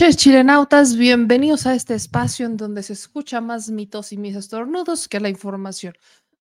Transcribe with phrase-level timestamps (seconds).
[0.00, 0.96] Noches, chilenautas.
[0.96, 5.28] Bienvenidos a este espacio en donde se escucha más mitos y mis estornudos que la
[5.28, 5.92] información.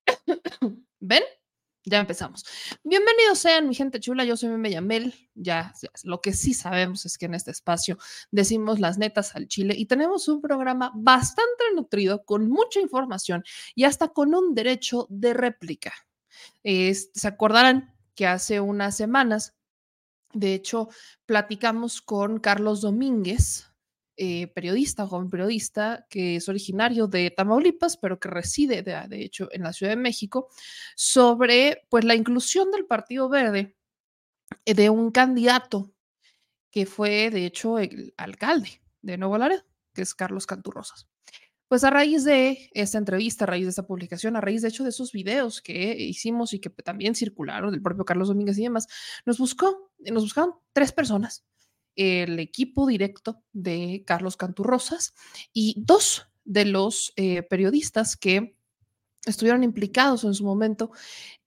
[1.00, 1.24] ¿Ven?
[1.84, 2.44] Ya empezamos.
[2.84, 4.24] Bienvenidos sean, mi gente chula.
[4.24, 5.12] Yo soy Meme.
[5.34, 7.98] Ya, ya, lo que sí sabemos es que en este espacio
[8.30, 13.42] decimos las netas al chile y tenemos un programa bastante nutrido, con mucha información
[13.74, 15.92] y hasta con un derecho de réplica.
[16.62, 19.57] Se acordarán que hace unas semanas
[20.32, 20.88] de hecho,
[21.26, 23.68] platicamos con Carlos Domínguez,
[24.16, 29.62] eh, periodista, joven periodista, que es originario de Tamaulipas, pero que reside, de, hecho, en
[29.62, 30.48] la Ciudad de México,
[30.96, 33.76] sobre pues, la inclusión del Partido Verde
[34.64, 35.92] eh, de un candidato
[36.70, 39.62] que fue, de hecho, el alcalde de Nuevo Laredo,
[39.94, 41.06] que es Carlos Canturrosas.
[41.68, 44.84] Pues a raíz de esta entrevista, a raíz de esta publicación, a raíz de hecho
[44.84, 48.88] de esos videos que hicimos y que también circularon del propio Carlos Domínguez y demás,
[49.26, 51.44] nos buscó, nos buscaron tres personas,
[51.94, 55.14] el equipo directo de Carlos Canturrosas
[55.52, 58.56] y dos de los eh, periodistas que
[59.26, 60.90] estuvieron implicados en su momento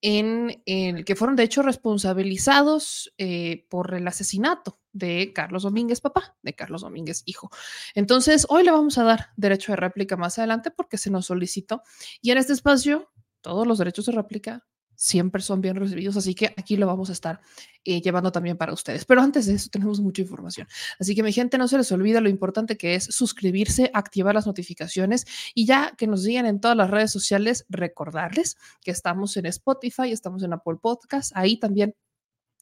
[0.02, 6.36] en, el que fueron de hecho responsabilizados eh, por el asesinato de Carlos Domínguez, papá,
[6.42, 7.50] de Carlos Domínguez, hijo.
[7.96, 11.84] Entonces, hoy le vamos a dar derecho de réplica más adelante porque se nos solicitó
[12.22, 14.66] y en este espacio todos los derechos de réplica
[15.02, 17.42] siempre son bien recibidos, así que aquí lo vamos a estar
[17.86, 19.04] eh, llevando también para ustedes.
[19.04, 20.68] Pero antes de eso tenemos mucha información,
[21.00, 24.46] así que mi gente no se les olvida lo importante que es suscribirse, activar las
[24.46, 25.26] notificaciones
[25.56, 30.12] y ya que nos sigan en todas las redes sociales, recordarles que estamos en Spotify,
[30.12, 31.96] estamos en Apple Podcast, ahí también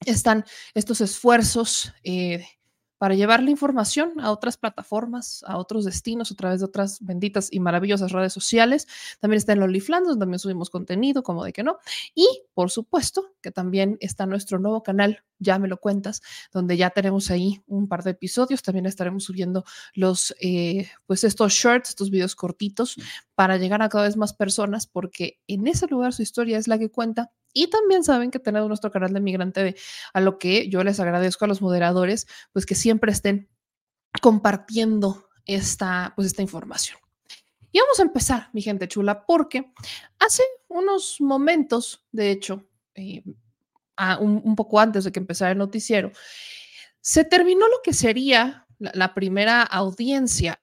[0.05, 2.45] están estos esfuerzos eh,
[2.99, 7.47] para llevar la información a otras plataformas, a otros destinos a través de otras benditas
[7.49, 8.87] y maravillosas redes sociales.
[9.21, 11.79] También está en OnlyFans, donde también subimos contenido, como de que no.
[12.13, 16.21] Y, por supuesto, que también está nuestro nuevo canal, ya me lo cuentas,
[16.51, 18.61] donde ya tenemos ahí un par de episodios.
[18.63, 22.97] También estaremos subiendo los, eh, pues estos shorts, estos videos cortitos,
[23.33, 26.77] para llegar a cada vez más personas, porque en ese lugar su historia es la
[26.77, 29.75] que cuenta y también saben que tenemos nuestro canal de Migrante
[30.13, 33.49] a lo que yo les agradezco a los moderadores, pues que siempre estén
[34.21, 36.99] compartiendo esta, pues esta información.
[37.71, 39.71] Y vamos a empezar, mi gente chula, porque
[40.19, 43.23] hace unos momentos, de hecho, eh,
[44.19, 46.11] un, poco antes de que empezara el noticiero,
[47.01, 50.61] se terminó lo que sería la, la primera audiencia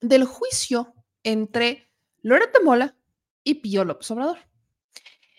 [0.00, 1.90] del juicio entre
[2.22, 2.96] Loretta Mola
[3.44, 4.48] y Pío López Obrador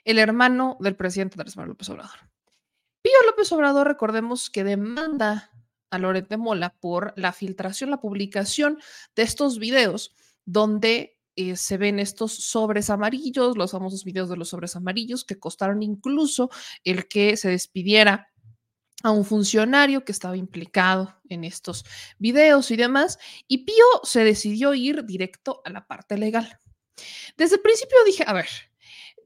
[0.09, 2.19] el hermano del presidente Andrés Manuel López Obrador.
[3.03, 5.51] Pío López Obrador, recordemos que demanda
[5.91, 8.79] a Loret Mola por la filtración, la publicación
[9.15, 10.15] de estos videos
[10.45, 15.37] donde eh, se ven estos sobres amarillos, los famosos videos de los sobres amarillos que
[15.37, 16.49] costaron incluso
[16.83, 18.29] el que se despidiera
[19.03, 21.85] a un funcionario que estaba implicado en estos
[22.17, 26.57] videos y demás, y Pío se decidió ir directo a la parte legal.
[27.37, 28.47] Desde el principio dije, a ver,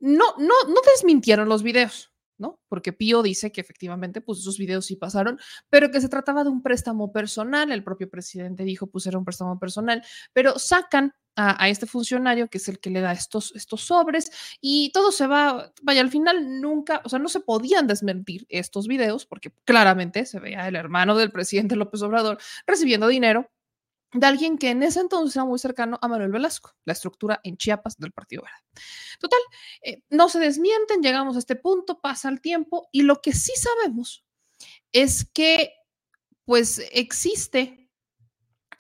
[0.04, 2.60] no, no, no desmintieron los videos, ¿no?
[2.68, 6.50] Porque Pío dice que efectivamente, pues esos videos sí pasaron, pero que se trataba de
[6.50, 7.72] un préstamo personal.
[7.72, 10.04] El propio presidente dijo, pues era un préstamo personal,
[10.34, 14.92] pero sacan a, este funcionario que es el que le da estos, estos sobres y
[14.92, 19.26] todo se va, vaya, al final nunca, o sea, no se podían desmentir estos videos
[19.26, 23.50] porque claramente se veía el hermano del presidente López Obrador recibiendo dinero
[24.14, 27.58] de alguien que en ese entonces era muy cercano a Manuel Velasco, la estructura en
[27.58, 28.84] Chiapas del Partido Verde.
[29.20, 29.40] Total,
[29.82, 33.54] eh, no se desmienten, llegamos a este punto, pasa el tiempo y lo que sí
[33.56, 34.26] sabemos
[34.92, 35.74] es que
[36.46, 37.90] pues existe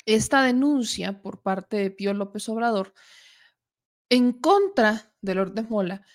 [0.06, 2.94] esta denuncia por parte de Pío López Obrador
[4.10, 6.06] en contra de Lourdes Mola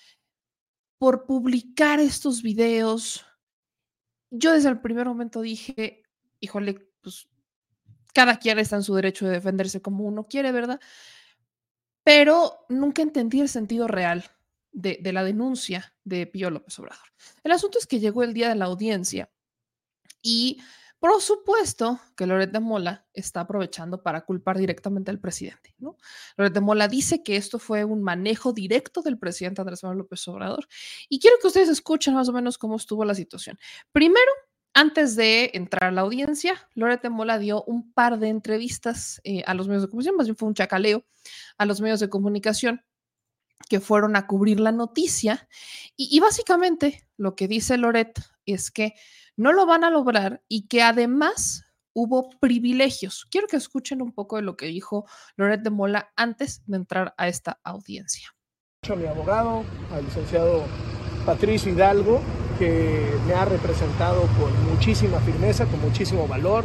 [0.98, 3.24] por publicar estos videos.
[4.30, 6.02] Yo desde el primer momento dije,
[6.40, 7.28] híjole, pues
[8.18, 10.80] cada quien está en su derecho de defenderse como uno quiere, ¿verdad?
[12.02, 14.24] Pero nunca entendí el sentido real
[14.72, 17.06] de, la denuncia de Pío López Obrador.
[17.44, 19.30] El asunto es que llegó el día de la audiencia
[20.20, 20.60] y
[20.98, 25.76] por supuesto que Loret de Mola está aprovechando para culpar directamente al presidente.
[25.78, 25.96] ¿no?
[26.60, 30.66] Mola dice que esto fue un manejo directo del presidente Andrés Manuel López Obrador.
[31.08, 33.56] Y quiero que ustedes escuchen más o menos cómo estuvo la situación.
[33.92, 34.32] Primero,
[34.78, 39.54] antes de entrar a la audiencia, Loretta Mola dio un par de entrevistas eh, a
[39.54, 41.04] los medios de comunicación, más bien fue un chacaleo
[41.56, 42.84] a los medios de comunicación
[43.68, 45.48] que fueron a cubrir la noticia.
[45.96, 48.94] Y, básicamente lo que dice Loret es que
[49.36, 53.26] no lo van a lograr y que además hubo privilegios.
[53.32, 57.14] Quiero que escuchen un poco de lo que dijo Loret de Mola antes de entrar
[57.18, 58.28] a esta audiencia.
[58.88, 60.64] A mi abogado, al licenciado
[61.26, 62.22] Patricio Hidalgo,
[62.58, 66.64] que me ha representado con muchísima firmeza, con muchísimo valor.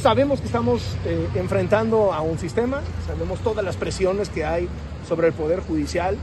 [0.00, 4.68] Sabemos que estamos eh, enfrentando a un sistema, sabemos todas las presiones que hay
[5.06, 6.16] sobre el Poder Judicial,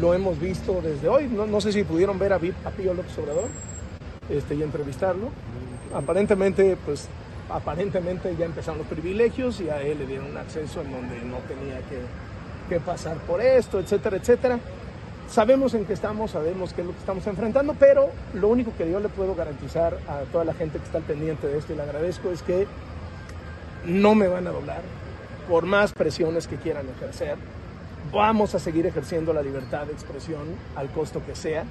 [0.00, 3.48] lo hemos visto desde hoy, no, sé si pudieron ver a, a Pío López Obrador
[4.30, 5.28] este, y entrevistarlo.
[5.94, 7.08] Aparentemente, pues
[7.50, 11.36] aparentemente ya empezaron los privilegios y a él le dieron un acceso en donde no
[11.48, 12.00] tenía que,
[12.68, 14.58] que pasar por esto, etcétera, etcétera.
[15.32, 18.90] Sabemos en qué estamos, sabemos qué es lo que estamos enfrentando, pero lo único que
[18.90, 21.76] yo le puedo garantizar a toda la gente que está al pendiente de esto y
[21.76, 22.66] le agradezco es que
[23.86, 24.82] no me van a doblar
[25.48, 27.38] por más presiones que quieran ejercer.
[28.12, 30.42] Vamos a seguir ejerciendo la libertad de expresión
[30.76, 31.64] al costo que sea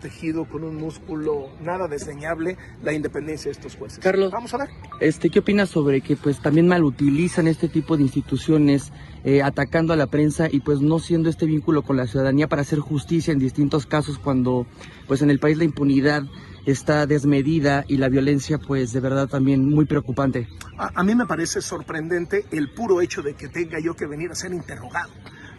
[0.00, 4.00] tejido con un músculo nada desdeñable la independencia de estos jueces.
[4.00, 4.68] Carlos, vamos a ver.
[5.00, 8.92] Este, ¿qué opinas sobre que pues también malutilizan este tipo de instituciones
[9.24, 12.62] eh, atacando a la prensa y pues no siendo este vínculo con la ciudadanía para
[12.62, 14.66] hacer justicia en distintos casos cuando
[15.06, 16.24] pues en el país la impunidad
[16.66, 20.48] está desmedida y la violencia pues de verdad también muy preocupante?
[20.78, 24.30] A, a mí me parece sorprendente el puro hecho de que tenga yo que venir
[24.30, 25.10] a ser interrogado.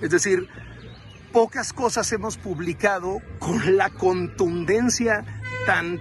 [0.02, 0.48] Es decir,
[1.32, 5.26] pocas cosas hemos publicado con la contundencia
[5.66, 6.00] tan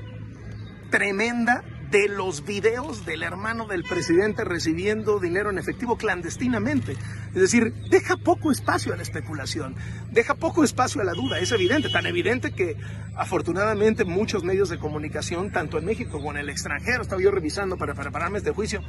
[0.90, 6.92] tremenda de los videos del hermano del presidente recibiendo dinero en efectivo clandestinamente.
[7.34, 9.74] Es decir, deja poco espacio a la especulación,
[10.12, 12.76] deja poco espacio a la duda, es evidente, tan evidente que
[13.16, 17.76] afortunadamente muchos medios de comunicación, tanto en México como en el extranjero, estaba yo revisando
[17.76, 18.82] para prepararme este juicio,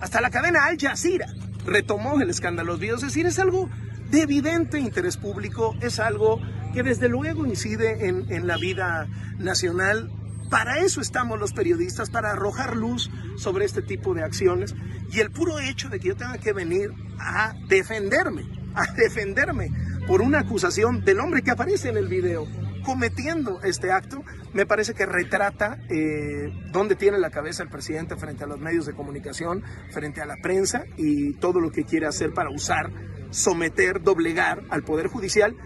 [0.00, 1.26] hasta la cadena Al Jazeera
[1.66, 3.68] retomó el escándalo de los videos, es decir, es algo
[4.10, 6.40] de evidente interés público, es algo
[6.72, 9.08] que desde luego incide en, en la vida
[9.38, 10.10] nacional.
[10.54, 14.72] Para eso estamos los periodistas, para arrojar luz sobre este tipo de acciones.
[15.10, 19.72] Y el puro hecho de que yo tenga que venir a defenderme, a defenderme
[20.06, 22.46] por una acusación del hombre que aparece en el video
[22.84, 24.22] cometiendo este acto,
[24.52, 28.86] me parece que retrata eh, dónde tiene la cabeza el presidente frente a los medios
[28.86, 32.92] de comunicación, frente a la prensa y todo lo que quiere hacer para usar
[33.30, 35.56] someter, doblegar al Poder Judicial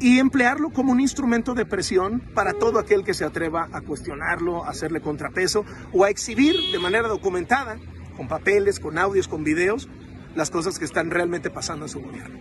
[0.00, 4.64] y emplearlo como un instrumento de presión para todo aquel que se atreva a cuestionarlo,
[4.64, 7.78] a hacerle contrapeso o a exhibir de manera documentada,
[8.16, 9.88] con papeles, con audios, con videos,
[10.34, 12.40] las cosas que están realmente pasando en su gobierno.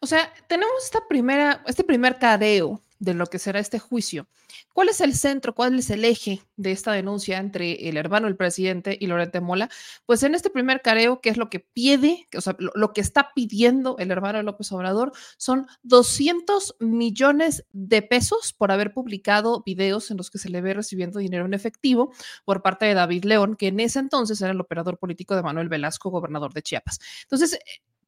[0.00, 4.26] O sea, tenemos esta primera, este primer careo de lo que será este juicio.
[4.72, 8.36] ¿Cuál es el centro, cuál es el eje de esta denuncia entre el hermano del
[8.36, 9.68] presidente y Lorete Mola?
[10.06, 13.00] Pues en este primer careo, ¿qué es lo que pide, o sea, lo, lo, que
[13.00, 15.12] está pidiendo el hermano de López Obrador?
[15.36, 20.74] Son 200 millones de pesos por haber publicado videos en los que se le ve
[20.74, 22.12] recibiendo dinero en efectivo
[22.44, 25.68] por parte de David León, que en ese entonces era el operador político de Manuel
[25.68, 27.00] Velasco, gobernador de Chiapas.
[27.22, 27.58] Entonces,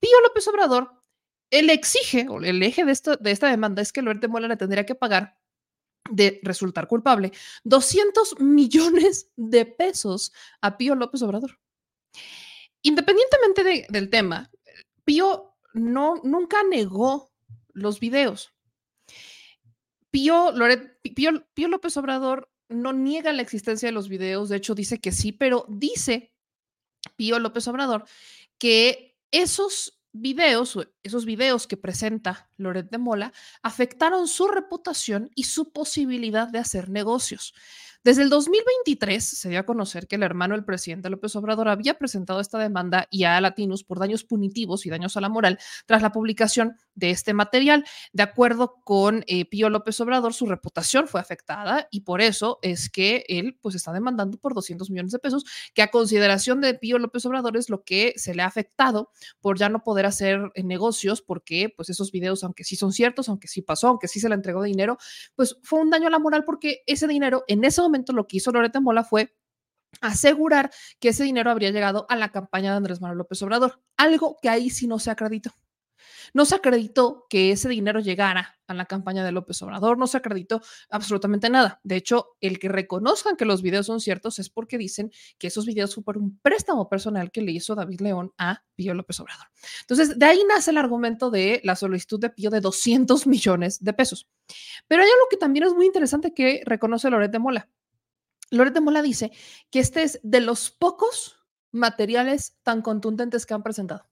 [0.00, 1.02] Pío López Obrador
[1.52, 4.49] él exige, o el eje de, esto, de esta demanda es que Loret de Mola
[4.49, 5.37] le tendría que pagar
[6.11, 7.32] de resultar culpable
[7.64, 11.59] 200 millones de pesos a Pío López Obrador.
[12.82, 14.50] Independientemente de, del tema,
[15.04, 17.32] Pío no, nunca negó
[17.73, 18.52] los videos.
[20.11, 20.52] Pío,
[21.14, 25.12] Pío, Pío López Obrador no niega la existencia de los videos, de hecho dice que
[25.12, 26.32] sí, pero dice
[27.16, 28.04] Pío López Obrador
[28.59, 35.73] que esos videos, esos videos que presenta Loret de Mola, afectaron su reputación y su
[35.73, 37.54] posibilidad de hacer negocios.
[38.04, 41.99] Desde el 2023 se dio a conocer que el hermano del presidente López Obrador había
[41.99, 46.02] presentado esta demanda y a Latinus por daños punitivos y daños a la moral tras
[46.02, 47.85] la publicación de este material.
[48.12, 52.90] De acuerdo con eh, Pío López Obrador, su reputación fue afectada y por eso es
[52.90, 56.99] que él pues está demandando por 200 millones de pesos, que a consideración de Pío
[56.99, 60.64] López Obrador es lo que se le ha afectado por ya no poder hacer eh,
[60.64, 64.28] negocios porque pues esos videos, aunque sí son ciertos, aunque sí pasó, aunque sí se
[64.28, 64.99] le entregó dinero,
[65.37, 68.38] pues fue un daño a la moral porque ese dinero en ese momento lo que
[68.38, 69.34] hizo Loreta Mola fue
[70.00, 74.38] asegurar que ese dinero habría llegado a la campaña de Andrés Manuel López Obrador, algo
[74.40, 75.52] que ahí sí no se acreditó.
[76.34, 80.16] No se acreditó que ese dinero llegara a la campaña de López Obrador, no se
[80.16, 81.80] acreditó absolutamente nada.
[81.84, 85.66] De hecho, el que reconozcan que los videos son ciertos es porque dicen que esos
[85.66, 89.46] videos fue por un préstamo personal que le hizo David León a Pío López Obrador.
[89.80, 93.92] Entonces, de ahí nace el argumento de la solicitud de Pío de 200 millones de
[93.92, 94.26] pesos.
[94.88, 97.68] Pero hay algo que también es muy interesante que reconoce Loret Mola.
[98.52, 99.32] Loret de Mola dice
[99.71, 101.38] que este es de los pocos
[101.73, 104.06] materiales tan contundentes que han presentado.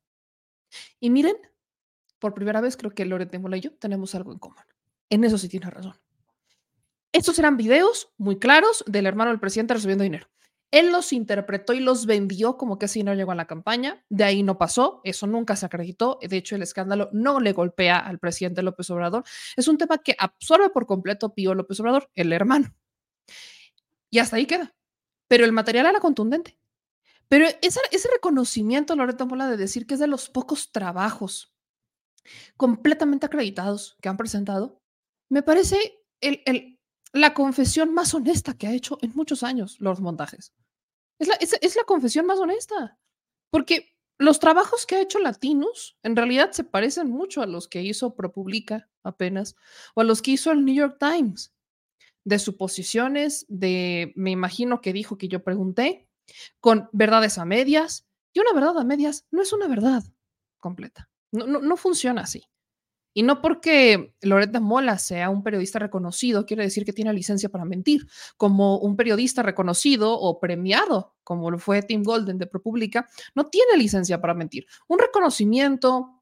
[0.99, 1.37] Y miren,
[2.18, 4.64] por primera vez creo que Loret de Mola y yo tenemos algo en común.
[5.11, 5.94] En eso sí tiene razón.
[7.12, 10.26] Estos eran videos muy claros del hermano del presidente recibiendo dinero.
[10.70, 14.06] Él los interpretó y los vendió como que ese dinero llegó a la campaña.
[14.09, 16.18] De ahí no pasó, eso nunca se acreditó.
[16.23, 19.25] De hecho, el escándalo no le golpea al presidente López Obrador.
[19.56, 22.73] Es un tema que absorbe por completo Pío López Obrador, el hermano.
[24.11, 24.75] Y hasta ahí queda.
[25.29, 26.59] Pero el material era contundente.
[27.29, 31.55] Pero ese reconocimiento, Loreto Mola, de decir que es de los pocos trabajos
[32.57, 34.81] completamente acreditados que han presentado,
[35.31, 36.79] me parece el,
[37.12, 40.52] la confesión más honesta que ha hecho en muchos años los montajes.
[41.21, 42.99] Es la, es la confesión más honesta,
[43.50, 47.83] porque los trabajos que ha hecho Latinus en realidad se parecen mucho a los que
[47.83, 49.57] hizo ProPublica apenas
[49.95, 51.55] o a los que hizo el New York Times,
[52.24, 56.08] de suposiciones, de, me imagino que dijo que yo pregunté,
[56.60, 60.04] con verdades a medias, y una verdad a medias no es una verdad
[60.58, 62.44] completa, no, no, no funciona así.
[63.12, 67.64] Y no porque Loretta Mola sea un periodista reconocido, quiere decir que tiene licencia para
[67.64, 68.06] mentir.
[68.36, 73.76] Como un periodista reconocido o premiado, como lo fue Tim Golden de ProPublica, no tiene
[73.76, 74.66] licencia para mentir.
[74.86, 76.19] Un reconocimiento,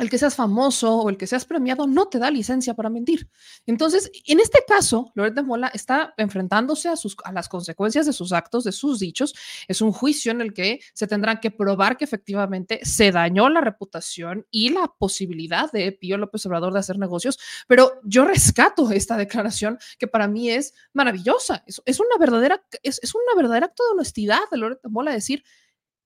[0.00, 3.28] el que seas famoso o el que seas premiado no te da licencia para mentir.
[3.66, 8.64] Entonces, en este caso, Loret Mola está enfrentándose a, sus, las consecuencias de sus actos,
[8.64, 9.34] de sus dichos.
[9.68, 13.60] Es un juicio en el que se tendrán que probar que efectivamente se dañó la
[13.60, 17.38] reputación y la posibilidad de Pío López Obrador de hacer negocios.
[17.68, 21.62] Pero yo rescato esta declaración que para mí es maravillosa.
[21.66, 25.44] Es, una verdadera, es, es una verdadera acto de honestidad de Loret Mola decir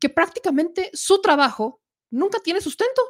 [0.01, 3.01] que prácticamente su trabajo nunca tiene sustento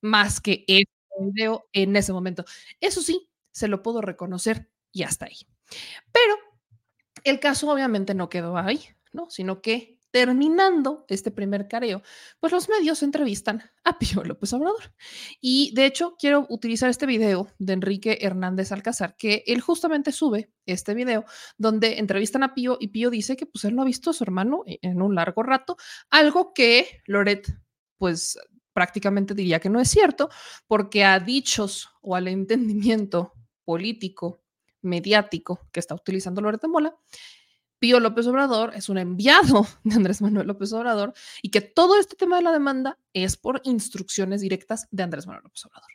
[0.00, 2.44] más que este video en ese momento.
[2.80, 5.36] Eso sí, se lo puedo reconocer y hasta ahí.
[6.12, 6.34] Pero
[7.24, 8.80] el caso obviamente no quedó ahí,
[9.12, 9.28] ¿no?
[9.30, 12.02] Sino que terminando este primer careo,
[12.40, 14.92] pues los medios entrevistan a Pío López Obrador.
[15.40, 20.52] Y de hecho, quiero utilizar este video de Enrique Hernández Alcázar, que él justamente sube
[20.66, 21.24] este video
[21.58, 24.24] donde entrevistan a Pío y Pío dice que pues él no ha visto a su
[24.24, 25.76] hermano en un largo rato,
[26.10, 27.46] algo que Loret
[27.98, 28.38] pues
[28.72, 30.30] prácticamente diría que no es cierto,
[30.66, 33.34] porque a dichos o al entendimiento
[33.64, 34.40] político,
[34.82, 36.96] mediático que está utilizando Loreto Mola,
[37.78, 42.16] Pío López Obrador es un enviado de Andrés Manuel López Obrador y que todo este
[42.16, 45.90] tema de la demanda es por instrucciones directas de Andrés Manuel López Obrador.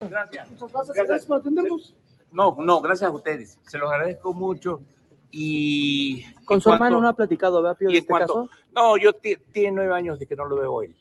[0.00, 0.48] Gracias.
[0.72, 1.28] gracias.
[1.28, 1.94] gracias.
[2.32, 3.58] No, no, gracias a ustedes.
[3.66, 4.80] Se los agradezco mucho.
[5.30, 8.50] Y con su hermano no ha platicado, ¿verdad, Pío, de este caso?
[8.74, 10.94] No, yo tiene nueve años de que no lo veo él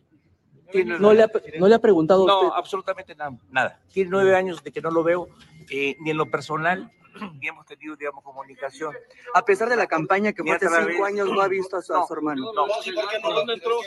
[0.85, 3.79] no, le ha, no le ha preguntado No, absolutamente nada, nada.
[3.91, 5.27] Tiene nueve años de que no lo veo,
[5.69, 6.91] eh, ni en lo personal,
[7.39, 8.93] ni hemos tenido, digamos, comunicación.
[9.33, 11.93] A pesar de la campaña que fue hace cinco años, no ha visto a su,
[12.13, 12.51] hermano.
[12.53, 12.67] No,
[13.21, 13.77] ¿Por dónde entró?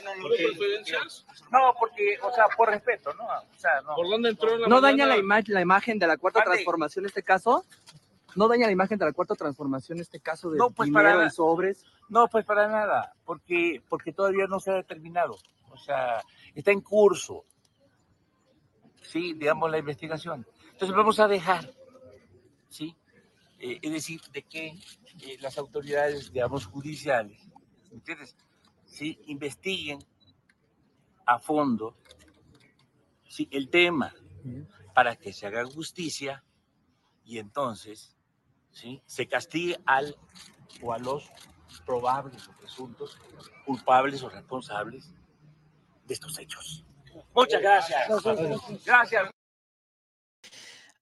[1.50, 3.24] No, porque, o sea, por respeto, ¿no?
[3.24, 3.94] O sea, no.
[3.94, 4.66] ¿Por dónde entró?
[4.68, 7.64] ¿No daña la, la imagen de la cuarta transformación en este caso?
[8.36, 11.10] ¿No daña la imagen de la cuarta transformación en este caso de no, pues dinero
[11.10, 11.84] para, sobres?
[12.08, 15.36] No, pues para nada, porque, porque todavía no se ha determinado.
[15.75, 16.23] O sea,
[16.54, 17.45] está en curso,
[19.02, 19.35] ¿sí?
[19.35, 20.47] Digamos, la investigación.
[20.73, 21.73] Entonces vamos a dejar,
[22.69, 22.97] ¿sí?
[23.59, 27.40] Eh, es decir, de que eh, las autoridades, digamos, judiciales,
[27.90, 28.37] ¿entiendes?
[28.85, 29.19] ¿Sí?
[29.26, 29.99] Investiguen
[31.26, 31.97] a fondo
[33.26, 33.49] ¿sí?
[33.50, 34.14] el tema
[34.95, 36.45] para que se haga justicia
[37.25, 38.14] y entonces
[38.71, 39.02] ¿sí?
[39.07, 40.14] se castigue al
[40.83, 41.31] o a los
[41.87, 43.19] probables o presuntos
[43.64, 45.12] culpables o responsables
[46.06, 46.84] de estos hechos.
[47.34, 48.00] Muchas gracias.
[48.84, 49.30] Gracias.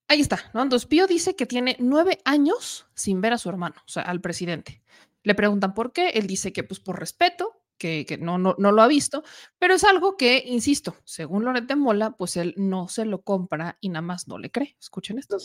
[0.07, 0.61] Ahí está, ¿no?
[0.61, 4.21] Entonces Pío dice que tiene nueve años sin ver a su hermano, o sea, al
[4.21, 4.83] presidente.
[5.23, 8.71] Le preguntan por qué, él dice que pues por respeto, que, que no, no, no,
[8.71, 9.23] lo ha visto,
[9.57, 13.77] pero es algo que, insisto, según Loret de Mola, pues él no se lo compra
[13.81, 14.75] y nada más no le cree.
[14.79, 15.37] Escuchen esto.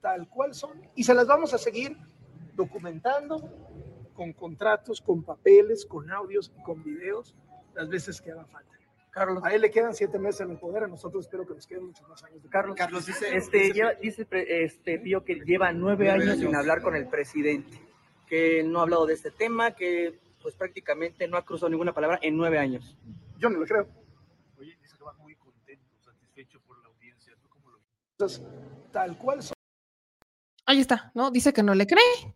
[0.00, 1.96] Tal cual son, y se las vamos a seguir
[2.54, 3.40] documentando
[4.14, 7.34] con contratos, con papeles, con audios y con videos,
[7.74, 8.77] las veces que haga falta.
[9.10, 9.42] Carlos.
[9.44, 11.86] A él le quedan siete meses en el poder, a nosotros espero que nos queden
[11.86, 12.42] muchos más años.
[12.42, 16.94] De Carlos, Carlos dice, este, dice este Pío que lleva nueve, años, sin hablar con
[16.94, 17.80] el presidente,
[18.26, 22.18] que no ha hablado de este tema, que pues prácticamente no ha cruzado ninguna palabra
[22.22, 22.96] en nueve años.
[23.38, 23.88] Yo no lo creo.
[24.58, 27.34] Oye, dice que va muy contento, satisfecho por la audiencia.
[27.40, 27.80] ¿Tú cómo lo
[28.12, 28.42] Entonces,
[28.92, 29.54] tal cual son.
[30.66, 31.30] Ahí está, ¿no?
[31.30, 32.34] Dice que no le cree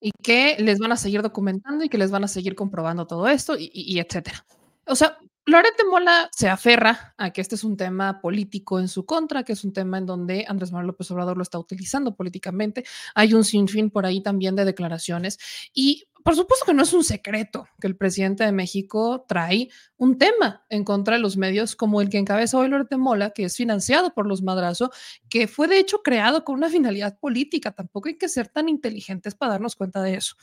[0.00, 3.28] y que les van a seguir documentando y que les van a seguir comprobando todo
[3.28, 4.44] esto y, y, y etcétera.
[4.86, 9.04] O sea, Loret Mola se aferra a que este es un tema político en su
[9.04, 12.84] contra, que es un tema en donde Andrés Manuel López Obrador lo está utilizando políticamente.
[13.14, 15.38] Hay un sinfín por ahí también de declaraciones
[15.74, 20.16] y por supuesto que no es un secreto que el presidente de México trae un
[20.16, 23.44] tema en contra de los medios como el que encabeza hoy Loret de Mola, que
[23.44, 24.90] es financiado por los Madrazo,
[25.28, 27.72] que fue de hecho creado con una finalidad política.
[27.72, 30.36] Tampoco hay que ser tan inteligentes para darnos cuenta de eso.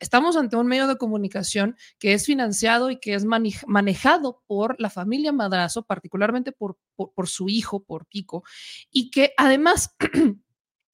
[0.00, 4.90] Estamos ante un medio de comunicación que es financiado y que es manejado por la
[4.90, 6.76] familia Madrazo, particularmente por
[7.28, 8.42] su hijo, por Pico,
[8.90, 9.94] y que además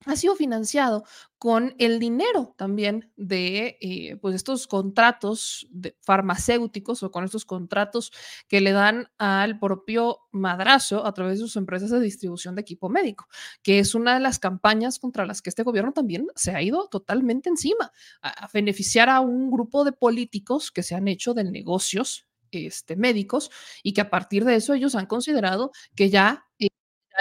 [0.07, 1.05] ha sido financiado
[1.39, 8.13] con el dinero también de eh, pues estos contratos de farmacéuticos o con estos contratos
[8.49, 12.89] que le dan al propio madrazo a través de sus empresas de distribución de equipo
[12.89, 13.29] médico,
[13.63, 16.89] que es una de las campañas contra las que este gobierno también se ha ido
[16.89, 17.93] totalmente encima,
[18.23, 23.51] a, beneficiar a un grupo de políticos que se han hecho de negocios este, médicos
[23.83, 26.69] y que a partir de eso ellos han considerado que ya eh,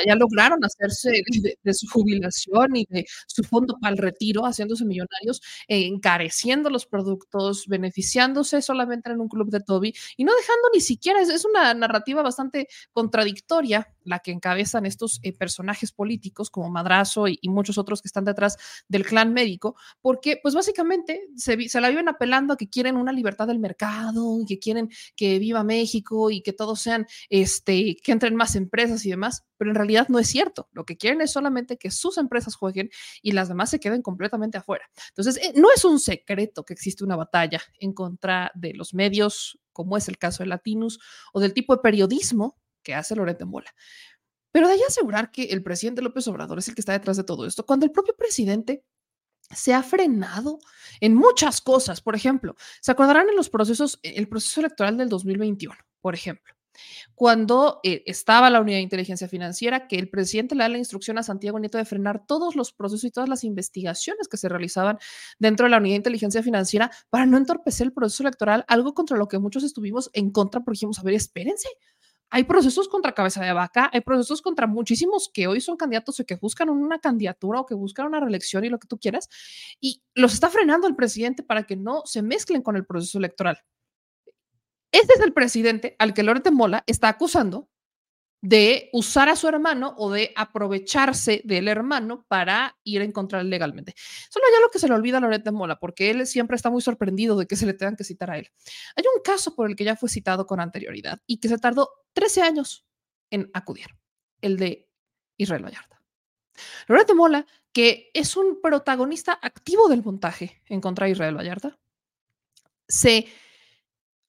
[0.06, 1.22] ya lograron hacerse
[1.64, 6.86] de, su jubilación y de su fondo para el retiro, haciéndose millonarios, eh, encareciendo los
[6.86, 11.46] productos, beneficiándose solamente en un club de Toby y no dejando ni siquiera, es, es
[11.46, 17.78] una narrativa bastante contradictoria la que encabezan estos eh, personajes políticos como Madrazo y, muchos
[17.78, 18.58] otros que están detrás
[18.88, 23.12] del clan médico, porque pues básicamente se, se la viven apelando a que quieren una
[23.12, 28.12] libertad del mercado y que quieren que viva México y que todos sean, este, que
[28.12, 30.70] entren más empresas y demás, pero en realidad no es cierto.
[30.72, 32.90] Lo que quieren es solamente que sus empresas jueguen
[33.22, 34.90] y las demás se queden completamente afuera.
[35.10, 39.60] Entonces, eh, no es un secreto que existe una batalla en contra de los medios,
[39.72, 41.00] como es el caso de Latinus,
[41.34, 43.74] o del tipo de periodismo que hace Lorete Mola.
[44.52, 47.24] Pero de ahí asegurar que el presidente López Obrador es el que está detrás de
[47.24, 48.84] todo esto, cuando el propio presidente
[49.50, 50.60] se ha frenado
[51.00, 52.02] en muchas cosas.
[52.02, 56.54] Por ejemplo, se acordarán en los procesos, el proceso electoral del 2021, por ejemplo
[57.16, 61.18] cuando eh, estaba la unidad de inteligencia financiera, que el presidente le da la instrucción
[61.18, 64.98] a Santiago Nieto de frenar todos los procesos y todas las investigaciones que se realizaban
[65.40, 69.18] dentro de la unidad de inteligencia financiera para no entorpecer el proceso electoral, algo contra
[69.18, 71.70] lo que muchos estuvimos en contra, porque dijimos, a ver, espérense.
[72.30, 76.26] Hay procesos contra cabeza de vaca, hay procesos contra muchísimos que hoy son candidatos o
[76.26, 79.30] que buscan una candidatura o que buscan una reelección y lo que tú quieras,
[79.80, 83.60] y los está frenando el presidente para que no se mezclen con el proceso electoral.
[84.94, 87.68] Este es el presidente al que Lorete Mola está acusando
[88.42, 93.96] de usar a su hermano o de aprovecharse del hermano para ir a encontrarle legalmente.
[94.30, 97.36] Solo ya lo que se le olvida a Mola, porque él siempre está muy sorprendido
[97.36, 98.52] de que se le tengan que citar a él.
[98.96, 101.90] Hay un caso por el que ya fue citado con anterioridad y que se tardó
[102.14, 102.86] 13 años
[103.32, 103.88] en acudir,
[104.42, 104.88] el de
[105.38, 106.00] Israel Vallarta.
[106.88, 111.80] Lorete Mola, que es un protagonista activo del montaje en contra de Israel Vallarta,
[112.88, 113.28] se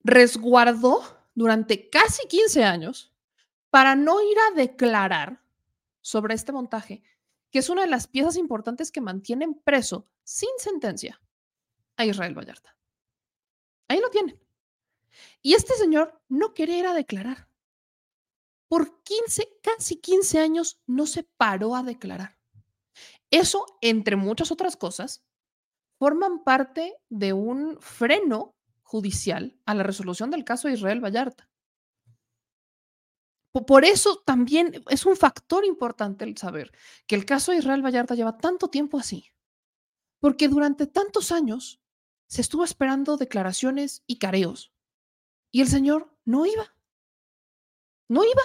[0.04, 1.02] resguardó
[1.34, 3.12] durante casi 15 años
[3.70, 5.42] para no ir a declarar
[6.00, 7.02] sobre este montaje,
[7.50, 11.20] que es una de las piezas importantes que mantienen preso sin sentencia
[11.96, 12.76] a Israel Vallarta.
[13.88, 14.38] Ahí lo tienen.
[15.42, 17.48] Y este señor no quería ir a declarar.
[18.68, 22.38] Por 15, casi 15 años no se paró a declarar.
[23.30, 25.24] Eso, entre muchas otras cosas,
[25.98, 28.54] forman parte de un freno
[28.94, 31.50] judicial a la resolución del caso de Israel Vallarta.
[33.66, 36.70] Por eso también es un factor importante el saber
[37.09, 39.33] que el caso de Israel Vallarta lleva tanto tiempo así,
[40.20, 41.80] porque durante tantos años
[42.28, 44.72] se estuvo esperando declaraciones y careos
[45.50, 46.76] y el señor no iba,
[48.09, 48.42] no iba.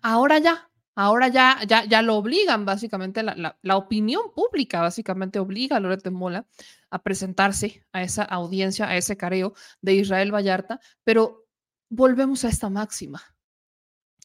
[0.00, 5.76] Ahora ya, ahora ya, ya, ya lo obligan, básicamente, la, la, opinión pública básicamente obliga
[5.76, 6.46] a Loret de Mola
[6.90, 11.46] a presentarse a esa audiencia, a ese careo de Israel Vallarta, pero
[11.88, 13.22] volvemos a esta máxima.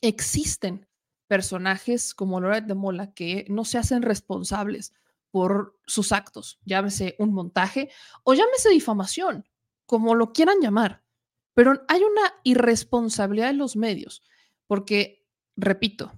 [0.01, 0.87] Existen
[1.27, 4.93] personajes como Loret de Mola que no se hacen responsables
[5.31, 7.89] por sus actos, llámese un montaje
[8.23, 9.45] o llámese difamación,
[9.85, 11.03] como lo quieran llamar,
[11.53, 14.23] pero hay una irresponsabilidad en los medios,
[14.67, 15.25] porque,
[15.55, 16.13] repito,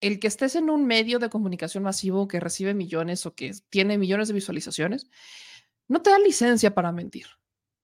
[0.00, 3.98] el que estés en un medio de comunicación masivo que recibe millones o que tiene
[3.98, 5.08] millones de visualizaciones,
[5.88, 7.26] no te da licencia para mentir,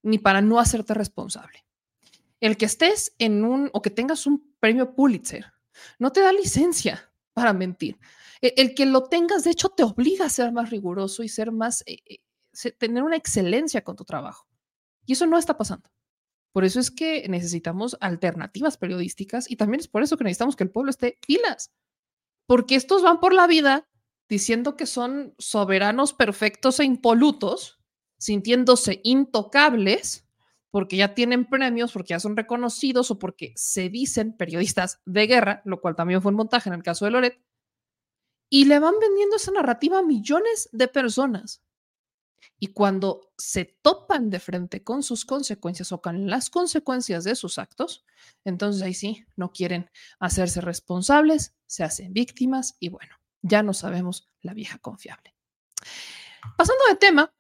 [0.03, 1.65] ni para no hacerte responsable.
[2.41, 5.47] El que estés en un o que tengas un premio Pulitzer,
[5.99, 7.99] no te da licencia para mentir.
[8.41, 11.51] El, el que lo tengas, de hecho, te obliga a ser más riguroso y ser
[11.51, 14.47] más, eh, eh, tener una excelencia con tu trabajo.
[15.07, 15.91] Y eso no está pasando.
[16.53, 20.63] Por eso es que necesitamos alternativas periodísticas y también es por eso que necesitamos que
[20.63, 21.73] el pueblo esté pilas
[22.47, 23.89] porque estos van por la vida
[24.29, 27.79] diciendo que son soberanos perfectos e impolutos,
[28.19, 30.27] sintiéndose intocables,
[30.71, 35.63] porque ya tienen premios, porque ya son reconocidos o porque se dicen periodistas de guerra,
[35.65, 37.41] lo cual también fue un montaje en el caso de Loret,
[38.51, 41.63] y le van vendiendo esa narrativa a millones de personas.
[42.59, 47.59] Y cuando se topan de frente con sus consecuencias o con las consecuencias de sus
[47.59, 48.05] actos,
[48.45, 54.29] entonces ahí sí, no quieren hacerse responsables, se hacen víctimas y bueno, ya no sabemos
[54.41, 55.35] la vieja confiable.
[56.57, 57.33] Pasando de tema,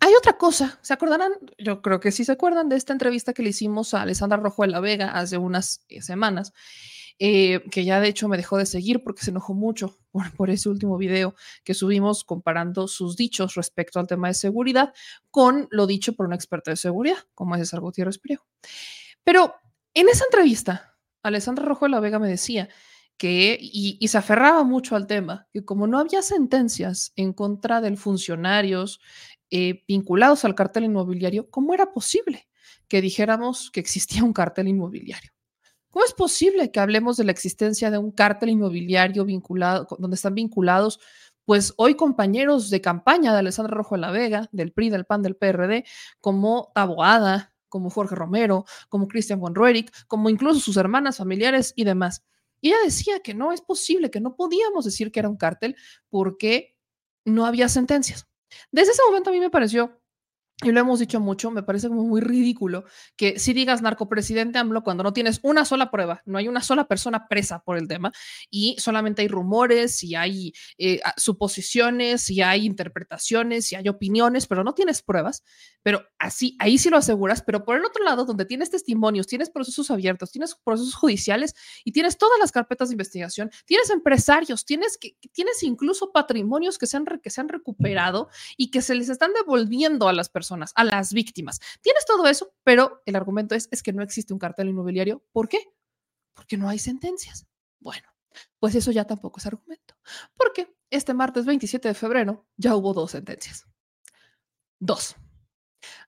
[0.00, 1.32] hay otra cosa, ¿se acordarán?
[1.58, 4.62] Yo creo que sí se acuerdan de esta entrevista que le hicimos a Alessandra Rojo
[4.62, 6.52] de la Vega hace unas eh, semanas,
[7.18, 9.98] eh, que ya de hecho me dejó de seguir porque se enojó mucho
[10.36, 14.92] por, ese último video que subimos comparando sus dichos respecto al tema de seguridad
[15.30, 18.46] con lo dicho por un experto de seguridad, como es César Gutiérrez Priego.
[19.24, 19.54] Pero
[19.94, 22.68] en esa entrevista, Alessandra Rojo de la Vega me decía
[23.16, 27.80] que, y, y, se aferraba mucho al tema, que como no había sentencias en contra
[27.80, 29.00] de funcionarios
[29.50, 32.48] eh, vinculados al cartel inmobiliario, ¿cómo era posible
[32.86, 35.32] que dijéramos que existía un cartel inmobiliario?
[35.90, 40.34] ¿Cómo es posible que hablemos de la existencia de un cártel inmobiliario vinculado, donde están
[40.34, 41.00] vinculados,
[41.44, 45.22] pues hoy compañeros de campaña de Alessandra Rojo de la Vega, del PRI, del PAN,
[45.22, 45.84] del PRD,
[46.20, 51.84] como Taboada, como Jorge Romero, como Christian von Roerich, como incluso sus hermanas, familiares y
[51.84, 52.22] demás?
[52.60, 55.76] Y ella decía que no es posible, que no podíamos decir que era un cártel
[56.10, 56.76] porque
[57.24, 58.26] no había sentencias.
[58.72, 60.00] Desde ese momento a mí me pareció
[60.64, 62.84] y lo hemos dicho mucho, me parece como muy ridículo
[63.16, 66.88] que si digas narcopresidente AMLO cuando no tienes una sola prueba, no hay una sola
[66.88, 68.10] persona presa por el tema
[68.50, 74.64] y solamente hay rumores y hay eh, suposiciones y hay interpretaciones y hay opiniones, pero
[74.64, 75.44] no tienes pruebas,
[75.84, 79.50] pero así, ahí sí lo aseguras, pero por el otro lado, donde tienes testimonios, tienes
[79.50, 84.98] procesos abiertos, tienes procesos judiciales y tienes todas las carpetas de investigación, tienes empresarios, tienes,
[84.98, 89.08] que, tienes incluso patrimonios que se, han, que se han recuperado y que se les
[89.08, 91.60] están devolviendo a las personas a las víctimas.
[91.80, 95.24] Tienes todo eso, pero el argumento es, es que no existe un cartel inmobiliario.
[95.32, 95.60] ¿Por qué?
[96.34, 97.46] Porque no hay sentencias.
[97.80, 98.08] Bueno,
[98.58, 99.96] pues eso ya tampoco es argumento,
[100.36, 103.66] porque este martes 27 de febrero ya hubo dos sentencias.
[104.80, 105.16] Dos.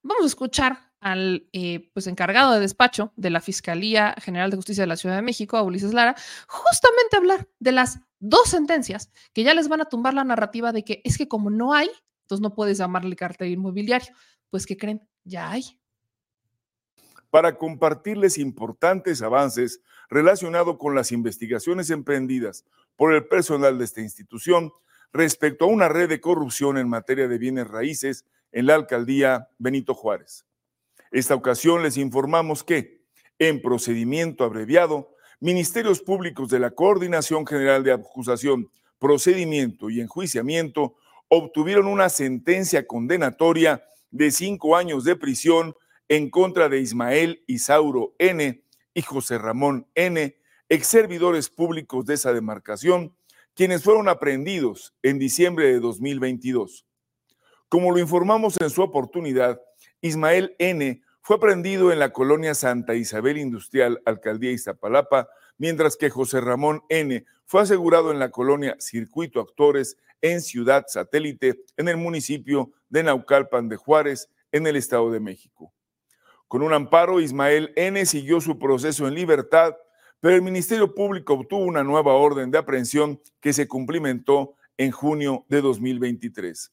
[0.03, 4.83] Vamos a escuchar al eh, pues encargado de despacho de la Fiscalía General de Justicia
[4.83, 6.14] de la Ciudad de México, a Ulises Lara,
[6.46, 10.85] justamente hablar de las dos sentencias que ya les van a tumbar la narrativa de
[10.85, 11.90] que es que como no hay,
[12.30, 14.14] entonces no puedes llamarle cartel inmobiliario.
[14.50, 15.02] Pues, ¿qué creen?
[15.24, 15.64] Ya hay.
[17.28, 22.64] Para compartirles importantes avances relacionados con las investigaciones emprendidas
[22.94, 24.72] por el personal de esta institución
[25.12, 29.92] respecto a una red de corrupción en materia de bienes raíces en la alcaldía Benito
[29.92, 30.46] Juárez.
[31.10, 33.02] Esta ocasión les informamos que,
[33.40, 40.94] en procedimiento abreviado, Ministerios Públicos de la Coordinación General de Acusación, Procedimiento y Enjuiciamiento
[41.30, 45.76] obtuvieron una sentencia condenatoria de cinco años de prisión
[46.08, 48.62] en contra de Ismael Isauro N.
[48.94, 50.36] y José Ramón N.,
[50.68, 53.14] ex servidores públicos de esa demarcación,
[53.54, 56.84] quienes fueron aprehendidos en diciembre de 2022.
[57.68, 59.60] Como lo informamos en su oportunidad,
[60.00, 61.00] Ismael N.
[61.22, 67.24] fue aprendido en la colonia Santa Isabel Industrial, Alcaldía Iztapalapa, mientras que José Ramón N.
[67.46, 73.68] fue asegurado en la colonia Circuito Actores en Ciudad Satélite, en el municipio de Naucalpan
[73.68, 75.72] de Juárez, en el Estado de México.
[76.48, 78.04] Con un amparo, Ismael N.
[78.06, 79.76] siguió su proceso en libertad,
[80.18, 85.46] pero el Ministerio Público obtuvo una nueva orden de aprehensión que se cumplimentó en junio
[85.48, 86.72] de 2023.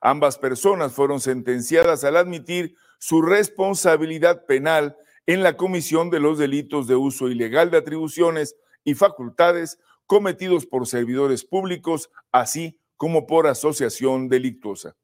[0.00, 6.86] Ambas personas fueron sentenciadas al admitir su responsabilidad penal en la comisión de los delitos
[6.86, 14.28] de uso ilegal de atribuciones y facultades cometidos por servidores públicos, así como por asociación
[14.28, 14.96] delictuosa.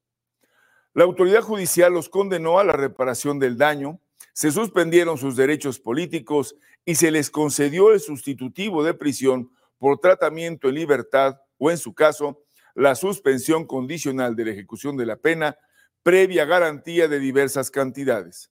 [0.94, 4.00] La autoridad judicial los condenó a la reparación del daño,
[4.32, 10.68] se suspendieron sus derechos políticos y se les concedió el sustitutivo de prisión por tratamiento
[10.68, 12.42] en libertad o, en su caso,
[12.74, 15.56] la suspensión condicional de la ejecución de la pena
[16.02, 18.50] previa garantía de diversas cantidades.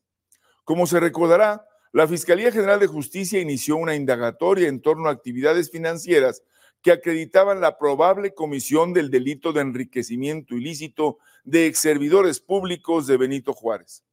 [0.63, 5.69] Como se recordará, la Fiscalía General de Justicia inició una indagatoria en torno a actividades
[5.69, 6.41] financieras
[6.82, 13.54] que acreditaban la probable comisión del delito de enriquecimiento ilícito de exservidores públicos de Benito
[13.54, 14.04] Juárez.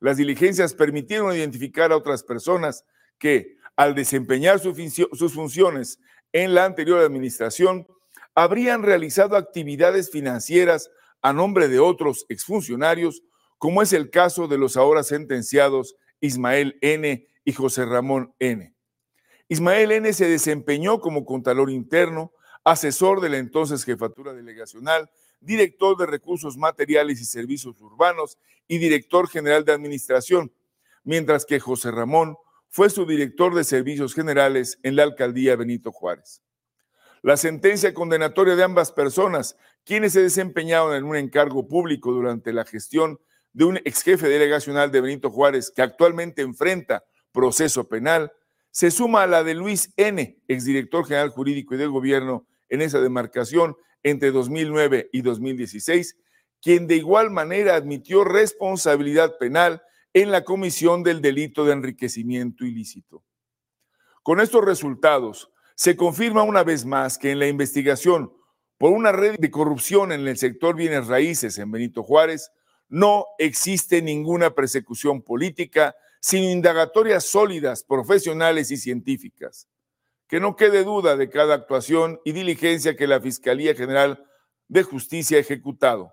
[0.00, 2.84] Las diligencias permitieron identificar a otras personas
[3.18, 5.98] que, al desempeñar sus funciones
[6.32, 7.86] en la anterior administración,
[8.34, 13.22] habrían realizado actividades financieras a nombre de otros exfuncionarios,
[13.58, 17.28] como es el caso de los ahora sentenciados Ismael N.
[17.44, 18.74] y José Ramón N.
[19.48, 20.12] Ismael N.
[20.14, 22.32] se desempeñó como contador interno,
[22.64, 29.28] asesor de la entonces jefatura delegacional, director de recursos materiales y servicios urbanos y director
[29.28, 30.52] general de administración,
[31.02, 32.36] mientras que José Ramón
[32.68, 36.40] fue su director de servicios generales en la alcaldía Benito Juárez.
[37.20, 42.64] La sentencia condenatoria de ambas personas, quienes se desempeñaron en un encargo público durante la
[42.64, 43.18] gestión
[43.52, 48.32] de un ex jefe delegacional de Benito Juárez que actualmente enfrenta proceso penal,
[48.70, 53.00] se suma a la de Luis N., exdirector general jurídico y del gobierno en esa
[53.00, 56.16] demarcación entre 2009 y 2016,
[56.60, 59.82] quien de igual manera admitió responsabilidad penal
[60.14, 63.22] en la comisión del delito de enriquecimiento ilícito.
[64.22, 68.32] Con estos resultados, se confirma una vez más que en la investigación
[68.78, 72.50] por una red de corrupción en el sector bienes raíces en Benito Juárez,
[72.92, 79.66] no existe ninguna persecución política, sino indagatorias sólidas, profesionales y científicas.
[80.28, 84.22] Que no quede duda de cada actuación y diligencia que la Fiscalía General
[84.68, 86.12] de Justicia ha ejecutado.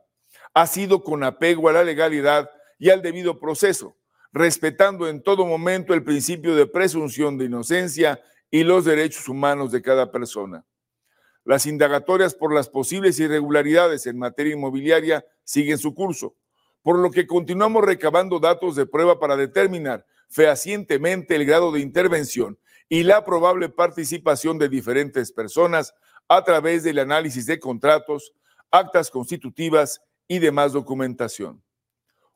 [0.54, 3.98] Ha sido con apego a la legalidad y al debido proceso,
[4.32, 9.82] respetando en todo momento el principio de presunción de inocencia y los derechos humanos de
[9.82, 10.66] cada persona.
[11.44, 16.38] Las indagatorias por las posibles irregularidades en materia inmobiliaria siguen su curso,
[16.82, 22.58] por lo que continuamos recabando datos de prueba para determinar fehacientemente el grado de intervención
[22.88, 25.94] y la probable participación de diferentes personas
[26.28, 28.34] a través del análisis de contratos,
[28.72, 31.64] actas constitutivas y demás documentación.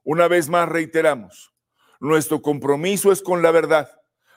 [0.03, 1.53] Una vez más reiteramos,
[1.99, 3.89] nuestro compromiso es con la verdad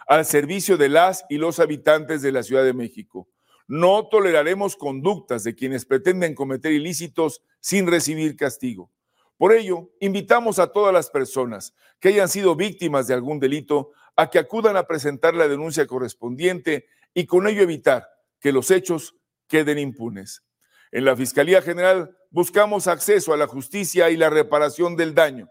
[0.06, 3.28] al servicio de las y los habitantes de la Ciudad de México.
[3.66, 8.92] No toleraremos conductas de quienes pretenden cometer ilícitos sin recibir castigo.
[9.36, 14.30] Por ello, invitamos a todas las personas que hayan sido víctimas de algún delito a
[14.30, 18.08] que acudan a presentar la denuncia correspondiente y con ello evitar
[18.40, 19.14] que los hechos
[19.46, 20.42] queden impunes.
[20.90, 25.50] En la Fiscalía General buscamos acceso a la justicia y la reparación del daño.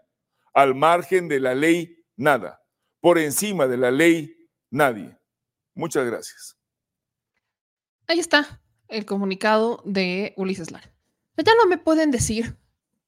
[0.52, 2.62] Al margen de la ley, nada.
[3.00, 4.36] Por encima de la ley,
[4.70, 5.16] Nadie.
[5.74, 6.56] Muchas gracias.
[8.06, 10.92] Ahí está el comunicado de Ulises Lara.
[11.36, 12.56] Ya no me pueden decir,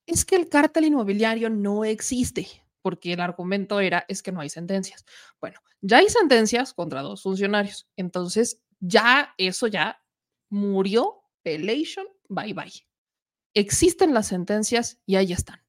[0.09, 2.49] es que el cártel inmobiliario no existe,
[2.83, 5.05] porque el argumento era, es que no hay sentencias.
[5.41, 10.03] Bueno, ya hay sentencias contra dos funcionarios, entonces ya eso ya
[10.49, 12.73] murió, pelation, bye bye.
[13.55, 15.63] Existen las sentencias y ahí están.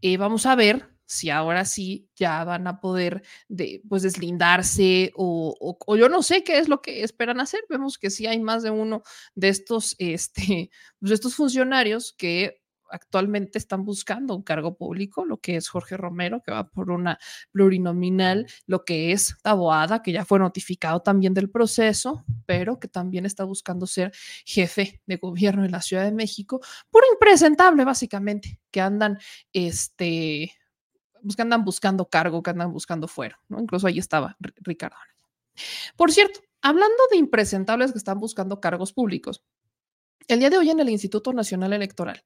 [0.00, 5.56] Eh, vamos a ver si ahora sí ya van a poder de, pues deslindarse o,
[5.58, 7.60] o, yo no sé qué es lo que esperan hacer.
[7.68, 9.02] Vemos que sí hay más de uno
[9.34, 15.56] de estos, este, de estos funcionarios que actualmente están buscando un cargo público, lo que
[15.56, 17.18] es Jorge Romero, que va por una
[17.52, 23.26] plurinominal, lo que es Taboada, que ya fue notificado también del proceso, pero que también
[23.26, 24.12] está buscando ser
[24.44, 29.18] jefe de gobierno en la Ciudad de México, puro impresentable básicamente, que andan,
[29.52, 30.52] este,
[31.22, 33.60] pues, que andan buscando cargo, que andan buscando fuero, ¿no?
[33.60, 34.96] Incluso ahí estaba Ricardo.
[35.96, 39.42] Por cierto, hablando de impresentables que están buscando cargos públicos,
[40.30, 42.22] el día de hoy en el Instituto Nacional Electoral,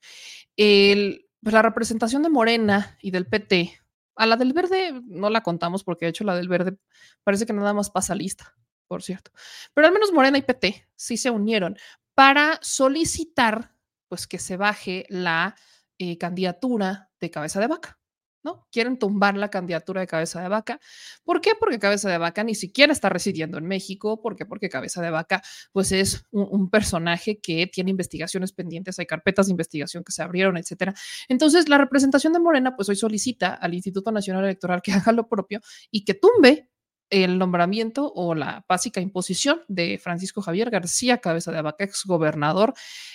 [0.57, 3.81] el, pues, la representación de Morena y del PT,
[4.17, 6.77] a la del verde no la contamos porque de hecho la del verde
[7.25, 8.55] parece que nada más pasa lista,
[8.87, 9.33] por cierto,
[9.73, 11.77] pero al menos Morena y PT sí se unieron
[12.15, 13.75] para solicitar
[14.09, 15.57] pues que se baje la
[15.99, 17.99] eh, candidatura de cabeza de vaca.
[18.45, 18.67] ¿No?
[18.71, 20.81] Quieren tumbar la candidatura de Cabeza de Vaca.
[21.25, 21.53] ¿Por qué?
[21.59, 24.21] Porque Cabeza de Vaca ni siquiera está residiendo en México.
[24.21, 24.47] ¿Por qué?
[24.47, 29.53] Porque Cabeza de Vaca, pues es un, personaje que tiene investigaciones pendientes, hay carpetas de
[29.53, 30.95] investigación que se abrieron, etcétera.
[31.29, 35.29] Entonces, la representación de Morena, pues hoy solicita al Instituto Nacional Electoral que haga lo
[35.29, 36.69] propio y que tumbe
[37.11, 42.75] el nombramiento o la básica imposición de Francisco Javier García Cabeza de Abaca, ex gobernador,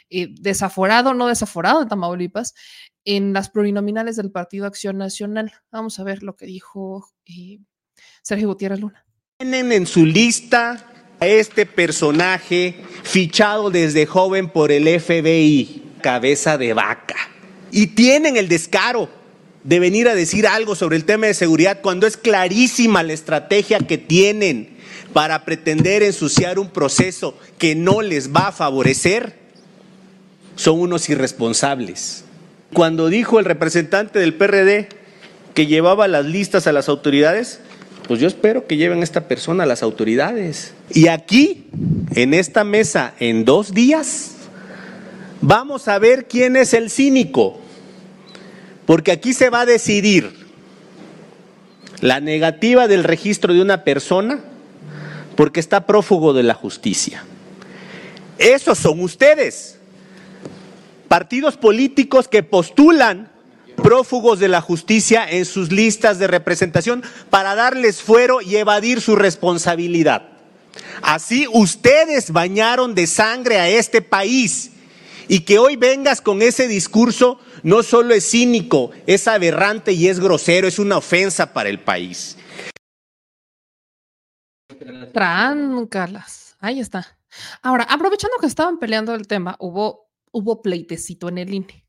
[0.09, 2.53] eh, desaforado, no desaforado de Tamaulipas,
[3.05, 5.51] en las plurinominales del Partido Acción Nacional.
[5.71, 7.59] Vamos a ver lo que dijo eh,
[8.21, 9.05] Sergio Gutiérrez Luna.
[9.37, 10.85] Tienen en su lista
[11.19, 17.15] a este personaje fichado desde joven por el FBI, Cabeza de Vaca.
[17.71, 19.18] Y tienen el descaro
[19.63, 23.79] de venir a decir algo sobre el tema de seguridad cuando es clarísima la estrategia
[23.79, 24.77] que tienen
[25.13, 29.33] para pretender ensuciar un proceso que no les va a favorecer,
[30.55, 32.23] son unos irresponsables.
[32.73, 34.89] Cuando dijo el representante del PRD
[35.53, 37.59] que llevaba las listas a las autoridades,
[38.07, 40.73] pues yo espero que lleven a esta persona a las autoridades.
[40.91, 41.67] Y aquí,
[42.15, 44.31] en esta mesa, en dos días,
[45.41, 47.59] vamos a ver quién es el cínico
[48.89, 50.33] porque aquí se va a decidir
[51.99, 54.39] la negativa del registro de una persona
[55.35, 57.23] porque está prófugo de la justicia.
[58.39, 59.77] Esos son ustedes,
[61.07, 63.31] partidos políticos que postulan
[63.75, 69.15] prófugos de la justicia en sus listas de representación para darles fuero y evadir su
[69.15, 70.29] responsabilidad.
[71.03, 74.71] Así ustedes bañaron de sangre a este país
[75.27, 80.19] y que hoy vengas con ese discurso no solo es cínico, es aberrante y es
[80.19, 82.37] grosero, es una ofensa para el país.
[85.13, 87.19] Tráncalas, ahí está.
[87.61, 91.85] Ahora, aprovechando que estaban peleando el tema, hubo, hubo pleitecito en el INE.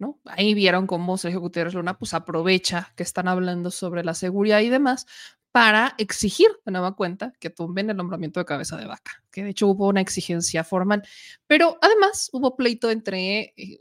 [0.00, 0.20] ¿No?
[0.26, 4.68] Ahí vieron cómo Sergio Gutiérrez Luna pues aprovecha que están hablando sobre la seguridad y
[4.68, 5.06] demás
[5.50, 9.50] para exigir de nueva cuenta que tumben el nombramiento de cabeza de vaca, que de
[9.50, 11.02] hecho hubo una exigencia formal,
[11.48, 13.80] pero además hubo pleito entre eh,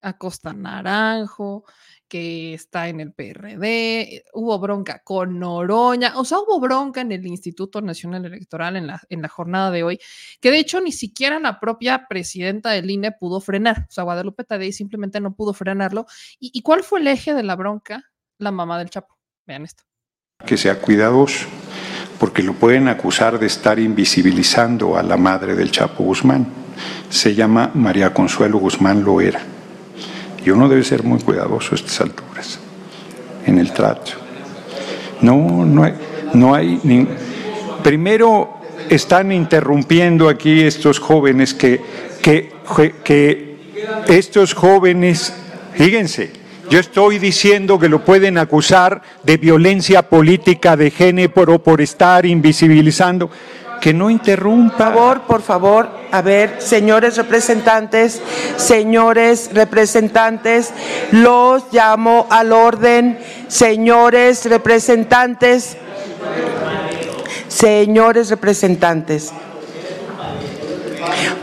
[0.00, 1.64] Acosta Naranjo,
[2.08, 7.26] que está en el PRD, hubo bronca con Noroña, o sea, hubo bronca en el
[7.26, 10.00] Instituto Nacional Electoral en la, en la jornada de hoy,
[10.40, 14.44] que de hecho ni siquiera la propia presidenta del INE pudo frenar, o sea, Guadalupe
[14.44, 16.06] Tadei simplemente no pudo frenarlo.
[16.40, 18.02] ¿Y, y cuál fue el eje de la bronca?
[18.38, 19.18] La mamá del Chapo.
[19.46, 19.82] Vean esto.
[20.46, 21.46] Que sea cuidadoso,
[22.20, 26.46] porque lo pueden acusar de estar invisibilizando a la madre del Chapo Guzmán.
[27.10, 29.57] Se llama María Consuelo Guzmán Loera
[30.50, 32.58] uno debe ser muy cuidadoso a estas alturas
[33.46, 34.12] en el trato.
[35.20, 35.94] No, no hay,
[36.34, 37.06] no hay ni...
[37.82, 38.58] Primero
[38.88, 41.80] están interrumpiendo aquí estos jóvenes que,
[42.22, 42.52] que,
[43.04, 43.56] que
[44.08, 45.32] estos jóvenes,
[45.74, 46.30] fíjense,
[46.70, 53.30] yo estoy diciendo que lo pueden acusar de violencia política de género por estar invisibilizando
[53.80, 54.76] que no interrumpa.
[54.76, 58.20] Por favor, por favor, a ver, señores representantes,
[58.56, 60.72] señores representantes,
[61.12, 65.76] los llamo al orden, señores representantes,
[67.48, 69.32] señores representantes.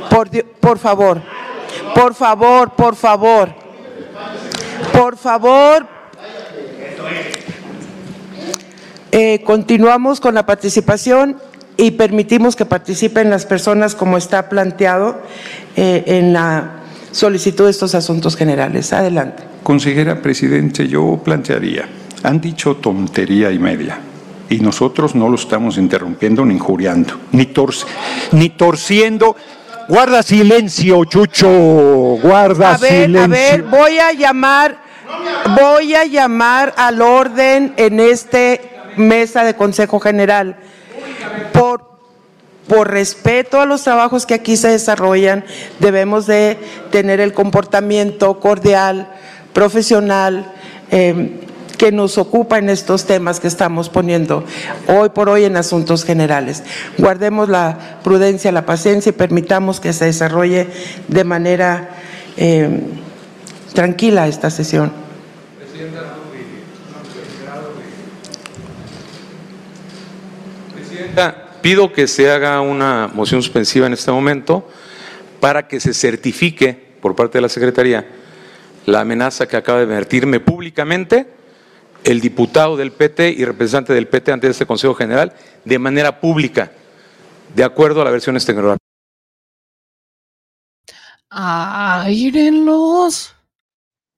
[0.10, 1.22] Por, por favor,
[1.94, 3.50] por favor, por favor,
[4.94, 5.96] por favor.
[9.18, 11.40] Eh, continuamos con la participación
[11.78, 15.22] y permitimos que participen las personas como está planteado
[15.76, 18.94] eh, en la solicitud de estos asuntos generales.
[18.94, 19.44] Adelante.
[19.64, 21.88] Consejera Presidente, yo plantearía,
[22.24, 24.00] han dicho tontería y media.
[24.48, 27.52] Y nosotros no lo estamos interrumpiendo ni injuriando, ni,
[28.32, 29.36] ni torciendo.
[29.88, 31.50] Guarda silencio, Chucho.
[32.22, 33.24] Guarda a ver, silencio.
[33.24, 34.78] A ver, voy a llamar,
[35.60, 38.62] voy a llamar al orden en este
[38.98, 40.58] mesa de Consejo General
[42.68, 45.46] por, respeto a los trabajos que aquí se desarrollan,
[45.80, 46.58] debemos de
[46.92, 49.10] tener el comportamiento cordial,
[49.54, 50.52] profesional,
[50.92, 51.42] eh,
[51.78, 54.44] que nos ocupa en estos temas que estamos poniendo
[54.88, 56.64] hoy por hoy en asuntos generales.
[56.98, 60.68] Guardemos la prudencia, la paciencia y permitamos que se desarrolle
[61.08, 61.90] de manera
[62.38, 62.80] eh,
[63.74, 64.92] tranquila esta sesión.
[70.74, 74.70] Presidenta, pido que se haga una moción suspensiva en este momento
[75.40, 78.08] para que se certifique por parte de la Secretaría
[78.86, 81.28] la amenaza que acaba de vertirme públicamente
[82.04, 86.72] el diputado del PT y representante del PT ante este Consejo General de manera pública,
[87.56, 88.78] de acuerdo a la versión external.
[91.32, 93.36] ¡Áirenlos!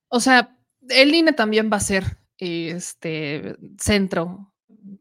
[0.09, 0.53] O sea,
[0.89, 4.51] el INE también va a ser este centro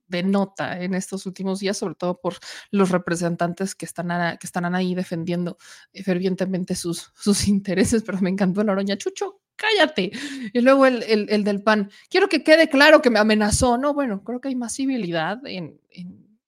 [0.08, 2.36] de nota en estos últimos días, sobre todo por
[2.70, 5.58] los representantes que están, que ahí defendiendo
[5.92, 10.12] eh, fervientemente sus, sus intereses, pero me encantó Noroña Chucho, cállate.
[10.52, 14.22] Y luego el, el, del PAN, quiero que quede claro que me amenazó, no, bueno,
[14.22, 16.38] creo que hay más civilidad en, en,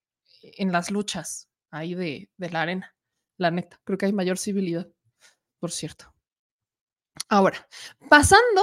[0.43, 2.95] en las luchas ahí de, de la arena,
[3.37, 4.89] la neta, creo que hay mayor civilidad,
[5.59, 6.13] por cierto.
[7.29, 7.69] Ahora,
[8.09, 8.63] pasando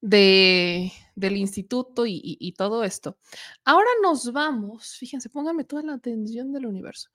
[0.00, 3.18] de, del instituto y, todo esto.
[3.64, 7.10] Ahora nos vamos, fíjense, pónganme toda la atención del universo.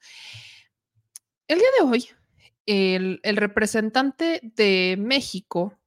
[1.48, 2.08] El día de hoy,
[2.66, 5.78] el, el representante de México,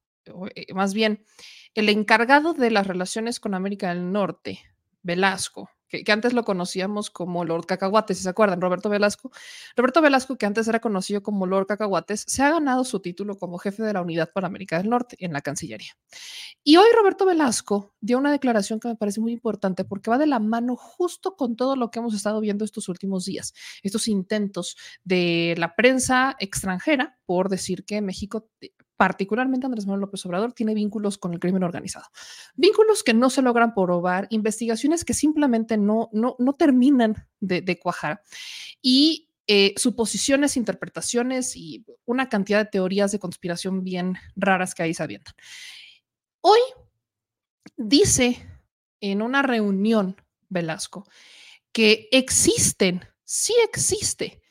[0.55, 1.25] eh, más bien
[1.75, 4.61] el encargado de las relaciones con América del Norte,
[5.03, 9.31] Velasco, que, antes lo conocíamos como Lord Cacahuates, si se acuerdan, Roberto Velasco.
[9.77, 13.59] Roberto Velasco, que antes era conocido como Lord Cacahuates, se ha ganado su título como
[13.59, 15.97] jefe de la Unidad para América del Norte en la Cancillería.
[16.63, 20.27] Y hoy Roberto Velasco dio una declaración que me parece muy importante porque va de
[20.27, 24.77] la mano justo con todo lo que hemos estado viendo estos últimos días, estos intentos
[25.05, 28.49] de la prensa extranjera por decir que México
[28.99, 32.07] particularmente Andrés Manuel López Obrador, tiene vínculos con el crimen organizado.
[32.57, 38.23] Vínculos que no se logran probar, investigaciones que simplemente no, no, no terminan de, cuajar
[38.83, 44.93] y eh, suposiciones, interpretaciones y una cantidad de teorías de conspiración bien raras que ahí
[44.93, 45.35] se avientan.
[46.41, 46.61] Hoy
[47.77, 48.45] dice
[49.01, 50.17] en una reunión
[50.49, 51.07] Velasco
[51.71, 54.43] que existen, sí existe,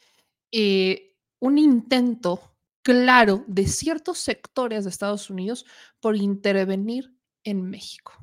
[0.54, 2.47] eh, un intento
[2.88, 5.66] claro de ciertos sectores de Estados Unidos
[6.00, 7.14] por intervenir
[7.44, 8.14] en México.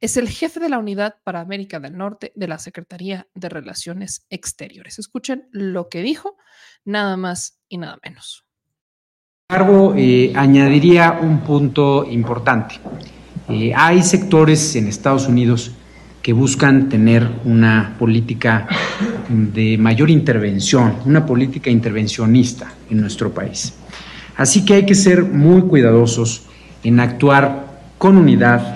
[0.00, 4.26] Es el jefe de la unidad para América del Norte de la Secretaría de Relaciones
[4.28, 4.98] Exteriores.
[4.98, 6.36] Escuchen lo que dijo,
[6.84, 8.44] nada más y nada menos.
[9.48, 12.74] Embargo, eh, añadiría un punto importante.
[13.48, 15.76] Eh, hay sectores en Estados Unidos
[16.22, 18.66] que buscan tener una política
[19.28, 23.72] de mayor intervención, una política intervencionista en nuestro país.
[24.36, 26.42] Así que hay que ser muy cuidadosos
[26.82, 28.74] en actuar con unidad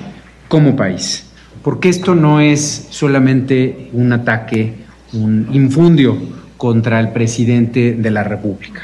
[0.49, 1.27] como país,
[1.63, 4.75] porque esto no es solamente un ataque,
[5.13, 6.19] un infundio
[6.57, 8.83] contra el presidente de la República.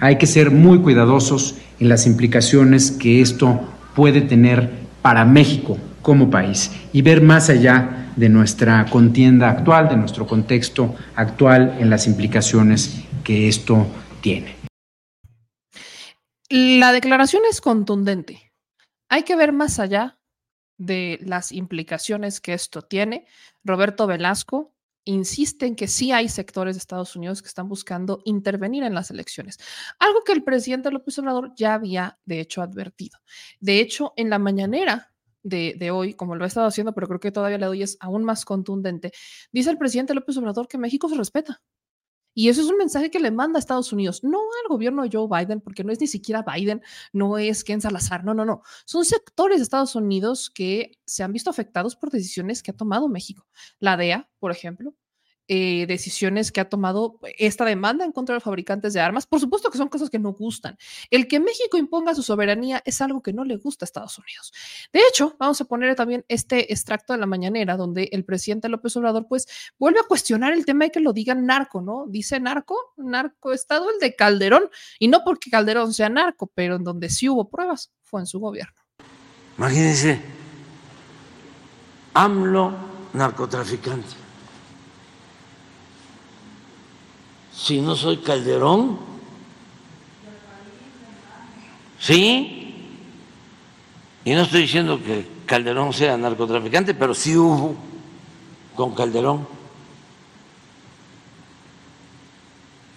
[0.00, 3.60] Hay que ser muy cuidadosos en las implicaciones que esto
[3.94, 9.96] puede tener para México como país y ver más allá de nuestra contienda actual, de
[9.96, 13.86] nuestro contexto actual en las implicaciones que esto
[14.20, 14.56] tiene.
[16.48, 18.52] La declaración es contundente.
[19.08, 20.18] Hay que ver más allá
[20.76, 23.26] de las implicaciones que esto tiene.
[23.64, 28.84] Roberto Velasco insiste en que sí hay sectores de Estados Unidos que están buscando intervenir
[28.84, 29.58] en las elecciones,
[29.98, 33.18] algo que el presidente López Obrador ya había, de hecho, advertido.
[33.58, 35.11] De hecho, en la mañanera
[35.42, 38.24] de, hoy, como lo ha estado haciendo, pero creo que todavía le doy es aún
[38.24, 39.12] más contundente,
[39.52, 41.62] dice el presidente López Obrador que México se respeta.
[42.34, 45.28] Y eso es un mensaje que le manda a Estados Unidos, no al gobierno Joe
[45.28, 46.80] Biden, porque no es ni siquiera Biden,
[47.12, 48.62] no es Ken Salazar, no, no, no.
[48.86, 53.08] Son sectores de Estados Unidos que se han visto afectados por decisiones que ha tomado
[53.08, 53.46] México.
[53.80, 54.94] La DEA, por ejemplo,
[55.48, 59.26] eh, decisiones que ha tomado esta demanda en contra de los fabricantes de armas.
[59.26, 60.76] Por supuesto que son cosas que no gustan.
[61.10, 64.52] El que México imponga su soberanía es algo que no le gusta a Estados Unidos.
[64.92, 68.96] De hecho, vamos a poner también este extracto de la mañanera donde el presidente López
[68.96, 69.46] Obrador pues
[69.78, 72.06] vuelve a cuestionar el tema de que lo digan narco, ¿no?
[72.08, 76.84] Dice narco, narco estado el de Calderón y no porque Calderón sea narco, pero en
[76.84, 78.74] donde sí hubo pruebas fue en su gobierno.
[79.58, 80.20] Imagínense,
[82.14, 82.72] AMLO
[83.12, 84.21] narcotraficante.
[87.54, 88.98] Si no soy Calderón?
[91.98, 92.58] Sí.
[94.24, 97.76] Y no estoy diciendo que Calderón sea narcotraficante, pero sí hubo
[98.74, 99.46] con Calderón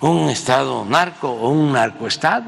[0.02, 2.46] un estado narco o un narcoestado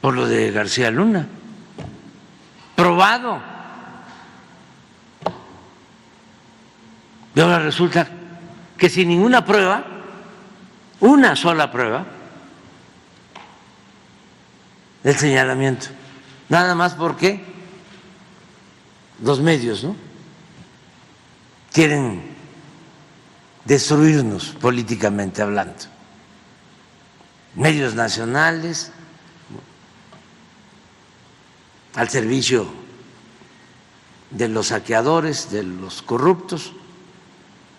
[0.00, 1.26] por lo de García Luna.
[2.74, 3.40] Probado.
[7.34, 8.06] Y ahora resulta
[8.76, 9.93] que sin ninguna prueba
[11.04, 12.06] una sola prueba
[15.02, 15.88] del señalamiento,
[16.48, 17.44] nada más porque
[19.22, 19.94] los medios ¿no?
[21.74, 22.22] quieren
[23.66, 25.74] destruirnos políticamente hablando,
[27.54, 28.90] medios nacionales
[31.96, 32.66] al servicio
[34.30, 36.72] de los saqueadores, de los corruptos,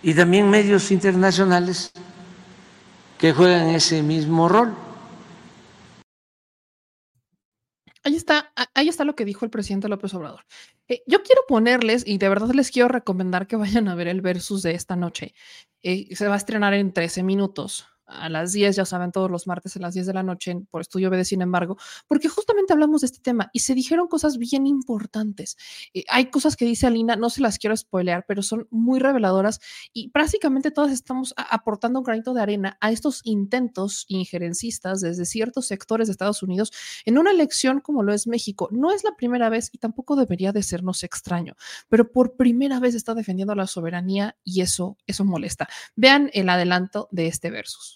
[0.04, 1.92] y también medios internacionales
[3.18, 4.76] que juegan ese mismo rol.
[8.04, 10.46] Ahí está, ahí está lo que dijo el presidente López Obrador.
[10.88, 14.22] Eh, yo quiero ponerles, y de verdad les quiero recomendar que vayan a ver el
[14.22, 15.34] versus de esta noche.
[15.82, 19.48] Eh, se va a estrenar en 13 minutos a las 10, ya saben, todos los
[19.48, 21.78] martes a las 10 de la noche por Estudio B sin embargo,
[22.08, 25.58] porque justamente hablamos de este tema y se dijeron cosas bien importantes.
[25.94, 29.60] Eh, hay cosas que dice Alina, no se las quiero spoilear, pero son muy reveladoras
[29.94, 35.68] y prácticamente todas estamos aportando un granito de arena a estos intentos injerencistas desde ciertos
[35.68, 36.72] sectores de Estados Unidos
[37.06, 38.70] en una elección como lo es México.
[38.72, 41.56] No es la primera vez y tampoco debería de sernos extraño,
[41.90, 45.68] pero por primera vez está defendiendo la soberanía y eso, eso molesta.
[45.96, 47.95] Vean el adelanto de este versus.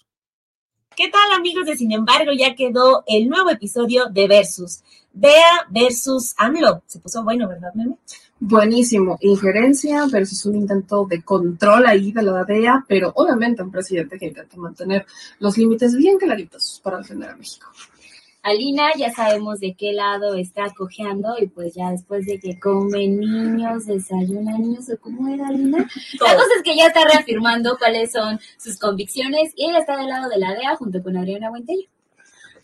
[1.00, 2.30] ¿Qué tal amigos de Sin embargo?
[2.36, 4.82] Ya quedó el nuevo episodio de Versus.
[5.14, 6.82] Bea versus AMLO.
[6.84, 7.96] Se puso bueno, ¿verdad, Meme?
[8.38, 9.16] Buenísimo.
[9.22, 14.26] Injerencia versus un intento de control ahí de la DEA, pero obviamente un presidente que
[14.26, 15.06] intenta mantener
[15.38, 17.68] los límites bien claritos para defender a México.
[18.42, 23.20] Alina ya sabemos de qué lado está cojeando y pues ya después de que comen
[23.20, 25.78] niños, desayunan niños o cómo era Alina.
[26.20, 30.08] La cosa es que ya está reafirmando cuáles son sus convicciones y ella está del
[30.08, 31.86] lado de la DEA junto con Adriana Buentello.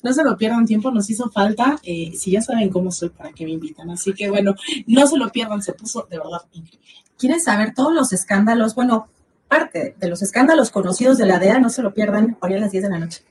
[0.02, 1.78] No se lo pierdan tiempo, nos hizo falta.
[1.82, 3.90] Eh, si ya saben cómo soy, para que me invitan.
[3.90, 4.54] Así que bueno,
[4.86, 6.86] no se lo pierdan, se puso de verdad increíble.
[7.18, 8.74] ¿Quieren saber todos los escándalos?
[8.74, 9.08] Bueno,
[9.48, 12.72] parte de los escándalos conocidos de la DEA, no se lo pierdan hoy a las
[12.72, 13.22] 10 de la noche.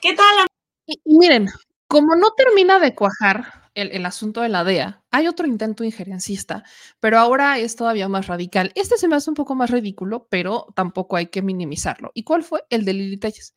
[0.00, 0.46] ¿Qué tal?
[0.86, 1.48] Y, miren,
[1.92, 6.64] como no termina de cuajar el, asunto de la DEA, hay otro intento injerencista,
[7.00, 8.72] pero ahora es todavía más radical.
[8.76, 12.10] Este se me hace un poco más ridículo, pero tampoco hay que minimizarlo.
[12.14, 12.64] ¿Y cuál fue?
[12.70, 13.54] El de Lili Telles.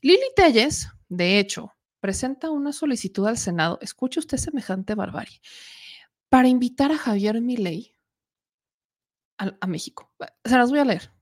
[0.00, 5.42] Lili Telles, de hecho, presenta una solicitud al Senado, escuche usted semejante barbarie,
[6.30, 7.94] para invitar a Javier Milei
[9.36, 10.10] a, a México.
[10.46, 11.15] Se las voy a leer.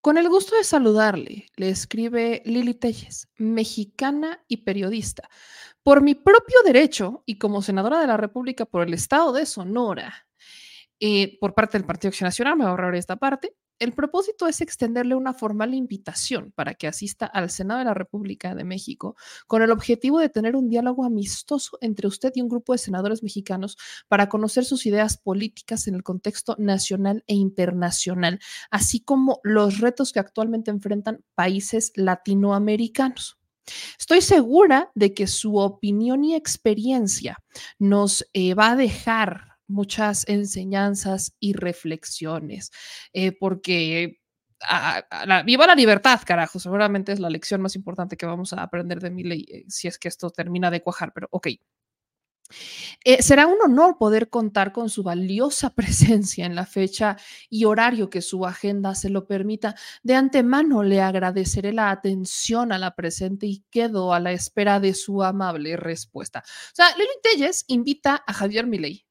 [0.00, 5.28] Con el gusto de saludarle, le escribe Lili Telles, mexicana y periodista.
[5.82, 10.28] Por mi propio derecho y como senadora de la República por el estado de Sonora,
[11.00, 13.54] eh, por parte del Partido Acción Nacional, me voy a ahorrar esta parte.
[13.78, 18.56] El propósito es extenderle una formal invitación para que asista al Senado de la República
[18.56, 19.14] de México
[19.46, 23.22] con el objetivo de tener un diálogo amistoso entre usted y un grupo de senadores
[23.22, 23.76] mexicanos
[24.08, 28.40] para conocer sus ideas políticas en el contexto nacional e internacional,
[28.72, 33.38] así como los retos que actualmente enfrentan países latinoamericanos.
[33.96, 37.36] Estoy segura de que su opinión y experiencia
[37.78, 42.70] nos eh, va a dejar muchas enseñanzas y reflexiones,
[43.12, 44.18] eh, porque
[45.44, 49.10] viva la libertad, carajo, seguramente es la lección más importante que vamos a aprender de
[49.10, 51.48] mi ley, eh, si es que esto termina de cuajar, pero ok.
[53.04, 57.16] Eh, será un honor poder contar con su valiosa presencia en la fecha
[57.50, 59.74] y horario que su agenda se lo permita.
[60.02, 64.94] De antemano le agradeceré la atención a la presente y quedo a la espera de
[64.94, 66.42] su amable respuesta.
[66.46, 69.07] O sea, Lili Telles invita a Javier Milei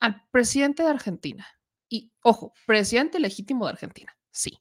[0.00, 1.46] al presidente de Argentina,
[1.88, 4.58] y ojo, presidente legítimo de Argentina, sí,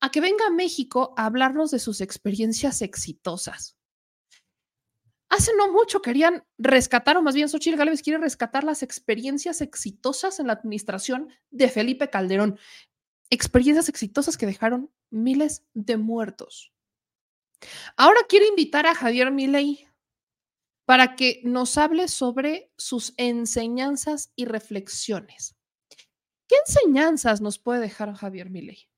[0.00, 3.76] a que venga a México a hablarnos de sus experiencias exitosas.
[5.28, 10.40] Hace no mucho querían rescatar, o más bien Xochitl Gálvez quiere rescatar las experiencias exitosas
[10.40, 12.58] en la administración de Felipe Calderón.
[13.30, 16.72] Experiencias exitosas que dejaron miles de muertos.
[17.96, 19.86] Ahora quiere invitar a Javier Milei
[20.90, 25.54] para que nos hable sobre sus enseñanzas y reflexiones.
[26.48, 28.90] ¿Qué enseñanzas nos puede dejar Javier Milei?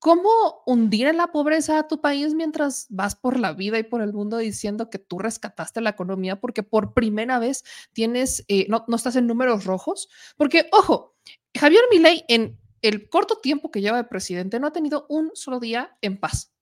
[0.00, 0.28] ¿Cómo
[0.66, 4.12] hundir en la pobreza a tu país mientras vas por la vida y por el
[4.12, 8.96] mundo diciendo que tú rescataste la economía porque por primera vez tienes, eh, no, no
[8.96, 10.08] estás en números rojos?
[10.36, 11.14] Porque, ojo,
[11.56, 15.60] Javier Milei en el corto tiempo que lleva de presidente no ha tenido un solo
[15.60, 16.52] día en paz.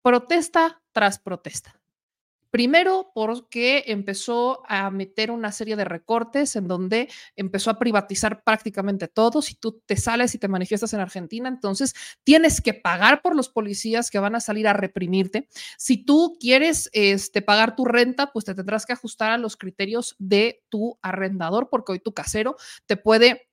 [0.00, 1.83] Protesta tras protesta.
[2.54, 9.08] Primero, porque empezó a meter una serie de recortes en donde empezó a privatizar prácticamente
[9.08, 9.42] todo.
[9.42, 13.48] Si tú te sales y te manifiestas en Argentina, entonces tienes que pagar por los
[13.48, 15.48] policías que van a salir a reprimirte.
[15.76, 20.14] Si tú quieres este, pagar tu renta, pues te tendrás que ajustar a los criterios
[20.20, 22.54] de tu arrendador, porque hoy tu casero
[22.86, 23.48] te puede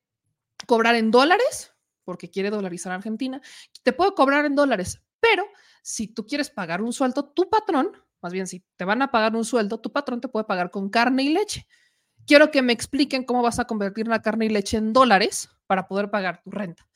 [0.68, 1.74] cobrar en dólares,
[2.04, 3.42] porque quiere dolarizar Argentina,
[3.82, 5.44] te puede cobrar en dólares, pero
[5.82, 9.36] si tú quieres pagar un sueldo, tu patrón más bien, si te van a pagar
[9.36, 11.68] un sueldo, tu patrón te puede pagar con carne y leche.
[12.28, 15.88] Quiero que me expliquen cómo vas a convertir la carne y leche en dólares para
[15.88, 16.88] poder pagar tu renta.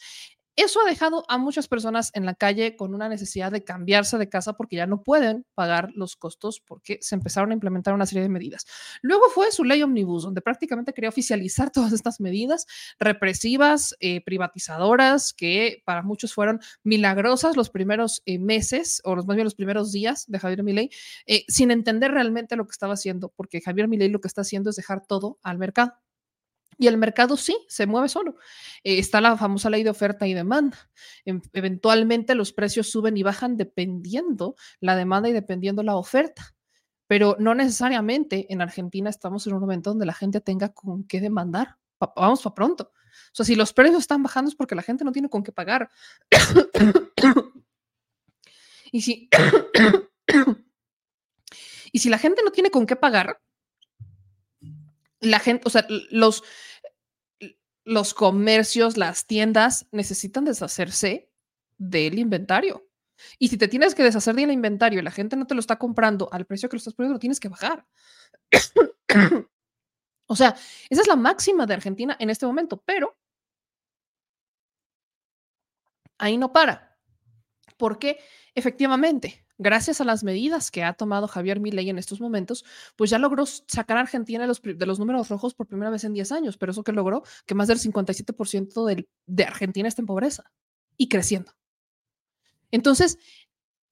[0.55, 4.29] Eso ha dejado a muchas personas en la calle con una necesidad de cambiarse de
[4.29, 8.23] casa porque ya no pueden pagar los costos porque se empezaron a implementar una serie
[8.23, 8.65] de medidas.
[9.01, 12.67] Luego fue su ley omnibus, donde prácticamente quería oficializar todas estas medidas
[12.99, 19.35] represivas, eh, privatizadoras, que para muchos fueron milagrosas los primeros eh, meses o los, más
[19.35, 20.89] bien los primeros días de Javier Milei,
[21.25, 24.69] eh, sin entender realmente lo que estaba haciendo, porque Javier Milei lo que está haciendo
[24.69, 26.04] es dejar todo al mercado.
[26.77, 28.37] Y el mercado sí, se mueve solo.
[28.83, 30.89] Eh, está la famosa ley de oferta y demanda.
[31.25, 36.55] eventualmente los precios suben y bajan dependiendo la demanda y dependiendo la oferta.
[37.07, 41.21] Pero no necesariamente en Argentina estamos en un momento donde la gente tenga con qué
[41.21, 41.77] demandar.
[42.15, 42.91] vamos para pronto.
[43.31, 45.51] O sea, si los precios están bajando es porque la gente no tiene con qué
[45.51, 45.89] pagar.
[48.91, 49.29] y si,
[51.91, 53.39] y si la gente no tiene con qué pagar,
[55.19, 56.43] la gente, o sea, los,
[57.83, 61.29] los comercios, las tiendas necesitan deshacerse
[61.77, 62.87] del inventario.
[63.39, 65.77] Y si te tienes que deshacer del inventario y la gente no te lo está
[65.77, 67.85] comprando al precio que lo estás poniendo, lo tienes que bajar.
[70.27, 70.55] o sea,
[70.89, 73.17] esa es la máxima de Argentina en este momento, pero
[76.17, 76.97] ahí no para.
[77.77, 78.19] Porque
[78.53, 83.19] efectivamente, gracias a las medidas que ha tomado Javier Milei en estos momentos, pues ya
[83.19, 86.71] logró sacar a Argentina de los, números rojos por primera vez en 10 años, pero
[86.71, 90.51] eso que logró, que más del 57% del, de Argentina está en pobreza
[90.97, 91.53] y creciendo.
[92.71, 93.17] Entonces,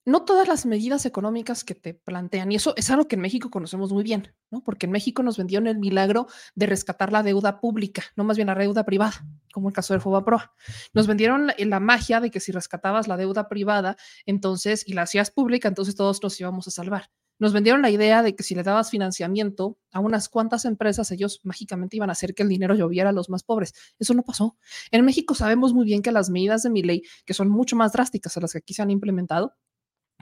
[0.06, 3.50] no todas las medidas económicas que te plantean, y eso es algo que en México
[3.50, 4.62] conocemos muy bien, ¿no?
[4.64, 8.48] Porque en México nos vendieron el milagro de rescatar la deuda pública, no más bien
[8.48, 10.54] la deuda privada, como el caso del Fobaproa.
[10.94, 13.96] Nos vendieron la, magia de que si rescatabas la deuda privada,
[14.26, 17.10] entonces, y la hacías pública, entonces todos nos íbamos a salvar.
[17.40, 21.42] Nos vendieron la idea de que si le dabas financiamiento a unas cuantas empresas, ellos
[21.44, 23.74] mágicamente iban a hacer que el dinero lloviera a los más pobres.
[24.00, 24.56] Eso no pasó.
[24.92, 27.92] En México sabemos muy bien que las medidas de mi ley, que son mucho más
[27.92, 29.56] drásticas a las que aquí se han implementado,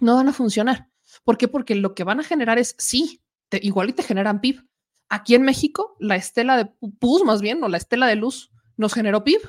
[0.02, 0.90] no van a funcionar.
[1.24, 1.48] ¿Por qué?
[1.48, 3.22] Porque lo que van a generar es, sí,
[3.52, 4.66] igual y te generan PIB.
[5.10, 6.66] Aquí en México, la estela de
[7.00, 9.42] PUS, más bien, o la estela de luz, nos generó PIB.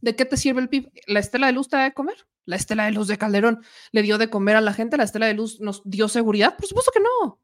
[0.00, 0.90] ¿De qué te sirve el PIB?
[1.06, 2.26] ¿La estela de luz te da de comer?
[2.44, 5.26] La estela de luz de Calderón le dio de comer a la gente, la estela
[5.26, 6.56] de luz nos dio seguridad.
[6.56, 7.40] Por supuesto que no.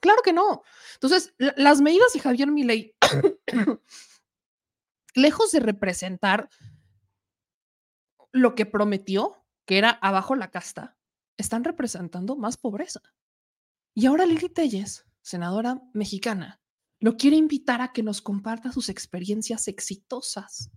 [0.00, 0.62] Claro que no.
[0.94, 2.94] Entonces, las medidas de Javier Milei,
[5.14, 6.48] lejos de representar
[8.32, 10.95] lo que prometió, que era abajo la casta,
[11.36, 13.00] están representando más pobreza.
[13.94, 16.60] Y ahora Lili Telles, senadora mexicana,
[17.00, 20.70] lo quiere invitar a que nos comparta sus experiencias exitosas,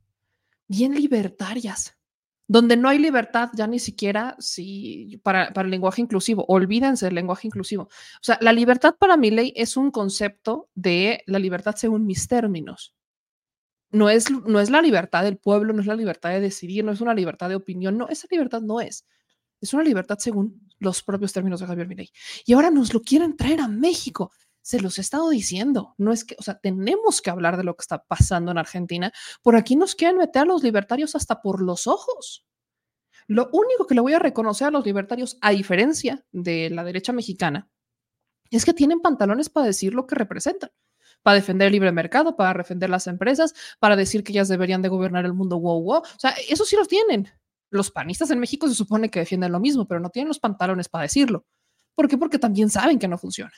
[0.68, 1.98] bien libertarias,
[2.48, 6.46] donde no hay libertad ya ni siquiera si, para, para el lenguaje inclusivo.
[6.48, 7.84] Olvídense del lenguaje inclusivo.
[7.84, 12.28] O sea, la libertad para mi ley es un concepto de la libertad según mis
[12.28, 12.96] términos.
[13.92, 16.92] No es, no es la libertad del pueblo, no es la libertad de decidir, no
[16.92, 19.06] es una libertad de opinión, no, esa libertad no es.
[19.62, 22.12] Es una libertad según los propios términos de Javier Milei.
[22.46, 24.32] Y ahora nos lo quieren traer a México.
[24.62, 25.96] Se los he estado diciendo.
[25.98, 29.12] No es que, o sea, tenemos que hablar de lo que está pasando en Argentina.
[29.42, 32.46] Por aquí nos quieren meter a los libertarios hasta por los ojos.
[33.28, 37.14] Lo único que le voy a reconocer a los libertarios, a diferencia de la derecha
[37.14, 37.70] mexicana,
[38.50, 40.72] es que tienen pantalones para decir lo que representan,
[41.22, 44.90] para defender el libre mercado, para defender las empresas, para decir que ellas deberían de
[44.90, 46.00] gobernar el mundo, wow, wow.
[46.00, 47.30] O sea, eso sí los tienen.
[47.70, 50.90] Los panistas en México se supone que defienden lo mismo, pero no tienen los pantalones
[50.90, 51.46] para decirlo.
[51.96, 52.18] ¿Por qué?
[52.18, 53.54] Porque también saben que no funciona.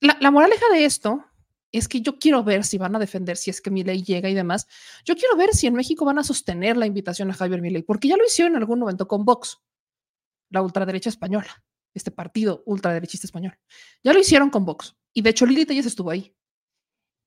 [0.00, 1.24] La, la moraleja de esto
[1.72, 4.28] es que yo quiero ver si van a defender, si es que mi ley llega
[4.28, 4.66] y demás.
[5.04, 8.08] Yo quiero ver si en México van a sostener la invitación a Javier Milei, porque
[8.08, 9.60] ya lo hicieron en algún momento con Vox,
[10.50, 11.64] la ultraderecha española,
[11.94, 13.58] este partido ultraderechista español.
[14.02, 14.96] Ya lo hicieron con Vox.
[15.12, 16.34] Y de hecho Lili estuvo ahí.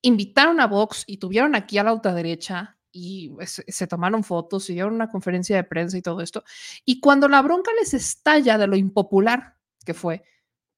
[0.02, 4.74] Invitaron a Vox y tuvieron aquí a la ultraderecha y se, se tomaron fotos y
[4.74, 6.44] dieron una conferencia de prensa y todo esto.
[6.84, 10.22] Y cuando la bronca les estalla de lo impopular que fue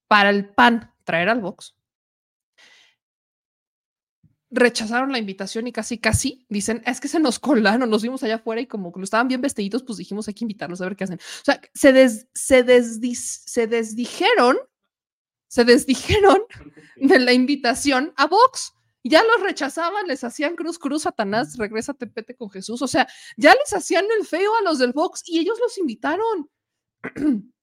[0.09, 1.75] para el PAN traer al Vox,
[4.55, 8.37] rechazaron la invitación y casi, casi dicen, es que se nos colaron, nos vimos allá
[8.37, 11.05] afuera y como que estaban bien vestiditos, pues dijimos, hay que invitarlos a ver qué
[11.05, 11.19] hacen.
[11.19, 14.57] O sea, se, des, se, desdis, se desdijeron,
[15.49, 16.39] se desdijeron
[16.97, 18.74] de la invitación a Vox.
[19.05, 22.81] Ya los rechazaban, les hacían cruz, cruz, Satanás, regresa, pete con Jesús.
[22.83, 26.51] O sea, ya les hacían el feo a los del Vox y ellos los invitaron.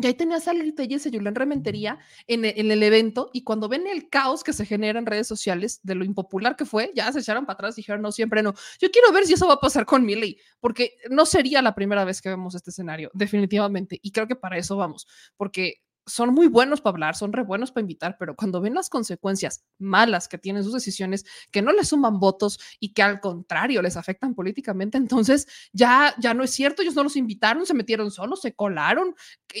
[0.00, 3.44] Y ahí tenías a Lili Telles y Julián Rementería en, e- en el evento y
[3.44, 6.90] cuando ven el caos que se genera en redes sociales de lo impopular que fue,
[6.94, 8.54] ya se echaron para atrás y dijeron, no, siempre no.
[8.80, 12.06] Yo quiero ver si eso va a pasar con Milei, porque no sería la primera
[12.06, 13.98] vez que vemos este escenario, definitivamente.
[14.02, 17.70] Y creo que para eso vamos, porque son muy buenos para hablar, son re buenos
[17.72, 21.88] para invitar, pero cuando ven las consecuencias malas que tienen sus decisiones, que no les
[21.88, 26.82] suman votos y que al contrario les afectan políticamente, entonces ya, ya no es cierto,
[26.82, 29.14] ellos no los invitaron, se metieron solos, se colaron,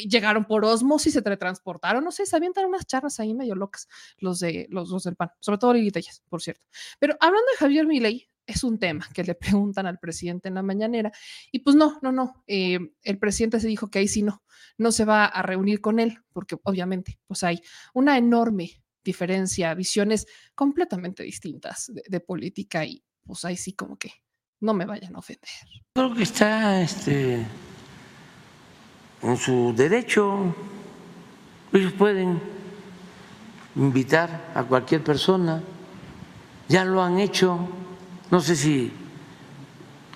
[0.08, 3.88] llegaron por osmosis, se teletransportaron, no sé, se avientan unas charlas ahí medio locas
[4.18, 5.92] los, de, los, del PAN, sobre todo Lili
[6.28, 6.62] por cierto.
[6.98, 10.62] Pero hablando de Javier Milei, es un tema que le preguntan al presidente en la
[10.62, 11.12] mañanera.
[11.50, 12.42] Y pues no, no, no.
[12.46, 14.42] eh, el presidente se dijo que ahí sí no,
[14.78, 17.60] no se va a reunir con él, porque obviamente pues hay
[17.94, 24.12] una enorme diferencia, visiones completamente distintas de, de política y pues ahí sí como que
[24.60, 25.50] no me vayan a ofender.
[25.94, 27.44] Creo que está este,
[29.22, 30.54] en su derecho.
[31.72, 32.40] Ellos pueden
[33.74, 35.62] invitar a cualquier persona.
[36.68, 37.68] Ya lo han hecho.
[38.32, 38.90] No sé si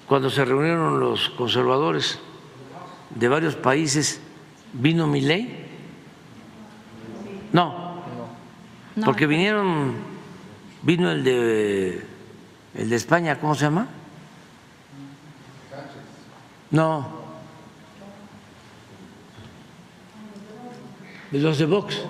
[0.09, 2.19] cuando se reunieron los conservadores
[3.11, 4.23] de varios países
[4.73, 5.67] vino mi ley.
[7.53, 8.01] No,
[9.05, 9.97] porque vinieron,
[10.81, 12.07] vino el de
[12.75, 13.87] el de España, ¿cómo se llama?
[16.71, 17.09] No.
[21.31, 22.01] De los de Vox.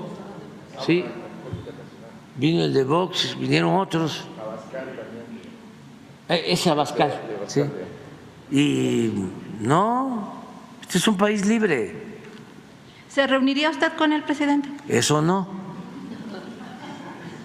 [0.87, 1.05] Sí.
[2.37, 4.25] Vino el de Vox, vinieron otros.
[6.29, 7.20] Eh, Ese Abascal.
[7.47, 7.62] Sí.
[8.51, 9.11] Y
[9.61, 10.33] no,
[10.83, 11.95] este es un país libre.
[13.09, 14.68] ¿Se reuniría usted con el presidente?
[14.89, 15.49] Eso no.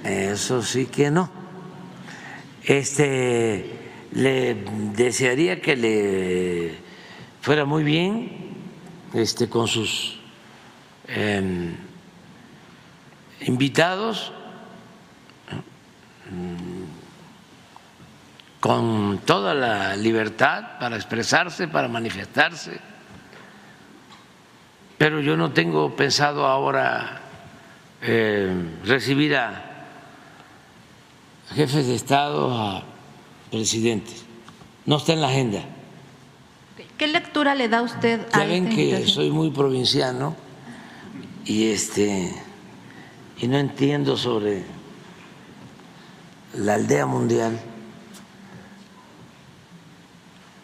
[0.03, 1.29] Eso sí que no.
[2.63, 3.79] Este
[4.11, 4.55] le
[4.95, 6.75] desearía que le
[7.41, 8.51] fuera muy bien
[9.13, 10.19] este con sus
[11.07, 11.75] em,
[13.41, 14.33] invitados
[18.61, 22.79] con toda la libertad para expresarse, para manifestarse.
[24.97, 27.19] Pero yo no tengo pensado ahora
[28.01, 28.53] eh,
[28.85, 29.87] recibir a
[31.53, 32.83] jefes de Estado, a
[33.49, 34.23] presidentes.
[34.85, 35.63] No está en la agenda.
[36.97, 40.35] ¿Qué lectura le da usted a esta que soy muy provinciano
[41.45, 42.31] y este
[43.39, 44.63] y no entiendo sobre
[46.53, 47.59] la aldea mundial.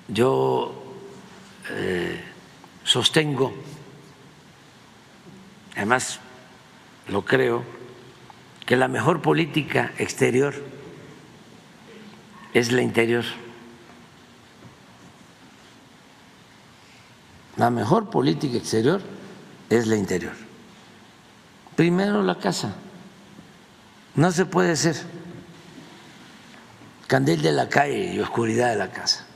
[0.08, 0.74] Yo
[1.70, 2.22] eh,
[2.84, 3.54] sostengo,
[5.76, 6.20] además
[7.10, 7.64] lo creo,
[8.66, 10.54] que la mejor política exterior
[12.54, 13.26] es la interior.
[17.58, 19.02] La mejor política exterior
[19.70, 20.34] es la interior.
[21.76, 22.76] Primero la casa.
[24.16, 24.96] No se puede ser
[27.06, 29.27] candil de la calle y oscuridad de la casa.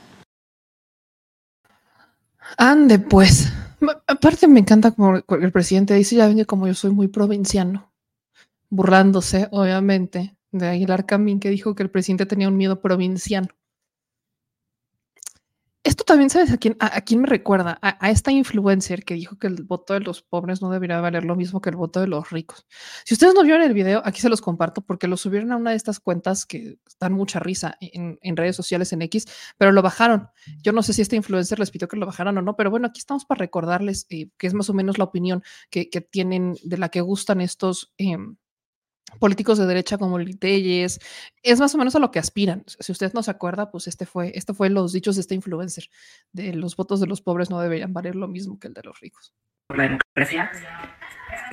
[2.58, 3.52] Ande, pues.
[4.06, 7.92] Aparte me encanta como el presidente dice, ya ven que como yo soy muy provinciano,
[8.70, 13.48] burlándose, obviamente, de Aguilar Camín, que dijo que el presidente tenía un miedo provinciano.
[15.84, 17.76] Esto también, ¿sabes a quién, a, quién me recuerda?
[17.82, 21.34] A, esta influencer que dijo que el voto de los pobres no debería valer lo
[21.34, 22.66] mismo que el voto de los ricos.
[23.04, 25.70] Si ustedes no vieron el video, aquí se los comparto porque lo subieron a una
[25.70, 29.26] de estas cuentas que dan mucha risa en, redes sociales en X,
[29.58, 30.28] pero lo bajaron.
[30.62, 32.86] Yo no sé si esta influencer les pidió que lo bajaran o no, pero bueno,
[32.86, 36.78] aquí estamos para recordarles eh, que es más o menos la opinión que, tienen de
[36.78, 37.92] la que gustan estos.
[37.98, 38.36] Em,
[39.18, 41.00] políticos de derecha como Liteyes,
[41.42, 42.64] es más o menos a lo que aspiran.
[42.66, 45.88] Si usted no se acuerda, pues este fue, este fue los dichos de este influencer,
[46.32, 49.00] de los votos de los pobres no deberían valer lo mismo que el de los
[49.00, 49.34] ricos.
[49.68, 50.50] La democracia,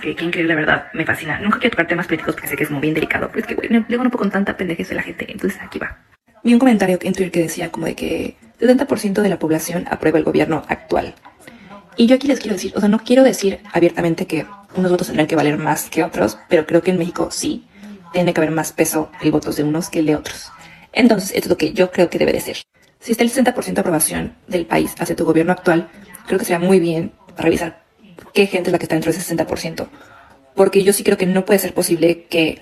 [0.02, 1.40] que quien cree la verdad me fascina.
[1.40, 3.56] Nunca quiero tocar temas políticos porque sé que es muy bien delicado, pero es que
[3.56, 6.06] güey, luego no puedo con tanta pendejez de la gente, entonces aquí va.
[6.44, 10.18] Vi un comentario en Twitter que decía como de que 70% de la población aprueba
[10.18, 11.16] el gobierno actual.
[11.98, 14.46] Y yo aquí les quiero decir, o sea, no quiero decir abiertamente que
[14.76, 17.68] unos votos tendrán que valer más que otros, pero creo que en México sí
[18.14, 20.52] tiene que haber más peso el votos de unos que el de otros.
[20.92, 22.58] Entonces, esto es lo que yo creo que debe de ser.
[23.00, 25.90] Si está el 60% de aprobación del país hacia tu gobierno actual,
[26.28, 27.84] creo que sería muy bien revisar
[28.34, 29.88] qué gente es la que está dentro de ese 60%.
[30.56, 32.62] Porque yo sí creo que no puede ser posible que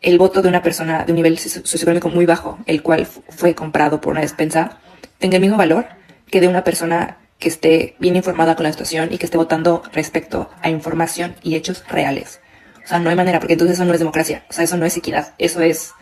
[0.00, 4.00] el voto de una persona de un nivel socioeconómico muy bajo, el cual fue comprado
[4.00, 4.78] por una despensa,
[5.18, 5.86] tenga el mismo valor
[6.30, 9.82] que de una persona que esté bien informada con la situación y que esté votando
[9.92, 12.40] respecto a información y hechos reales.
[12.84, 14.86] O sea, no hay manera, porque entonces eso no es democracia, o sea, eso no
[14.86, 15.92] es equidad, eso es,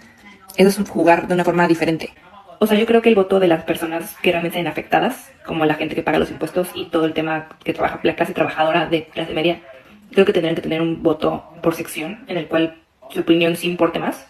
[0.57, 2.13] eso es jugar de una forma diferente.
[2.61, 5.65] O sea, yo creo que el voto de las personas que realmente están afectadas, como
[5.65, 8.87] la gente que paga los impuestos y todo el tema que trabaja, la clase trabajadora
[8.87, 9.63] de clase media,
[10.11, 13.69] creo que tendrían que tener un voto por sección en el cual su opinión sí
[13.69, 14.27] importe más,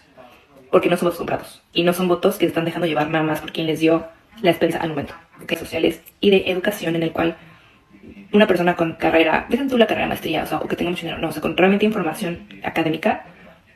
[0.69, 1.63] porque no somos comprados.
[1.73, 4.05] Y no son votos que se están dejando llevar nada más por quien les dio
[4.43, 5.15] la expensa al momento,
[5.57, 7.37] sociales y de educación en el cual
[8.31, 11.01] una persona con carrera, dejen tú la carrera maestría, o, sea, o que tenga mucho
[11.01, 13.25] dinero, no, o sea, con realmente información académica,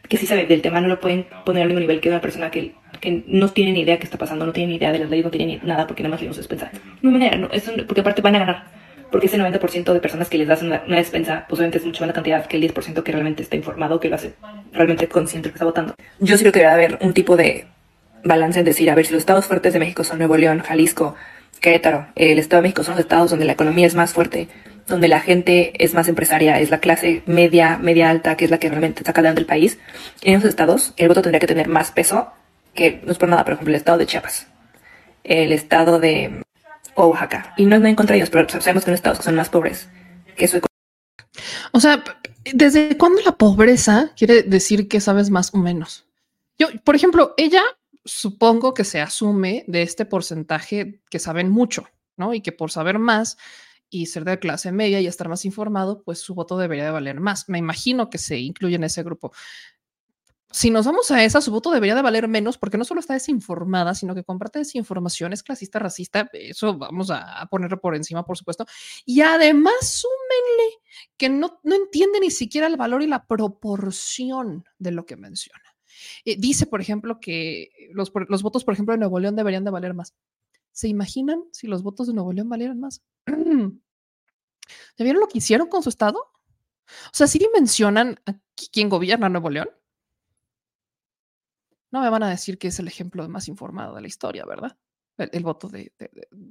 [0.08, 2.52] que sí sabe del tema, no lo pueden poner al mismo nivel que una persona
[2.52, 5.10] que, que no tiene ni idea qué está pasando, no tiene ni idea de las
[5.10, 6.72] leyes, no tiene ni nada, porque nada más le despensa.
[7.02, 8.64] No hay manera, no, eso, porque aparte van a ganar,
[9.12, 12.08] porque ese 90% de personas que les das una, despensa, pues obviamente es mucho más
[12.08, 14.34] la cantidad que el 10% que realmente está informado, que lo hace
[14.72, 15.96] realmente consciente que está votando.
[16.20, 17.66] Yo sí creo que debe haber un tipo de
[18.24, 21.16] balance en decir, a ver, si los estados fuertes de México son Nuevo León, Jalisco,
[21.64, 24.50] Querétaro, el Estado de México son los estados donde la economía es más fuerte,
[24.86, 28.58] donde la gente es más empresaria, es la clase media, media alta, que es la
[28.58, 29.80] que realmente saca adelante el país.
[30.24, 32.28] En esos estados, el voto tendría que tener más peso
[32.74, 34.48] que, no es por nada, por ejemplo, el estado de Chiapas,
[35.24, 36.44] el estado de
[36.98, 37.54] Oaxaca.
[37.56, 39.48] Y no es en contra de ellos, pero sabemos que son estados que son más
[39.48, 39.88] pobres
[40.36, 40.60] que su
[41.72, 42.04] O sea,
[42.54, 46.06] ¿desde cuándo la pobreza quiere decir que sabes más o menos?
[46.60, 47.62] Yo, por ejemplo, ella
[48.06, 51.88] supongo que se asume de este porcentaje que saben mucho,
[52.18, 52.34] ¿no?
[52.34, 53.38] Y que por saber más
[53.90, 57.20] y ser de clase media y estar más informado, pues su voto debería de valer
[57.20, 57.48] más.
[57.48, 59.32] Me imagino que se incluye en ese grupo.
[60.50, 63.14] Si nos vamos a esa, su voto debería de valer menos porque no solo está
[63.14, 68.38] desinformada, sino que comparte desinformación, es clasista, racista, eso vamos a ponerlo por encima, por
[68.38, 68.66] supuesto.
[69.04, 70.80] Y además, súmenle
[71.18, 75.63] que no, no entiende ni siquiera el valor y la proporción de lo que menciona.
[76.26, 79.72] Eh, dice, por ejemplo, que los, los, votos, por ejemplo, de Nuevo León deberían de
[79.72, 80.14] valer más.
[80.72, 83.02] ¿Se imaginan si los votos de Nuevo León valieran más?
[83.26, 86.18] ¿Ya vieron lo que hicieron con su estado?
[86.18, 88.36] O sea, si dimensionan a
[88.72, 89.70] quién gobierna Nuevo León.
[91.92, 94.76] No me van a decir que es el ejemplo más informado de la historia, ¿verdad?
[95.18, 95.94] El, voto de,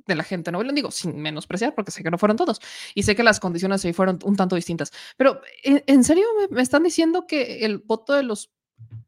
[0.06, 2.60] la gente de Nuevo León, digo, sin menospreciar, porque sé que no fueron todos
[2.94, 4.92] y sé que las condiciones ahí fueron un tanto distintas.
[5.16, 8.52] Pero, ¿en, serio me están diciendo que el voto de los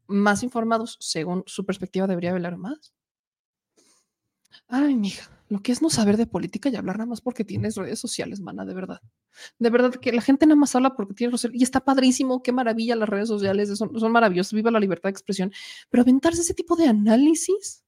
[0.07, 2.93] más informados según su perspectiva debería hablar más.
[4.67, 7.75] Ay, mija, lo que es no saber de política y hablar nada más porque tienes
[7.75, 9.01] redes sociales, mana, de verdad.
[9.59, 12.51] De verdad que la gente nada más habla porque tiene redes y está padrísimo, qué
[12.51, 15.51] maravilla las redes sociales, son, son maravillosas, viva la libertad de expresión,
[15.89, 17.85] pero aventarse ese tipo de análisis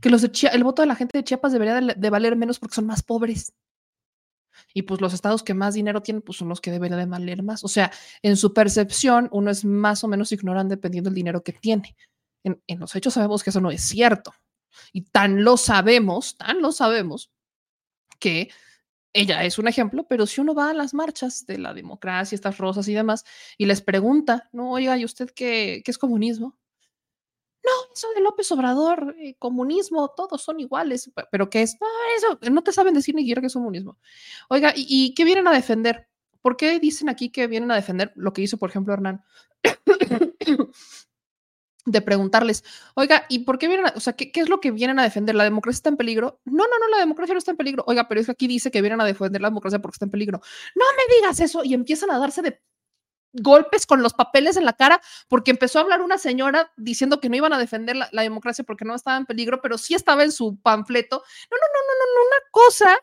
[0.00, 2.86] que los el voto de la gente de Chiapas debería de, valer menos porque son
[2.86, 3.52] más pobres.
[4.74, 7.42] Y pues los estados que más dinero tienen, pues son los que deben de valer
[7.42, 7.64] más.
[7.64, 7.90] O sea,
[8.22, 11.96] en su percepción, uno es más o menos ignorante dependiendo del dinero que tiene.
[12.44, 14.32] En, en los hechos sabemos que eso no es cierto.
[14.92, 17.30] Y tan lo sabemos, tan lo sabemos,
[18.18, 18.50] que
[19.12, 22.58] ella es un ejemplo, pero si uno va a las marchas de la democracia, estas
[22.58, 23.24] rosas y demás,
[23.58, 26.56] y les pregunta, no, oiga, ¿y usted qué, qué es comunismo?
[27.94, 31.76] Eso de López Obrador, eh, comunismo, todos son iguales, pe- pero ¿qué es?
[31.80, 31.86] No,
[32.16, 33.98] eso, no te saben decir ni siquiera qué es comunismo.
[34.48, 36.08] Oiga, ¿y, y qué vienen a defender?
[36.42, 39.22] ¿Por qué dicen aquí que vienen a defender lo que hizo, por ejemplo, Hernán?
[41.86, 42.62] de preguntarles,
[42.94, 45.02] oiga, ¿y por qué vienen a, o sea, ¿qué, qué es lo que vienen a
[45.02, 45.34] defender?
[45.34, 46.40] ¿La democracia está en peligro?
[46.44, 47.84] No, no, no, la democracia no está en peligro.
[47.86, 50.10] Oiga, pero es que aquí dice que vienen a defender la democracia porque está en
[50.10, 50.40] peligro.
[50.74, 52.60] No me digas eso y empiezan a darse de
[53.32, 57.28] golpes con los papeles en la cara porque empezó a hablar una señora diciendo que
[57.28, 60.32] no iban a defender la, democracia porque no estaba en peligro, pero sí estaba en
[60.32, 61.16] su panfleto.
[61.50, 62.98] No, no, no, no, no, una cosa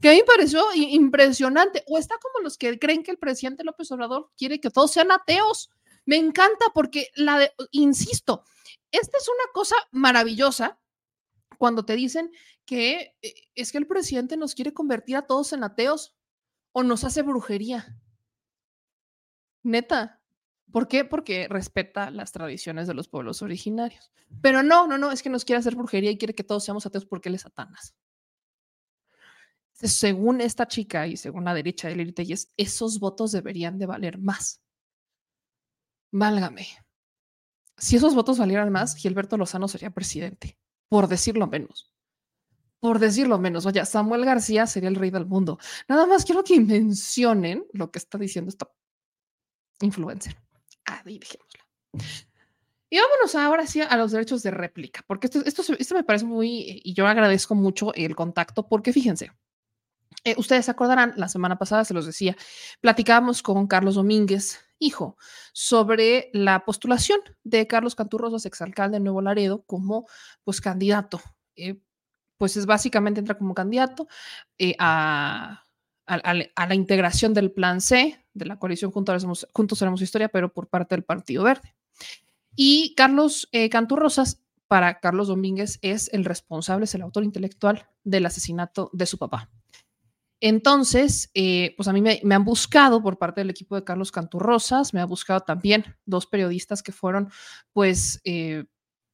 [0.00, 1.84] que a mí me pareció impresionante.
[1.88, 5.10] O está como los que creen que el presidente López Obrador quiere que todos sean
[5.10, 5.70] ateos.
[6.04, 8.44] Me encanta porque la de, insisto,
[8.90, 10.78] esta es una cosa maravillosa
[11.58, 12.30] cuando te dicen
[12.64, 16.14] que eh, es que el presidente nos quiere convertir a todos en ateos
[16.72, 17.98] o nos hace brujería.
[19.66, 20.22] Neta.
[20.70, 21.04] ¿Por qué?
[21.04, 24.12] Porque respeta las tradiciones de los pueblos originarios.
[24.40, 26.86] Pero no, no, no, es que nos quiere hacer brujería y quiere que todos seamos
[26.86, 27.94] ateos porque él es Satanás.
[29.72, 32.24] Según esta chica y según la derecha del élite,
[32.56, 34.62] esos votos deberían de valer más.
[36.12, 36.66] Válgame.
[37.76, 40.58] Si esos votos valieran más, Gilberto Lozano sería presidente,
[40.88, 41.92] por decirlo menos.
[42.78, 45.58] Por decirlo menos, vaya, Samuel García sería el rey del mundo.
[45.88, 48.70] Nada más quiero que mencionen lo que está diciendo esta
[49.80, 50.36] influencer.
[50.84, 51.64] Ahí dejémoslo.
[52.88, 56.24] Y vámonos ahora sí a los derechos de réplica, porque esto, esto, esto me parece
[56.24, 59.32] muy, y yo agradezco mucho el contacto, porque fíjense,
[60.24, 62.36] eh, ustedes se acordarán, la semana pasada se los decía,
[62.80, 65.16] platicábamos con Carlos Domínguez, hijo,
[65.52, 70.06] sobre la postulación de Carlos Canturrosas, exalcalde de Nuevo Laredo, como
[70.44, 71.20] pues candidato.
[71.56, 71.80] Eh,
[72.38, 74.08] pues es básicamente entra como candidato
[74.58, 75.64] eh, a,
[76.06, 80.94] a la integración del plan C de la coalición Juntos Haremos, Historia, pero por parte
[80.94, 81.74] del Partido Verde.
[82.54, 88.26] Y Carlos eh, Canturrosas, para Carlos Domínguez, es el responsable, es el autor intelectual del
[88.26, 89.50] asesinato de su papá.
[90.40, 94.12] Entonces, eh, pues a mí me, me han buscado por parte del equipo de Carlos
[94.12, 97.30] Canturrosas, me ha buscado también dos periodistas que fueron,
[97.72, 98.64] pues, eh,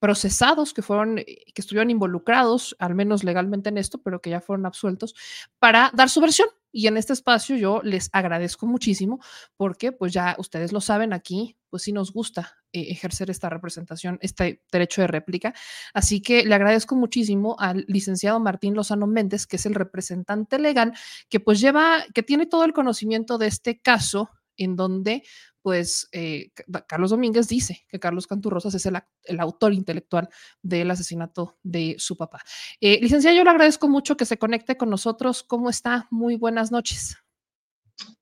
[0.02, 4.40] procesados, que fueron, eh, que estuvieron involucrados, al menos legalmente en esto, pero que ya
[4.40, 5.14] fueron absueltos,
[5.60, 6.48] para dar su versión.
[6.72, 9.20] Y en este espacio yo les agradezco muchísimo
[9.56, 14.18] porque, pues ya ustedes lo saben, aquí, pues sí nos gusta eh, ejercer esta representación,
[14.22, 15.54] este derecho de réplica.
[15.92, 20.94] Así que le agradezco muchísimo al licenciado Martín Lozano Méndez, que es el representante legal,
[21.28, 25.22] que pues lleva, que tiene todo el conocimiento de este caso en donde
[25.62, 30.28] pues eh, Ca- Carlos Domínguez dice que Carlos Canturrosas es el, autor intelectual
[30.62, 32.40] del asesinato de su papá.
[32.80, 35.42] Eh, licenciado, yo le agradezco mucho que se conecte con nosotros.
[35.42, 36.08] ¿Cómo está?
[36.10, 37.16] Muy buenas noches.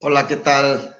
[0.00, 0.96] Hola, ¿qué tal?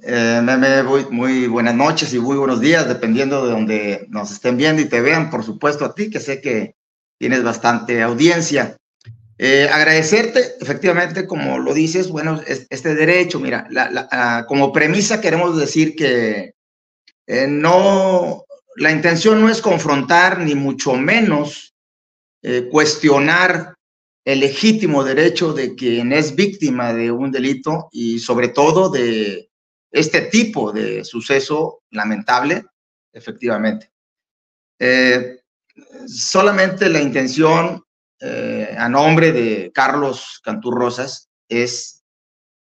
[0.00, 4.56] Eh, Meme, muy, muy buenas noches y muy buenos días, dependiendo de donde nos estén
[4.56, 6.76] viendo y te vean, por supuesto a ti, que sé que
[7.18, 8.76] tienes bastante audiencia.
[9.40, 14.72] Eh, agradecerte, efectivamente, como lo dices, bueno, es- este derecho, mira, la- la- ah, como
[14.72, 16.54] premisa queremos decir que
[17.30, 18.44] eh, no,
[18.76, 21.74] la intención no es confrontar, ni mucho menos
[22.42, 23.74] eh, cuestionar
[24.24, 29.50] el legítimo derecho de quien es víctima de un delito y sobre todo de
[29.90, 32.64] este tipo de suceso lamentable,
[33.12, 33.90] efectivamente.
[36.06, 37.84] Solamente la intención
[38.20, 42.02] eh, a nombre de Carlos Canturrosas es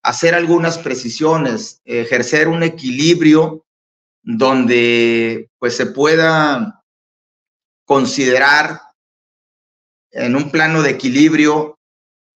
[0.02, 3.64] hacer algunas precisiones, ejercer un equilibrio
[4.22, 6.82] donde pues se pueda
[7.84, 8.80] considerar
[10.10, 11.78] en un plano de equilibrio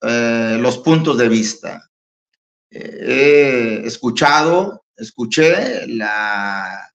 [0.03, 1.91] eh, los puntos de vista.
[2.71, 6.91] Eh, he escuchado, escuché la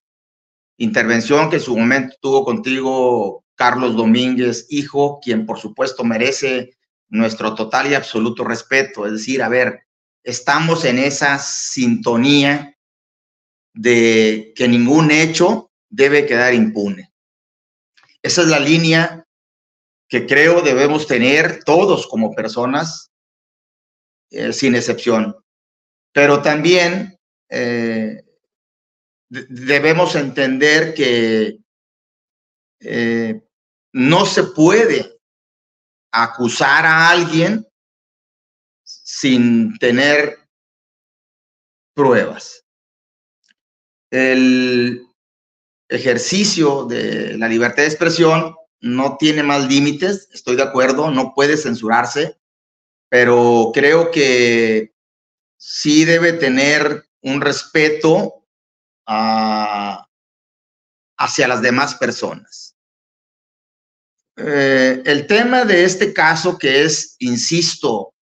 [0.78, 6.78] intervención que en su momento tuvo contigo Carlos Domínguez, hijo, quien por supuesto merece
[7.10, 9.06] nuestro total y absoluto respeto.
[9.06, 9.84] Es decir, a ver,
[10.24, 12.74] estamos en esa sintonía
[13.74, 17.12] de que ningún hecho debe quedar impune.
[18.24, 19.26] Esa es la línea
[20.08, 23.12] que creo debemos tener todos como personas,
[24.32, 25.36] eh, sin excepción.
[26.14, 28.24] Pero también eh,
[29.30, 31.58] de- debemos entender que
[32.80, 33.42] eh,
[33.94, 35.20] no se puede
[36.12, 37.66] acusar a alguien
[38.84, 40.38] sin tener
[41.94, 42.66] pruebas.
[44.12, 45.06] El
[45.90, 51.58] ejercicio de la libertad de expresión no tiene más límites, estoy de acuerdo, no puede
[51.58, 52.40] censurarse,
[53.10, 54.94] pero creo que
[55.58, 58.46] sí debe tener un respeto
[59.06, 60.08] a-
[61.18, 62.69] hacia las demás personas.
[64.40, 68.14] Eh, el tema de este caso que es, insisto,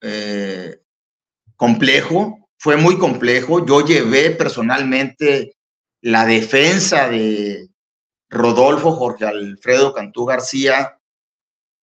[0.00, 0.80] eh,
[1.56, 3.64] complejo, fue muy complejo.
[3.66, 5.56] Yo llevé personalmente
[6.00, 7.68] la defensa de
[8.28, 10.98] Rodolfo Jorge Alfredo Cantú García,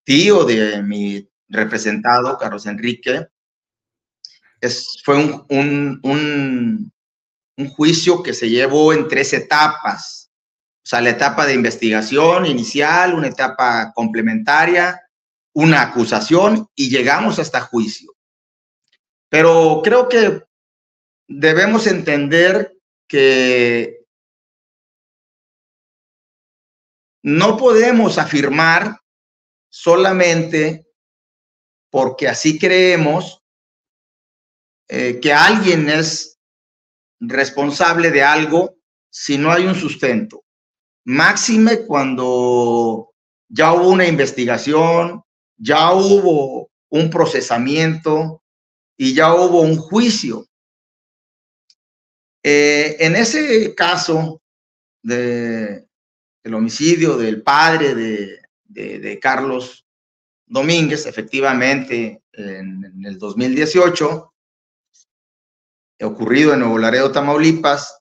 [0.04, 3.28] tío de mi representado, Carlos Enrique.
[4.60, 6.94] Es, fue un, un, un,
[7.58, 10.21] un juicio que se llevó en tres etapas.
[10.84, 15.00] O sea, la etapa de investigación inicial, una etapa complementaria,
[15.54, 18.16] una acusación y llegamos hasta juicio.
[19.30, 20.44] Pero creo que
[21.28, 22.74] debemos entender
[23.08, 24.06] que
[27.24, 29.00] no podemos afirmar
[29.70, 30.88] solamente
[31.92, 33.42] porque así creemos
[34.90, 36.40] eh, que alguien es
[37.20, 38.76] responsable de algo
[39.10, 40.44] si no hay un sustento.
[41.06, 43.14] Máxime cuando
[43.50, 45.24] ya hubo una investigación,
[45.58, 48.44] ya hubo un procesamiento
[48.98, 50.46] y ya hubo un juicio.
[52.44, 54.42] Eh, en ese caso
[55.04, 55.88] de,
[56.44, 59.86] del homicidio del padre de, de, de Carlos
[60.46, 64.34] Domínguez, efectivamente, en, en, el 2018,
[66.04, 68.00] ocurrido en Nuevo Laredo, Tamaulipas,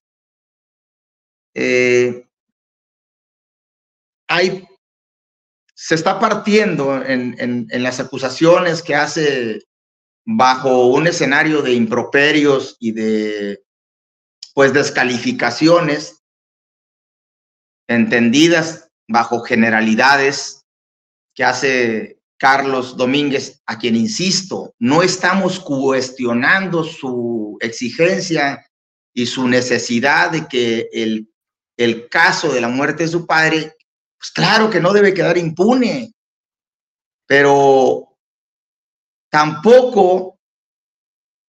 [1.55, 2.30] eh,
[4.31, 4.65] hay,
[5.75, 9.65] se está partiendo en, en, las acusaciones que hace
[10.25, 13.65] bajo un escenario de improperios y de
[14.55, 16.23] pues descalificaciones
[17.89, 20.65] entendidas bajo generalidades
[21.35, 28.65] que hace Carlos Domínguez, a quien insisto, no estamos cuestionando su exigencia
[29.13, 31.33] y su necesidad de que el,
[31.77, 33.75] el caso de la muerte de su padre
[34.21, 36.13] pues claro que no debe quedar impune,
[37.27, 38.19] pero
[39.31, 40.39] tampoco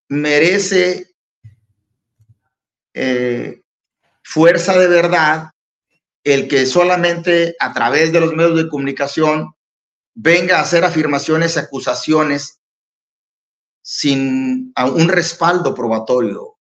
[0.08, 1.14] merece
[2.94, 3.62] eh,
[4.24, 5.52] fuerza de verdad
[6.24, 9.54] el que solamente a través de los medios de comunicación
[10.14, 12.62] venga a hacer afirmaciones y acusaciones
[13.82, 16.58] sin un respaldo probatorio.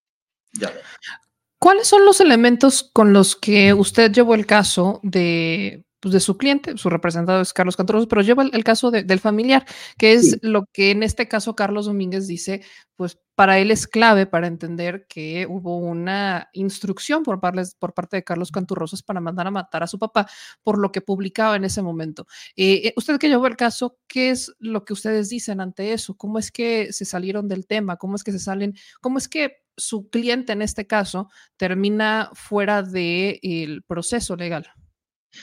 [1.61, 6.37] ¿Cuáles son los elementos con los que usted llevó el caso de pues, de su
[6.37, 9.67] cliente, su representado es Carlos Cantoros, pero lleva el, el caso de, del familiar,
[9.99, 10.39] que es sí.
[10.43, 12.63] lo que en este caso Carlos Domínguez dice,
[12.97, 18.19] pues para él es clave para entender que hubo una instrucción por, parles, por parte
[18.19, 20.29] de Carlos Canturrosas para mandar a matar a su papá
[20.63, 22.27] por lo que publicaba en ese momento.
[22.57, 26.17] Eh, usted que llevó el caso, ¿qué es lo que ustedes dicen ante eso?
[26.19, 27.97] ¿Cómo es que se salieron del tema?
[27.97, 28.75] ¿Cómo es que se salen?
[29.01, 34.71] ¿Cómo es que su cliente en este caso termina fuera del de proceso legal?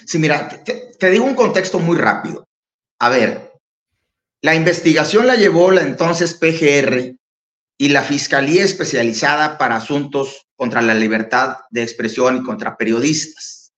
[0.05, 2.47] Sí, mira, te, digo un contexto muy rápido.
[2.99, 3.53] A ver,
[4.41, 7.15] la investigación la llevó la entonces PGR
[7.77, 13.73] y la Fiscalía Especializada para Asuntos contra la Libertad de Expresión y contra Periodistas.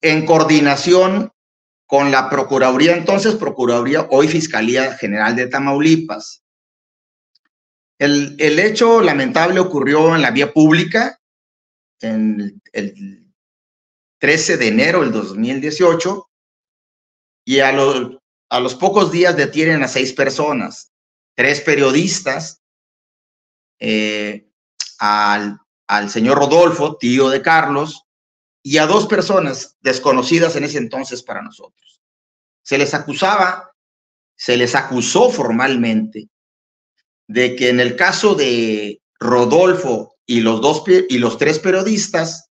[0.00, 1.32] En coordinación
[1.86, 6.42] con la Procuraduría, entonces Procuraduría, hoy Fiscalía General de Tamaulipas.
[7.98, 11.18] El, el hecho lamentable ocurrió en la vía pública,
[12.00, 13.25] en el
[14.18, 16.28] 13 de enero del 2018
[17.44, 20.92] y a, lo, a los pocos días detienen a seis personas,
[21.34, 22.62] tres periodistas,
[23.78, 24.48] eh,
[24.98, 28.02] al, al señor Rodolfo, tío de Carlos,
[28.62, 32.00] y a dos personas desconocidas en ese entonces para nosotros.
[32.64, 33.70] Se les acusaba,
[34.36, 36.28] se les acusó formalmente
[37.28, 42.50] de que en el caso de Rodolfo y los dos y los tres periodistas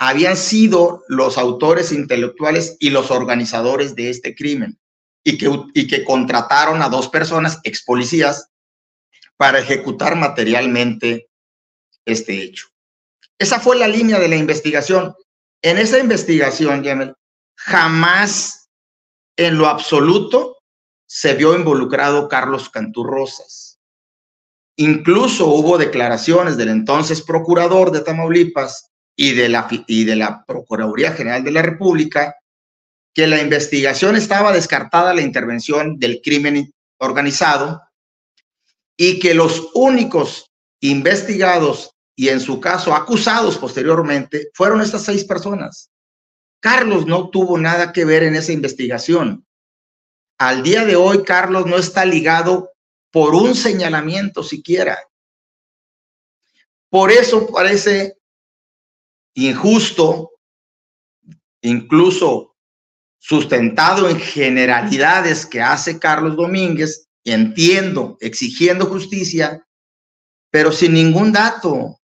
[0.00, 4.80] habían sido los autores intelectuales y los organizadores de este crimen
[5.22, 8.48] y que, y que contrataron a dos personas, ex policías,
[9.36, 11.28] para ejecutar materialmente
[12.06, 12.68] este hecho.
[13.38, 15.14] Esa fue la línea de la investigación.
[15.60, 17.14] En esa investigación, Yamel,
[17.54, 18.70] jamás
[19.36, 20.56] en lo absoluto
[21.06, 23.78] se vio involucrado Carlos Cantú Rosas.
[24.76, 28.89] Incluso hubo declaraciones del entonces procurador de Tamaulipas,
[29.22, 32.36] y de, la, y de la Procuraduría General de la República
[33.14, 37.82] que la investigación estaba descartada la intervención del crimen organizado
[38.96, 40.50] y que los únicos
[40.80, 45.90] investigados y en su caso acusados posteriormente fueron estas seis personas.
[46.58, 49.46] Carlos no tuvo nada que ver en esa investigación.
[50.38, 52.70] Al día de hoy, Carlos no está ligado
[53.10, 54.98] por un señalamiento siquiera.
[56.88, 58.19] Por eso parece
[59.34, 60.30] injusto,
[61.62, 62.56] incluso
[63.18, 69.66] sustentado en generalidades que hace Carlos Domínguez, entiendo, exigiendo justicia,
[70.50, 72.00] pero sin ningún dato.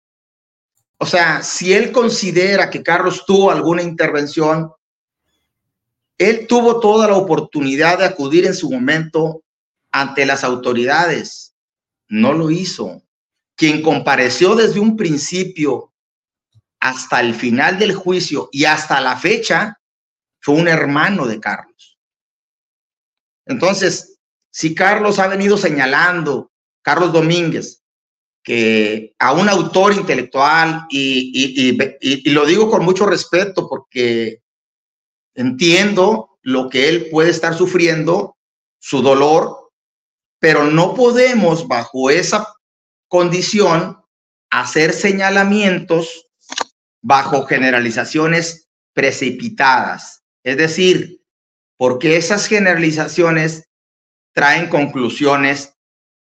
[0.98, 4.70] O sea, si él considera que Carlos tuvo alguna intervención,
[6.16, 9.42] él tuvo toda la oportunidad de acudir en su momento
[9.90, 11.54] ante las autoridades.
[12.08, 13.02] No lo hizo.
[13.56, 15.89] Quien compareció desde un principio
[16.80, 19.78] hasta el final del juicio y hasta la fecha
[20.40, 21.98] fue un hermano de Carlos.
[23.46, 24.18] Entonces,
[24.50, 26.50] si Carlos ha venido señalando,
[26.82, 27.82] Carlos Domínguez,
[28.42, 34.42] que a un autor intelectual, y, y, lo digo con mucho respeto porque
[35.34, 38.38] entiendo lo que él puede estar sufriendo,
[38.78, 39.72] su dolor,
[40.38, 42.46] pero no podemos bajo esa
[43.08, 44.02] condición
[44.50, 46.29] hacer señalamientos
[47.02, 50.22] bajo generalizaciones precipitadas.
[50.42, 51.22] Es decir,
[51.76, 53.68] porque esas generalizaciones
[54.32, 55.74] traen conclusiones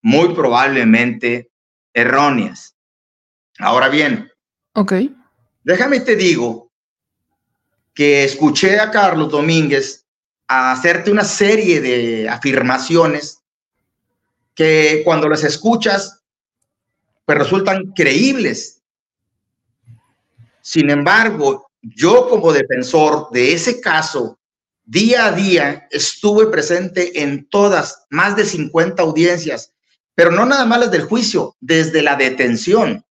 [0.03, 1.51] muy probablemente
[1.93, 2.77] erróneas.
[3.59, 4.31] Ahora bien,
[4.75, 4.93] ok.
[5.65, 6.71] Déjame te digo
[7.95, 10.07] que escuché a Carlos Domínguez
[10.47, 13.43] a hacerte una serie de afirmaciones
[14.55, 16.23] que cuando las escuchas,
[17.25, 18.76] pues resultan creíbles.
[20.67, 24.37] Sin embargo, yo como defensor de ese caso,
[24.83, 29.73] día a día estuve presente en todas, más de 50 audiencias,
[30.17, 33.05] pero no nada más las del juicio, desde la detención.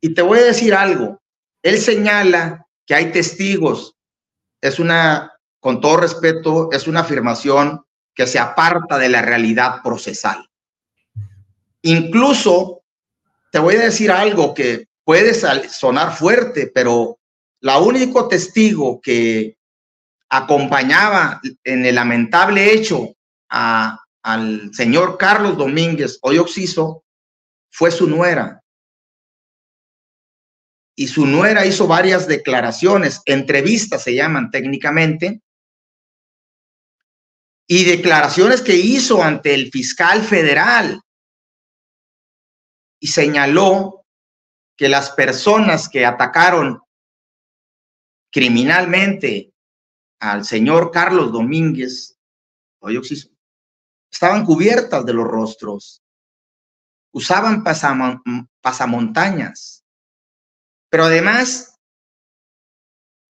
[0.00, 1.20] Y te voy a decir algo,
[1.62, 3.94] él señala que hay testigos,
[4.62, 7.84] es una, con todo respeto, es una afirmación
[8.14, 10.48] que se aparta de la realidad procesal.
[11.82, 12.80] Incluso,
[13.52, 15.34] te voy a decir algo que puede
[15.68, 17.20] sonar fuerte, pero
[17.60, 19.56] la único testigo que
[20.28, 23.14] acompañaba en el lamentable hecho
[23.48, 27.04] al señor Carlos Domínguez, hoy Oxiso,
[27.70, 28.60] fue su nuera.
[30.96, 35.40] Y su nuera hizo varias declaraciones, entrevistas se llaman técnicamente,
[37.68, 41.00] y declaraciones que hizo ante el fiscal federal.
[42.98, 44.05] Y señaló
[44.76, 46.82] que las personas que atacaron
[48.30, 49.52] criminalmente
[50.20, 52.18] al señor Carlos Domínguez,
[54.10, 56.02] estaban cubiertas de los rostros,
[57.12, 57.64] usaban
[58.60, 59.84] pasamontañas,
[60.90, 61.78] pero además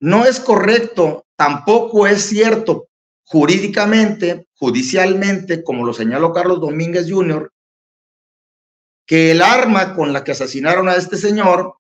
[0.01, 2.89] no es correcto, tampoco es cierto
[3.25, 7.53] jurídicamente, judicialmente, como lo señaló Carlos Domínguez Jr.,
[9.07, 11.79] que el arma con la que asesinaron a este señor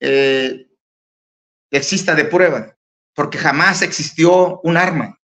[0.00, 0.68] eh,
[1.70, 2.76] exista de prueba,
[3.14, 5.18] porque jamás existió un arma,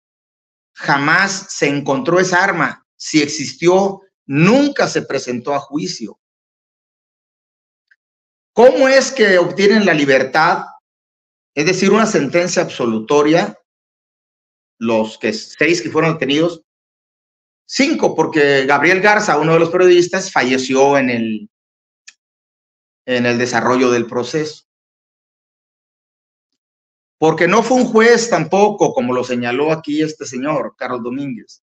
[0.75, 2.87] jamás se encontró esa arma.
[2.97, 6.19] Si existió, nunca se presentó a juicio.
[8.53, 10.65] ¿Cómo es que obtienen la libertad?
[11.55, 13.59] Es decir, una sentencia absolutoria,
[14.79, 16.64] los que seis que fueron detenidos,
[17.66, 21.51] cinco, porque Gabriel Garza, uno de los periodistas, falleció en el,
[23.07, 24.65] en el desarrollo del proceso
[27.24, 31.62] porque no fue un juez tampoco, como lo señaló aquí este señor, Carlos Domínguez.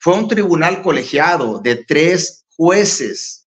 [0.00, 3.46] Fue un tribunal colegiado de tres jueces.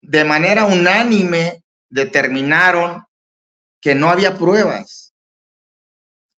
[0.00, 3.02] De manera unánime determinaron
[3.80, 5.12] que no había pruebas.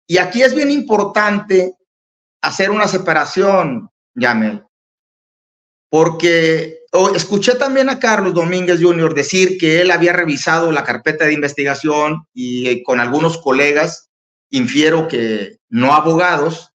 [0.07, 1.76] Y aquí es bien importante
[2.45, 4.63] hacer una separación, Yamel,
[5.89, 6.80] porque
[7.15, 9.13] escuché también a Carlos Domínguez Jr.
[9.13, 14.09] decir que él había revisado la carpeta de investigación y eh, con algunos colegas,
[14.49, 16.72] infiero que no abogados,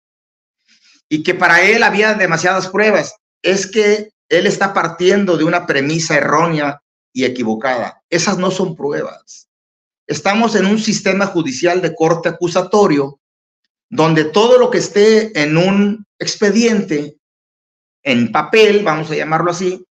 [1.08, 3.16] y que para él había demasiadas pruebas.
[3.42, 6.80] Es que él está partiendo de una premisa errónea
[7.12, 8.02] y equivocada.
[8.10, 9.48] Esas no son pruebas.
[10.06, 13.20] Estamos en un sistema judicial de corte acusatorio
[13.88, 17.18] donde todo lo que esté en un expediente,
[18.02, 19.84] en papel, vamos a llamarlo así,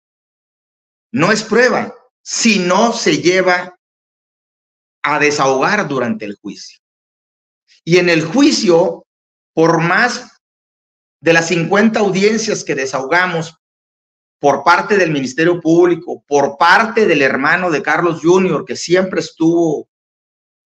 [1.12, 3.78] no es prueba si no se lleva
[5.04, 6.80] a desahogar durante el juicio.
[7.84, 9.06] Y en el juicio,
[9.54, 10.40] por más
[11.22, 13.56] de las 50 audiencias que desahogamos
[14.40, 19.88] por parte del Ministerio Público, por parte del hermano de Carlos Jr., que siempre estuvo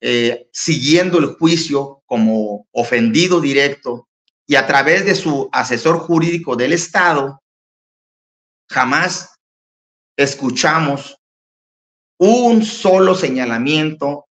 [0.02, 4.07] eh, siguiendo el juicio como ofendido directo,
[4.45, 7.41] y a través de su asesor jurídico del Estado,
[8.69, 9.38] jamás
[10.15, 11.18] escuchamos
[12.18, 14.28] un solo señalamiento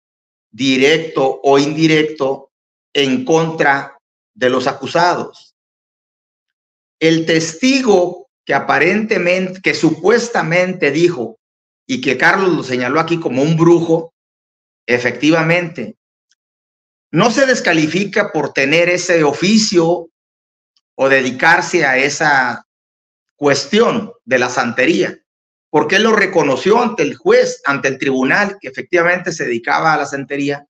[0.51, 2.51] directo o indirecto
[2.95, 3.99] en contra
[4.35, 5.55] de los acusados.
[6.99, 11.39] El testigo que aparentemente, que supuestamente dijo
[11.87, 14.15] y que Carlos lo señaló aquí como un brujo,
[14.87, 15.97] efectivamente,
[17.13, 20.11] no se descalifica por tener ese oficio
[20.97, 22.67] o dedicarse a esa
[23.37, 25.19] cuestión de la santería,
[25.71, 29.99] porque él lo reconoció ante el juez, ante el tribunal, que efectivamente se dedicaba a
[29.99, 30.67] la santería,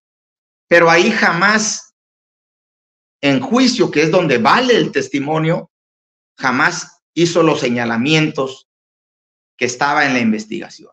[0.69, 1.95] pero ahí jamás,
[3.21, 5.71] en juicio, que es donde vale el testimonio,
[6.37, 8.69] jamás hizo los señalamientos
[9.57, 10.91] que estaba en la investigación.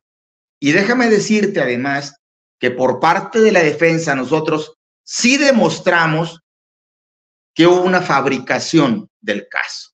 [0.59, 2.22] Y déjame decirte además
[2.63, 6.39] que por parte de la defensa nosotros sí demostramos
[7.53, 9.89] que hubo una fabricación del caso.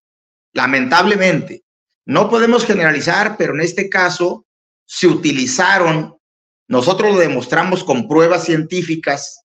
[0.53, 1.63] Lamentablemente,
[2.05, 4.45] no podemos generalizar, pero en este caso
[4.85, 6.15] se utilizaron,
[6.67, 9.43] nosotros lo demostramos con pruebas científicas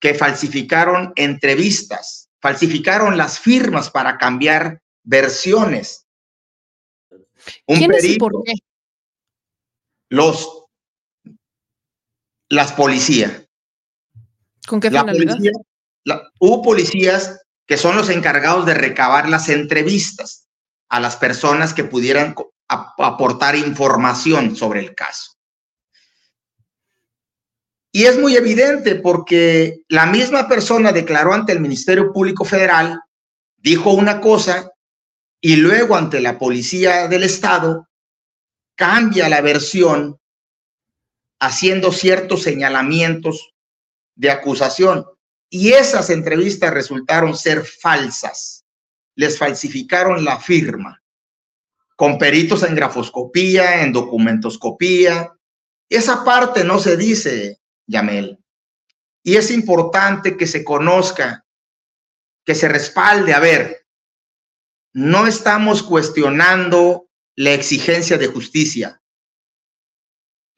[0.00, 6.06] que falsificaron entrevistas, falsificaron las firmas para cambiar versiones.
[7.66, 8.54] Un ¿Quiénes y perito, por qué?
[10.08, 10.57] los
[12.48, 13.32] las policías.
[14.66, 15.32] ¿Con qué La finalidad?
[15.34, 15.52] policía,
[16.04, 20.48] la- hubo policías que son los encargados de recabar las entrevistas
[20.88, 22.34] a las personas que pudieran
[22.68, 25.32] ap- aportar información sobre el caso.
[27.92, 33.00] Y es muy evidente porque la misma persona declaró ante el Ministerio Público Federal,
[33.56, 34.70] dijo una cosa
[35.40, 37.88] y luego ante la Policía del Estado
[38.74, 40.18] cambia la versión
[41.40, 43.54] haciendo ciertos señalamientos
[44.14, 45.06] de acusación.
[45.50, 48.64] Y esas entrevistas resultaron ser falsas.
[49.14, 51.02] Les falsificaron la firma
[51.98, 55.32] con peritos en grafoscopía, en documentoscopía.
[55.88, 58.38] Esa parte no se dice, Yamel.
[59.24, 61.44] Y es importante que se conozca,
[62.44, 63.34] que se respalde.
[63.34, 63.84] A ver,
[64.92, 69.02] no estamos cuestionando la exigencia de justicia.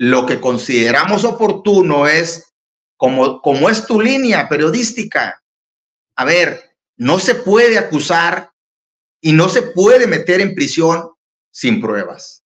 [0.00, 2.54] Lo que consideramos oportuno es
[2.96, 5.42] como, como es tu línea periodística,
[6.16, 8.50] a ver, no se puede acusar
[9.20, 11.10] y no se puede meter en prisión
[11.50, 12.42] sin pruebas.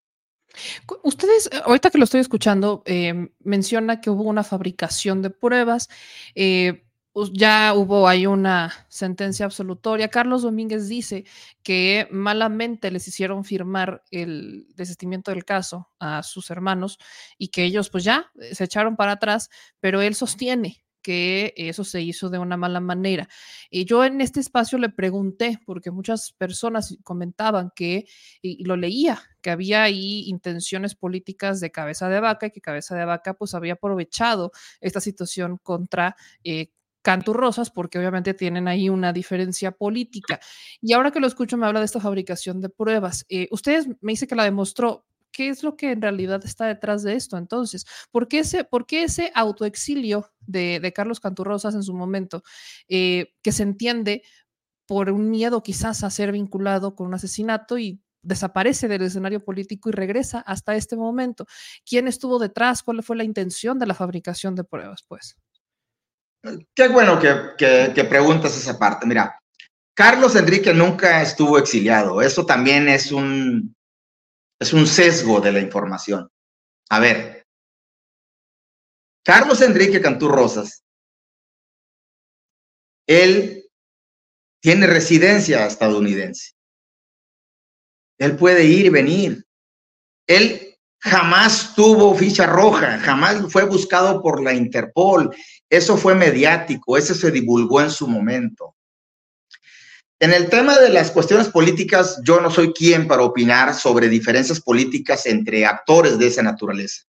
[1.04, 5.88] Ustedes, ahorita que lo estoy escuchando, eh, menciona que hubo una fabricación de pruebas,
[6.34, 6.83] eh,
[7.32, 10.08] ya hubo, hay una sentencia absolutoria.
[10.08, 11.24] Carlos Domínguez dice
[11.62, 16.98] que malamente les hicieron firmar el desistimiento del caso a sus hermanos
[17.38, 19.48] y que ellos pues ya eh, se echaron para atrás,
[19.80, 23.28] pero él sostiene que eso se hizo de una mala manera.
[23.70, 28.06] Y yo en este espacio le pregunté, porque muchas personas comentaban que,
[28.40, 32.96] y lo leía, que había ahí intenciones políticas de cabeza de vaca y que cabeza
[32.96, 34.50] de vaca pues había aprovechado
[34.80, 36.70] esta situación contra eh,
[37.04, 40.40] Canturrosas porque obviamente tienen ahí una diferencia política.
[40.80, 43.26] Y ahora que lo escucho me habla de esta fabricación de pruebas.
[43.28, 45.04] Eh, ustedes me dice que la demostró.
[45.30, 47.36] ¿Qué es lo que en realidad está detrás de esto?
[47.36, 52.42] Entonces, ¿por qué ese, por qué ese autoexilio de, Carlos Canturrosas en su momento,
[52.88, 54.22] eh, que se entiende
[54.86, 59.90] por un miedo quizás a ser vinculado con un asesinato y desaparece del escenario político
[59.90, 61.46] y regresa hasta este momento.
[61.84, 62.82] ¿Quién estuvo detrás?
[62.82, 65.04] ¿Cuál fue la intención de la fabricación de pruebas?
[65.06, 65.36] Pues
[66.74, 69.06] Qué bueno que, preguntas esa parte.
[69.06, 69.40] Mira,
[69.94, 72.20] Carlos Enrique nunca estuvo exiliado.
[72.20, 73.74] Eso también es un,
[74.60, 76.28] es un sesgo de la información.
[76.90, 77.46] A ver,
[79.24, 80.84] Carlos Enrique Cantú Rosas,
[83.06, 83.66] él
[84.60, 86.52] tiene residencia estadounidense.
[88.18, 89.44] Él puede ir y venir.
[90.26, 95.34] Él jamás tuvo ficha roja, jamás fue buscado por la Interpol.
[95.74, 98.76] Eso fue mediático, eso se divulgó en su momento.
[100.20, 104.60] En el tema de las cuestiones políticas, yo no soy quien para opinar sobre diferencias
[104.60, 107.02] políticas entre actores de esa naturaleza.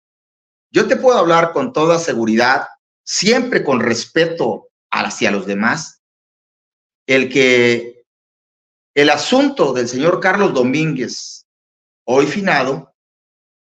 [0.72, 2.68] Yo te puedo hablar con toda seguridad,
[3.04, 6.02] siempre con respeto hacia los demás,
[7.06, 8.06] el que
[8.96, 11.48] el asunto del señor Carlos Domínguez,
[12.06, 12.96] hoy finado,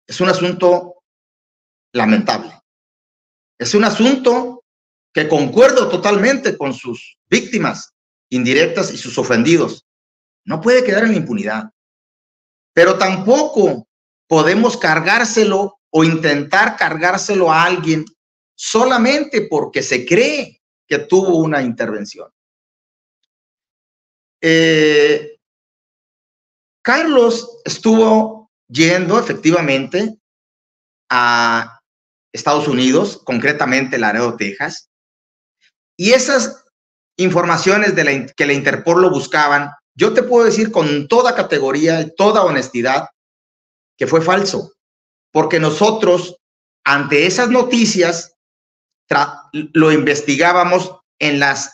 [0.06, 0.96] es un asunto
[1.94, 2.52] lamentable.
[3.58, 4.53] Es un asunto
[5.14, 7.94] que concuerdo totalmente con sus víctimas
[8.30, 9.86] indirectas y sus ofendidos.
[10.44, 11.70] No puede quedar en la impunidad.
[12.74, 13.88] Pero tampoco
[14.28, 18.04] podemos cargárselo o intentar cargárselo a alguien
[18.56, 22.30] solamente porque se cree que tuvo una intervención.
[24.42, 25.38] Eh,
[26.82, 30.18] Carlos estuvo yendo efectivamente
[31.10, 31.80] a
[32.34, 34.90] Estados Unidos, concretamente Laredo, Texas.
[35.98, 36.66] Y esas
[37.18, 42.02] informaciones de la, que la Interpol lo buscaban, yo te puedo decir con toda categoría
[42.02, 43.08] y toda honestidad
[43.98, 44.74] que fue falso,
[45.32, 46.38] porque nosotros
[46.84, 48.36] ante esas noticias
[49.52, 51.72] lo investigábamos en las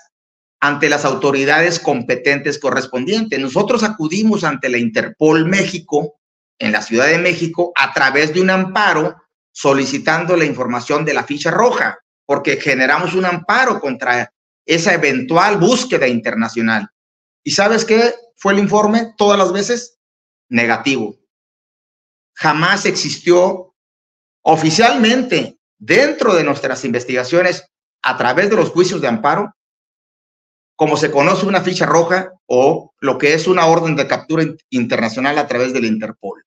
[0.62, 3.40] ante las autoridades competentes correspondientes.
[3.40, 6.20] Nosotros acudimos ante la Interpol México
[6.60, 9.16] en la Ciudad de México a través de un amparo
[9.54, 11.98] solicitando la información de la ficha roja,
[12.30, 14.32] porque generamos un amparo contra
[14.64, 16.88] esa eventual búsqueda internacional.
[17.44, 19.98] ¿Y sabes qué fue el informe todas las veces?
[20.48, 21.16] Negativo.
[22.36, 23.74] Jamás existió
[24.44, 27.66] oficialmente dentro de nuestras investigaciones
[28.04, 29.56] a través de los juicios de amparo,
[30.76, 35.40] como se conoce una ficha roja o lo que es una orden de captura internacional
[35.40, 36.46] a través del Interpol.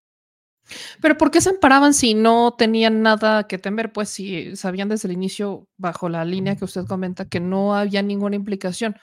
[1.00, 3.92] Pero ¿por qué se amparaban si no tenían nada que temer?
[3.92, 8.02] Pues si sabían desde el inicio, bajo la línea que usted comenta, que no había
[8.02, 8.96] ninguna implicación.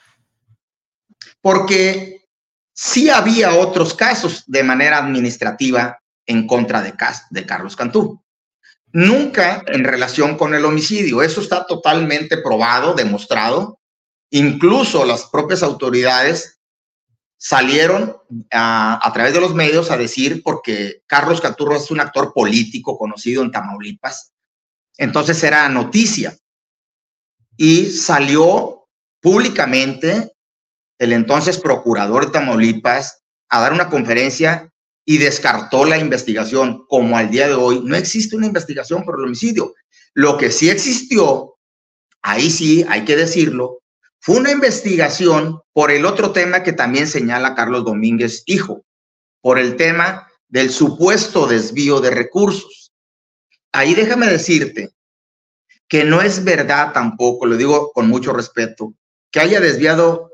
[1.40, 2.28] Porque
[2.72, 6.94] sí había otros casos de manera administrativa en contra de,
[7.30, 8.22] de Carlos Cantú.
[8.92, 11.22] Nunca en relación con el homicidio.
[11.22, 13.78] Eso está totalmente probado, demostrado.
[14.30, 16.59] Incluso las propias autoridades
[17.42, 18.18] salieron
[18.52, 23.42] a, través de los medios a decir, porque Carlos Caturro es un actor político conocido
[23.42, 24.34] en Tamaulipas,
[24.98, 26.36] entonces era noticia.
[27.56, 28.86] Y salió
[29.20, 30.34] públicamente
[30.98, 34.70] el entonces procurador de Tamaulipas a dar una conferencia
[35.06, 39.24] y descartó la investigación, como al día de hoy no existe una investigación por el
[39.24, 39.74] homicidio.
[40.12, 41.56] Lo que sí existió,
[42.20, 43.79] ahí sí hay que decirlo,
[44.20, 48.84] fue una investigación por el otro tema que también señala Carlos Domínguez, hijo,
[49.40, 52.92] por el tema del supuesto desvío de recursos.
[53.72, 54.90] Ahí déjame decirte
[55.88, 58.94] que no es verdad tampoco, lo digo con mucho respeto,
[59.30, 60.30] que haya desviado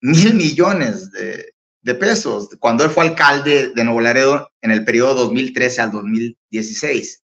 [0.00, 1.52] mil millones de,
[1.94, 7.22] pesos cuando él fue alcalde de Nuevo Laredo en el periodo 2013 al 2016.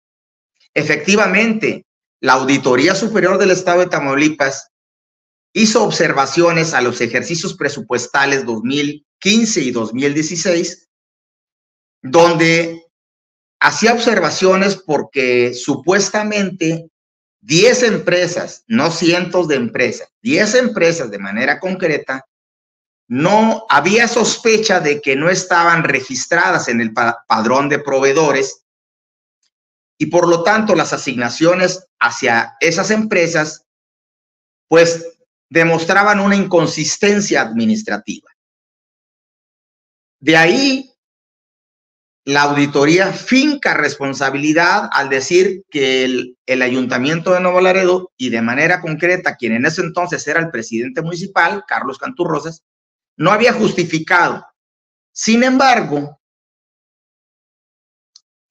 [0.73, 1.85] Efectivamente,
[2.21, 4.69] la Auditoría Superior del Estado de Tamaulipas
[5.53, 10.89] hizo observaciones a los ejercicios presupuestales 2015 y 2016,
[12.01, 12.83] donde
[13.59, 16.89] hacía observaciones porque supuestamente
[17.41, 22.25] 10 empresas, no cientos de empresas, 10 empresas de manera concreta,
[23.07, 28.65] no había sospecha de que no estaban registradas en el padrón de proveedores
[29.99, 33.65] y por lo tanto las asignaciones hacia esas empresas
[34.67, 35.12] pues
[35.53, 38.27] demostraban una inconsistencia administrativa.
[40.19, 40.89] De ahí
[42.25, 48.81] la auditoría finca responsabilidad al decir que el, ayuntamiento de Nuevo Laredo y de manera
[48.81, 52.63] concreta quien en ese entonces era el presidente municipal, Carlos Canturrosas,
[53.15, 54.43] no había justificado.
[55.11, 56.19] Sin embargo,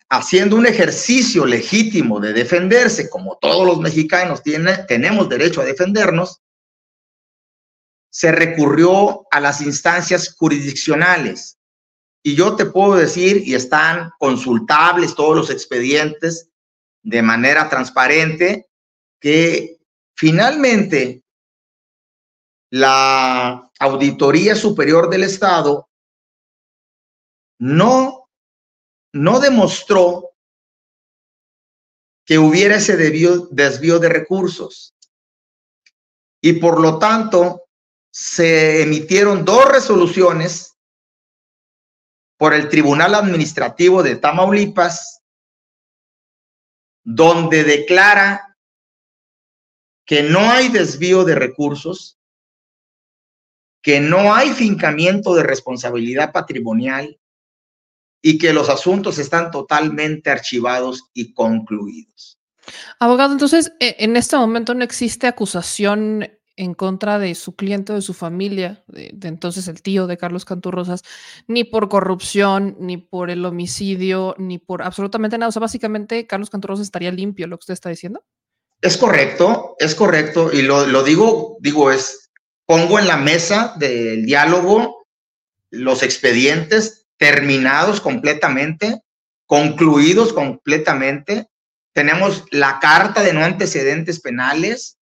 [0.09, 4.41] haciendo un ejercicio legítimo de defenderse, como todos los mexicanos
[4.87, 6.42] tenemos derecho a defendernos,
[8.13, 11.59] se recurrió a las instancias jurisdiccionales.
[12.23, 16.51] Y yo te puedo decir, y están consultables todos los expedientes
[17.03, 18.69] de manera transparente,
[19.19, 19.79] que
[20.15, 21.25] finalmente
[22.71, 25.89] la Auditoría Superior del Estado
[27.59, 28.29] no,
[29.15, 30.33] no demostró
[32.27, 34.95] que hubiera ese desvío de recursos.
[36.43, 37.62] Y por lo tanto,
[38.13, 40.77] se emitieron dos resoluciones
[42.37, 45.23] por el Tribunal Administrativo de Tamaulipas,
[47.05, 48.59] donde declara
[50.05, 52.19] que no hay desvío de recursos,
[53.81, 57.19] que no hay fincamiento de responsabilidad patrimonial
[58.21, 62.39] y que los asuntos están totalmente archivados y concluidos.
[62.99, 68.03] Abogado, entonces, e, en este momento no existe acusación en contra de su cliente de
[68.03, 71.03] su familia, de, entonces el tío de Carlos Canturrosas,
[71.47, 75.49] ni por corrupción, ni por el homicidio, ni por absolutamente nada.
[75.49, 78.25] O sea, básicamente Carlos Canturrosas estaría limpio, lo que usted está diciendo.
[78.81, 80.53] Es correcto, es correcto.
[80.53, 82.31] Y lo, lo digo, digo, es,
[82.67, 85.07] pongo en la mesa del diálogo
[85.71, 89.01] los expedientes terminados completamente,
[89.47, 91.47] concluidos completamente.
[91.93, 94.99] Tenemos la carta de no antecedentes penales,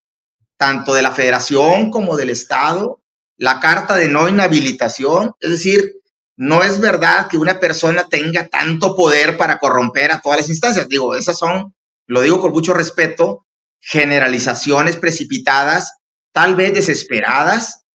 [0.61, 3.01] tanto de la federación como del Estado,
[3.39, 5.95] la carta de no inhabilitación, es decir,
[6.37, 10.87] no es verdad que una persona tenga tanto poder para corromper a todas las instancias.
[10.87, 11.75] Digo, esas son
[12.07, 13.47] lo digo con mucho respeto,
[13.79, 15.95] generalizaciones precipitadas,
[16.31, 17.87] tal vez desesperadas,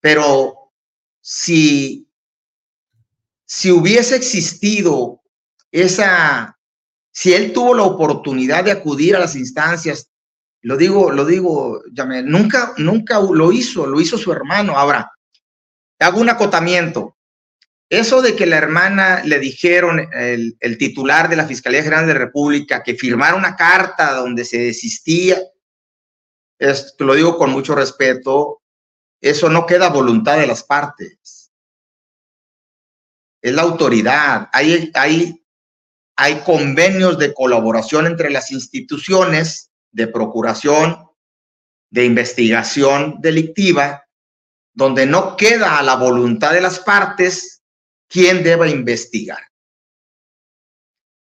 [0.00, 0.72] pero
[1.20, 2.08] si,
[3.44, 5.22] si hubiese existido
[5.70, 6.58] esa,
[7.12, 10.07] si él tuvo la oportunidad de acudir a las instancias,
[10.62, 11.82] lo digo, lo digo,
[12.24, 14.76] nunca, nunca lo hizo, lo hizo su hermano.
[14.76, 15.10] Ahora,
[16.00, 17.16] hago un acotamiento.
[17.90, 22.18] Eso de que la hermana le dijeron, el, titular de la Fiscalía General de la
[22.18, 25.40] República, que firmara una carta donde se desistía,
[26.58, 28.62] esto lo digo con mucho respeto,
[29.20, 31.52] eso no queda voluntad de las partes.
[33.40, 34.50] Es la autoridad.
[34.52, 35.46] Hay, hay,
[36.16, 41.08] hay convenios de colaboración entre las instituciones de procuración,
[41.90, 44.04] de investigación delictiva,
[44.72, 47.62] donde no queda a la voluntad de las partes
[48.08, 49.40] quién deba investigar.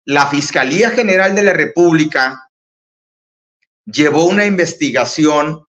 [0.04, 2.50] La Fiscalía General de la República
[3.84, 5.66] llevó una investigación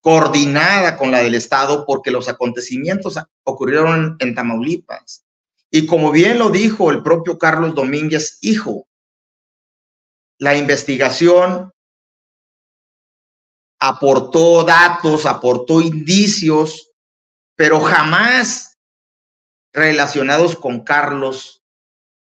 [0.00, 5.24] coordinada con la del Estado porque los acontecimientos ocurrieron en Tamaulipas.
[5.70, 8.88] Y como bien lo dijo el propio Carlos Domínguez, hijo,
[10.38, 11.72] la investigación
[13.78, 16.90] aportó datos, aportó indicios,
[17.56, 18.76] pero jamás
[19.72, 21.62] relacionados con Carlos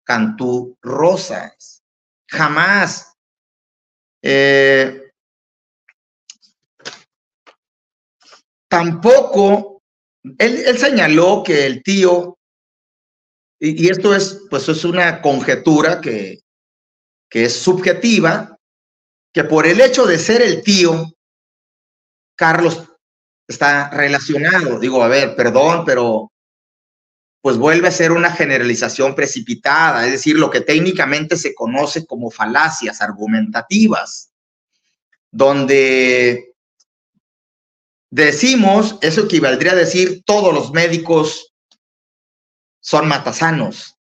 [0.03, 1.83] Cantú Rosas.
[2.27, 3.13] Jamás.
[4.21, 5.11] Eh,
[8.67, 9.81] tampoco,
[10.37, 12.37] él, señaló que el tío,
[13.59, 16.41] y, y, esto es, pues es una conjetura que,
[17.29, 18.57] que es subjetiva,
[19.33, 21.13] que por el hecho de ser el tío,
[22.39, 22.87] Carlos
[23.49, 24.79] está relacionado.
[24.79, 26.31] Digo, a ver, perdón, pero
[27.41, 32.31] pues vuelve a ser una generalización precipitada, es decir, lo que técnicamente se conoce como
[32.31, 34.31] falacias argumentativas,
[35.31, 36.53] donde
[38.09, 41.53] decimos, eso equivaldría a decir, todos los médicos
[42.81, 43.97] son matasanos,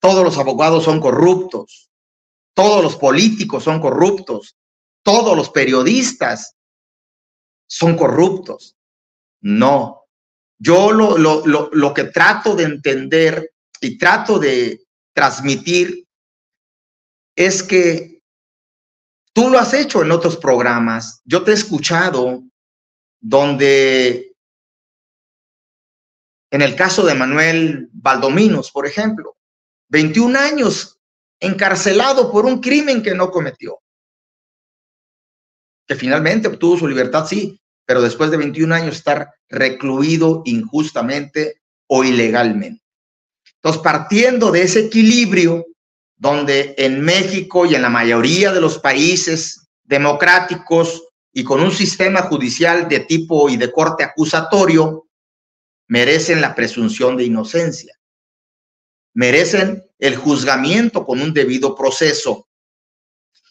[0.00, 1.90] todos los abogados son corruptos,
[2.54, 4.56] todos los políticos son corruptos,
[5.02, 6.56] todos los periodistas
[7.66, 8.76] son corruptos.
[9.40, 10.02] No,
[10.58, 16.06] yo lo, lo, lo, lo que trato de entender y trato de transmitir
[17.34, 18.22] es que
[19.32, 21.20] tú lo has hecho en otros programas.
[21.24, 22.44] Yo te he escuchado
[23.20, 24.36] donde,
[26.50, 29.36] en el caso de Manuel Valdominos, por ejemplo,
[29.88, 30.98] 21 años
[31.40, 33.81] encarcelado por un crimen que no cometió,
[35.94, 42.82] finalmente obtuvo su libertad, sí, pero después de 21 años estar recluido injustamente o ilegalmente.
[43.56, 45.66] Entonces, partiendo de ese equilibrio,
[46.16, 51.02] donde en México y en la mayoría de los países democráticos
[51.32, 55.08] y con un sistema judicial de tipo y de corte acusatorio,
[55.88, 57.94] merecen la presunción de inocencia,
[59.14, 62.48] merecen el juzgamiento con un debido proceso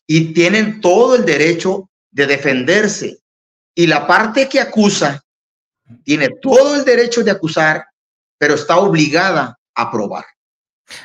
[0.08, 3.20] y tienen todo el derecho de defenderse
[3.74, 5.24] y la parte que acusa
[6.04, 7.86] tiene todo el derecho de acusar,
[8.38, 10.26] pero está obligada a probar.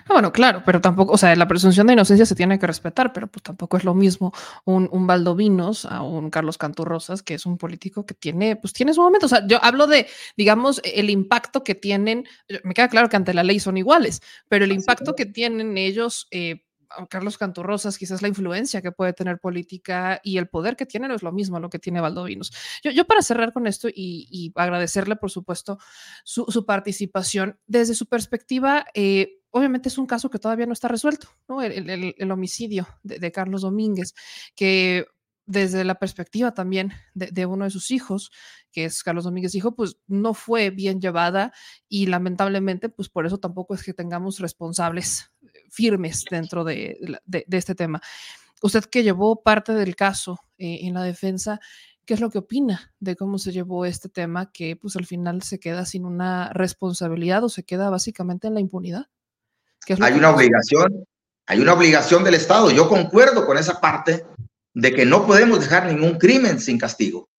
[0.06, 3.12] Ah, bueno, claro, pero tampoco, o sea, la presunción de inocencia se tiene que respetar,
[3.12, 4.32] pero pues tampoco es lo mismo
[4.64, 8.94] un, un Valdovinos a un Carlos Canturrosas, que es un político que tiene, pues tiene
[8.94, 9.26] su momento.
[9.26, 12.26] O sea, yo hablo de, digamos, el impacto que tienen,
[12.64, 16.26] me queda claro que ante la ley son iguales, pero el impacto que tienen ellos
[16.30, 16.65] eh,
[17.08, 21.14] Carlos Canturrosas, quizás la influencia que puede tener política y el poder que tiene no
[21.14, 22.52] es lo mismo lo que tiene Valdovinos.
[22.82, 25.78] Yo, yo para cerrar con esto y, agradecerle, por supuesto,
[26.24, 31.28] su, participación, desde su perspectiva, eh, obviamente es un caso que todavía no está resuelto,
[31.48, 31.62] ¿no?
[31.62, 34.14] El, homicidio de, Carlos Domínguez,
[34.54, 35.06] que
[35.46, 38.30] desde la perspectiva también de, de, uno de sus hijos,
[38.72, 41.52] que es Carlos Domínguez hijo, pues no fue bien llevada
[41.88, 45.30] y lamentablemente, pues por eso tampoco es que tengamos responsables
[45.70, 46.98] firmes dentro de,
[47.50, 48.00] este tema.
[48.62, 51.60] Usted que llevó parte del caso eh, en la defensa,
[52.04, 55.42] ¿qué es lo que opina de cómo se llevó este tema que pues al final
[55.42, 59.06] se queda sin una responsabilidad o se queda básicamente en la impunidad?
[60.00, 61.06] hay una obligación,
[61.46, 62.70] hay una obligación del Estado.
[62.70, 64.24] Yo concuerdo con esa parte
[64.76, 67.30] de que no podemos dejar ningún crimen sin castigo.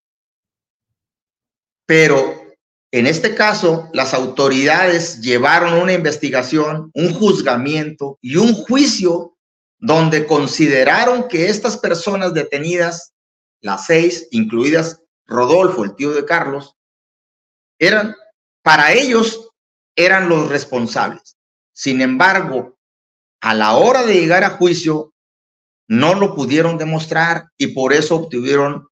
[1.86, 2.48] Pero
[2.90, 9.36] en este caso, las autoridades llevaron una investigación, un juzgamiento y un juicio
[9.78, 13.12] donde consideraron que estas personas detenidas,
[13.60, 16.74] las seis, incluidas Rodolfo, el tío de Carlos,
[17.78, 18.16] eran,
[18.64, 19.48] para ellos,
[19.94, 21.36] eran los responsables.
[21.72, 22.76] Sin embargo,
[23.40, 25.14] a la hora de llegar a juicio,
[25.88, 28.88] no lo pudieron demostrar y por eso obtuvieron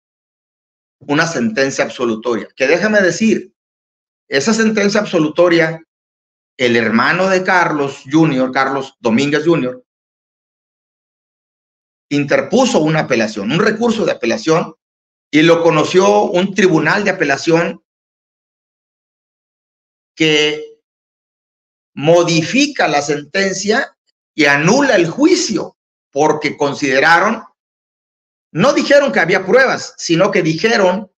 [1.01, 2.49] una sentencia absolutoria.
[2.57, 3.53] Que déjame decir,
[4.29, 5.83] esa sentencia absolutoria,
[6.57, 9.85] el hermano de Carlos Jr., Carlos Domínguez Jr.,
[12.09, 14.75] interpuso una apelación, un recurso de apelación,
[15.31, 17.85] y lo conoció un tribunal de apelación
[20.15, 20.81] que
[21.95, 23.97] modifica la sentencia
[24.35, 25.76] y anula el juicio
[26.17, 27.45] porque consideraron,
[28.51, 31.13] no dijeron que había pruebas, sino que dijeron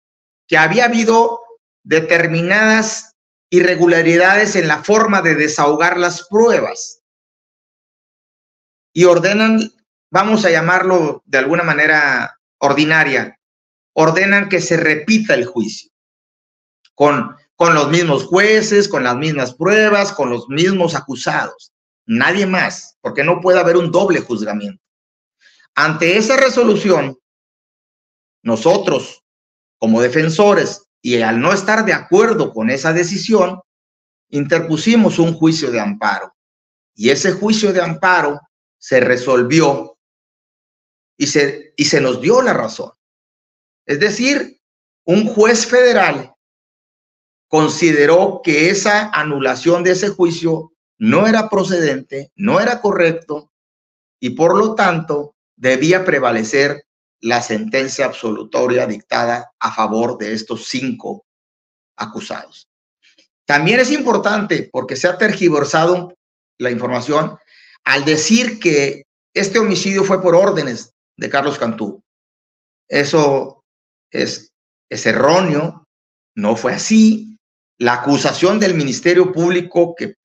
[0.47, 1.39] que había habido
[1.83, 3.15] determinadas
[3.51, 7.03] irregularidades en la forma de desahogar las pruebas.
[8.91, 9.71] Y ordenan,
[10.09, 13.39] vamos a llamarlo de alguna manera ordinaria,
[13.93, 15.91] ordenan que se repita el juicio
[16.95, 21.73] con con los mismos jueces, con las mismas pruebas, con los mismos acusados.
[22.05, 24.81] Nadie más, porque no puede haber un doble juzgamiento.
[25.79, 27.19] Ante esa resolución,
[28.41, 29.23] nosotros,
[29.77, 33.61] como defensores, y al no estar de acuerdo con esa decisión,
[34.29, 36.35] interpusimos un juicio de amparo.
[36.95, 38.41] Y ese juicio de amparo
[38.79, 39.99] se resolvió
[41.15, 42.91] y se, y se nos dio la razón.
[43.85, 44.59] Es decir,
[45.05, 46.33] un juez federal
[47.47, 53.51] consideró que esa anulación de ese juicio no era procedente, no era correcto
[54.19, 56.85] y por lo tanto debía prevalecer
[57.19, 61.25] la sentencia absolutoria dictada a favor de estos cinco
[61.97, 62.69] acusados.
[63.45, 66.15] También es importante porque se ha tergiversado
[66.59, 67.37] la información
[67.83, 69.03] al decir que
[69.33, 72.03] este homicidio fue por órdenes de Carlos Cantú.
[72.87, 73.63] Eso
[74.11, 74.51] es,
[74.89, 75.87] es erróneo,
[76.35, 77.37] no fue así.
[77.79, 80.15] La acusación del Ministerio Público que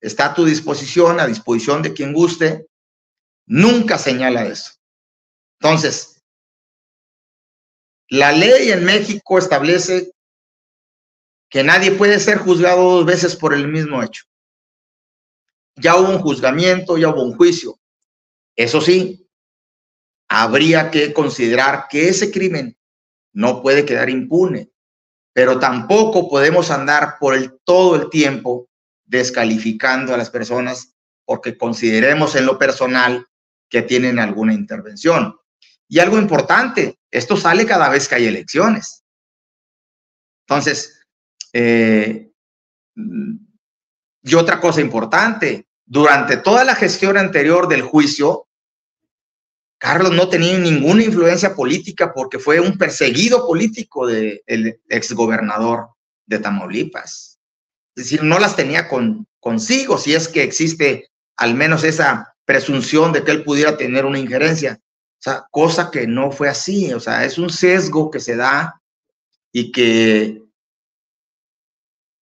[0.00, 2.66] está a tu disposición, a disposición de quien guste,
[3.46, 4.79] nunca señala eso.
[5.60, 6.22] Entonces,
[8.08, 10.12] la ley en México establece
[11.48, 14.24] que nadie puede ser juzgado dos veces por el mismo hecho.
[15.76, 17.78] Ya hubo un juzgamiento, ya hubo un juicio.
[18.56, 19.28] Eso sí,
[20.28, 22.76] habría que considerar que ese crimen
[23.32, 24.70] no puede quedar impune
[25.32, 28.68] pero tampoco podemos andar por el, todo el tiempo
[29.04, 33.26] descalificando a las personas porque consideremos en lo personal
[33.68, 35.36] que tienen alguna intervención.
[35.90, 39.02] Y algo importante, esto sale cada vez que hay elecciones.
[40.46, 41.00] Entonces,
[41.52, 42.30] eh,
[44.22, 48.46] y otra cosa importante, durante toda la gestión anterior del juicio,
[49.78, 55.88] Carlos no tenía ninguna influencia política porque fue un perseguido político del exgobernador
[56.24, 57.40] de Tamaulipas.
[57.96, 63.12] Es decir, no las tenía con, consigo, si es que existe al menos esa presunción
[63.12, 64.78] de que él pudiera tener una injerencia.
[65.20, 66.92] O sea, cosa que no fue así.
[66.94, 68.80] O sea, es un sesgo que se da
[69.52, 70.42] y que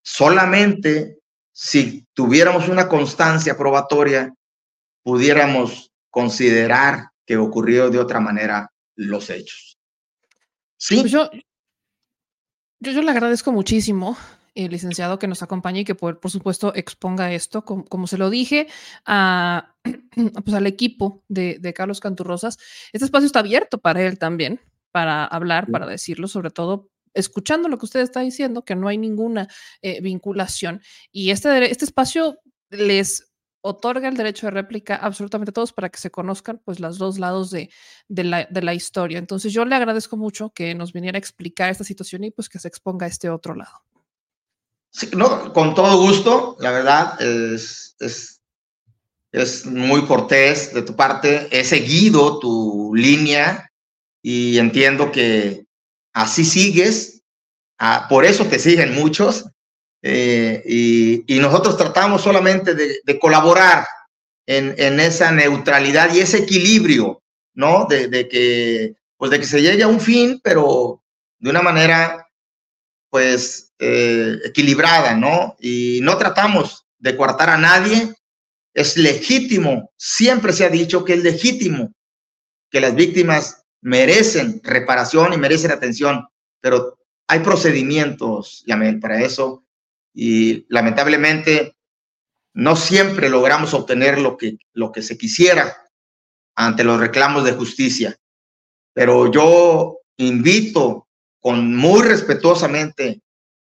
[0.02, 1.18] solamente
[1.52, 4.34] si tuviéramos una constancia probatoria,
[5.02, 9.78] pudiéramos considerar que ocurrió de otra manera los hechos.
[10.76, 11.00] Sí.
[11.00, 11.30] Pues yo,
[12.80, 14.16] yo, le agradezco muchísimo,
[14.64, 18.30] el licenciado, que nos acompañe y que por, por supuesto exponga esto, como, se lo
[18.30, 18.68] dije
[19.06, 19.74] a,
[20.44, 22.58] pues al equipo de, de, Carlos Canturrosas.
[22.92, 24.60] Este espacio está abierto para él también,
[24.90, 28.98] para hablar, para decirlo, sobre todo escuchando lo que usted está diciendo, que no hay
[28.98, 29.48] ninguna
[29.82, 30.82] eh, vinculación.
[31.12, 32.38] Y este, este espacio
[32.70, 36.98] les otorga el derecho de réplica absolutamente a todos para que se conozcan pues los
[36.98, 37.70] dos lados de,
[38.08, 39.18] de, la, de, la, historia.
[39.18, 42.58] Entonces yo le agradezco mucho que nos viniera a explicar esta situación y pues que
[42.58, 43.82] se exponga a este otro lado.
[44.90, 48.40] Sí, no, con todo gusto, la verdad, es, es,
[49.32, 51.48] es muy cortés de tu parte.
[51.50, 53.70] He seguido tu línea
[54.22, 55.66] y entiendo que
[56.12, 57.22] así sigues.
[58.08, 59.44] Por eso te siguen muchos
[60.02, 60.62] eh,
[61.26, 63.86] y, nosotros tratamos solamente de, colaborar
[64.46, 67.22] en, esa neutralidad y ese equilibrio,
[67.54, 67.86] ¿no?
[67.86, 71.02] De, que, pues de que se llegue a un fin, pero
[71.38, 72.27] de una manera,
[73.10, 75.56] pues, eh, equilibrada, ¿no?
[75.60, 78.14] Y no tratamos de coartar a nadie.
[78.74, 81.92] Es legítimo, siempre se ha dicho que es legítimo
[82.70, 86.26] que las víctimas merecen reparación y merecen atención,
[86.60, 86.98] pero
[87.28, 88.64] hay procedimientos,
[89.00, 89.64] para eso
[90.14, 91.76] y lamentablemente
[92.54, 95.76] no siempre logramos obtener lo que, lo que se quisiera
[96.56, 98.16] ante los reclamos de justicia.
[98.94, 101.07] Pero yo invito
[101.40, 103.22] con muy respetuosamente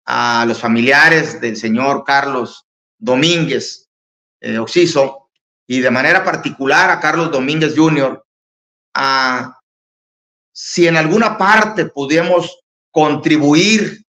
[0.04, 2.66] a los familiares del señor Carlos
[2.98, 3.88] Domínguez
[4.40, 5.30] eh, Oxiso
[5.66, 8.24] y de manera particular a Carlos Domínguez Jr.,
[8.94, 9.60] a
[10.52, 12.60] si en alguna parte pudiéramos
[12.90, 14.04] contribuir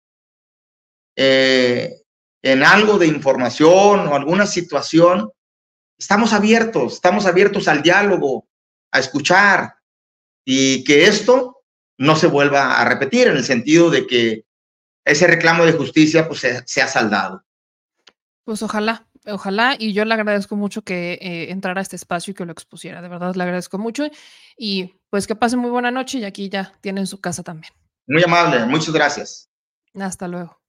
[1.16, 1.96] eh,
[2.44, 5.32] en algo de información o alguna situación,
[5.98, 8.48] estamos abiertos, estamos abiertos al diálogo,
[8.92, 9.74] a escuchar
[10.46, 11.57] y que esto
[11.98, 14.46] no se vuelva a repetir en el sentido de que
[15.06, 17.44] ese reclamo de justicia pues se, ha saldado.
[18.44, 22.36] Pues ojalá, ojalá, y yo le agradezco mucho que eh, entrara a este espacio y
[22.36, 24.08] que lo expusiera, de verdad le agradezco mucho
[24.58, 27.74] y pues que pase muy buena noche y aquí ya tienen su casa también.
[28.08, 29.50] Muy amable, muchas gracias.
[29.94, 30.62] Hasta luego.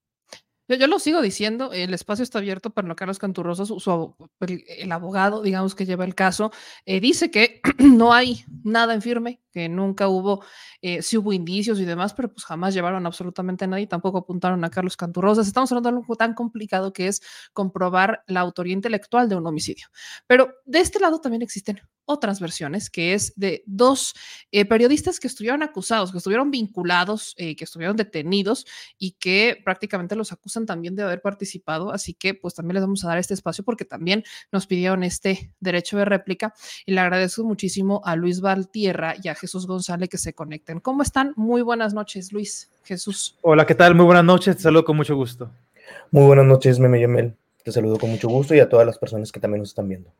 [0.69, 5.75] Yo, lo sigo diciendo, el espacio está abierto para Carlos Canturrosa, su, el, abogado, digamos,
[5.75, 6.51] que lleva el caso,
[6.85, 10.45] eh, dice que no hay nada en firme, que nunca hubo,
[10.83, 14.63] eh, sí hubo indicios y demás, pero pues jamás llevaron absolutamente a nadie, tampoco apuntaron
[14.63, 15.47] a Carlos Canturrosas.
[15.47, 17.23] Estamos hablando de algo tan complicado que es
[17.55, 19.89] comprobar la autoría intelectual de un homicidio.
[20.27, 24.15] Pero de este lado también existen otras versiones, que es de dos
[24.51, 28.67] eh, periodistas que estuvieron acusados, que estuvieron vinculados, eh, que estuvieron detenidos
[28.99, 31.93] y que prácticamente los acusan también de haber participado.
[31.93, 35.53] Así que pues también les vamos a dar este espacio porque también nos pidieron este
[35.61, 36.55] derecho de réplica
[36.87, 40.81] y le agradezco muchísimo a Luis Valtierra y a Jesús González que se conecten.
[40.81, 41.35] ¿Cómo están?
[41.37, 42.71] Muy buenas noches, Luis.
[42.85, 43.37] Jesús.
[43.43, 43.95] Hola, ¿qué tal?
[43.95, 44.57] Muy buenas noches.
[44.57, 45.51] Te saludo con mucho gusto.
[46.11, 47.37] Muy buenas noches, Meme Yamel.
[47.63, 50.11] Te saludo con mucho gusto y a todas las personas que también nos están viendo.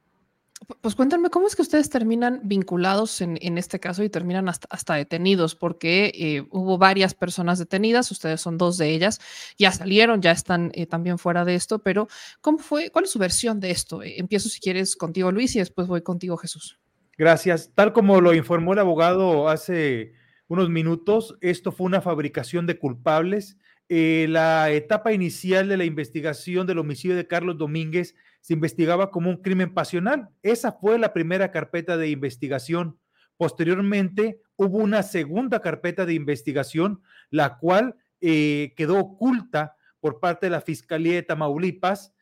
[0.83, 5.55] Pues cuéntame, ¿cómo es que ustedes terminan vinculados en, este caso y terminan hasta, detenidos?
[5.55, 9.19] Porque eh, hubo varias personas detenidas, ustedes son dos de ellas,
[9.57, 12.07] ya salieron, ya están eh, también fuera de esto, pero
[12.43, 12.91] ¿cómo fue?
[12.91, 14.03] ¿Cuál es su versión de esto?
[14.03, 16.79] Eh, empiezo si quieres contigo, Luis, y después voy contigo, Jesús.
[17.17, 17.73] Gracias.
[17.75, 20.13] Tal como lo informó el abogado hace
[20.49, 23.57] unos minutos, esto fue una fabricación de culpables.
[23.89, 29.39] La etapa inicial de la investigación del homicidio de Carlos Domínguez se investigaba como un
[29.39, 30.29] crimen pasional.
[30.43, 32.99] Esa fue la primera carpeta de investigación.
[33.37, 40.51] Posteriormente hubo una segunda carpeta de investigación, la cual eh, quedó oculta por parte de
[40.51, 42.15] la Fiscalía de Tamaulipas,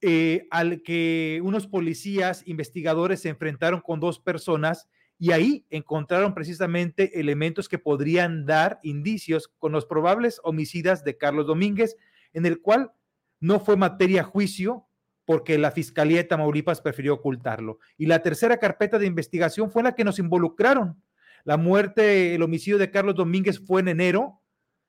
[0.00, 4.88] eh, al que unos policías investigadores se enfrentaron con dos personas
[5.24, 11.46] y ahí encontraron precisamente elementos que podrían dar indicios con los probables homicidas de Carlos
[11.46, 11.96] Domínguez,
[12.34, 12.92] en el cual
[13.40, 14.86] no fue materia juicio,
[15.24, 17.78] porque la Fiscalía de Tamaulipas prefirió ocultarlo.
[17.96, 21.02] Y la tercera carpeta de investigación fue la que nos involucraron.
[21.44, 24.42] La muerte, el homicidio de Carlos Domínguez fue en enero,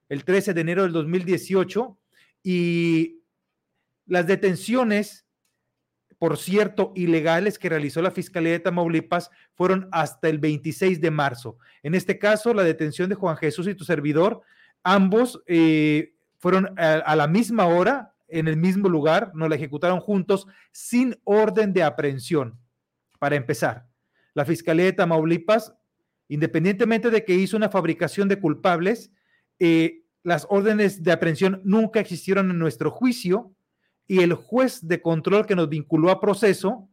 [0.09, 1.97] el 13 de enero del 2018,
[2.43, 3.21] y
[4.05, 5.24] las detenciones,
[6.17, 11.57] por cierto, ilegales que realizó la Fiscalía de Tamaulipas fueron hasta el 26 de marzo.
[11.83, 14.41] En este caso, la detención de Juan Jesús y tu servidor,
[14.83, 20.47] ambos eh, fueron a la misma hora, en el mismo lugar, nos la ejecutaron juntos
[20.71, 22.59] sin orden de aprehensión.
[23.19, 23.87] Para empezar,
[24.33, 25.73] la Fiscalía de Tamaulipas,
[26.27, 29.11] independientemente de que hizo una fabricación de culpables,
[29.59, 33.54] eh, las órdenes de aprehensión nunca existieron en nuestro juicio
[34.07, 36.89] y el juez de control que nos vinculó a proceso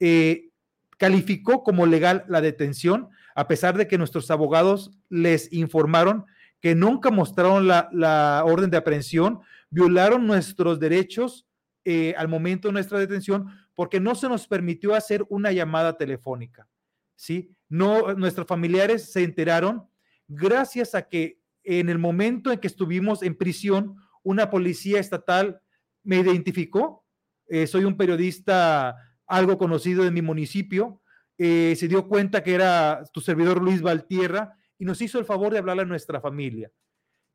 [0.00, 0.50] eh,
[0.98, 6.24] calificó como legal la detención, a pesar de que nuestros abogados les informaron
[6.60, 9.40] que nunca mostraron la, orden de aprehensión,
[9.70, 11.46] violaron nuestros derechos
[11.84, 16.66] eh, al momento de nuestra detención porque no se nos permitió hacer una llamada telefónica.
[17.14, 17.54] ¿sí?
[17.68, 19.86] No, nuestros familiares se enteraron
[20.26, 25.60] gracias a que en el momento en que estuvimos en prisión, una policía estatal
[26.06, 27.04] me identificó.
[27.48, 28.96] Eh, soy un periodista
[29.26, 31.02] algo conocido en mi municipio.
[31.36, 35.52] Eh, se dio cuenta que era tu servidor Luis Valtierra y nos hizo el favor
[35.52, 36.70] de hablar a nuestra familia.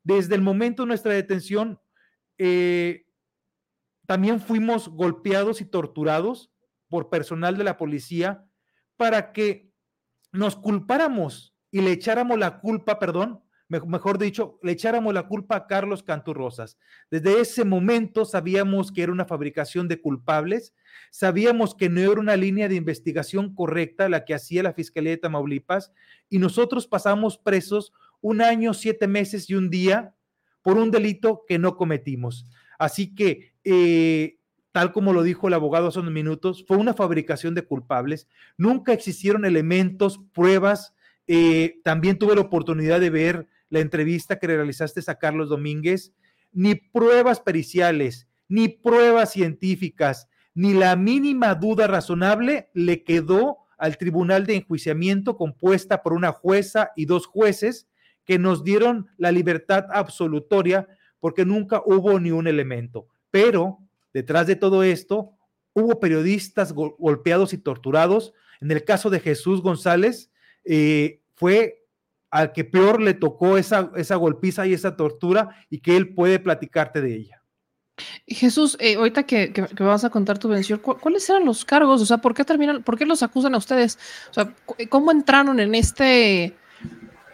[0.02, 1.80] Desde el momento de nuestra detención,
[2.38, 3.04] eh,
[4.06, 6.50] también fuimos golpeados y torturados
[6.88, 8.44] por personal de la policía
[8.96, 9.70] para que
[10.32, 13.42] nos culpáramos y le echáramos la culpa, perdón,
[13.86, 16.78] mejor dicho, le echáramos la culpa a Carlos Canturrosas.
[17.10, 20.74] Desde ese momento sabíamos que era una fabricación de culpables,
[21.10, 25.18] sabíamos que no era una línea de investigación correcta la que hacía la Fiscalía de
[25.18, 25.92] Tamaulipas
[26.28, 30.14] y nosotros pasamos presos un año, siete meses y un día
[30.62, 32.46] por un delito que no cometimos.
[32.78, 34.38] Así que, eh,
[34.70, 38.28] tal como lo dijo el abogado hace unos minutos, fue una fabricación de culpables.
[38.56, 40.94] Nunca existieron elementos, pruebas.
[41.26, 46.12] Eh, también tuve la oportunidad de ver la entrevista que realizaste a Carlos Domínguez.
[46.52, 54.44] Ni pruebas periciales, ni pruebas científicas, ni la mínima duda razonable le quedó al tribunal
[54.44, 57.88] de enjuiciamiento compuesta por una jueza y dos jueces
[58.26, 60.86] que nos dieron la libertad absolutoria
[61.18, 63.08] porque nunca hubo ni un elemento.
[63.30, 63.78] Pero
[64.12, 65.32] detrás de todo esto
[65.72, 68.34] hubo periodistas golpeados y torturados.
[68.60, 70.30] En el caso de Jesús González,
[70.66, 71.81] eh, fue
[72.32, 76.38] al que peor le tocó esa, esa golpiza y esa tortura y que él puede
[76.38, 77.42] platicarte de ella.
[78.26, 82.00] Jesús, eh, ahorita que, que, vas a contar tu vención, ¿cu ¿cuáles eran los cargos?
[82.00, 83.98] O sea, ¿por qué terminan, por qué los acusan a ustedes?
[84.30, 84.54] O sea,
[84.88, 86.56] ¿cómo entraron en este,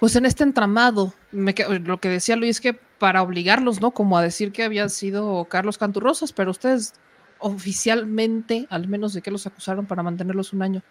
[0.01, 1.15] pues en este entramado?
[1.31, 3.93] Lo que decía Luis, que para obligarlos, ¿no?
[3.93, 6.95] Como a decir que había sido Carlos Canturrosas, pero ustedes
[7.39, 10.83] oficialmente, al menos de qué los acusaron para mantenerlos un año.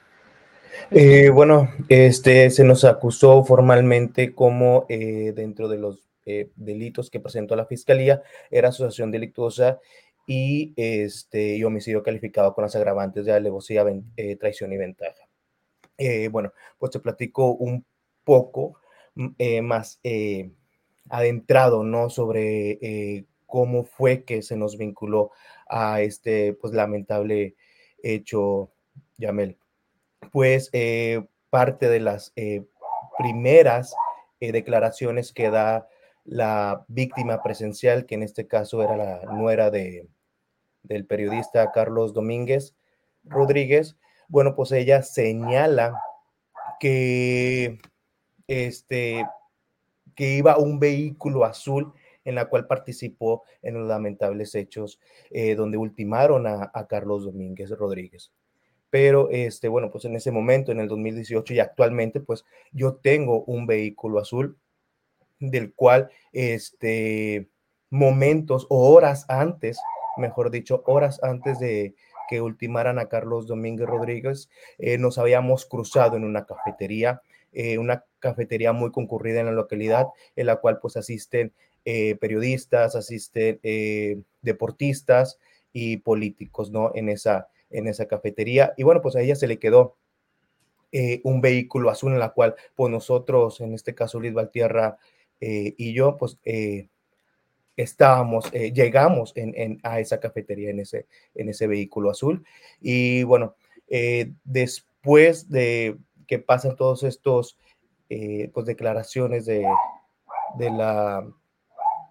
[0.92, 7.20] Eh, bueno, este se nos acusó formalmente como eh, dentro de los eh, delitos que
[7.20, 9.80] presentó la fiscalía era asociación delictuosa
[10.26, 13.86] y este y homicidio calificado con las agravantes de alevosía,
[14.40, 15.28] traición y ventaja.
[16.32, 17.86] Bueno, pues te platico un
[18.24, 18.80] poco
[19.16, 20.02] mm, más
[21.10, 22.10] adentrado, ¿no?
[22.10, 25.32] Sobre cómo fue que se nos vinculó
[25.68, 27.56] a este, pues, lamentable
[28.04, 28.72] hecho,
[29.18, 29.58] Yamel.
[30.32, 30.72] Pues
[31.50, 32.34] parte de las
[33.18, 33.96] primeras
[34.40, 35.88] declaraciones que da
[36.26, 40.08] la víctima presencial, que en este caso era la nuera de,
[40.84, 42.76] del periodista Carlos Domínguez
[43.24, 46.02] Rodríguez, bueno, pues ella señala
[46.80, 47.80] que,
[48.48, 49.26] este,
[50.16, 51.94] que iba un vehículo azul
[52.26, 55.00] en la cual participó en los lamentables hechos
[55.30, 58.34] eh, donde ultimaron a, a, Carlos Domínguez Rodríguez.
[58.90, 63.44] Pero, este, bueno, pues en ese momento, en el 2018 y actualmente, pues yo tengo
[63.44, 64.58] un vehículo azul
[65.40, 67.50] del cual este,
[67.90, 69.80] momentos o horas antes,
[70.18, 71.96] mejor dicho, horas antes de
[72.28, 77.22] que ultimaran a Carlos Domínguez Rodríguez, eh, nos habíamos cruzado en una cafetería,
[77.54, 81.54] eh, una cafetería muy concurrida en la localidad, en la cual pues asisten
[81.86, 83.60] eh, periodistas, asisten
[84.42, 85.40] deportistas
[85.72, 86.92] y políticos, ¿no?
[86.96, 88.74] En esa, en esa cafetería.
[88.78, 89.98] Y bueno, pues a ella se le quedó
[91.24, 94.98] un vehículo azul en la cual pues nosotros, en este caso Luis Valtierra,
[95.40, 96.90] eh, y yo pues eh,
[97.76, 102.44] estábamos, eh, llegamos en, a esa cafetería en ese, en ese vehículo azul
[102.82, 103.56] y bueno,
[104.44, 107.58] después de que pasan todos estos
[108.10, 109.66] pues declaraciones de,
[110.58, 111.26] de la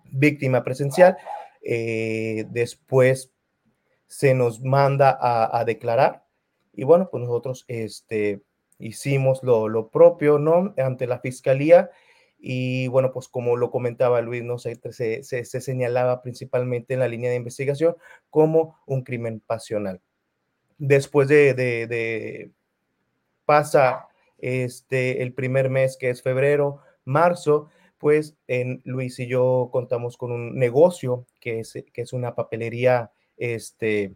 [0.04, 1.18] víctima presencial,
[1.60, 3.32] después
[4.08, 6.24] se nos manda a, declarar
[6.72, 8.42] y bueno, pues nosotros este,
[8.78, 10.74] hicimos lo, lo propio, ¿no?
[10.76, 11.90] Ante la fiscalía
[12.38, 14.58] y bueno, pues como lo comentaba Luis, ¿no?
[14.58, 17.96] se, se, se, señalaba principalmente en la línea de investigación
[18.30, 20.00] como un crimen pasional.
[20.78, 22.52] Después de, de, de
[23.46, 24.08] pasa
[24.38, 30.32] este, el primer mes que es febrero, marzo, pues en Luis y yo contamos con
[30.32, 34.14] un negocio que es, que es una papelería este,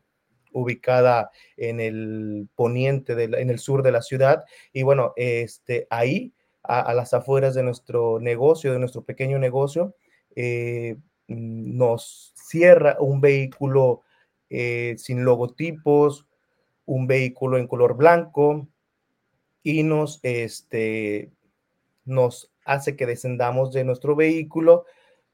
[0.52, 4.44] ubicada en el poniente, de en el sur de la ciudad.
[4.72, 6.32] Y bueno, este, ahí
[6.62, 9.94] a, las afueras de nuestro negocio, de nuestro pequeño negocio,
[10.36, 10.96] eh,
[11.28, 14.02] nos cierra un vehículo
[14.48, 16.26] eh, sin logotipos,
[16.86, 18.68] un vehículo en color blanco
[19.62, 21.30] y nos, este,
[22.04, 24.84] nos hace que descendamos de nuestro vehículo,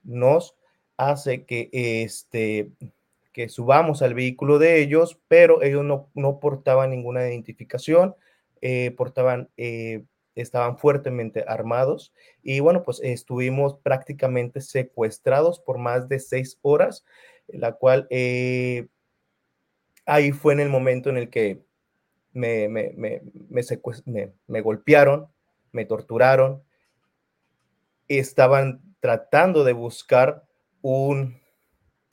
[0.03, 0.55] nos
[0.97, 2.71] hace que, este,
[3.37, 8.17] que subamos al vehículo de ellos, pero ellos no, no portaban ninguna identificación,
[8.63, 9.51] eh, portaban
[10.35, 17.05] estaban fuertemente armados y bueno, pues estuvimos prácticamente secuestrados por más de seis horas,
[17.47, 18.87] la cual eh,
[20.07, 21.61] ahí fue en el momento en el que
[22.33, 23.21] me, me, me,
[24.47, 25.29] me, golpearon,
[25.73, 26.63] me torturaron,
[28.09, 30.43] estaban tratando de buscar
[30.81, 31.39] un,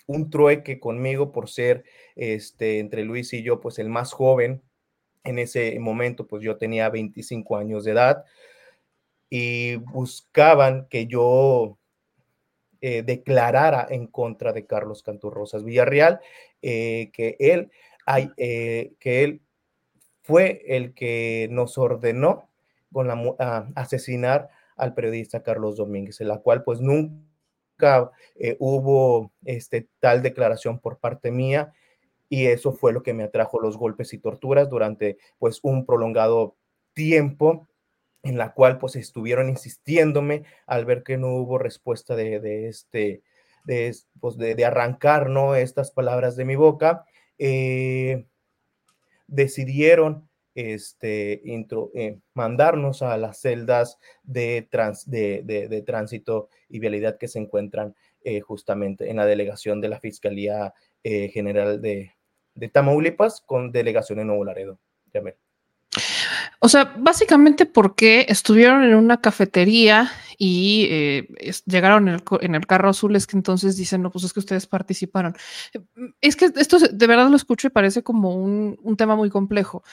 [0.05, 1.83] un trueque conmigo por ser
[2.15, 4.61] este, entre Luis y yo, pues el más joven.
[5.23, 8.25] En ese momento, pues yo tenía 25 años de edad
[9.29, 11.77] y buscaban que yo
[12.81, 16.19] eh, declarara en contra de Carlos Canturrosas Villarreal,
[16.61, 17.71] eh, que, él,
[18.37, 19.41] eh, que él
[20.21, 22.49] fue el que nos ordenó
[22.91, 27.32] con la, asesinar al periodista Carlos Domínguez, en la cual pues nunca
[28.59, 31.73] hubo este, tal declaración por parte mía
[32.29, 36.55] y eso fue lo que me atrajo los golpes y torturas durante pues un prolongado
[36.93, 37.67] tiempo
[38.23, 43.21] en la cual pues estuvieron insistiéndome al ver que no hubo respuesta de, este,
[43.65, 45.55] de, pues, de, arrancar ¿no?
[45.55, 47.05] estas palabras de mi boca,
[47.37, 48.25] eh,
[49.27, 57.27] decidieron este, intro, eh, mandarnos a las celdas de, trans, de, tránsito y vialidad que
[57.27, 60.73] se encuentran eh, justamente en la delegación de la Fiscalía
[61.03, 62.13] General de,
[62.71, 64.79] Tamaulipas con delegación en Nuevo Laredo.
[66.59, 71.27] O sea, básicamente porque estuvieron en una cafetería y eh,
[71.65, 75.35] llegaron en el, carro azul, es que entonces dicen, no, pues es que ustedes participaron.
[76.21, 79.83] Es que esto de verdad lo escucho y parece como un tema muy complejo.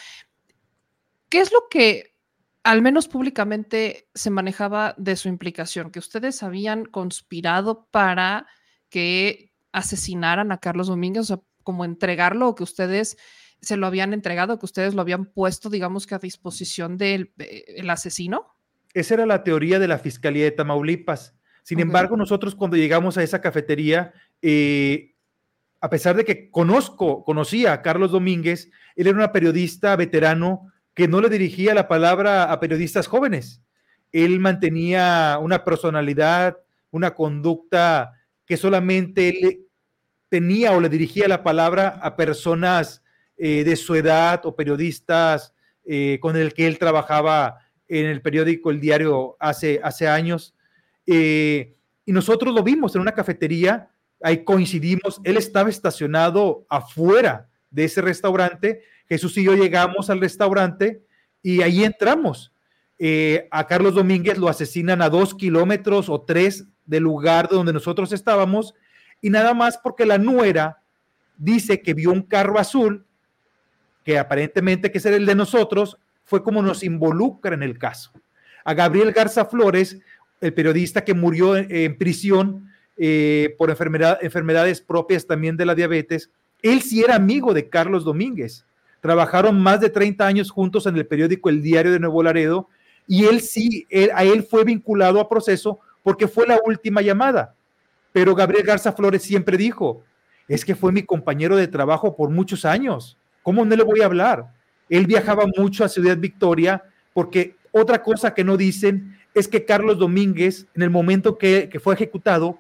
[1.31, 2.17] ¿Qué es lo que
[2.65, 5.91] al menos públicamente se manejaba de su implicación?
[5.91, 8.47] Que ustedes habían conspirado para
[8.91, 13.17] que asesinaran a Carlos Domínguez, o sea, como entregarlo o que ustedes
[13.61, 17.65] se lo habían entregado, que ustedes lo habían puesto, digamos que a disposición del eh,
[17.77, 18.57] el asesino.
[18.93, 21.37] Esa era la teoría de la Fiscalía de Tamaulipas.
[21.63, 24.13] Sin embargo, nosotros cuando llegamos a esa cafetería,
[24.43, 25.15] eh,
[25.81, 31.09] a pesar de que conozco, conocía a Carlos Domínguez, él era una periodista veterano que
[31.09, 33.63] no le dirigía la palabra a periodistas jóvenes.
[34.13, 36.59] Él mantenía una personalidad,
[36.91, 38.13] una conducta
[38.45, 39.67] que solamente él
[40.29, 43.03] tenía o le dirigía la palabra a personas
[43.37, 45.55] eh, de su edad o periodistas
[45.85, 47.59] eh, con el que él trabajaba
[47.89, 50.55] en el periódico El Diario hace, hace años.
[51.07, 53.91] Eh, y nosotros lo vimos en una cafetería,
[54.23, 61.03] ahí coincidimos, él estaba estacionado afuera de ese restaurante, Jesús y yo llegamos al restaurante
[61.43, 62.53] y ahí entramos.
[62.97, 68.13] Eh, a Carlos Domínguez lo asesinan a dos kilómetros o tres del lugar donde nosotros
[68.13, 68.75] estábamos
[69.21, 70.83] y nada más porque la nuera
[71.37, 73.05] dice que vio un carro azul
[74.05, 78.13] que aparentemente que es el de nosotros, fue como nos involucra en el caso.
[78.65, 79.99] A Gabriel Garza Flores,
[80.41, 86.31] el periodista que murió en, prisión eh, por enfermedad, enfermedades propias también de la diabetes,
[86.63, 88.65] él sí era amigo de Carlos Domínguez.
[89.01, 92.69] Trabajaron más de 30 años juntos en el periódico El Diario de Nuevo Laredo
[93.07, 97.55] y él sí, a él fue vinculado a proceso porque fue la última llamada.
[98.13, 100.05] Pero Gabriel Garza Flores siempre dijo,
[100.49, 103.17] es que fue mi compañero de trabajo por muchos años.
[103.43, 104.53] ¿Cómo no le voy a hablar?
[104.89, 106.83] Él viajaba mucho a Ciudad Victoria
[107.13, 111.95] porque otra cosa que no dicen es que Carlos Domínguez, en el momento que fue
[111.95, 112.59] ejecutado,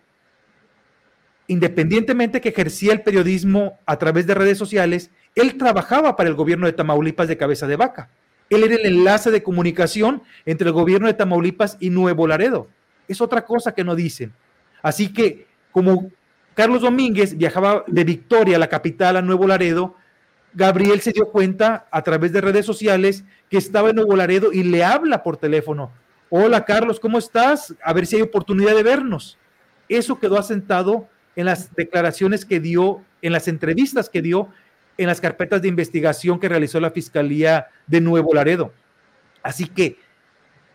[1.49, 6.67] independientemente que ejercía el periodismo a través de redes sociales, él trabajaba para el gobierno
[6.67, 8.11] de Tamaulipas de cabeza de vaca.
[8.49, 12.69] Él era el enlace de comunicación entre el gobierno de Tamaulipas y Nuevo Laredo.
[13.07, 14.33] Es otra cosa que no dicen.
[14.83, 16.11] Así que, como
[16.55, 19.95] Carlos Domínguez viajaba de Victoria, la capital, a Nuevo Laredo,
[20.53, 24.65] Gabriel se dio cuenta a través de redes sociales que estaba en Nuevo Laredo y
[24.65, 25.93] le habla por teléfono.
[26.29, 27.75] Hola Carlos, ¿cómo estás?
[27.83, 29.39] A ver si hay oportunidad de vernos.
[29.89, 34.49] Eso quedó asentado en las declaraciones que dio, en las entrevistas que dio,
[35.01, 38.73] en las carpetas de investigación que realizó la Fiscalía de Nuevo Laredo.
[39.43, 39.97] Así que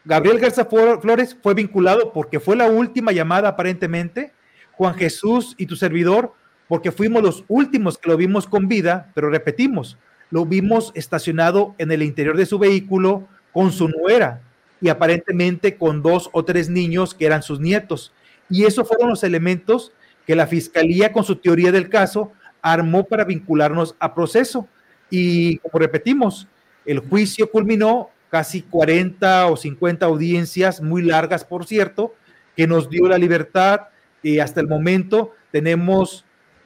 [0.03, 4.33] Gabriel Garza Flor- Flores fue vinculado porque fue la última llamada aparentemente.
[4.71, 6.33] Juan Jesús y tu servidor,
[6.67, 9.97] porque fuimos los últimos que lo vimos con vida, pero repetimos,
[10.31, 14.41] lo vimos estacionado en el interior de su vehículo con su nuera
[14.81, 18.11] y aparentemente con dos o tres niños que eran sus nietos.
[18.49, 19.91] Y esos fueron los elementos
[20.25, 22.31] que la fiscalía con su teoría del caso
[22.65, 24.67] armó para vincularnos a proceso.
[25.11, 26.47] Y como repetimos,
[26.83, 32.15] el juicio culminó casi 40 o 50 audiencias, muy largas por cierto,
[32.57, 33.81] que nos dio la libertad
[34.23, 36.25] y hasta el momento tenemos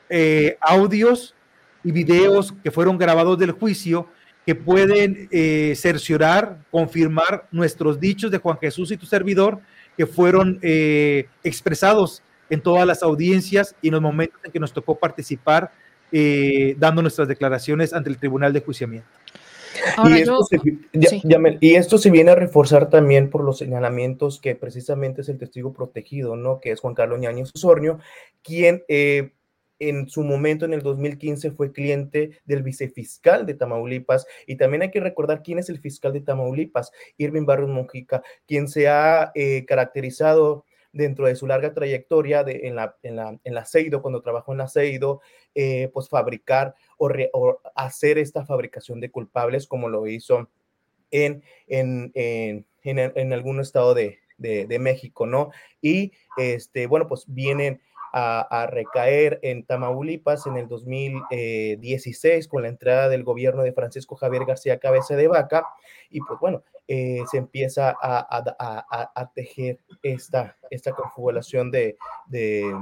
[0.10, 1.36] eh, audios
[1.84, 4.08] y videos que fueron grabados del juicio
[4.46, 9.60] que pueden eh, cerciorar, confirmar nuestros dichos de Juan Jesús y tu servidor
[9.98, 14.72] que fueron eh, expresados en todas las audiencias y en los momentos en que nos
[14.72, 15.72] tocó participar
[16.12, 19.08] eh, dando nuestras declaraciones ante el Tribunal de Juiciamiento.
[19.98, 21.22] Ahora y, esto yo- se, vi- ya- sí.
[21.24, 25.38] Yamel, y esto se viene a reforzar también por los señalamientos que precisamente es el
[25.38, 26.60] testigo protegido, ¿no?
[26.60, 28.00] Que es Juan Carlos Ñañez Osornio,
[28.44, 29.32] quien eh,
[29.82, 34.26] en su momento, en el 2015, fue cliente del vicefiscal de Tamaulipas.
[34.46, 38.68] Y también hay que recordar quién es el fiscal de Tamaulipas, Irving Barros Monjica, quien
[38.68, 43.54] se ha eh, caracterizado dentro de su larga trayectoria de, en, la, en, la, en
[43.54, 45.22] la CEIDO, cuando trabajó en la CEIDO,
[45.56, 50.50] eh, pues fabricar o, re- o hacer esta fabricación de culpables como lo hizo
[51.12, 55.52] en, en, en, en, en algún estado de, de, de México, ¿no?
[55.82, 63.10] Y este, bueno, pues vienen a, recaer en Tamaulipas en el 2016 con la entrada
[63.10, 65.66] del gobierno de Francisco Javier García Cabeza de Vaca
[66.10, 72.74] y pues bueno, eh, se empieza a, a, tejer esta, esta confabulación de, de,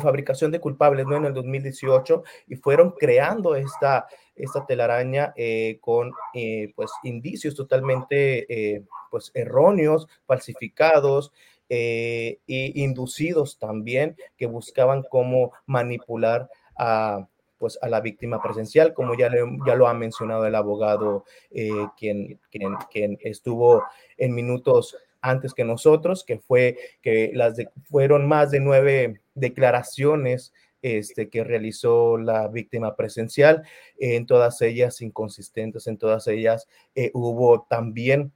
[0.00, 1.16] fabricación de culpables ¿no?
[1.16, 8.46] en el 2018 y fueron creando esta, esta telaraña eh, con eh, pues indicios totalmente
[8.52, 11.32] eh, pues erróneos, falsificados
[11.74, 17.26] eh, e inducidos también que buscaban cómo manipular a
[17.56, 19.30] pues a la víctima presencial, como ya,
[19.66, 23.84] ya lo ha mencionado el abogado eh, quien, quien, quien estuvo
[24.18, 31.30] en minutos antes que nosotros, que fue que las fueron más de nueve declaraciones este,
[31.30, 33.62] que realizó la víctima presencial,
[33.98, 38.32] en todas ellas inconsistentes, en todas ellas eh, hubo también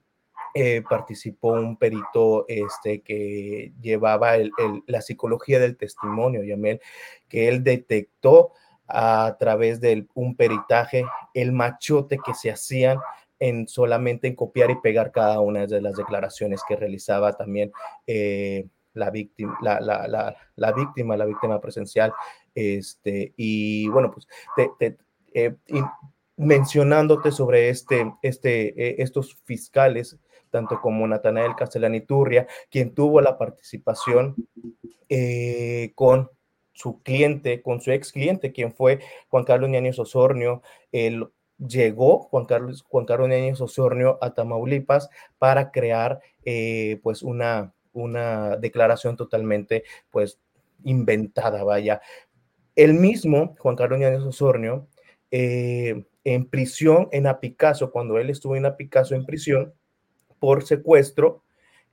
[0.54, 4.36] eh, participó un perito este, que llevaba
[4.86, 6.80] la psicología del testimonio, Yamel,
[7.28, 8.52] que él detectó
[8.88, 11.04] a través de un peritaje
[11.34, 12.98] el machote que se hacían
[13.38, 17.70] en solamente en copiar y pegar cada una de las declaraciones que realizaba también
[18.06, 22.14] eh, la, víctima, la, la, la, víctima, la víctima presencial.
[22.54, 24.26] Este, y bueno, pues
[24.56, 24.96] te,
[25.34, 25.54] eh,
[26.38, 30.18] mencionándote sobre este, este, estos fiscales
[30.56, 34.34] tanto como Natanael Castellani Turria, quien tuvo la participación
[35.10, 36.30] eh, con
[36.72, 40.62] su cliente, con su ex cliente, quien fue Juan Carlos Ñañez Osornio.
[40.92, 41.28] Él
[41.58, 48.56] llegó Juan Carlos, Juan Carlos Ñañez Osornio a Tamaulipas para crear eh, pues una, una
[48.56, 50.40] declaración totalmente pues
[50.84, 52.00] inventada, vaya.
[52.74, 54.88] El mismo Juan Carlos Ñañez Osornio
[55.30, 59.74] eh, en prisión en Apicaso, cuando él estuvo en Apicaso en prisión,
[60.38, 61.42] por secuestro,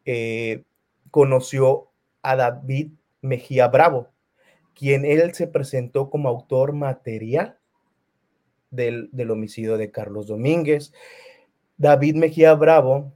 [0.06, 0.64] eh,
[1.11, 1.90] conoció
[2.22, 2.91] a David
[3.22, 4.10] Mejía Bravo,
[4.74, 7.57] quien él se presentó como autor material
[8.72, 10.94] del, del homicidio de Carlos Domínguez.
[11.78, 13.14] David Mejía Bravo,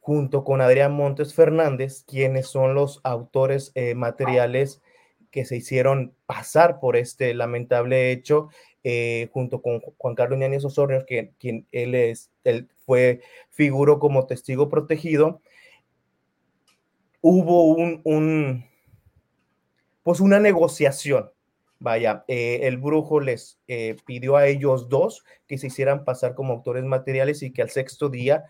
[0.00, 4.82] junto con Adrián Montes Fernández, quienes son los autores eh, materiales
[5.30, 8.48] que se hicieron pasar por este lamentable hecho,
[8.82, 14.26] eh, junto con Juan Carlos Ñañez Osornio, que, quien él es, él fue, figuró como
[14.26, 15.40] testigo protegido,
[17.20, 18.64] hubo un,
[20.02, 21.30] pues una negociación.
[21.78, 26.52] Vaya, eh, el brujo les eh, pidió a ellos dos que se hicieran pasar como
[26.52, 28.46] autores materiales y que al sexto día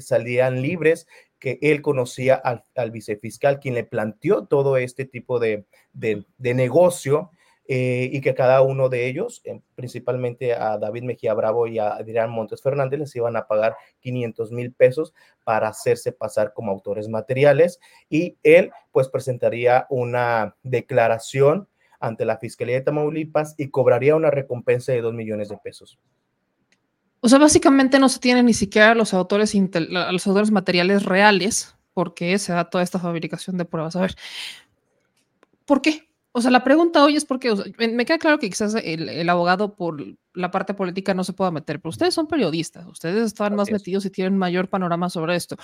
[0.00, 1.08] salieran libres,
[1.40, 5.64] que él conocía al, vicefiscal, quien le planteó todo este tipo de,
[5.94, 7.32] de negocio
[7.70, 11.90] eh, y que cada uno de ellos, eh, principalmente a David Mejía Bravo y a
[11.90, 15.12] Adrián Montes Fernández, les iban a pagar 500 mil pesos
[15.44, 17.78] para hacerse pasar como autores materiales
[18.08, 21.68] y él pues presentaría una declaración
[22.00, 25.98] ante la Fiscalía de Tamaulipas y cobraría una recompensa de 2 millones de pesos.
[27.20, 32.38] O sea, básicamente no se tienen ni siquiera los autores, los autores materiales reales, porque
[32.38, 33.96] se da toda esta fabricación de pruebas.
[33.96, 34.14] A ver,
[35.66, 36.07] ¿por qué?
[36.38, 40.00] O sea, la pregunta hoy es porque me queda claro que quizás el, abogado por
[40.34, 44.04] la parte política no se pueda meter, pero ustedes son periodistas, ustedes están más metidos
[44.04, 45.56] y tienen mayor panorama sobre esto.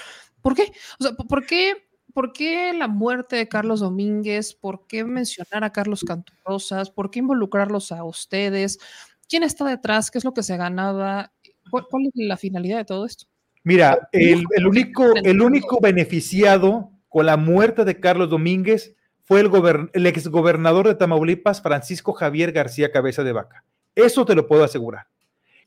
[0.43, 0.73] ¿Por qué?
[0.99, 4.53] O sea, ¿por qué, ¿por qué la muerte de Carlos Domínguez?
[4.53, 6.91] ¿Por qué mencionar a Carlos Cantorosas?
[6.91, 8.81] ¿Por qué involucrarlos a ustedes?
[9.29, 10.11] ¿Quién está detrás?
[10.11, 11.33] ¿Qué es lo que se ganaba?
[11.71, 13.27] ¿Cuál, es la finalidad de todo esto?
[13.63, 19.51] Mira, el, el, único, el único beneficiado con la muerte de Carlos Domínguez fue el,
[19.93, 23.65] el exgobernador de Tamaulipas, Francisco Javier García Cabeza de Vaca.
[23.95, 25.07] Eso te lo puedo asegurar.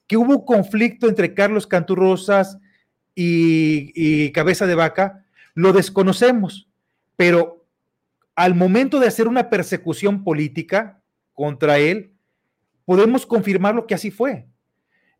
[0.08, 2.58] Que hubo conflicto entre Carlos Canturrosas
[3.14, 6.70] y, y Cabeza de Vaca, lo desconocemos,
[7.16, 7.66] pero
[8.36, 11.02] al momento de hacer una persecución política
[11.34, 12.14] contra él,
[12.86, 14.46] podemos confirmar lo que así fue.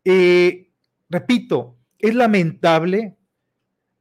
[0.04, 0.70] Eh,
[1.10, 3.16] repito, es lamentable,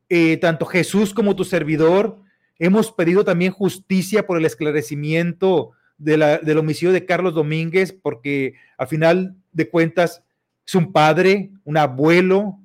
[0.10, 2.22] eh, tanto Jesús como tu servidor,
[2.60, 9.36] Hemos pedido también justicia por el esclarecimiento del homicidio de Carlos Domínguez, porque al final
[9.52, 10.24] de cuentas
[10.66, 12.60] es un padre, un abuelo,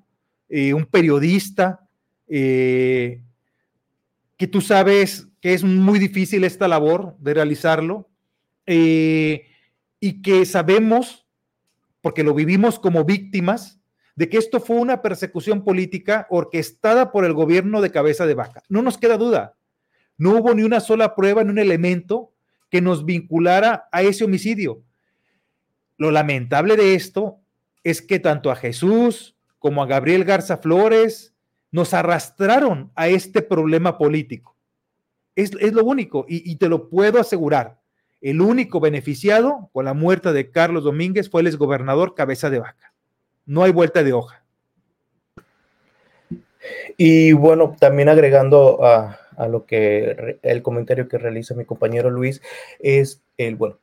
[0.49, 1.89] eh, un periodista,
[2.29, 3.21] eh,
[4.37, 8.09] que tú sabes que es muy difícil esta labor de realizarlo,
[8.67, 9.47] eh,
[10.01, 11.27] y que sabemos,
[12.01, 13.81] porque lo vivimos como víctimas,
[14.15, 18.63] de que esto fue una persecución política orquestada por el gobierno de cabeza de vaca.
[18.69, 19.55] No nos queda duda.
[20.19, 22.33] No hubo ni una sola prueba, ni un elemento
[22.71, 24.83] que nos vinculara a ese homicidio.
[25.99, 27.39] Lo lamentable de esto
[27.85, 31.35] es que tanto a Jesús como a Gabriel Garza Flores
[31.71, 34.57] nos arrastraron a este problema político.
[35.35, 37.81] Es, lo único, y, y, te lo puedo asegurar.
[38.21, 42.93] El único beneficiado con la muerte de Carlos Domínguez fue el exgobernador Cabeza de Vaca.
[43.47, 44.45] No hay vuelta de hoja.
[46.97, 52.43] Y bueno, también agregando a, a lo que el comentario que realiza mi compañero Luis
[52.79, 53.79] es el, bueno,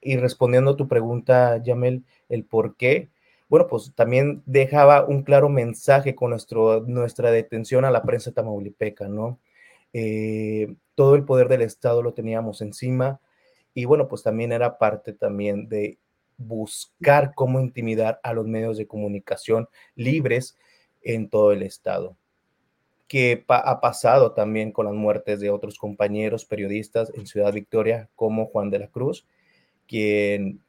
[0.00, 3.08] y respondiendo a tu pregunta, Yamel, el por qué,
[3.48, 9.08] bueno, pues también dejaba un claro mensaje con nuestro, nuestra detención a la prensa tamaulipeca,
[9.08, 9.38] ¿no?
[9.92, 13.20] Eh, todo el poder del Estado lo teníamos encima
[13.72, 15.98] y bueno, pues también era parte también de
[16.36, 20.58] buscar cómo intimidar a los medios de comunicación libres
[21.02, 22.16] en todo el estado
[23.08, 28.46] que ha pasado también con las muertes de otros compañeros periodistas en Ciudad Victoria, como
[28.46, 29.26] Juan de la Cruz,
[29.86, 30.60] quien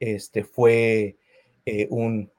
[0.00, 1.18] este, fue
[1.66, 2.32] eh, un,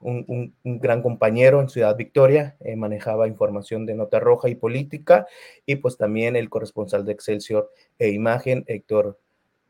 [0.64, 5.28] gran compañero en Ciudad Victoria, eh, manejaba información de nota roja y política,
[5.64, 7.70] y pues también el corresponsal de Excelsior
[8.00, 9.20] e Imagen, Héctor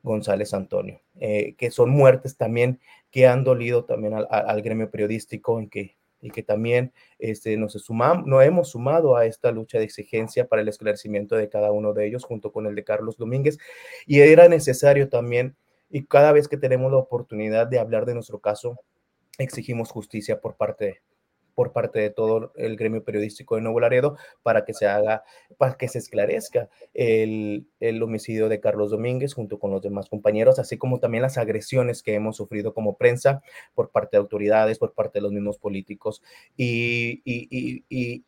[0.02, 2.80] González Antonio, eh, que son muertes también
[3.10, 7.76] que han dolido también al, al gremio periodístico en que y que también este, nos,
[7.76, 12.24] hemos sumado a esta lucha de exigencia para el esclarecimiento de cada uno de ellos,
[12.24, 13.58] junto con el de Carlos Domínguez.
[14.06, 15.54] Y era necesario también,
[15.90, 18.80] y cada vez que tenemos la oportunidad de hablar de nuestro caso,
[19.36, 21.02] exigimos justicia por parte
[21.54, 25.24] por parte de todo el gremio periodístico de Nuevo Laredo para que se haga,
[25.56, 30.58] para que se esclarezca el, el, homicidio de Carlos Domínguez junto con los demás compañeros,
[30.58, 33.42] así como también las agresiones que hemos sufrido como prensa
[33.74, 36.22] por parte de autoridades, por parte de los mismos políticos.
[36.56, 38.24] Y, y, y,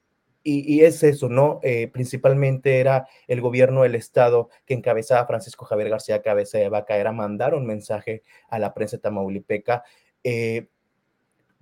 [0.49, 1.59] y es eso, ¿no?
[1.65, 6.97] Eh, principalmente era el gobierno del Estado que encabezaba Francisco Javier García Cabeza de Vaca,
[6.97, 9.83] era mandar un mensaje a la prensa tamaulipeca
[10.23, 10.69] eh,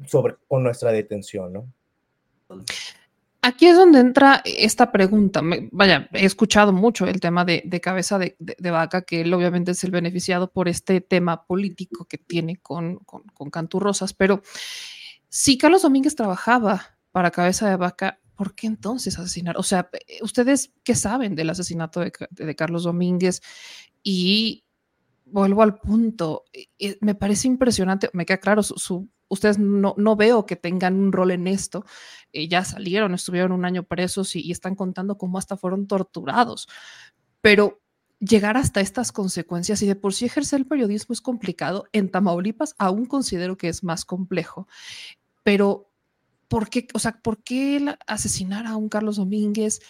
[0.07, 1.73] sobre con nuestra detención, ¿no?
[3.43, 5.43] Aquí es donde entra esta pregunta.
[5.71, 8.37] vaya, he escuchado mucho el tema de, cabeza de,
[8.71, 13.25] vaca, que él obviamente es el beneficiado por este tema político que tiene con, con,
[13.25, 14.41] con Canturrosas, pero
[15.29, 19.57] si Carlos Domínguez trabajaba para cabeza de vaca, ¿por qué entonces asesinar?
[19.59, 19.91] O sea,
[20.23, 23.43] ¿ustedes qué saben del asesinato de, Carlos Domínguez?
[24.03, 24.65] Y
[25.25, 26.45] vuelvo al punto,
[27.01, 31.31] me parece impresionante, me queda claro su ustedes no, no veo que tengan un rol
[31.31, 31.85] en esto.
[32.33, 36.69] Eh, ya salieron, estuvieron un año presos y, están contando cómo hasta fueron torturados.
[37.41, 37.81] Pero
[38.19, 41.85] llegar hasta estas consecuencias y de por sí ejercer el periodismo es complicado.
[41.93, 44.67] En Tamaulipas aún considero que es más complejo.
[45.43, 45.91] Pero,
[46.49, 49.81] ¿por qué, o sea, ¿por qué asesinar a un Carlos Domínguez?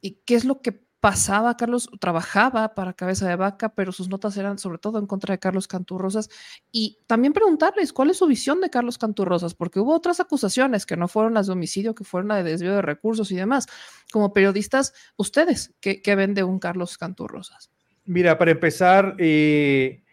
[0.00, 4.38] ¿Y qué es lo que pasaba, Carlos trabajaba para Cabeza de Vaca, pero sus notas
[4.38, 6.30] eran sobre todo en contra de Carlos Canturrosas.
[6.72, 10.96] Y también preguntarles cuál es su visión de Carlos Canturrosas, porque hubo otras acusaciones que
[10.96, 13.66] no fueron las de homicidio, que fueron la de desvío de recursos y demás.
[14.12, 17.70] Como periodistas, ustedes, ¿qué, ven de un Carlos Canturrosas?
[18.06, 20.04] Mira, para empezar, eh,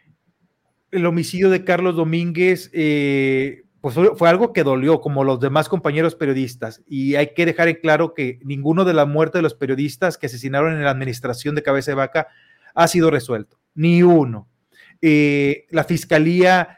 [0.92, 6.14] el homicidio de Carlos Domínguez, eh, pues fue, algo que dolió, como los demás compañeros
[6.14, 6.84] periodistas.
[6.88, 10.28] Y hay que dejar en claro que ninguno de la muerte de los periodistas que
[10.28, 12.28] asesinaron en la administración de Cabeza de Vaca
[12.76, 14.48] ha sido resuelto, ni uno.
[15.02, 16.78] Eh, la fiscalía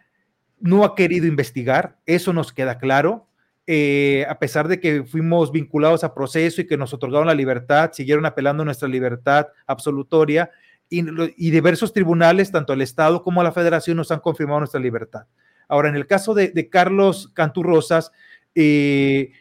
[0.61, 3.27] no ha querido investigar, eso nos queda claro.
[3.67, 7.91] Eh, a pesar de que fuimos vinculados a proceso y que nos otorgaron la libertad,
[7.91, 10.51] siguieron apelando nuestra libertad absolutoria
[10.89, 10.99] y,
[11.35, 15.25] y diversos tribunales, tanto el Estado como la Federación, nos han confirmado nuestra libertad.
[15.67, 18.11] Ahora, en el caso de, Carlos Canturrosas,
[18.55, 19.31] eh,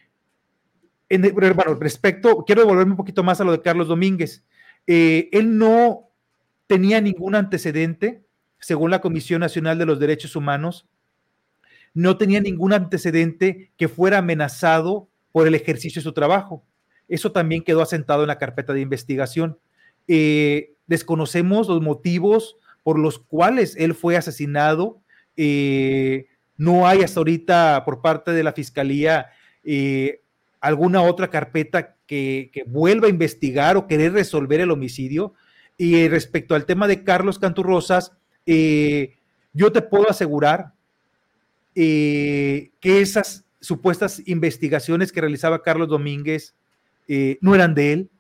[1.35, 4.45] bueno, respecto, quiero devolverme un poquito más a lo de Carlos Domínguez.
[4.87, 6.09] Eh, él no
[6.67, 8.25] tenía ningún antecedente,
[8.59, 10.87] según la Comisión Nacional de los Derechos Humanos,
[11.95, 16.65] no tenía ningún antecedente que fuera amenazado por el ejercicio de su trabajo.
[17.09, 19.59] Eso también quedó asentado en la carpeta de investigación.
[20.09, 25.02] Eh, desconocemos los motivos por los cuales él fue asesinado
[25.37, 26.27] eh,
[26.57, 29.31] no hay hasta ahorita por parte de la Fiscalía
[29.65, 30.21] eh,
[30.61, 35.35] alguna otra carpeta que, vuelva a investigar o querer resolver el homicidio.
[35.79, 38.13] Y respecto al tema de Carlos Canturrosas,
[38.47, 39.17] eh,
[39.53, 40.73] yo te puedo asegurar
[41.75, 46.55] que esas supuestas investigaciones que realizaba Carlos Domínguez
[47.41, 48.11] no eran de él.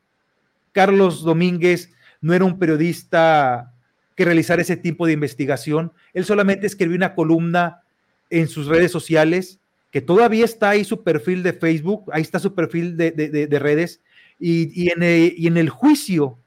[0.72, 1.90] Carlos Domínguez
[2.22, 3.71] no era un periodista
[4.16, 5.92] que realizar ese tipo de investigación.
[6.12, 7.82] Él solamente escribió una columna
[8.30, 9.58] en sus redes sociales,
[9.90, 14.00] que todavía está ahí su perfil de Facebook, ahí está su perfil de, redes,
[14.38, 16.38] y, en el, y en el juicio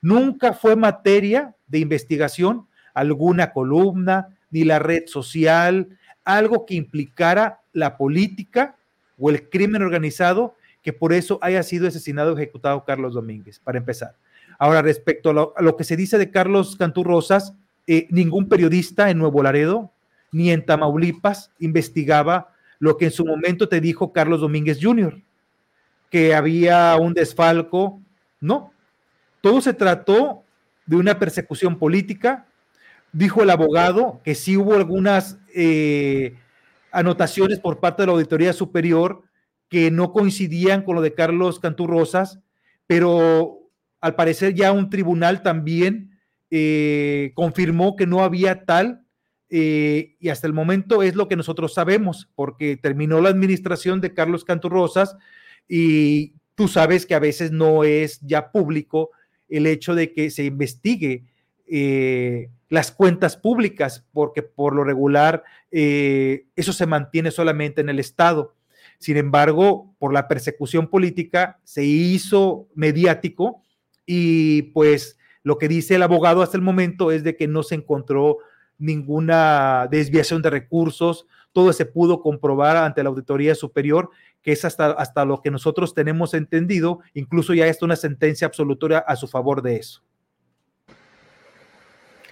[0.00, 5.88] nunca fue materia de investigación alguna columna, ni la red social,
[6.24, 8.76] algo que implicara la política
[9.18, 13.78] o el crimen organizado, que por eso haya sido asesinado o ejecutado Carlos Domínguez, para
[13.78, 14.14] empezar.
[14.58, 17.54] Ahora, respecto a lo, que se dice de Carlos Cantú Rosas,
[17.86, 19.92] eh, ningún periodista en Nuevo Laredo
[20.32, 25.22] ni en Tamaulipas investigaba lo que en su momento te dijo Carlos Domínguez Jr.,
[26.10, 28.00] que había un desfalco.
[28.40, 28.72] No,
[29.40, 30.42] todo se trató
[30.86, 32.46] de una persecución política.
[33.12, 36.34] Dijo el abogado que sí hubo algunas eh,
[36.90, 39.22] anotaciones por parte de la Auditoría Superior
[39.68, 42.38] que no coincidían con lo de Carlos Cantú Rosas,
[42.86, 43.63] pero
[44.04, 46.18] al parecer ya un tribunal también
[46.50, 49.06] eh, confirmó que no había tal
[49.48, 54.12] eh, y hasta el momento es lo que nosotros sabemos, porque terminó la administración de
[54.12, 55.16] Carlos Canturrosas
[55.66, 59.08] y tú sabes que a veces no es ya público
[59.48, 61.24] el hecho de que se investigue
[61.66, 68.54] eh, las cuentas públicas, porque por lo regular eso se mantiene solamente en el Estado.
[68.98, 73.63] Sin embargo, por la persecución política se hizo mediático
[74.06, 77.74] y pues lo que dice el abogado hasta el momento es de que no se
[77.74, 78.38] encontró
[78.78, 84.10] ninguna desviación de recursos, todo se pudo comprobar ante la Auditoría Superior,
[84.42, 88.98] que es hasta, hasta lo que nosotros tenemos entendido, incluso ya está una sentencia absolutoria
[88.98, 90.02] a su favor de eso.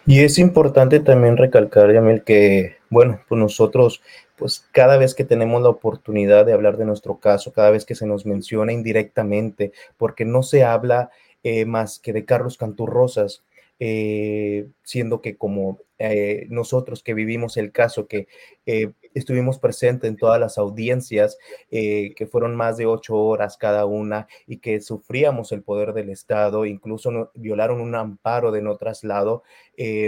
[0.04, 4.02] Y es importante también recalcar, Yamil, que, bueno, pues nosotros,
[4.36, 7.94] pues cada vez que tenemos la oportunidad de hablar de nuestro caso, cada vez que
[7.94, 11.10] se nos menciona indirectamente, porque no se habla
[11.42, 13.44] eh, más que de Carlos Canturrosas,
[13.84, 18.28] eh, siendo que como eh, nosotros que vivimos el caso, que
[18.64, 21.36] eh, estuvimos presentes en todas las audiencias,
[21.68, 26.64] que fueron más de ocho horas cada una y que sufríamos el poder del Estado,
[26.64, 29.42] incluso violaron un amparo de no traslado,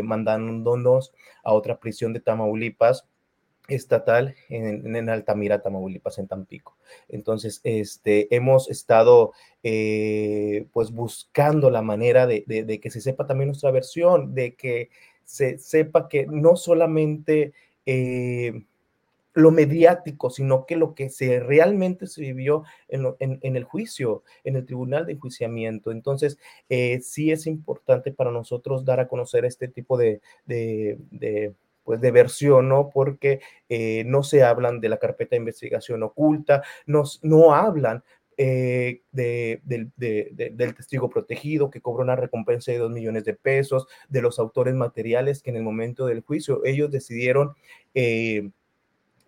[0.04, 1.12] mandándonos
[1.42, 3.06] a otra prisión de Tamaulipas
[3.68, 6.76] estatal en, en, Altamira, Tamaulipas, en Tampico.
[7.08, 9.32] Entonces, este, hemos estado
[9.62, 14.90] eh, pues buscando la manera de, de, que se sepa también nuestra versión, de que
[15.24, 17.54] se sepa que no solamente
[17.86, 18.64] eh,
[19.32, 24.22] lo mediático, sino que lo que se realmente se vivió en, en, en el juicio,
[24.44, 25.90] en el tribunal de enjuiciamiento.
[25.90, 26.38] Entonces,
[26.68, 31.54] eh, sí es importante para nosotros dar a conocer este tipo de, de
[31.84, 32.90] pues de versión, ¿no?
[32.90, 38.02] Porque eh, no se hablan de la carpeta de investigación oculta, no, no hablan
[38.36, 44.22] eh, de, del testigo protegido que cobró una recompensa de dos millones de pesos, de
[44.22, 47.52] los autores materiales que en el momento del juicio ellos decidieron
[47.94, 48.50] eh,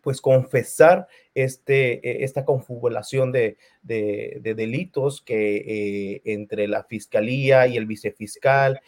[0.01, 8.81] pues confesar este, esta confabulación de, delitos que entre la fiscalía y el vicefiscal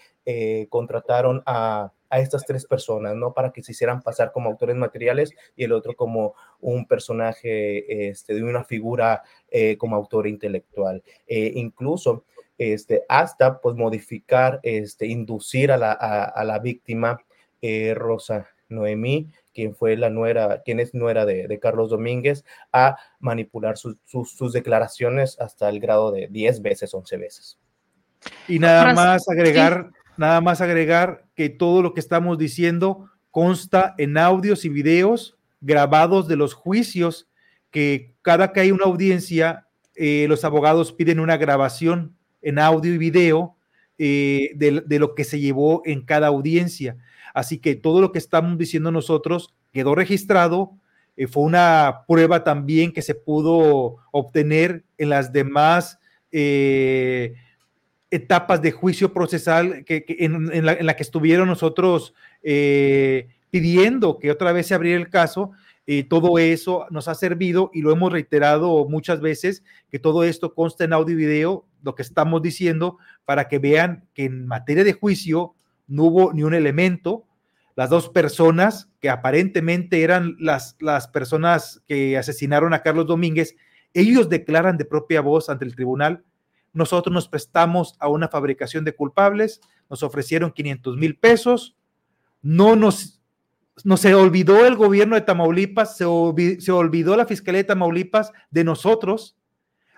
[0.69, 3.35] contrataron a a estas tres personas, ¿no?
[3.35, 8.35] Para que se hicieran pasar como autores materiales y el otro como un personaje este,
[8.35, 11.03] de una figura eh, como autor intelectual.
[11.27, 12.25] Eh, incluso
[12.59, 17.19] este, hasta pues modificar, este, inducir a la, a, la víctima
[17.63, 23.79] eh, Rosa Noemí, quien fue la nuera, quien es nuera de, Carlos Domínguez, a manipular
[23.79, 27.59] sus, sus, declaraciones hasta el grado de 10 veces, 11 veces.
[28.49, 34.19] Y nada más agregar, nada más agregar que todo lo que estamos diciendo consta en
[34.19, 37.29] audios y videos grabados de los juicios,
[37.71, 42.99] que cada que hay una audiencia, eh, los abogados piden una grabación en audio y
[42.99, 43.57] video
[43.99, 46.97] eh, de, lo que se llevó en cada audiencia.
[47.35, 50.73] Así que todo lo que estamos diciendo nosotros quedó registrado.
[51.17, 55.99] Eh, fue una prueba también que se pudo obtener en las demás
[58.11, 64.67] etapas de juicio procesal que, en, la, que estuvieron nosotros eh, pidiendo que otra vez
[64.67, 65.53] se abriera el caso.
[65.87, 70.55] y todo eso nos ha servido y lo hemos reiterado muchas veces, que todo esto
[70.55, 74.85] consta en audio y video, lo que estamos diciendo, para que vean que en materia
[74.85, 75.55] de juicio
[75.87, 77.25] no hubo ni un elemento.
[77.75, 83.57] Las dos personas que aparentemente eran las, las personas que asesinaron a Carlos Domínguez,
[83.95, 86.25] ellos declaran de propia voz ante el tribunal
[86.73, 91.77] nosotros nos prestamos a una fabricación de culpables, nos ofrecieron 500 mil pesos,
[92.43, 93.21] no nos,
[93.85, 99.37] no se olvidó el gobierno de Tamaulipas, se, olvidó la Fiscalía de Tamaulipas de nosotros,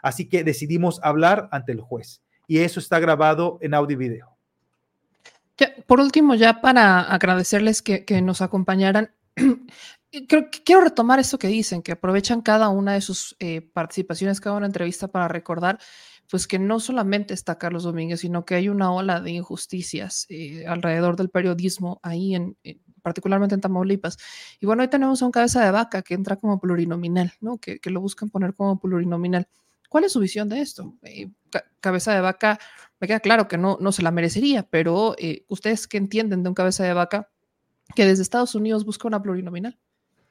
[0.02, 4.36] así que decidimos hablar ante el juez y eso está grabado en audio y video.
[5.86, 9.12] por último, ya para agradecerles que, nos acompañaran,
[10.10, 14.66] quiero retomar esto que dicen, que aprovechan cada una de sus eh, participaciones, cada una
[14.66, 15.78] entrevista para recordar
[16.30, 20.64] pues que no solamente está Carlos Domínguez, sino que hay una ola de injusticias eh,
[20.66, 22.56] alrededor del periodismo ahí, en,
[23.02, 24.16] particularmente en Tamaulipas.
[24.60, 27.58] Y bueno, hoy tenemos a un cabeza de vaca que entra como plurinominal, ¿no?
[27.58, 29.48] Que, lo buscan poner como plurinominal.
[29.88, 30.94] ¿Cuál es su visión de esto?
[31.02, 31.30] Eh,
[31.80, 32.60] cabeza de vaca,
[33.00, 36.48] me queda claro que no, no se la merecería, pero eh, ustedes qué entienden de
[36.48, 37.28] un cabeza de vaca
[37.96, 39.76] que desde Estados Unidos busca una plurinominal.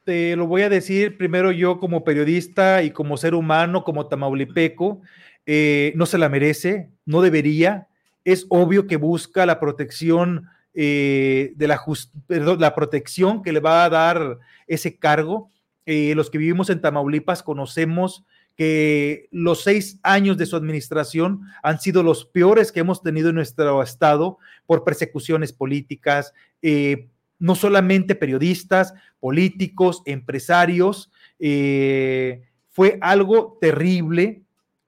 [0.04, 5.02] Te lo voy a decir primero yo como periodista y como ser humano, como tamaulipeco.
[5.46, 7.88] Eh, no se la merece, no debería.
[8.24, 11.80] Es obvio que busca la protección eh, de la,
[12.28, 15.50] la protección que le va a dar ese cargo.
[15.86, 18.24] Eh, los que vivimos en Tamaulipas conocemos
[18.56, 23.36] que los seis años de su administración han sido los peores que hemos tenido en
[23.36, 24.36] nuestro estado
[24.66, 27.08] por persecuciones políticas, eh,
[27.38, 31.10] no solamente periodistas, políticos, empresarios.
[31.38, 34.42] eh, fue algo terrible,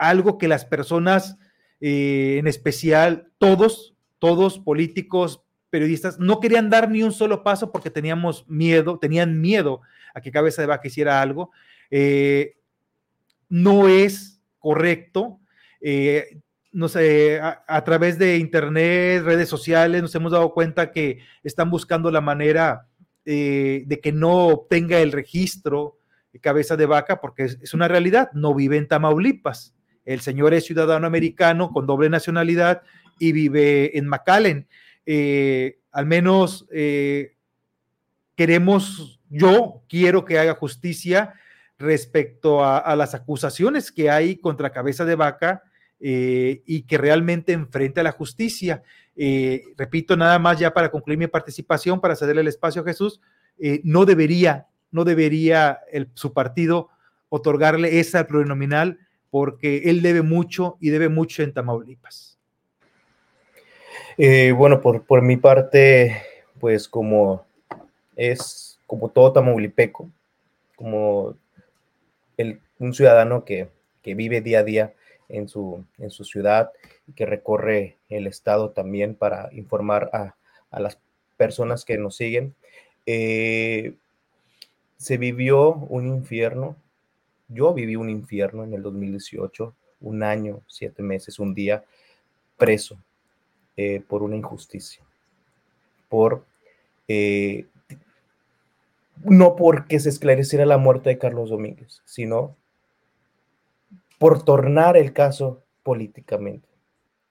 [0.09, 1.39] algo que las personas,
[1.81, 7.91] eh, en especial todos, todos políticos, periodistas, no querían dar ni un solo paso porque
[7.91, 9.81] teníamos miedo, tenían miedo
[10.12, 11.51] a que Cabeza de Vaca hiciera algo.
[11.91, 12.57] Eh,
[13.49, 15.39] no es correcto.
[15.81, 16.39] eh,
[16.73, 22.11] no sé, a, través de internet, redes sociales, nos hemos dado cuenta que están buscando
[22.11, 22.89] la manera
[23.27, 25.99] de que no obtenga el registro
[26.33, 29.74] de cabeza de vaca, porque es, es una realidad, no vive en Tamaulipas.
[30.05, 32.83] El señor es ciudadano americano con doble nacionalidad
[33.19, 34.66] y vive en McAllen.
[35.07, 37.37] Eh, al menos eh,
[38.35, 41.35] queremos, yo quiero que haga justicia
[41.79, 45.65] respecto a, las acusaciones que hay contra cabeza de vaca
[45.99, 48.83] eh, y que realmente enfrente a la justicia.
[49.77, 53.20] Repito, nada más ya para concluir mi participación, para cederle el espacio a Jesús,
[53.85, 56.89] no debería, no debería el, su partido
[57.29, 58.99] otorgarle esa plurinominal
[59.33, 62.39] porque él debe mucho y debe mucho en Tamaulipas.
[64.19, 66.23] Eh, bueno, por, por mi parte,
[66.61, 67.47] pues como
[68.15, 70.11] es como todo tamaulipeco,
[70.77, 71.35] como
[72.37, 73.69] el, un ciudadano que,
[74.03, 74.93] que vive día a día
[75.31, 76.71] en su, en su ciudad
[77.07, 80.35] y que recorre el estado también para informar a,
[80.71, 80.99] a las
[81.39, 82.55] personas que nos siguen.
[83.07, 83.95] Eh,
[84.99, 86.77] se vivió un infierno.
[87.53, 91.85] Yo viví un infierno en el 2018, un año, siete meses, un día
[92.57, 92.99] preso
[93.77, 95.05] eh, por una injusticia.
[96.09, 96.45] Por
[97.09, 97.66] eh,
[99.24, 102.57] no porque se esclareciera la muerte de Carlos Domínguez, sino
[104.19, 106.69] por tornar el caso políticamente,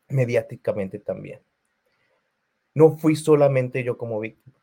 [0.08, 1.40] mediáticamente también.
[2.74, 4.56] No fui solamente yo como víctima.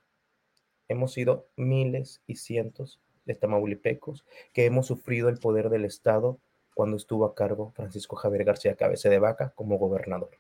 [0.89, 4.25] Hemos sido miles y cientos de tamaulipecos
[4.55, 6.41] que hemos sufrido el poder del Estado
[6.75, 10.31] cuando estuvo a cargo Francisco Javier García Cabeza de Vaca como gobernador.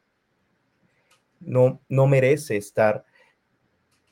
[1.40, 3.04] No, no merece estar,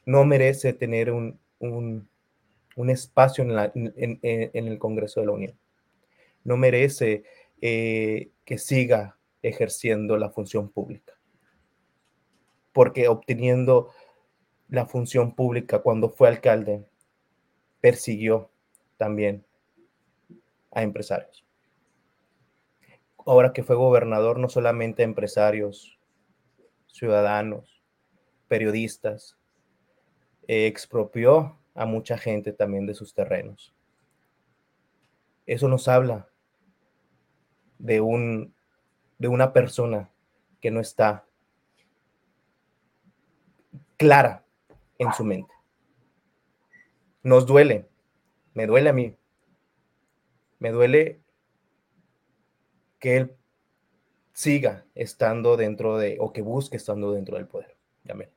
[0.05, 4.21] no merece tener un, un, espacio en
[4.53, 5.59] el Congreso de la Unión.
[6.45, 7.25] No merece
[7.61, 11.15] eh, que siga ejerciendo la función pública.
[12.73, 13.91] Porque obteniendo
[14.69, 16.85] la función pública cuando fue alcalde,
[17.81, 18.51] persiguió
[18.97, 19.45] también
[20.73, 21.45] a empresarios.
[23.25, 25.99] Ahora que fue gobernador, no solamente a empresarios,
[26.87, 27.83] ciudadanos,
[28.49, 29.37] periodistas,
[30.49, 33.75] eh, expropió a mucha gente también de sus terrenos.
[35.45, 36.29] Eso nos habla
[37.79, 38.55] de, un,
[39.19, 40.11] de una persona
[40.61, 41.27] que no está
[43.97, 44.45] clara
[44.99, 45.53] en su mente.
[47.23, 47.89] Nos duele,
[48.57, 49.15] me duele a mí,
[50.59, 51.21] me duele
[52.99, 53.37] que él
[54.33, 57.77] siga estando dentro de, o que busque estando dentro del poder.
[58.09, 58.31] Amén.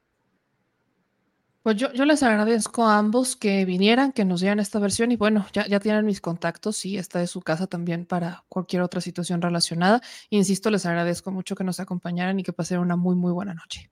[1.64, 5.16] Pues yo, yo, les agradezco a ambos que vinieran, que nos dieran esta versión y
[5.16, 9.00] bueno, ya, ya tienen mis contactos y esta es su casa también para cualquier otra
[9.00, 10.02] situación relacionada.
[10.30, 13.90] Insisto, les agradezco mucho que nos acompañaran y que pasen una muy, muy buena noche.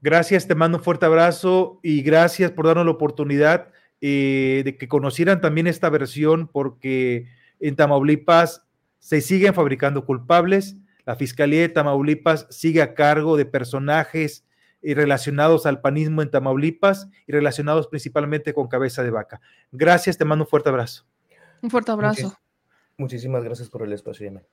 [0.00, 3.68] Gracias, te mando un fuerte abrazo y gracias por darnos la oportunidad
[4.00, 7.28] eh, de que conocieran también esta versión porque
[7.58, 8.66] en Tamaulipas
[8.98, 10.76] se siguen fabricando culpables.
[11.04, 14.44] La Fiscalía de Tamaulipas sigue a cargo de personajes
[14.82, 19.40] y relacionados al panismo en Tamaulipas y relacionados principalmente con cabeza de vaca.
[19.72, 21.04] Gracias, te mando un fuerte abrazo.
[21.62, 22.22] Un fuerte abrazo.
[22.22, 22.38] Muchis,
[22.96, 24.46] muchísimas gracias por el espacio, Yemen.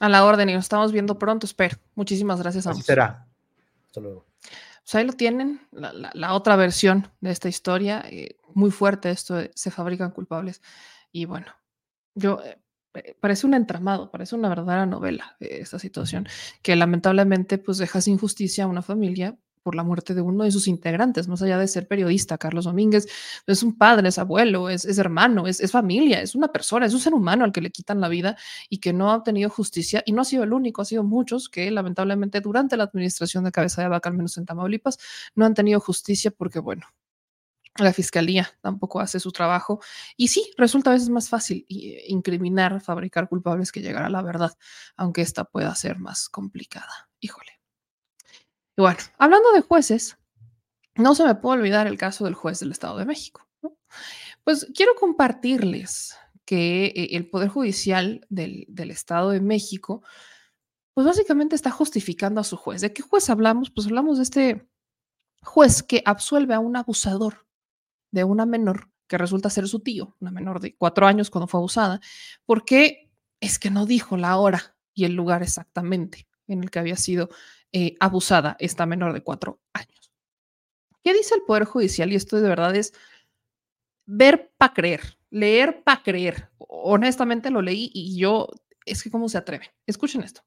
[0.00, 1.76] A la orden y nos estamos viendo pronto, espero.
[1.94, 3.26] Muchísimas gracias a Así será.
[3.86, 4.29] Hasta luego.
[4.82, 8.02] Pues ahí lo tienen, la, la, la otra versión de esta historia.
[8.08, 10.62] Eh, muy fuerte esto, de, se fabrican culpables.
[11.12, 11.46] Y bueno,
[12.14, 12.40] yo
[12.94, 16.26] eh, parece un entramado, parece una verdadera novela eh, esta situación,
[16.62, 20.50] que lamentablemente pues deja sin justicia a una familia por la muerte de uno de
[20.50, 23.06] sus integrantes, más allá de ser periodista, Carlos Domínguez,
[23.46, 26.94] es un padre, es abuelo, es, es hermano, es, es, familia, es una persona, es
[26.94, 28.36] un ser humano al que le quitan la vida
[28.68, 31.48] y que no ha obtenido justicia y no ha sido el único, ha sido muchos
[31.48, 34.98] que lamentablemente durante la administración de Cabeza de Vaca, al menos en Tamaulipas,
[35.34, 36.86] no han tenido justicia porque, bueno,
[37.76, 39.80] la fiscalía tampoco hace su trabajo.
[40.16, 44.52] Y sí, resulta a veces más fácil incriminar, fabricar culpables que llegar a la verdad,
[44.96, 47.10] aunque esta pueda ser más complicada.
[47.20, 47.59] Híjole.
[48.76, 50.18] Y bueno, hablando de jueces,
[50.96, 53.46] no se me puede olvidar el caso del juez del Estado de México.
[54.44, 60.02] Pues quiero compartirles que eh, el Poder Judicial del, del Estado de México,
[60.94, 62.80] pues básicamente está justificando a su juez.
[62.80, 63.70] ¿De qué juez hablamos?
[63.70, 64.68] Pues hablamos de este
[65.42, 67.46] juez que absuelve a un abusador
[68.10, 71.58] de una menor que resulta ser su tío, una menor de cuatro años cuando fue
[71.58, 72.00] abusada,
[72.46, 73.10] porque
[73.40, 77.28] es que no dijo la hora y el lugar exactamente en el que había sido
[77.72, 80.12] eh, abusada esta menor de cuatro años.
[81.02, 82.12] ¿Qué dice el Poder Judicial?
[82.12, 82.92] Y esto de verdad es
[84.06, 86.50] ver para creer, leer para creer.
[86.58, 88.48] Honestamente lo leí y yo,
[88.84, 89.68] es que cómo se atreven.
[89.86, 90.42] Escuchen esto.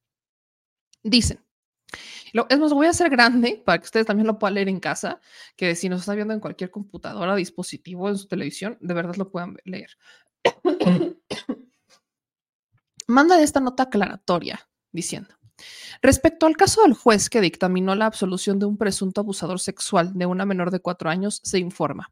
[1.01, 1.43] Dicen,
[2.33, 4.79] lo, es más, voy a hacer grande para que ustedes también lo puedan leer en
[4.79, 5.19] casa,
[5.55, 9.29] que si nos está viendo en cualquier computadora, dispositivo, en su televisión, de verdad lo
[9.29, 9.91] puedan leer.
[13.07, 15.35] Manda esta nota aclaratoria diciendo,
[16.01, 20.25] respecto al caso del juez que dictaminó la absolución de un presunto abusador sexual de
[20.25, 22.11] una menor de cuatro años, se informa.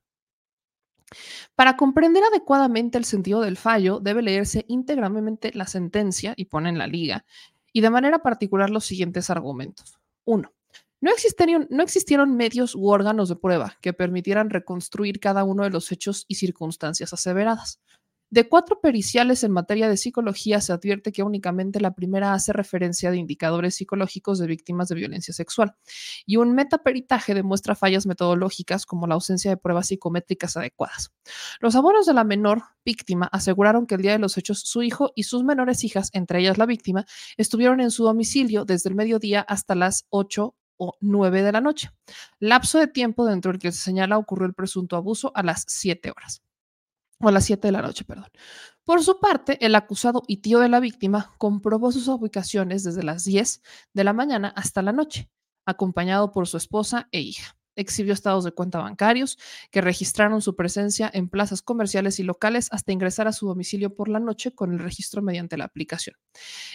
[1.55, 6.87] Para comprender adecuadamente el sentido del fallo, debe leerse íntegramente la sentencia y ponen la
[6.87, 7.25] liga,
[7.73, 9.99] y de manera particular los siguientes argumentos.
[10.25, 10.53] Uno,
[11.01, 15.71] no existieron, no existieron, medios u órganos de prueba que permitieran reconstruir cada uno de
[15.71, 17.81] los hechos y circunstancias aseveradas.
[18.33, 23.11] De cuatro periciales en materia de psicología se advierte que únicamente la primera hace referencia
[23.11, 25.75] de indicadores psicológicos de víctimas de violencia sexual
[26.25, 31.11] y un metaperitaje demuestra fallas metodológicas como la ausencia de pruebas psicométricas adecuadas.
[31.59, 35.11] Los abuelos de la menor víctima aseguraron que el día de los hechos su hijo
[35.13, 37.05] y sus menores hijas, entre ellas la víctima,
[37.35, 41.89] estuvieron en su domicilio desde el mediodía hasta las 8 o 9 de la noche.
[42.39, 46.11] Lapso de tiempo dentro del que se señala ocurrió el presunto abuso a las 7
[46.11, 46.41] horas
[47.21, 48.29] o a las 7 de la noche, perdón.
[48.83, 53.23] Por su parte, el acusado y tío de la víctima comprobó sus ubicaciones desde las
[53.23, 53.61] 10
[53.93, 55.29] de la mañana hasta la noche,
[55.65, 57.60] acompañado por su esposa e hija.
[57.75, 59.37] Exhibió estados de cuenta bancarios
[59.71, 64.09] que registraron su presencia en plazas comerciales y locales hasta ingresar a su domicilio por
[64.09, 66.15] la noche con el registro mediante la aplicación.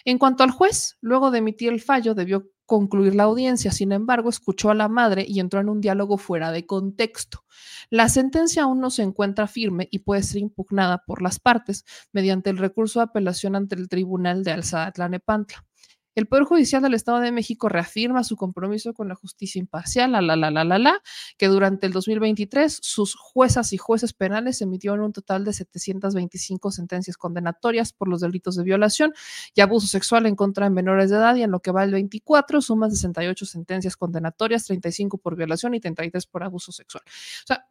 [0.04, 3.70] En cuanto al juez, luego de emitir el fallo, debió concluir la audiencia.
[3.70, 7.44] Sin embargo, escuchó a la madre y entró en un diálogo fuera de contexto.
[7.90, 12.50] La sentencia aún no se encuentra firme y puede ser impugnada por las partes mediante
[12.50, 15.65] el recurso de apelación ante el Tribunal de Alzada Tlanepantla.
[16.16, 20.22] El Poder Judicial del Estado de México reafirma su compromiso con la justicia imparcial, la,
[20.22, 21.02] la, la, la, la, la,
[21.36, 27.18] que durante el 2023 sus juezas y jueces penales emitieron un total de 725 sentencias
[27.18, 29.12] condenatorias por los delitos de violación
[29.54, 31.92] y abuso sexual en contra de menores de edad y en lo que va el
[31.92, 37.02] 24 suman 68 sentencias condenatorias, 35 por violación y 33 por abuso sexual.
[37.06, 37.66] O sea,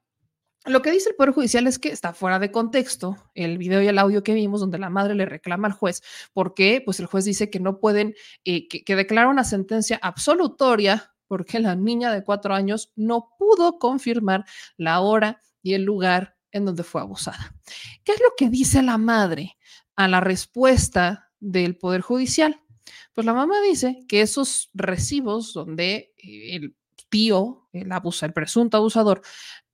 [0.66, 3.88] lo que dice el Poder Judicial es que está fuera de contexto el video y
[3.88, 6.02] el audio que vimos donde la madre le reclama al juez
[6.34, 11.14] porque pues el juez dice que no pueden, eh, que, que declara una sentencia absolutoria
[11.28, 14.46] porque la niña de cuatro años no pudo confirmar
[14.78, 17.54] la hora y el lugar en donde fue abusada.
[18.04, 19.58] ¿Qué es lo que dice la madre
[19.96, 22.62] a la respuesta del Poder Judicial?
[23.14, 26.76] Pues la mamá dice que esos recibos donde eh, el
[27.10, 29.22] tío, el, abusa, el presunto abusador,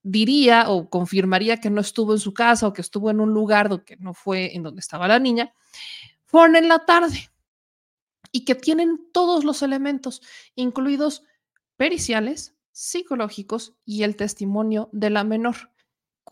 [0.03, 3.84] diría o confirmaría que no estuvo en su casa o que estuvo en un lugar
[3.84, 5.53] que no fue en donde estaba la niña,
[6.26, 7.30] fueron en la tarde
[8.32, 10.22] y que tienen todos los elementos,
[10.56, 11.23] incluidos
[11.76, 15.70] periciales, psicológicos y el testimonio de la menor,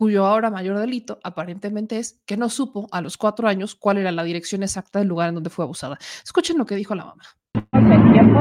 [0.00, 4.10] cuyo ahora mayor delito aparentemente es que no supo a los cuatro años cuál era
[4.10, 5.98] la dirección exacta del lugar en donde fue abusada.
[6.24, 7.22] Escuchen lo que dijo la mamá.
[8.10, 8.40] Tiempo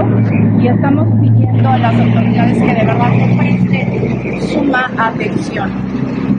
[0.62, 5.70] y estamos pidiendo a las autoridades que de verdad presten suma atención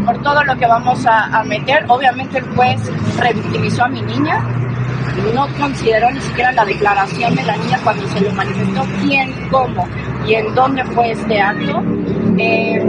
[0.06, 1.84] por todo lo que vamos a, a meter.
[1.88, 2.80] Obviamente el juez
[3.18, 4.40] revictimizó a mi niña,
[5.34, 9.86] no consideró ni siquiera la declaración de la niña cuando se le manifestó quién, cómo
[10.26, 11.82] y en dónde fue este acto.
[12.40, 12.80] Eh,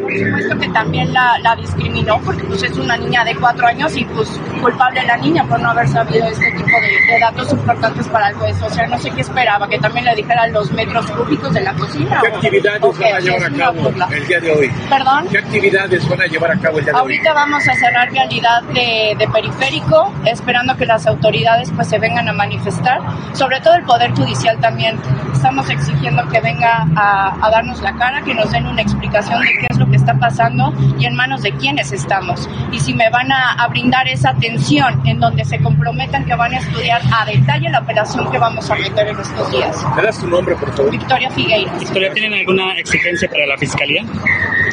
[0.00, 3.96] por supuesto que también la, la, discriminó porque pues es una niña de cuatro años
[3.96, 4.28] y pues
[4.60, 8.34] culpable la niña por no haber sabido este tipo de, de, datos importantes para el
[8.36, 8.62] juez.
[8.62, 11.74] O sea, no sé qué esperaba, que también le dijera los metros cúbicos de la
[11.74, 12.20] cocina.
[12.20, 14.72] ¿Qué actividades o, van a llevar a cabo el día de hoy?
[14.88, 15.28] ¿Perdón?
[15.30, 17.34] ¿Qué actividades van a llevar a cabo el día de Ahorita hoy?
[17.34, 22.32] vamos a cerrar vialidad de, de periférico, esperando que las autoridades pues se vengan a
[22.32, 23.00] manifestar,
[23.32, 25.00] sobre todo el Poder Judicial también.
[25.32, 29.52] Estamos exigiendo que venga a, a darnos la cara, que nos den una explicación de
[29.58, 32.48] qué es lo que está pasando y en manos de quiénes estamos.
[32.72, 36.54] Y si me van a, a, brindar esa atención en donde se comprometan que van
[36.54, 39.84] a estudiar a detalle la operación que vamos a meter en estos días.
[39.96, 40.90] ¿Me das tu nombre, por favor?
[40.90, 41.78] Victoria Figueiras.
[41.80, 44.04] ¿Victoria, tienen alguna exigencia para la fiscalía?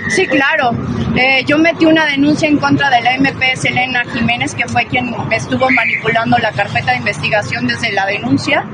[0.10, 0.72] Sí, claro.
[1.16, 5.14] Eh, yo metí una denuncia en contra de la MPS Elena Jiménez, que fue quien
[5.32, 8.66] estuvo manipulando la carpeta de investigación desde la denuncia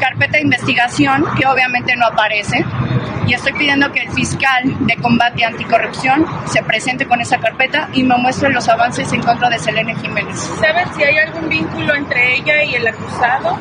[0.00, 2.64] carpeta de investigación que obviamente no aparece
[3.26, 8.02] y estoy pidiendo que el fiscal de combate anticorrupción se presente con esa carpeta y
[8.02, 10.36] me muestre los avances en contra de Selene Jiménez.
[10.58, 13.56] ¿Sabes si hay algún vínculo entre ella y el acusado?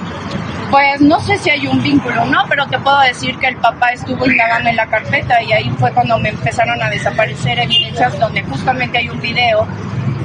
[0.71, 2.45] Pues no sé si hay un vínculo, ¿no?
[2.47, 5.91] Pero te puedo decir que el papá estuvo indagando en la carpeta y ahí fue
[5.91, 9.67] cuando me empezaron a desaparecer evidencias donde justamente hay un video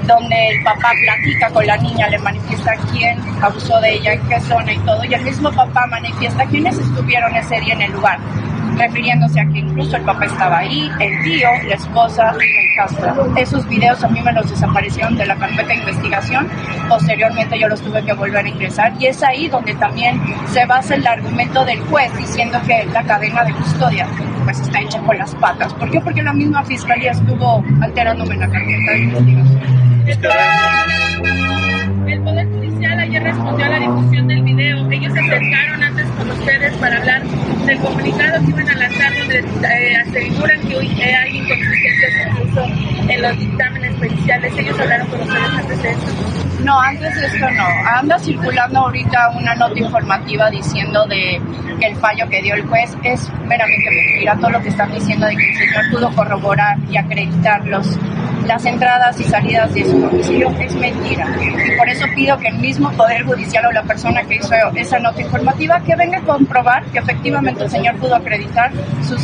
[0.07, 4.41] donde el papá platica con la niña, le manifiesta quién abusó de ella, en qué
[4.41, 8.19] zona y todo, y el mismo papá manifiesta quiénes estuvieron ese día en el lugar,
[8.77, 13.33] refiriéndose a que incluso el papá estaba ahí, el tío, la esposa y el Castro.
[13.37, 16.49] Esos videos a mí me los desaparecieron de la carpeta de investigación,
[16.89, 20.21] posteriormente yo los tuve que volver a ingresar, y es ahí donde también
[20.53, 24.07] se basa el argumento del juez diciendo que la cadena de custodia
[24.45, 25.73] pues está hecha con las patas.
[25.75, 26.01] ¿Por qué?
[26.01, 29.85] Porque la misma fiscalía estuvo alterándome la carpeta de investigación.
[32.07, 34.91] El Poder Judicial ayer respondió a la difusión del video.
[34.91, 39.39] Ellos se acercaron antes con ustedes para hablar del comunicado que iban a lanzar donde
[39.39, 42.65] eh, aseguran que hoy hay inconsistencias incluso
[43.09, 44.53] en los dictámenes periciales.
[44.59, 46.13] Ellos hablaron con ustedes antes de esto.
[46.63, 47.67] No, antes de esto no.
[47.87, 51.41] Anda circulando ahorita una nota informativa diciendo de
[51.81, 54.37] que el fallo que dio el juez es meramente mentira.
[54.37, 57.99] Todo lo que están diciendo de que el señor pudo corroborar y acreditar los,
[58.47, 61.27] las entradas y salidas de su domicilio es mentira.
[61.41, 64.99] Y por eso pido que el mismo Poder Judicial o la persona que hizo esa
[64.99, 68.71] nota informativa que venga a comprobar que efectivamente el señor pudo acreditar
[69.03, 69.23] sus,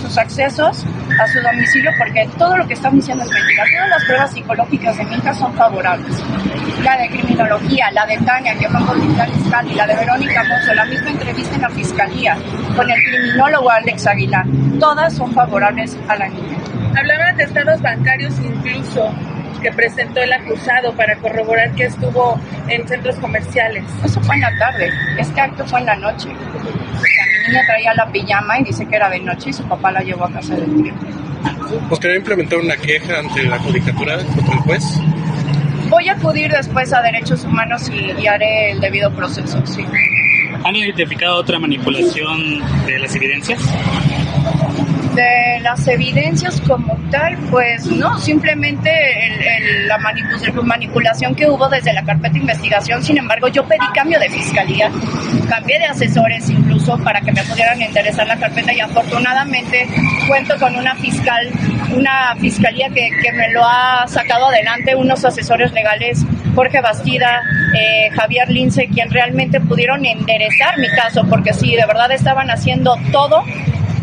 [0.00, 0.84] sus accesos
[1.20, 3.64] a su domicilio porque todo lo que están diciendo es mentira.
[3.72, 6.22] Todas las pruebas psicológicas de mi hija son favorables.
[6.82, 10.42] La de criminología, la de Tania, que fue con fiscal fiscal, y la de Verónica
[10.44, 12.36] Mozo, la misma entrevista en la fiscalía
[12.76, 14.44] con el criminólogo Alex Aguilar,
[14.80, 16.58] todas son favorables a la niña.
[16.96, 19.14] Hablaban de estados bancarios incluso
[19.62, 22.38] que presentó el acusado para corroborar que estuvo
[22.68, 23.84] en centros comerciales.
[24.04, 26.28] Eso fue en la tarde, este acto fue en la noche.
[26.28, 30.00] La niña traía la pijama y dice que era de noche y su papá la
[30.00, 30.92] llevó a casa del tío.
[31.88, 35.00] ¿Buscará implementar una queja ante la judicatura contra el juez?
[35.92, 39.84] Voy a acudir después a derechos humanos y, haré el debido proceso, sí.
[40.64, 43.60] ¿Han identificado otra manipulación de las evidencias?
[45.14, 48.90] De las evidencias como tal, pues no, simplemente
[49.26, 53.02] el- el- la manipu- manipulación que hubo desde la carpeta de investigación.
[53.02, 54.90] Sin embargo, yo pedí cambio de fiscalía,
[55.50, 59.86] cambié de asesores incluso para que me pudieran enderezar la carpeta y afortunadamente
[60.26, 61.46] cuento con una fiscal,
[61.94, 66.24] una fiscalía que, que me lo ha sacado adelante, unos asesores legales,
[66.54, 67.42] Jorge Bastida,
[67.74, 72.96] eh, Javier Lince, quien realmente pudieron enderezar mi caso, porque sí, de verdad estaban haciendo
[73.12, 73.44] todo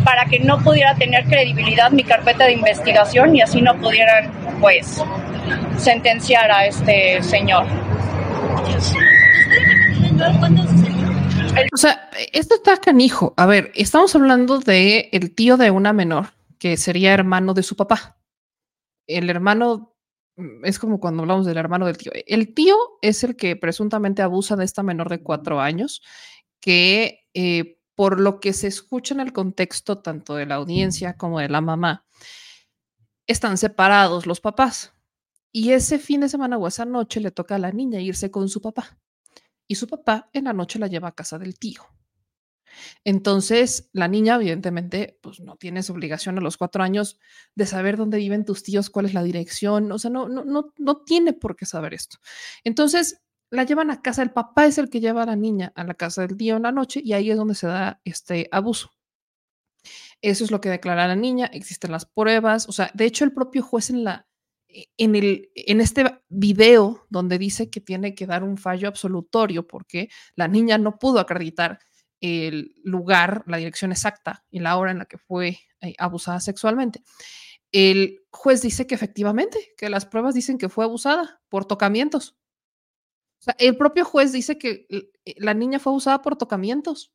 [0.04, 5.02] para que no pudiera tener credibilidad mi carpeta de investigación y así no pudieran, pues,
[5.78, 7.66] sentenciar a este señor.
[11.74, 13.34] O sea, esto está canijo.
[13.38, 16.28] A ver, estamos hablando de el tío de una menor
[16.58, 18.18] que sería hermano de su papá.
[19.08, 19.96] El hermano
[20.64, 22.12] es como cuando hablamos del hermano del tío.
[22.14, 26.02] El tío es el que presuntamente abusa de esta menor de cuatro años,
[26.60, 31.42] que eh, por lo que se escucha en el contexto tanto de la audiencia como
[31.42, 32.06] de la mamá,
[33.28, 34.94] están separados los papás.
[35.52, 38.48] Y ese fin de semana o esa noche le toca a la niña irse con
[38.48, 38.98] su papá
[39.68, 41.82] y su papá en la noche la lleva a casa del tío.
[43.04, 47.20] Entonces, la niña, evidentemente, pues no tienes obligación a los cuatro años
[47.56, 50.74] de saber dónde viven tus tíos, cuál es la dirección, o sea, no, no, no,
[50.78, 52.20] no tiene por qué saber esto.
[52.64, 55.84] Entonces, la llevan a casa, el papá es el que lleva a la niña a
[55.84, 58.92] la casa del tío en la noche y ahí es donde se da este abuso.
[60.22, 63.34] Eso es lo que declara la niña, existen las pruebas, o sea, de hecho el
[63.34, 64.28] propio juez en la
[64.98, 70.10] en el en este video donde dice que tiene que dar un fallo absolutorio porque
[70.36, 71.80] la niña no pudo acreditar
[72.22, 77.02] el lugar, la dirección exacta y la hora en la que fue eh, abusada sexualmente.
[77.72, 82.39] El juez dice que efectivamente, que las pruebas dicen que fue abusada por tocamientos.
[83.58, 87.14] El propio juez dice que eh, la niña fue abusada por tocamientos.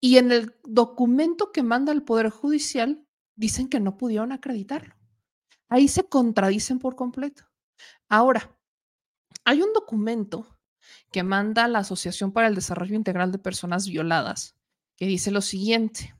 [0.00, 3.06] Y en el documento que manda el Poder Judicial
[3.36, 4.94] dicen que no pudieron acreditarlo.
[5.68, 7.44] Ahí se contradicen por completo.
[8.08, 8.56] Ahora,
[9.44, 10.58] hay un documento
[11.10, 14.56] que manda la Asociación para el Desarrollo Integral de Personas Violadas,
[14.96, 16.14] que dice lo siguiente.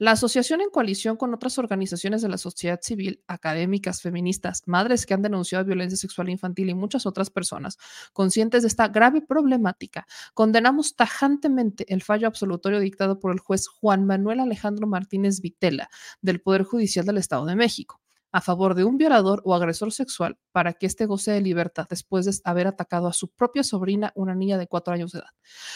[0.00, 5.12] La asociación en coalición con otras organizaciones de la sociedad civil, académicas, feministas, madres que
[5.12, 7.76] han denunciado violencia sexual infantil y muchas otras personas
[8.14, 14.06] conscientes de esta grave problemática, condenamos tajantemente el fallo absolutorio dictado por el juez Juan
[14.06, 15.90] Manuel Alejandro Martínez Vitela
[16.22, 18.00] del Poder Judicial del Estado de México
[18.32, 22.24] a favor de un violador o agresor sexual para que éste goce de libertad después
[22.24, 25.30] de haber atacado a su propia sobrina, una niña de cuatro años de edad.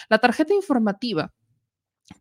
[0.09, 1.35] La tarjeta informativa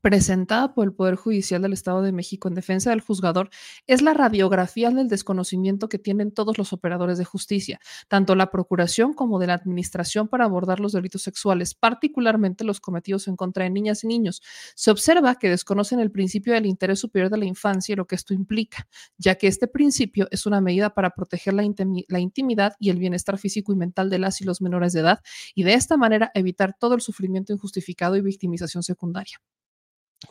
[0.01, 3.49] presentada por el Poder Judicial del Estado de México en defensa del juzgador
[3.87, 9.13] es la radiografía del desconocimiento que tienen todos los operadores de justicia, tanto la Procuración
[9.13, 13.71] como de la Administración para abordar los delitos sexuales, particularmente los cometidos en contra de
[13.71, 14.41] niñas y niños.
[14.75, 18.15] Se observa que desconocen el principio del interés superior de la infancia y lo que
[18.15, 18.87] esto implica,
[19.17, 21.63] ya que este principio es una medida para proteger la,
[22.07, 25.19] la intimidad y el bienestar físico y mental de las y los menores de edad
[25.55, 29.39] y de esta manera evitar todo el sufrimiento injustificado y victimización secundaria.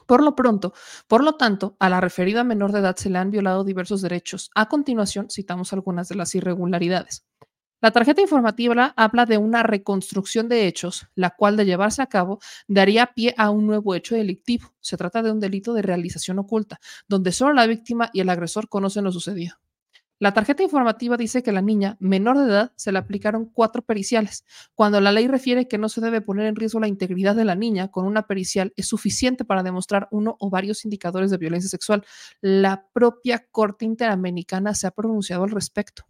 [0.06, 0.72] Por lo pronto,
[1.08, 4.50] por lo tanto, a la referida menor de edad se le han violado diversos derechos.
[4.54, 7.24] A continuación, citamos algunas de las irregularidades.
[7.82, 12.38] La tarjeta informativa habla de una reconstrucción de hechos, la cual de llevarse a cabo
[12.68, 14.72] daría pie a un nuevo hecho delictivo.
[14.80, 16.78] Se trata de un delito de realización oculta,
[17.08, 19.56] donde solo la víctima y el agresor conocen lo sucedido.
[20.22, 24.44] La tarjeta informativa dice que la niña menor de edad se le aplicaron cuatro periciales,
[24.76, 27.56] cuando la ley refiere que no se debe poner en riesgo la integridad de la
[27.56, 32.04] niña con una pericial es suficiente para demostrar uno o varios indicadores de violencia sexual.
[32.40, 36.04] La propia Corte Interamericana se ha pronunciado al respecto.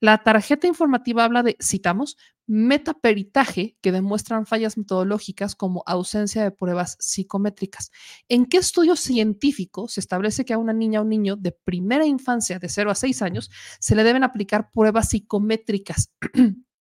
[0.00, 2.16] La tarjeta informativa habla de, citamos,
[2.46, 7.90] metaperitaje que demuestran fallas metodológicas como ausencia de pruebas psicométricas.
[8.28, 12.04] ¿En qué estudio científico se establece que a una niña o un niño de primera
[12.04, 13.50] infancia de 0 a 6 años
[13.80, 16.12] se le deben aplicar pruebas psicométricas?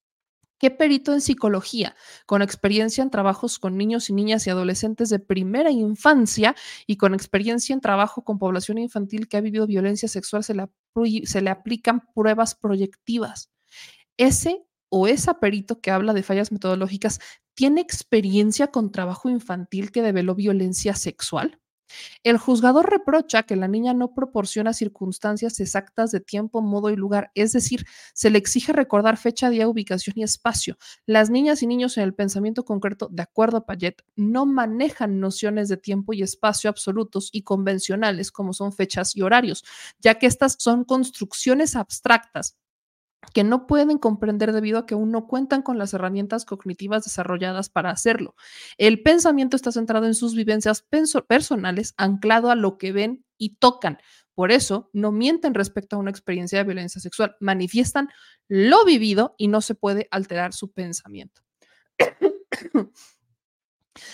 [0.63, 1.93] ¿Qué perito en psicología,
[2.25, 6.55] con experiencia en trabajos con niños y niñas y adolescentes de primera infancia
[6.87, 10.69] y con experiencia en trabajo con población infantil que ha vivido violencia sexual, se le,
[11.25, 13.51] se le aplican pruebas proyectivas?
[14.15, 17.19] Ese o esa perito que habla de fallas metodológicas
[17.55, 21.59] tiene experiencia con trabajo infantil que develó violencia sexual?
[22.23, 27.31] El juzgador reprocha que la niña no proporciona circunstancias exactas de tiempo, modo y lugar,
[27.35, 30.77] es decir, se le exige recordar fecha, día, ubicación y espacio.
[31.05, 35.69] Las niñas y niños en el pensamiento concreto, de acuerdo a Payet, no manejan nociones
[35.69, 39.63] de tiempo y espacio absolutos y convencionales como son fechas y horarios,
[39.99, 42.57] ya que estas son construcciones abstractas
[43.33, 47.69] que no pueden comprender debido a que aún no cuentan con las herramientas cognitivas desarrolladas
[47.69, 48.35] para hacerlo.
[48.77, 50.85] El pensamiento está centrado en sus vivencias
[51.27, 53.99] personales, anclado a lo que ven y tocan.
[54.35, 58.09] Por eso, no mienten respecto a una experiencia de violencia sexual, manifiestan
[58.47, 61.41] lo vivido y no se puede alterar su pensamiento.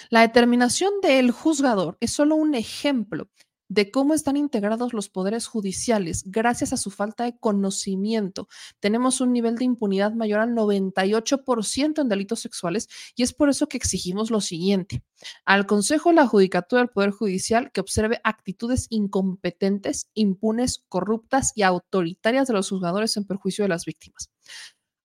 [0.09, 3.29] La determinación del juzgador es solo un ejemplo
[3.69, 8.49] de cómo están integrados los poderes judiciales gracias a su falta de conocimiento.
[8.79, 13.67] Tenemos un nivel de impunidad mayor al 98% en delitos sexuales y es por eso
[13.67, 15.03] que exigimos lo siguiente.
[15.45, 21.61] Al Consejo de la Judicatura del Poder Judicial que observe actitudes incompetentes, impunes, corruptas y
[21.61, 24.29] autoritarias de los juzgadores en perjuicio de las víctimas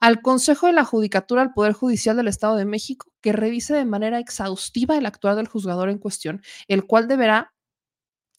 [0.04, 3.86] al Consejo de la Judicatura del Poder Judicial del Estado de México que revise de
[3.86, 7.53] manera exhaustiva el actuar del juzgador en cuestión, el cual deberá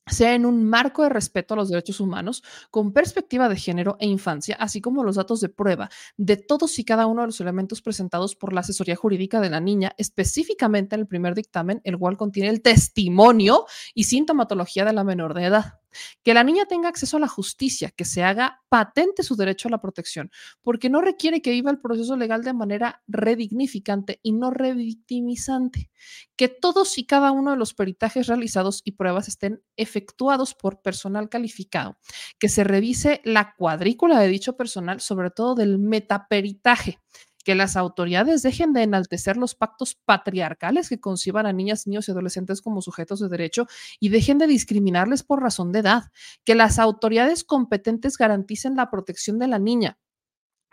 [0.08, 4.08] sea en un marco de respeto a los derechos humanos, con perspectiva de género e
[4.08, 7.82] infancia, así como los datos de prueba de todos y cada uno de los elementos
[7.82, 12.17] presentados por la asesoría jurídica de la niña, específicamente en el primer dictamen, el cual
[12.17, 15.84] contiene el testimonio y sintomatología de la menor de edad.
[16.24, 19.72] Que la niña tenga acceso a la justicia, que se haga patente su derecho a
[19.72, 24.51] la protección, porque no requiere que viva el proceso legal de manera redignificante y no
[24.51, 25.90] revictimizante.
[26.35, 31.30] Que todos y cada uno de los peritajes realizados y pruebas estén efectuados por personal
[31.30, 31.98] calificado.
[32.40, 36.99] Que se revise la cuadrícula de dicho personal, sobre todo del metaperitaje
[37.45, 42.11] que las autoridades dejen de enaltecer los pactos patriarcales que conciban a niñas, niños y
[42.11, 43.67] adolescentes como sujetos de derecho
[43.99, 46.11] y dejen de discriminarles por razón de edad,
[46.43, 49.99] que las autoridades competentes garanticen la protección de la niña,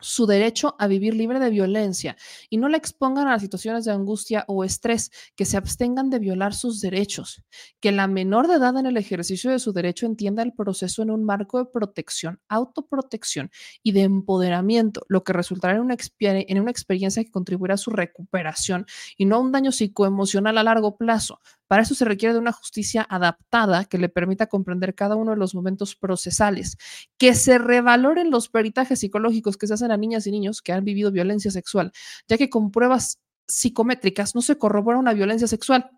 [0.03, 2.17] su derecho a vivir libre de violencia
[2.51, 6.55] y no la expongan a situaciones de angustia o estrés, que se abstengan de violar
[6.55, 7.43] sus derechos,
[7.81, 11.11] que la menor de edad en el ejercicio de su derecho entienda el proceso en
[11.11, 13.51] un marco de protección, autoprotección
[13.83, 17.91] y de empoderamiento, lo que resultará en una, en una experiencia que contribuirá a su
[17.91, 21.41] recuperación y no a un daño psicoemocional a largo plazo,
[21.73, 25.39] para eso se requiere de una justicia adaptada que le permita comprender cada uno de
[25.39, 26.77] los momentos procesales,
[27.17, 30.85] que se revaloren los peritajes psicológicos que se hacen a niñas y niños que han
[30.85, 31.91] vivido violencia sexual,
[32.29, 35.91] ya que con pruebas psicométricas no se corrobora una violencia sexual.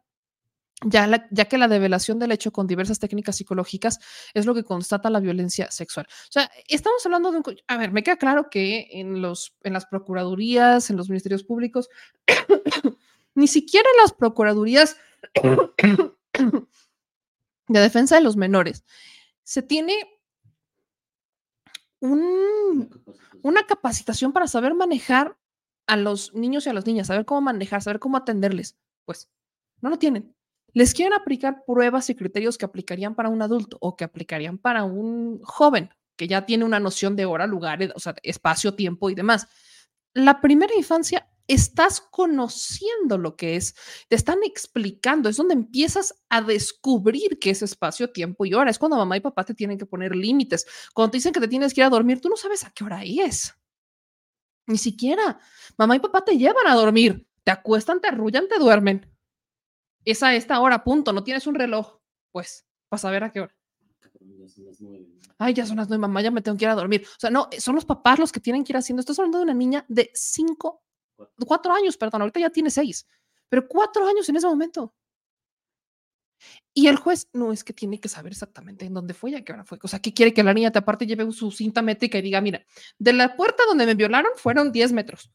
[0.84, 1.08] Ya,
[1.48, 3.98] que la develación del hecho con diversas técnicas psicológicas
[4.32, 6.06] es lo que constata la violencia sexual.
[6.08, 7.44] O sea, estamos hablando de un...
[7.66, 11.88] A ver, me queda claro que en, los, en las procuradurías, en los ministerios públicos,
[13.34, 14.96] ni siquiera las procuradurías
[17.68, 18.84] de defensa de los menores,
[19.42, 19.94] se tiene
[22.00, 22.90] un-
[23.42, 25.36] una capacitación para saber manejar
[25.86, 28.76] a los niños y a las niñas, saber cómo manejar, saber cómo atenderles.
[29.04, 29.30] Pues
[29.80, 30.34] no lo tienen.
[30.72, 34.84] Les quieren aplicar pruebas y criterios que aplicarían para un adulto o que aplicarían para
[34.84, 39.14] un joven que ya tiene una noción de hora, lugar, o sea, espacio, tiempo y
[39.14, 39.46] demás.
[40.14, 43.74] La primera infancia estás conociendo lo que es,
[44.08, 48.70] te están explicando, es donde empiezas a descubrir qué es espacio, tiempo y hora.
[48.70, 50.66] Es cuando mamá y papá te tienen que poner límites.
[50.94, 52.84] Cuando te dicen que te tienes que ir a dormir, tú no sabes a qué
[52.84, 53.54] hora es.
[54.66, 55.38] Ni siquiera.
[55.76, 59.10] Mamá y papá te llevan a dormir, te acuestan, te arrullan, te duermen.
[60.04, 61.12] Es a esta hora, punto.
[61.12, 61.98] No tienes un reloj,
[62.32, 63.54] pues, para saber a qué hora.
[65.38, 67.06] Ay, ya son las nueve, mamá, ya me tengo que ir a dormir.
[67.06, 69.00] O sea, no, son los papás los que tienen que ir haciendo.
[69.00, 70.82] Estás hablando de una niña de cinco,
[71.46, 73.06] cuatro años, perdón, ahorita ya tiene seis,
[73.48, 74.94] pero cuatro años en ese momento.
[76.72, 79.44] Y el juez no es que tiene que saber exactamente en dónde fue y a
[79.44, 79.78] qué hora fue.
[79.82, 82.40] O sea, que quiere que la niña te aparte lleve su cinta métrica y diga,
[82.40, 82.64] mira,
[82.98, 85.30] de la puerta donde me violaron fueron 10 metros.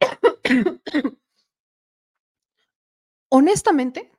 [3.30, 4.10] Honestamente,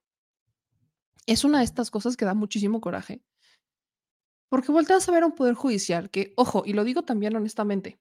[1.25, 3.21] es una de estas cosas que da muchísimo coraje.
[4.49, 7.99] Porque volteas a ver a un poder judicial que, ojo, y lo digo también honestamente,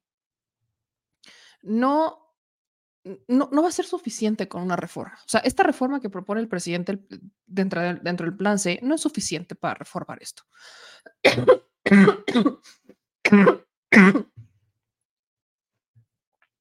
[1.62, 2.27] no,
[3.28, 5.18] no, no va a ser suficiente con una reforma.
[5.24, 6.98] O sea, esta reforma que propone el presidente
[7.46, 10.42] dentro, del- dentro del plan C no es suficiente para reformar esto.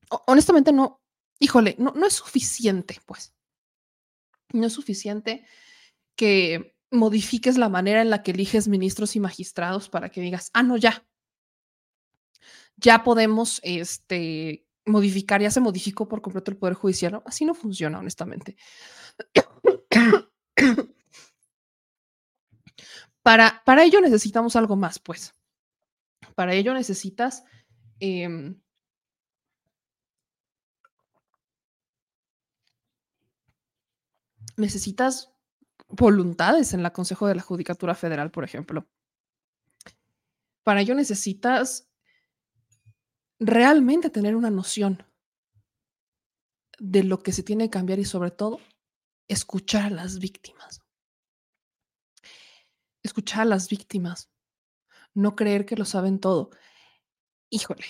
[0.10, 1.02] Ho- Honestamente, no,
[1.40, 3.34] híjole, no, no es suficiente, pues.
[4.54, 5.46] No es suficiente
[6.16, 10.64] que modifiques la manera en la que eliges ministros y magistrados para que digas, ah,
[10.64, 11.06] no, ya.
[12.78, 17.22] Ya podemos este, modificar, ya se modificó por completo el Poder Judicial.
[17.26, 18.56] Así no funciona, honestamente.
[23.22, 25.34] Para, para ello necesitamos algo más, pues.
[26.34, 27.44] Para ello necesitas
[28.00, 28.56] em,
[34.58, 35.32] necesitas
[35.88, 38.88] voluntades en la Consejo de la Judicatura Federal, por ejemplo.
[40.64, 41.88] Para ello necesitas
[43.40, 45.04] realmente tener una noción
[46.80, 48.60] de lo que se tiene que cambiar y sobre todo
[49.28, 50.82] escuchar a las víctimas.
[53.04, 54.30] Escuchar a las víctimas.
[55.14, 56.52] No creer que lo saben todo.
[57.50, 57.86] Híjole.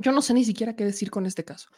[0.00, 1.68] Yo no sé ni siquiera qué decir con este caso.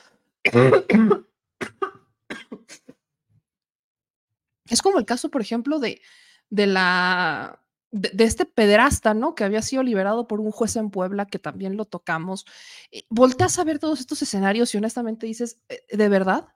[4.67, 6.01] Es como el caso, por ejemplo, de,
[6.49, 7.61] de la
[7.93, 9.35] de, este pederasta, ¿no?
[9.35, 12.47] Que había sido liberado por un juez en Puebla, que también lo tocamos.
[12.93, 16.49] Eh, volteas a ver todos estos escenarios y honestamente dices, "Eh, ¿de verdad?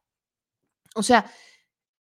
[0.94, 1.26] O sea,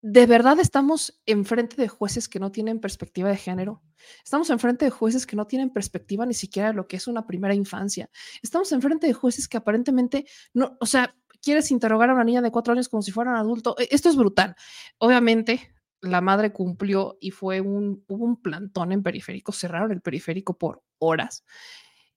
[0.02, 3.82] ¿de verdad estamos enfrente de jueces que no tienen perspectiva de género?
[4.24, 7.26] Estamos enfrente de jueces que no tienen perspectiva ni siquiera de lo que es una
[7.26, 8.10] primera infancia.
[8.42, 12.52] Estamos enfrente de jueces que aparentemente no, o sea, quieres interrogar a una niña de
[12.52, 13.76] cuatro años como si fuera un adulto.
[13.78, 14.56] E- Esto es brutal.
[14.98, 15.73] Obviamente,
[16.04, 20.82] la madre cumplió y fue un, hubo un plantón en periférico, cerraron el periférico por
[20.98, 21.44] horas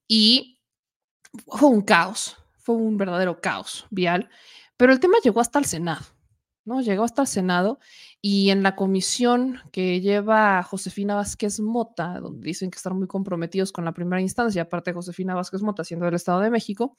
[0.08, 0.62] y
[1.48, 4.30] fue un caos, fue un verdadero caos vial,
[4.78, 6.06] pero el tema llegó hasta el Senado,
[6.66, 6.82] ¿no?
[6.82, 7.80] Llegó hasta el Senado
[8.22, 13.72] y en la comisión que lleva Josefina Vázquez Mota, donde dicen que están muy comprometidos
[13.72, 16.98] con la primera instancia, aparte de Josefina Vázquez Mota siendo del Estado de México,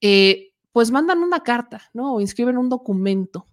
[0.00, 2.14] eh, pues mandan una carta, ¿no?
[2.14, 3.46] O inscriben un documento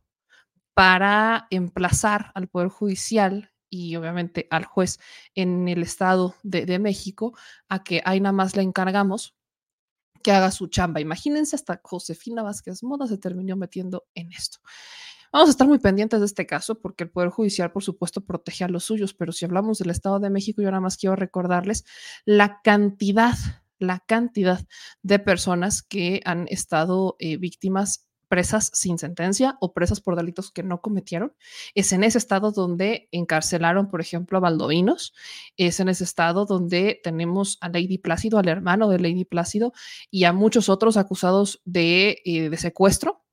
[0.77, 4.99] para emplazar al Poder Judicial y obviamente al juez
[5.33, 7.35] en el Estado de, México
[7.67, 9.35] a que ahí nada más le encargamos
[10.21, 11.01] que haga su chamba.
[11.01, 14.59] Imagínense, hasta Josefina Vázquez Moda se terminó metiendo en esto.
[15.33, 18.63] Vamos a estar muy pendientes de este caso porque el Poder Judicial, por supuesto, protege
[18.63, 21.85] a los suyos, pero si hablamos del Estado de México, yo nada más quiero recordarles
[22.23, 23.33] la cantidad,
[23.79, 24.63] la cantidad
[25.01, 30.63] de personas que han estado eh, víctimas presas sin sentencia o presas por delitos que
[30.63, 31.33] no cometieron.
[31.75, 35.13] Es en ese estado donde encarcelaron, por ejemplo, a Baldovinos.
[35.57, 39.73] Es en ese estado donde tenemos a Lady Plácido, al hermano de Lady Plácido,
[40.11, 43.23] y a muchos otros acusados de, eh, de secuestro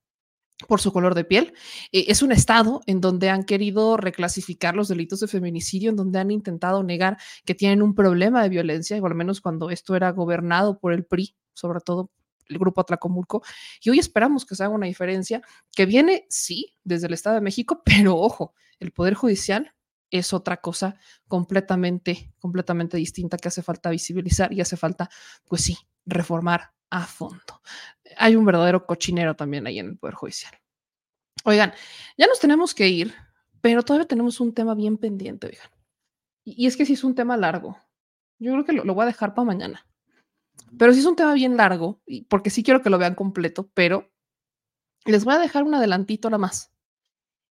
[0.67, 1.53] por su color de piel.
[1.91, 6.19] Eh, es un estado en donde han querido reclasificar los delitos de feminicidio, en donde
[6.19, 10.11] han intentado negar que tienen un problema de violencia, o al menos cuando esto era
[10.11, 12.11] gobernado por el PRI, sobre todo
[12.47, 13.43] el grupo Atlacomulco,
[13.81, 15.41] y hoy esperamos que se haga una diferencia
[15.75, 19.73] que viene, sí, desde el Estado de México, pero ojo, el Poder Judicial
[20.11, 20.95] es otra cosa
[21.27, 25.09] completamente, completamente distinta que hace falta visibilizar y hace falta,
[25.45, 27.61] pues sí, reformar a fondo.
[28.17, 30.53] Hay un verdadero cochinero también ahí en el Poder Judicial.
[31.43, 31.73] Oigan,
[32.17, 33.13] ya nos tenemos que ir,
[33.61, 35.69] pero todavía tenemos un tema bien pendiente, oigan.
[36.43, 37.77] Y, es que sí es un tema largo.
[38.37, 39.85] Yo creo que lo, lo voy a dejar para mañana.
[40.77, 44.11] Pero sí es un tema bien largo, porque sí quiero que lo vean completo, pero
[45.05, 46.71] les voy a dejar un adelantito nada más.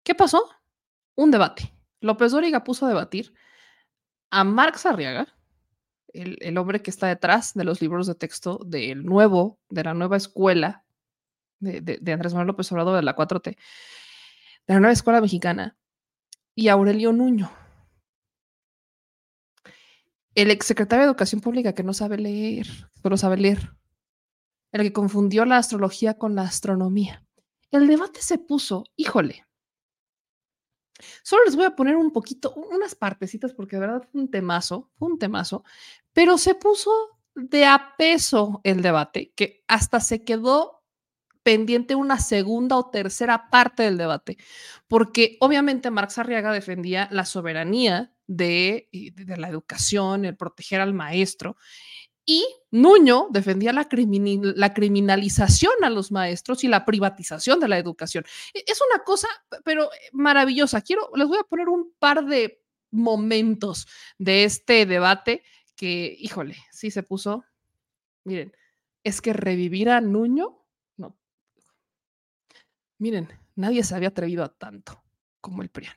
[0.05, 0.49] ¿Qué pasó?
[1.17, 1.73] Un debate.
[2.01, 3.35] López Dóriga puso a debatir
[4.31, 5.29] a Marx Arriaga,
[6.13, 9.93] el, el hombre que está detrás de los libros de texto del nuevo, de la
[9.95, 10.85] nueva escuela
[11.59, 15.77] de, de- de Andrés Manuel López Obrador de la 4T, de la nueva escuela mexicana,
[16.55, 17.51] y Aurelio Nuño,
[20.35, 22.67] el exsecretario de Educación Pública que no sabe leer,
[23.03, 23.75] solo sabe leer,
[24.73, 27.25] el que confundió la astrología con la astronomía.
[27.71, 29.45] El debate se puso, híjole,
[31.23, 34.91] Solo les voy a poner un poquito, unas partecitas, porque de verdad fue un temazo,
[34.99, 35.65] fue un temazo,
[36.13, 36.91] pero se puso
[37.35, 40.83] de a peso el debate, que hasta se quedó
[41.43, 44.37] pendiente una segunda o tercera parte del debate,
[44.89, 51.57] porque obviamente Marx Arriaga defendía la soberanía de, de- la educación, el proteger al maestro,
[52.25, 53.89] y Nuño defendía la,
[54.55, 58.25] la criminalización a los maestros y la privatización de la educación.
[58.55, 59.27] E- Es una cosa,
[59.65, 60.81] pero eh, maravillosa.
[60.81, 65.43] Quiero, les voy a poner un par de momentos de este debate
[65.75, 67.45] que, híjole, sí se puso.
[68.25, 68.53] Miren,
[69.03, 70.65] es que revivir a Nuño,
[70.99, 71.19] no.
[72.99, 75.03] Miren, nadie se había atrevido a tanto
[75.41, 75.95] como el PRIAN.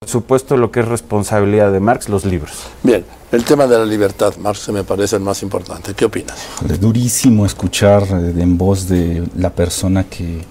[0.00, 2.64] Por supuesto, lo que es responsabilidad de Marx, los libros.
[2.82, 3.02] Bien,
[3.32, 5.94] el tema de la libertad, Marx, me parece el más importante.
[5.94, 6.36] ¿Qué opinas?
[6.68, 10.42] Es durísimo escuchar eh, en voz de la persona que,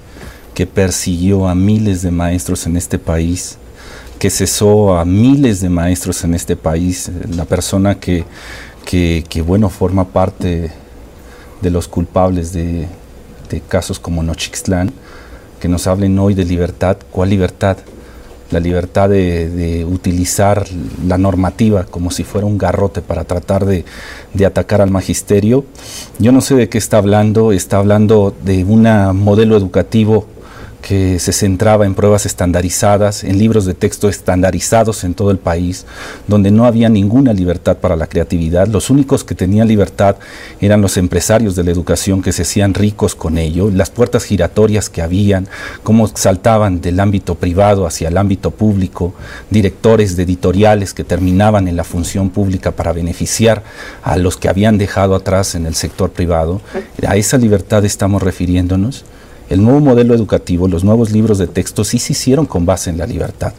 [0.55, 3.59] que persiguió a miles de maestros en este país,
[4.17, 8.25] que cesó a miles de maestros en este país, eh, la persona que,
[8.83, 10.71] que, que, bueno, forma parte
[11.61, 12.87] de los culpables de,
[13.51, 14.91] de casos como Nochixtlán,
[15.59, 16.97] que nos hablen hoy de libertad.
[17.11, 17.77] ¿Cuál libertad?
[18.51, 20.65] La libertad de, utilizar
[21.05, 23.85] la normativa como si fuera un garrote para tratar de,
[24.33, 25.65] de, atacar al magisterio.
[26.19, 28.83] Yo no sé de qué está hablando, está hablando de un
[29.17, 30.27] modelo educativo
[30.85, 35.87] que se centraba en pruebas estandarizadas, en libros de texto estandarizados en todo el país,
[36.27, 38.67] donde no había ninguna libertad para la creatividad.
[38.67, 40.17] Los únicos que tenían libertad
[40.61, 44.91] eran los empresarios de la educación que se hacían ricos con ello, las puertas giratorias
[44.91, 45.47] que habían,
[45.81, 49.15] cómo saltaban del ámbito privado hacia el ámbito público,
[49.49, 53.63] directores de editoriales que terminaban en la función pública para beneficiar
[54.03, 56.61] a los que habían dejado atrás en el sector privado.
[57.07, 59.03] A esa libertad estamos refiriéndonos.
[59.49, 62.97] El nuevo modelo educativo, los nuevos libros de texto sí se hicieron con base en
[62.97, 63.53] la libertad,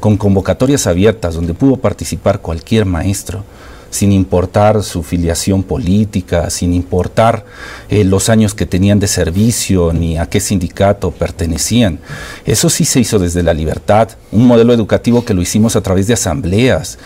[0.00, 3.44] con convocatorias abiertas donde pudo participar cualquier maestro,
[3.90, 7.44] sin importar su filiación política, sin importar
[7.88, 11.98] eh, los años que tenían de servicio ni a qué sindicato pertenecían.
[12.44, 16.06] Eso sí se hizo desde la libertad, un modelo educativo que lo hicimos a través
[16.06, 16.98] de asambleas,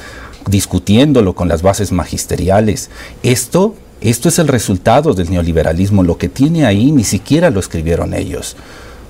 [0.48, 2.90] discutiéndolo con las bases magisteriales.
[3.22, 6.02] Esto esto es el resultado del neoliberalismo.
[6.02, 8.54] Lo que tiene ahí ni siquiera lo escribieron ellos.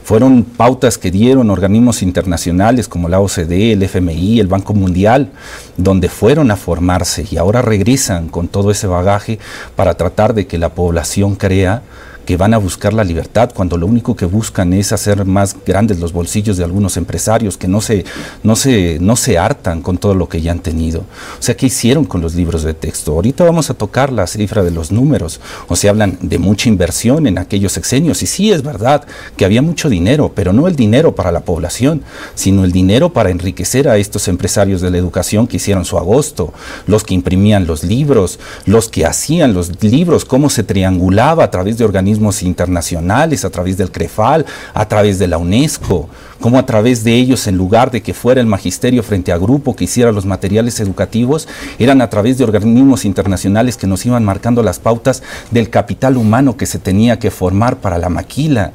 [0.04, 5.30] Fueron pautas que dieron organismos internacionales como la OCDE, el FMI, el Banco Mundial,
[5.76, 9.40] donde fueron a formarse y ahora regresan con todo ese bagaje
[9.74, 11.82] para tratar de que la población crea
[12.24, 16.00] que van a buscar la libertad cuando lo único que buscan es hacer más grandes
[16.00, 18.04] los bolsillos de algunos empresarios que no se,
[18.42, 21.00] no se, no se hartan con todo lo que ya han tenido.
[21.00, 23.12] O sea, ¿qué hicieron con los libros de texto?
[23.12, 25.40] Ahorita vamos a tocar la cifra de los números.
[25.68, 28.22] O sea, hablan de mucha inversión en aquellos sexenios.
[28.22, 32.02] Y sí, es verdad que había mucho dinero, pero no el dinero para la población,
[32.34, 36.52] sino el dinero para enriquecer a estos empresarios de la educación que hicieron su agosto,
[36.86, 41.76] los que imprimían los libros, los que hacían los libros, cómo se triangulaba a través
[41.78, 46.08] de organismos internacionales, a través del CREFAL, a través de la UNESCO,
[46.40, 49.74] como a través de ellos, en lugar de que fuera el magisterio frente a grupo
[49.74, 54.62] que hiciera los materiales educativos, eran a través de organismos internacionales que nos iban marcando
[54.62, 58.72] las pautas del capital humano que se tenía que formar para la maquila.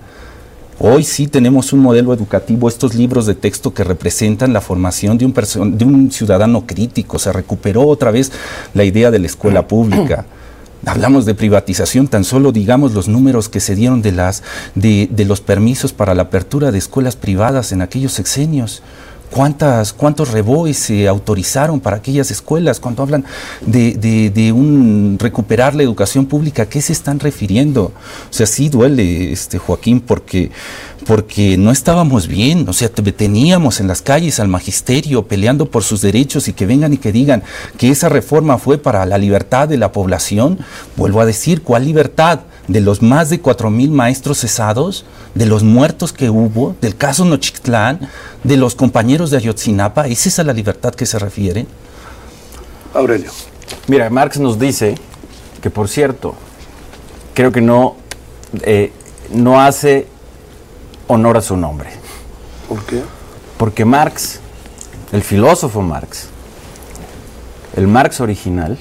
[0.81, 5.25] Hoy sí tenemos un modelo educativo, estos libros de texto que representan la formación de
[5.25, 5.33] un,
[5.77, 7.19] de un ciudadano crítico.
[7.19, 8.31] Se recuperó otra vez
[8.73, 10.25] la idea de la escuela pública.
[10.85, 14.43] Hablamos de privatización, tan solo digamos los números que se dieron de, las,
[14.75, 18.81] de, de los permisos para la apertura de escuelas privadas en aquellos sexenios.
[19.31, 22.79] ¿Cuántas, ¿Cuántos reboes se autorizaron para aquellas escuelas?
[22.79, 23.25] Cuando hablan
[23.61, 27.91] de, de, de, un recuperar la educación pública, ¿a qué se están refiriendo?
[28.29, 30.49] O sea, sí duele, este, Joaquín, porque,
[31.05, 32.67] porque no estábamos bien.
[32.67, 36.93] O sea, teníamos en las calles al magisterio peleando por sus derechos y que vengan
[36.93, 37.43] y que digan
[37.77, 40.57] que esa reforma fue para la libertad de la población.
[40.97, 42.41] Vuelvo a decir, ¿cuál libertad?
[42.69, 47.99] De los más de 4.000 maestros cesados, de los muertos que hubo, del caso Nochixtlán,
[48.43, 51.65] de los compañeros de Ayotzinapa, ¿es esa la libertad que se refiere?
[52.93, 53.31] Aurelio.
[53.87, 54.95] Mira, Marx nos dice
[55.63, 56.35] que, por cierto,
[57.33, 57.95] creo que no,
[58.61, 58.93] eh,
[59.31, 60.05] no hace
[61.07, 61.89] honor a su nombre.
[62.67, 63.01] ¿Por qué?
[63.57, 64.39] Porque Marx,
[65.11, 66.27] el filósofo Marx,
[67.75, 68.77] el Marx original,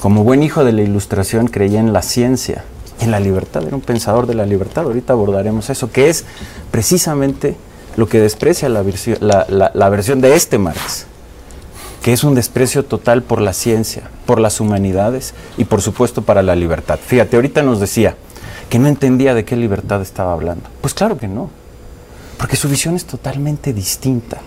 [0.00, 2.64] como buen hijo de la ilustración creía en la ciencia
[3.00, 6.24] en la libertad, era un pensador de la libertad, ahorita abordaremos eso, que es
[6.70, 7.56] precisamente
[7.96, 11.06] lo que desprecia la versión de este Marx,
[12.02, 16.42] que es un desprecio total por la ciencia, por las humanidades y por supuesto para
[16.42, 16.98] la libertad.
[17.04, 18.16] Fíjate, ahorita nos decía
[18.68, 20.64] que no entendía de qué libertad estaba hablando.
[20.80, 21.50] Pues claro que no,
[22.36, 24.38] porque su visión es totalmente distinta.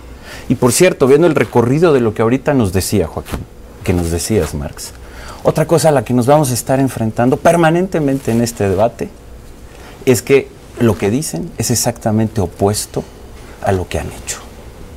[0.48, 3.40] Y por cierto, viendo el recorrido de lo que ahorita nos decía Joaquín,
[3.84, 4.94] que nos decías Marx,
[5.44, 9.10] otra cosa a la que nos vamos a estar enfrentando permanentemente en este debate
[10.06, 10.48] es que
[10.80, 13.04] lo que dicen es exactamente opuesto
[13.62, 14.38] a lo que han hecho,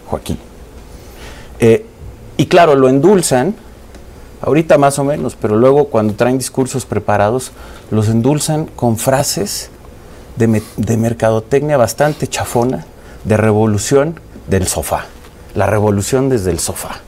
[0.06, 0.38] Joaquín.
[1.60, 1.86] Eh,
[2.36, 3.54] y claro, lo endulzan,
[4.40, 7.52] ahorita más o menos, pero luego cuando traen discursos preparados,
[7.90, 9.70] los endulzan con frases
[10.36, 12.86] de, me- de mercadotecnia bastante chafona,
[13.24, 15.06] de revolución del sofá,
[15.54, 17.00] la revolución desde el sofá.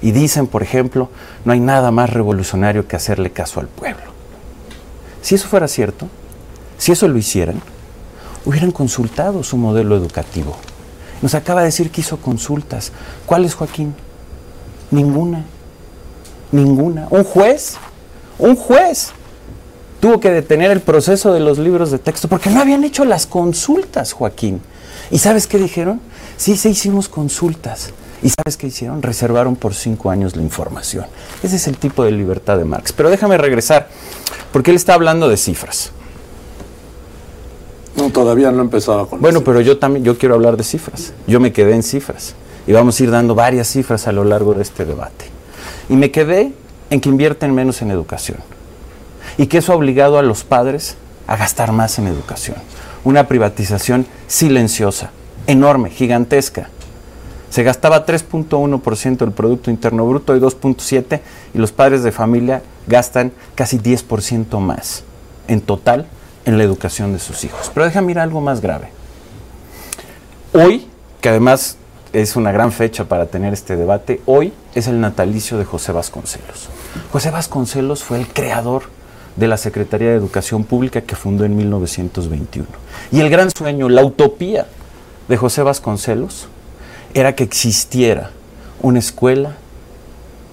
[0.00, 1.10] Y dicen, por ejemplo,
[1.44, 4.04] no hay nada más revolucionario que hacerle caso al pueblo.
[5.22, 6.08] Si eso fuera cierto,
[6.78, 7.60] si eso lo hicieran,
[8.44, 10.56] hubieran consultado su modelo educativo.
[11.20, 12.92] Nos acaba de decir que hizo consultas.
[13.26, 13.94] ¿Cuáles, Joaquín?
[14.90, 15.44] Ninguna.
[16.52, 17.08] Ninguna.
[17.10, 17.76] Un juez,
[18.38, 19.10] un juez
[20.00, 23.26] tuvo que detener el proceso de los libros de texto porque no habían hecho las
[23.26, 24.60] consultas, Joaquín.
[25.10, 26.00] ¿Y sabes qué dijeron?
[26.36, 27.90] Sí, sí hicimos consultas.
[28.22, 29.02] ¿Y sabes qué hicieron?
[29.02, 31.06] Reservaron por cinco años la información.
[31.42, 32.92] Ese es el tipo de libertad de Marx.
[32.92, 33.88] Pero déjame regresar,
[34.52, 35.92] porque él está hablando de cifras.
[37.96, 41.12] No, todavía no empezaba con Bueno, pero yo también, yo quiero hablar de cifras.
[41.26, 42.34] Yo me quedé en cifras.
[42.66, 45.26] Y vamos a ir dando varias cifras a lo largo de este debate.
[45.88, 46.52] Y me quedé
[46.90, 48.38] en que invierten menos en educación.
[49.36, 52.56] Y que eso ha obligado a los padres a gastar más en educación.
[53.04, 55.10] Una privatización silenciosa,
[55.46, 56.70] enorme, gigantesca.
[57.50, 61.20] Se gastaba 3.1% del Producto Interno Bruto y 2.7%
[61.54, 65.04] y los padres de familia gastan casi 10% más
[65.46, 66.06] en total
[66.44, 67.70] en la educación de sus hijos.
[67.72, 68.90] Pero déjame ir algo más grave.
[70.52, 70.86] Hoy,
[71.20, 71.76] que además
[72.12, 76.68] es una gran fecha para tener este debate, hoy es el natalicio de José Vasconcelos.
[77.12, 78.84] José Vasconcelos fue el creador
[79.36, 82.66] de la Secretaría de Educación Pública que fundó en 1921.
[83.12, 84.66] Y el gran sueño, la utopía
[85.28, 86.48] de José Vasconcelos
[87.14, 88.30] era que existiera
[88.80, 89.56] una escuela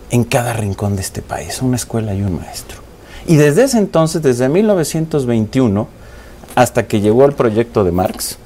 [0.09, 2.79] en cada rincón de este país, una escuela y un maestro.
[3.27, 5.87] Y desde ese entonces, desde 1921
[6.55, 8.37] hasta que llegó el proyecto de Marx,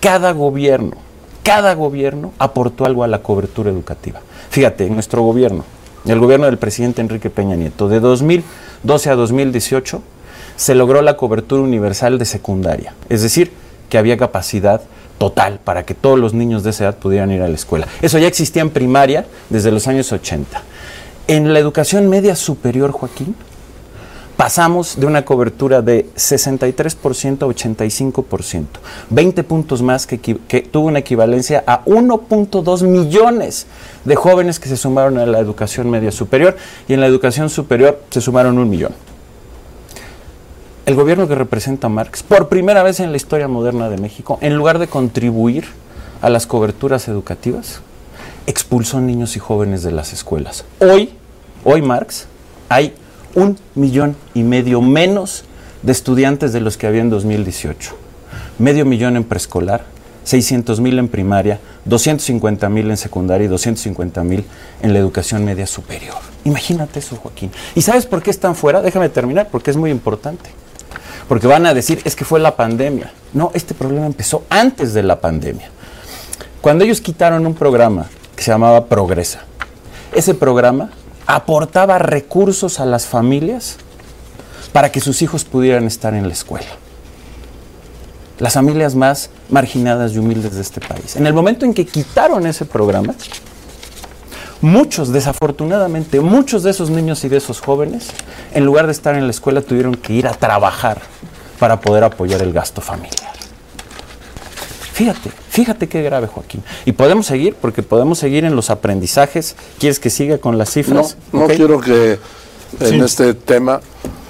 [0.00, 0.96] cada gobierno,
[1.42, 4.20] cada gobierno aportó algo a la cobertura educativa.
[4.50, 5.64] Fíjate, en nuestro gobierno,
[6.06, 10.02] el gobierno del presidente Enrique Peña Nieto, de 2012 a 2018,
[10.56, 13.52] se logró la cobertura universal de secundaria, es decir,
[13.88, 14.82] que había capacidad
[15.22, 17.86] total para que todos los niños de esa edad pudieran ir a la escuela.
[18.02, 20.60] Eso ya existía en primaria desde los años 80.
[21.28, 23.36] En la educación media superior, Joaquín,
[24.36, 28.66] pasamos de una cobertura de 63% a 85%,
[29.10, 33.68] 20 puntos más que, tuvo una equivalencia a 1.2 millones
[34.04, 36.56] de jóvenes que se sumaron a la educación media superior
[36.88, 39.11] y en la educación superior se sumaron un millón.
[40.84, 44.38] El gobierno que representa a Marx, por primera vez en la historia moderna de México,
[44.40, 45.64] en lugar de contribuir
[46.20, 47.82] a las coberturas educativas,
[48.48, 50.64] expulsó niños y jóvenes de las escuelas.
[50.80, 51.10] Hoy,
[51.62, 52.26] hoy Marx,
[52.68, 52.94] hay
[53.36, 55.44] un millón y medio menos
[55.82, 57.94] de estudiantes de los que había en 2018.
[58.58, 59.84] Medio millón en preescolar,
[60.24, 64.44] 600 mil en primaria, 250 mil en secundaria y 250 mil
[64.82, 66.18] en la educación media superior.
[66.42, 67.52] Imagínate eso, Joaquín.
[67.76, 68.82] ¿Y sabes por qué están fuera?
[68.82, 70.50] Déjame terminar, porque es muy importante.
[71.32, 73.10] Porque van a decir, es que fue la pandemia.
[73.32, 75.70] No, este problema empezó antes de la pandemia.
[76.60, 79.40] Cuando ellos quitaron un programa que se llamaba Progresa,
[80.12, 80.90] ese programa
[81.26, 83.78] aportaba recursos a las familias
[84.74, 86.68] para que sus hijos pudieran estar en la escuela.
[88.38, 91.16] Las familias más marginadas y humildes de este país.
[91.16, 93.14] En el momento en que quitaron ese programa,
[94.60, 98.08] muchos, desafortunadamente, muchos de esos niños y de esos jóvenes,
[98.52, 101.10] en lugar de estar en la escuela, tuvieron que ir a trabajar
[101.62, 103.30] para poder apoyar el gasto familiar.
[104.94, 106.60] Fíjate, fíjate qué grave, Joaquín.
[106.84, 109.54] Y podemos seguir, porque podemos seguir en los aprendizajes.
[109.78, 111.16] ¿Quieres que siga con las cifras?
[111.32, 112.18] No, no quiero que
[112.80, 112.98] en Sí.
[113.00, 113.80] este tema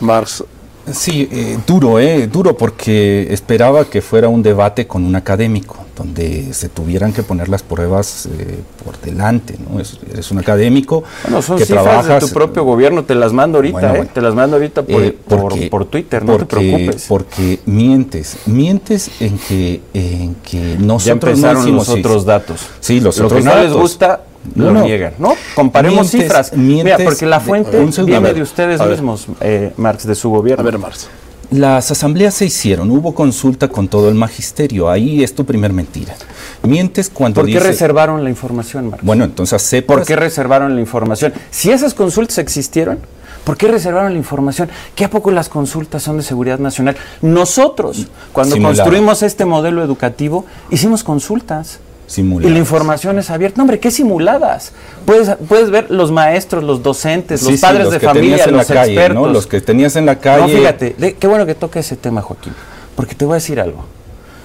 [0.00, 0.44] Marx
[0.92, 5.86] Sí, eh, duro, eh, duro, porque esperaba que fuera un debate con un académico.
[6.02, 9.78] Donde se tuvieran que poner las pruebas eh, por delante, ¿no?
[9.81, 13.32] Es- eres un académico Bueno, son que cifras trabajas de tu propio gobierno, te las
[13.32, 13.97] mando ahorita, Bueno, ¿eh?
[13.98, 14.10] bueno.
[14.12, 17.06] Te las mando ahorita por, Eh, por- porque- por Twitter, no te porque- preocupes.
[17.08, 22.60] Porque mientes, mientes en que, en que nosotros empezaron no hicimos los otros datos.
[22.81, 23.81] Sí, los Lo otros que no les datos.
[23.81, 24.20] gusta,
[24.56, 25.34] lo niegan, ¿no?
[25.55, 26.52] Comparemos Mientes- cifras.
[26.56, 28.05] mientes Mira, porque la de- fuente segundo.
[28.06, 30.62] viene de ustedes mismos, eh, Marx, de su gobierno.
[30.62, 31.06] A ver, Marx.
[31.52, 36.14] Las asambleas se hicieron, hubo consulta con todo el magisterio, ahí es tu primer mentira.
[36.62, 39.05] Mientes cuando ¿Por qué reservaron la información, Marx?
[39.05, 39.98] Bueno, entonces aceptas...
[39.98, 41.34] ¿Por qué reservaron la información?
[41.50, 43.00] Si esas consultas existieron,
[43.44, 44.70] ¿por qué reservaron la información?
[44.94, 46.97] ¿Qué a poco las consultas son de seguridad nacional?
[47.20, 48.76] Nosotros, cuando Simulado.
[48.76, 51.81] construimos este modelo educativo, hicimos consultas.
[52.12, 52.50] Simuladas.
[52.50, 53.57] Y la información es abierta.
[53.57, 54.73] No, hombre, ¿qué simuladas?
[55.07, 58.50] Puedes, puedes ver los maestros, los docentes, los sí, padres los de que familia, en
[58.52, 59.00] la los calle, ¿no?
[59.00, 59.32] expertos.
[59.32, 60.42] Los que tenías en la calle.
[60.42, 62.52] No, fíjate, de- qué bueno que toque ese tema, Joaquín.
[62.97, 63.84] Porque te voy a decir algo.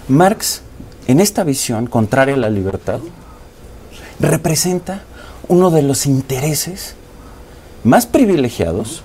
[0.07, 0.61] Marx,
[1.07, 2.99] en esta visión contraria a la libertad,
[4.19, 5.01] representa
[5.47, 6.95] uno de los intereses
[7.83, 9.03] más privilegiados,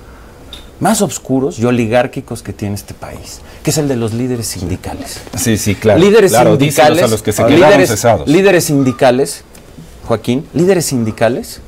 [0.80, 5.20] más oscuros y oligárquicos que tiene este país, que es el de los líderes sindicales.
[5.36, 6.00] Sí, sí, claro.
[6.00, 8.28] líderes claro, sindicales, a los que se quedaron líderes, cesados.
[8.28, 9.44] líderes sindicales,
[10.06, 11.60] Joaquín, líderes sindicales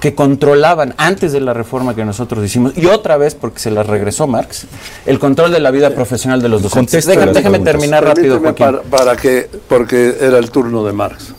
[0.00, 3.86] que controlaban antes de la reforma que nosotros hicimos y otra vez porque se las
[3.86, 4.64] regresó Marx
[5.04, 7.04] el control de la vida profesional de los docentes.
[7.04, 7.72] Déjame, déjame preguntas.
[7.72, 8.80] terminar rápido, Permíteme Joaquín.
[8.88, 11.34] para, para que, porque era el turno de Marx.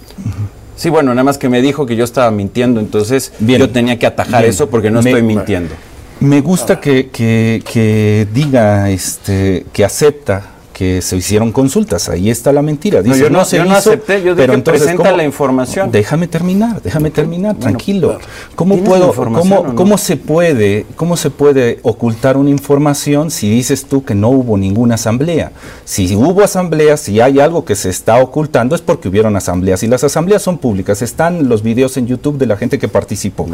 [0.76, 4.06] Sí, bueno, nada más que me dijo que yo estaba mintiendo, entonces yo tenía que
[4.06, 4.52] atajar Bien.
[4.52, 5.74] eso porque no Me- estoy mintiendo.
[6.22, 10.44] Me gusta que, que- que diga este, que acepta
[10.82, 12.10] que se hicieron consultas.
[12.10, 13.04] Ahí está la mentira.
[13.04, 15.18] Dice, yo no- se yo no hizo, acepté, yo dije, pero entonces, presenta ¿cómo?
[15.18, 15.92] la información.
[15.92, 18.18] Déjame terminar, déjame terminar, tranquilo.
[18.56, 19.76] ¿Cómo ¿Tienes la puedo, cómo, no?
[19.76, 24.58] cómo se puede, cómo se puede ocultar una información si dices tú que no hubo
[24.58, 25.52] ninguna asamblea?
[25.86, 29.88] Si hubo asamblea, si hay algo que se está ocultando es porque hubieron asambleas y
[29.88, 31.04] las asambleas son públicas.
[31.04, 33.48] Están los videos en YouTube de la gente que participó.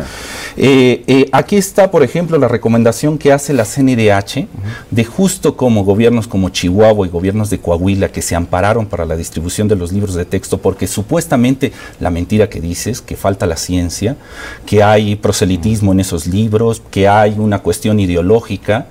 [0.55, 4.47] Eh, eh, aquí está, por ejemplo, la recomendación que hace la CNDH
[4.91, 9.15] de justo como gobiernos como Chihuahua y gobiernos de Coahuila que se ampararon para la
[9.15, 13.57] distribución de los libros de texto porque supuestamente la mentira que dices, que falta la
[13.57, 14.17] ciencia,
[14.67, 18.85] que hay proselitismo en esos libros, que hay una cuestión ideológica,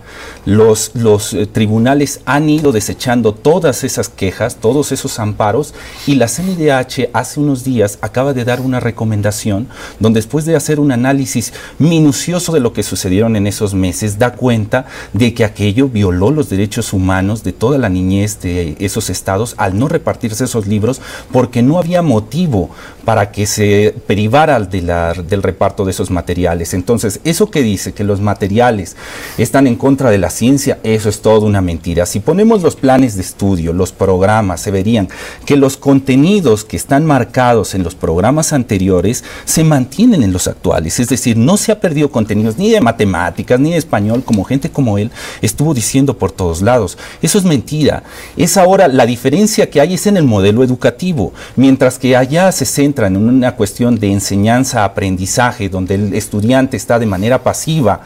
[0.45, 5.73] los, los eh, tribunales han ido desechando todas esas quejas, todos esos amparos
[6.09, 9.69] y la CNDH hace unos días acaba de dar una recomendación
[10.01, 14.33] donde después de hacer un análisis minucioso de lo que sucedieron en esos meses, da
[14.33, 19.55] cuenta de que aquello violó los derechos humanos de toda la niñez de esos estados
[19.59, 21.01] al no repartirse esos libros
[21.33, 22.71] porque no había motivo
[23.05, 26.75] para que se privara del reparto de esos materiales.
[26.75, 28.97] Entonces, eso que dice que los materiales
[29.39, 32.07] están en contra de la ciencia, eso es toda una mentira.
[32.07, 35.09] Si ponemos los planes de estudio, los programas, se verían
[35.45, 40.99] que los contenidos que están marcados en los programas anteriores se mantienen en los actuales.
[40.99, 44.71] Es decir, no se ha perdido contenidos ni de matemáticas ni de español, como gente
[44.71, 45.11] como él
[45.43, 46.99] estuvo diciendo por todos lados.
[47.23, 47.96] Eso es mentira.
[48.37, 52.65] Es ahora la diferencia que hay es en el modelo educativo, mientras que allá se
[52.65, 58.01] centran en una cuestión de enseñanza-aprendizaje, donde el estudiante está de manera pasiva,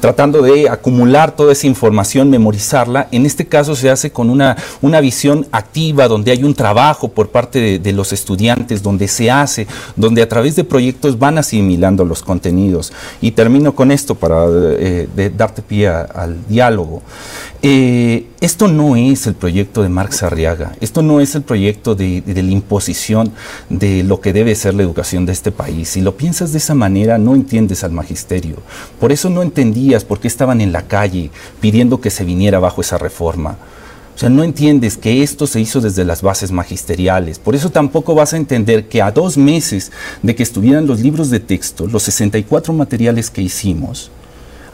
[0.00, 3.08] tratando de acumular toda esa información, memorizarla.
[3.10, 7.28] En este caso se hace con una, una visión activa, donde hay un trabajo por
[7.28, 9.66] parte de, los estudiantes, donde se hace,
[9.96, 12.92] donde a través de proyectos van asimilando los contenidos.
[13.20, 17.02] Y termino con esto para eh, darte pie al diálogo.
[17.62, 22.22] Eh, esto no es el proyecto de Marx Arriaga, esto no es el proyecto de,
[22.22, 23.32] de la imposición
[23.68, 25.90] de lo que debe ser la educación de este país.
[25.90, 28.56] Si lo piensas de esa manera, no entiendes al magisterio.
[29.00, 31.30] Por eso no entendías por qué estaban en la calle
[31.60, 33.58] pidiendo que se viniera bajo esa reforma.
[34.14, 37.40] O sea, no entiendes que esto se hizo desde las bases magisteriales.
[37.40, 39.90] Por eso tampoco vas a entender que a dos meses
[40.22, 44.12] de que estuvieran los libros de texto, los 64 materiales que hicimos,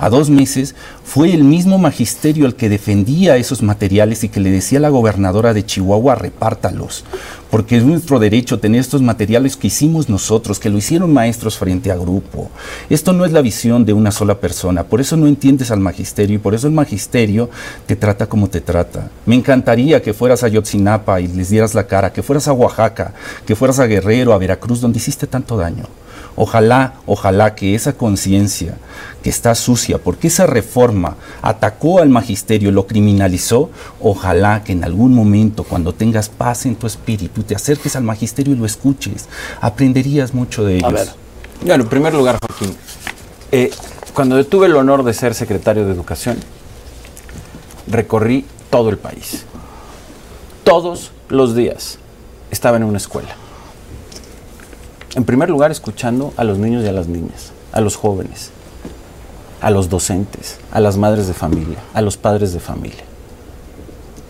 [0.01, 4.51] a dos meses, fue el mismo magisterio el que defendía esos materiales y que le
[4.51, 7.05] decía a la gobernadora de Chihuahua, repártalos,
[7.51, 11.93] porque es nuestro derecho tener estos materiales que hicimos nosotros, que lo hicieron maestros frente
[11.93, 12.51] a grupo.
[12.89, 16.37] Esto no es la visión de una sola persona, por eso no entiendes al magisterio
[16.37, 17.51] y por eso el magisterio
[17.87, 19.11] te trata como te trata.
[19.27, 23.13] Me encantaría que fueras a Yotzinapa y les dieras la cara, que fueras a Oaxaca,
[23.45, 26.00] que fueras a Guerrero, a Veracruz, donde hiciste tanto daño.
[26.43, 28.79] Ojalá, ojalá que esa conciencia
[29.23, 33.69] que está sucia, porque esa reforma atacó al magisterio, lo criminalizó,
[34.01, 38.55] ojalá que en algún momento, cuando tengas paz en tu espíritu, te acerques al magisterio
[38.55, 39.29] y lo escuches.
[39.61, 40.91] Aprenderías mucho de ellos.
[40.91, 41.09] ver.
[41.61, 42.75] Bueno, en primer lugar, Joaquín,
[43.53, 43.71] eh,
[44.15, 46.39] cuando tuve el honor de ser secretario de Educación,
[47.87, 49.45] recorrí todo el país.
[50.65, 51.99] Todos los días
[52.51, 53.37] estaba en una escuela.
[55.15, 58.51] En primer lugar, escuchando a los niños y a las niñas, a los jóvenes,
[59.61, 63.03] a los docentes, a las madres de familia, a los padres de familia.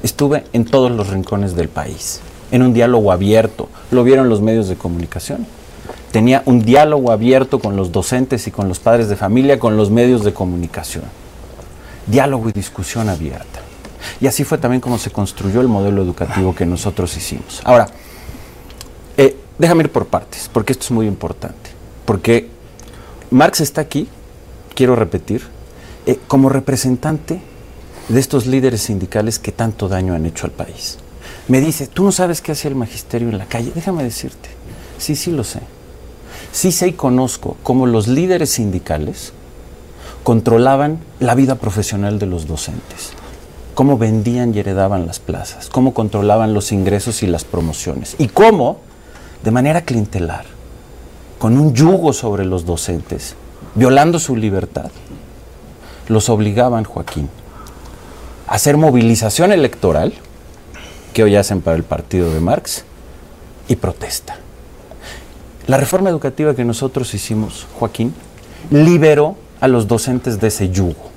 [0.02, 3.68] Estuve en todos los rincones del país, en un diálogo abierto.
[3.90, 5.46] Lo vieron los medios de comunicación.
[6.12, 9.90] Tenía un diálogo abierto con los docentes y con los padres de familia, con los
[9.90, 11.04] medios de comunicación.
[12.06, 13.60] Diálogo y discusión abierta.
[14.18, 17.60] Y así fue también como se construyó el modelo educativo que nosotros hicimos.
[17.64, 17.86] Ahora,
[19.16, 21.70] eh, déjame ir por partes, porque esto es muy importante.
[22.06, 22.48] Porque
[23.30, 24.08] Marx está aquí,
[24.74, 25.42] quiero repetir,
[26.06, 27.40] eh, como representante
[28.08, 30.98] de estos líderes sindicales que tanto daño han hecho al país.
[31.46, 33.70] Me dice, tú no sabes qué hacía el magisterio en la calle.
[33.74, 34.48] Déjame decirte,
[34.98, 35.60] sí, sí lo sé.
[36.52, 39.32] Sí sé y conozco cómo los líderes sindicales
[40.24, 43.12] controlaban la vida profesional de los docentes,
[43.74, 48.80] cómo vendían y heredaban las plazas, cómo controlaban los ingresos y las promociones, y cómo,
[49.42, 50.44] de manera clientelar,
[51.38, 53.34] con un yugo sobre los docentes,
[53.74, 54.90] violando su libertad,
[56.08, 57.28] los obligaban, Joaquín,
[58.46, 60.12] a hacer movilización electoral,
[61.14, 62.84] que hoy hacen para el partido de Marx,
[63.68, 64.36] y protesta.
[65.66, 68.12] La reforma educativa que nosotros hicimos, Joaquín,
[68.70, 71.10] liberó a los docentes de ese yugo.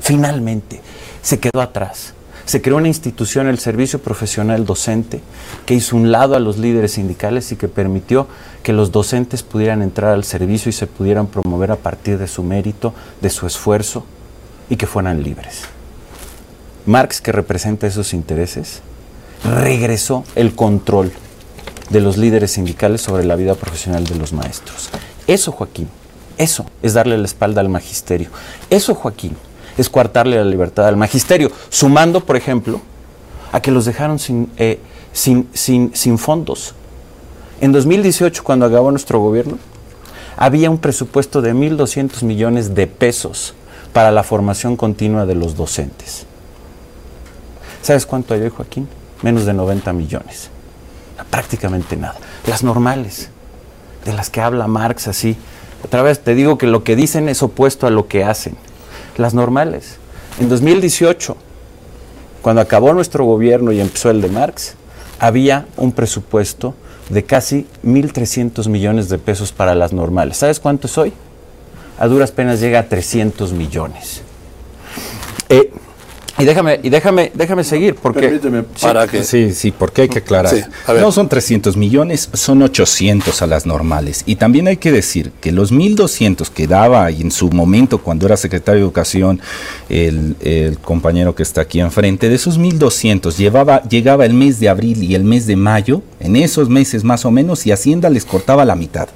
[0.00, 0.80] Finalmente,
[1.22, 2.12] se quedó atrás.
[2.46, 5.22] Se creó una institución, el Servicio Profesional Docente,
[5.64, 8.28] que hizo un lado a los líderes sindicales y que permitió
[8.62, 12.42] que los docentes pudieran entrar al servicio y se pudieran promover a partir de su
[12.42, 12.92] mérito,
[13.22, 14.04] de su esfuerzo
[14.68, 15.62] y que fueran libres.
[16.84, 18.82] Marx, que representa esos intereses,
[19.42, 21.12] regresó el control
[21.88, 24.90] de los líderes sindicales sobre la vida profesional de los maestros.
[25.26, 25.88] Eso, Joaquín,
[26.36, 28.28] eso es darle la espalda al magisterio.
[28.68, 29.34] Eso, Joaquín,
[29.76, 32.80] es coartarle la libertad al magisterio, sumando, por ejemplo,
[33.52, 34.80] a que los dejaron sin, eh,
[35.12, 36.74] sin, sin, sin fondos.
[37.60, 39.58] En 2018, cuando acabó nuestro gobierno,
[40.36, 43.54] había un presupuesto de 1.200 millones de pesos
[43.92, 46.26] para la formación continua de los docentes.
[47.82, 48.88] ¿Sabes cuánto hay hoy, Joaquín?
[49.22, 50.50] Menos de 90 millones.
[51.30, 52.16] Prácticamente nada.
[52.46, 53.30] Las normales,
[54.04, 55.36] de las que habla Marx así.
[55.84, 58.56] Otra vez te digo que lo que dicen es opuesto a lo que hacen.
[59.16, 59.98] Las normales.
[60.40, 61.36] En 2018,
[62.42, 64.74] cuando acabó nuestro gobierno y empezó el de Marx,
[65.18, 66.74] había un presupuesto
[67.08, 70.38] de casi 1.300 millones de pesos para las normales.
[70.38, 71.12] ¿Sabes cuánto es hoy?
[71.98, 74.22] A duras penas llega a 300 millones.
[75.48, 75.70] Eh,
[76.38, 78.20] y déjame, y déjame, déjame seguir, porque...
[78.20, 79.22] Permíteme, para que...
[79.22, 80.52] Sí, sí, porque hay que aclarar.
[80.54, 80.62] Sí,
[81.00, 84.24] no son 300 millones, son 800 a las normales.
[84.26, 88.26] Y también hay que decir que los 1.200 que daba y en su momento, cuando
[88.26, 89.40] era secretario de Educación,
[89.88, 94.68] el, el compañero que está aquí enfrente, de esos 1.200 llevaba, llegaba el mes de
[94.68, 98.24] abril y el mes de mayo, en esos meses más o menos, y Hacienda les
[98.24, 99.08] cortaba la mitad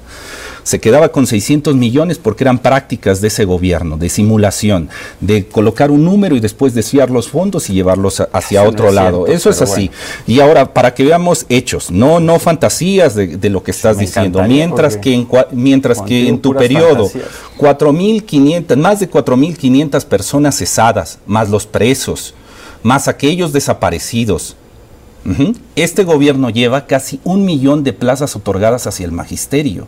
[0.69, 4.87] se quedaba con 600 millones porque eran prácticas de ese gobierno, de simulación,
[5.19, 8.69] de colocar un número y después desviar los fondos y llevarlos a- hacia Eso no
[8.71, 9.17] otro es lado.
[9.25, 9.89] cierto, Eso es así.
[10.27, 14.03] Y ahora, para que veamos hechos, no, no fantasías de, de lo que estás me
[14.03, 14.43] diciendo.
[14.43, 17.25] Mientras que en, mientras que en tu periodo, fantasías.
[17.57, 22.35] 4.500, más de 4.500 personas cesadas, más los presos,
[22.83, 24.55] más aquellos desaparecidos.
[25.75, 29.87] Este gobierno lleva casi un millón de plazas otorgadas hacia el magisterio.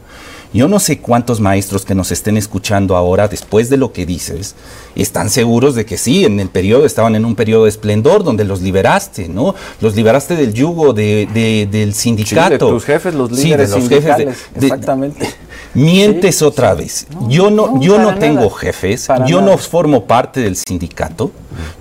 [0.53, 4.55] Yo no sé cuántos maestros que nos estén escuchando ahora, después de lo que dices,
[4.97, 8.43] están seguros de que sí, en el periodo estaban en un periodo de esplendor donde
[8.43, 9.55] los liberaste, ¿no?
[9.79, 12.67] Los liberaste del yugo de, de- del sindicato.
[12.69, 15.29] tus jefes, los Sí, líderes de los jefes de- sindicales, de- exactamente.
[15.73, 17.07] Mientes Sí, otra vez.
[17.29, 18.57] yo no, no, yo no tengo nada.
[18.59, 19.53] jefes, Para yo nada.
[19.53, 21.31] no formo parte del sindicato,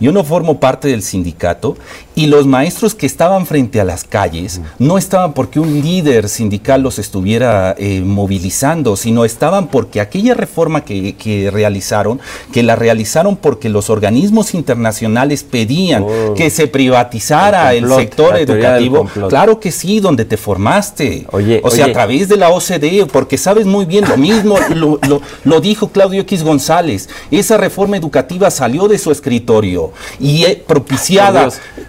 [0.00, 1.76] yo no formo parte del sindicato
[2.14, 6.82] y los maestros que estaban frente a las calles no estaban porque un líder sindical
[6.82, 12.20] los estuviera eh, movilizando, sino estaban porque aquella reforma que, que realizaron,
[12.52, 16.34] que la realizaron porque los organismos internacionales pedían Oh.
[16.34, 19.08] que se privatizara El sector educativo.
[19.28, 21.26] Claro que sí, donde te formaste.
[21.32, 21.90] Oye, o sea, oye.
[21.92, 25.88] a través de la OCDE, porque sabes muy bien, lo mismo lo, lo- lo dijo
[25.88, 29.69] Claudio X González, esa reforma educativa salió de su escritorio
[30.18, 31.48] y propiciada.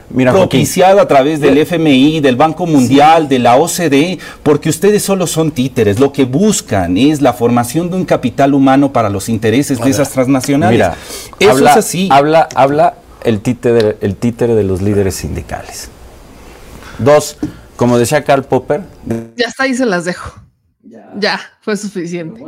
[0.09, 0.49] Mira, Joaquín.
[0.49, 5.51] propiciada a través del FMI, del Banco Mundial, de la OCDE, porque ustedes solo son
[5.51, 9.89] títeres, lo que buscan es la formación de un capital humano para los intereses de
[9.89, 10.73] esas transnacionales.
[10.73, 10.95] Mira,
[11.39, 12.09] Eso habla, es así.
[12.11, 15.89] Habla, habla el, títere, el títere de los líderes sindicales.
[16.99, 17.37] Dos,
[17.75, 18.81] como decía Karl Popper,
[19.35, 20.41] Ya está, ahí se las dejo.
[21.19, 22.41] Ya, fue suficiente.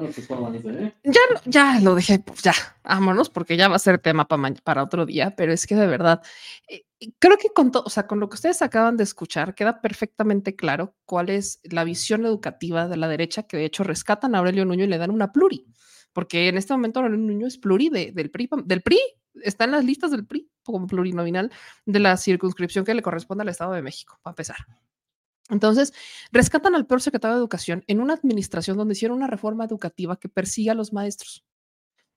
[1.03, 2.53] Ya, lo- ya lo dejé, pues ya,
[2.84, 5.76] vámonos, porque ya va a ser tema pa ma- para otro día, pero es que
[5.76, 6.22] de verdad,
[6.68, 6.84] eh,
[7.20, 10.56] creo que con todo, o sea, con lo que ustedes acaban de escuchar, queda perfectamente
[10.56, 14.66] claro cuál es la visión educativa de la derecha, que de hecho rescatan a Aurelio
[14.66, 15.68] Nuño y le dan una pluri,
[16.12, 19.00] porque en este momento Aurelio Nuño es pluri de- del PRI, del PRI,
[19.44, 21.52] está en las listas del PRI como plurinominal
[21.86, 24.58] de la circunscripción que le corresponde al Estado de México, para empezar.
[25.50, 25.94] Entonces,
[26.32, 30.30] rescatan al peor secretario de Educación en una administración donde hicieron una reforma educativa que
[30.30, 31.46] persigue a los maestros.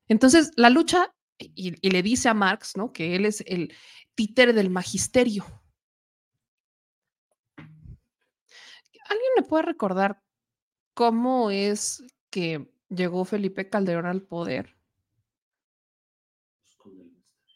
[0.09, 2.93] Entonces, la lucha, y, y le dice a Marx, ¿no?
[2.93, 3.75] Que él es el
[4.15, 5.45] títere del magisterio.
[9.09, 10.23] ¿Alguien me puede recordar
[10.95, 14.77] cómo es que llegó Felipe Calderón al poder?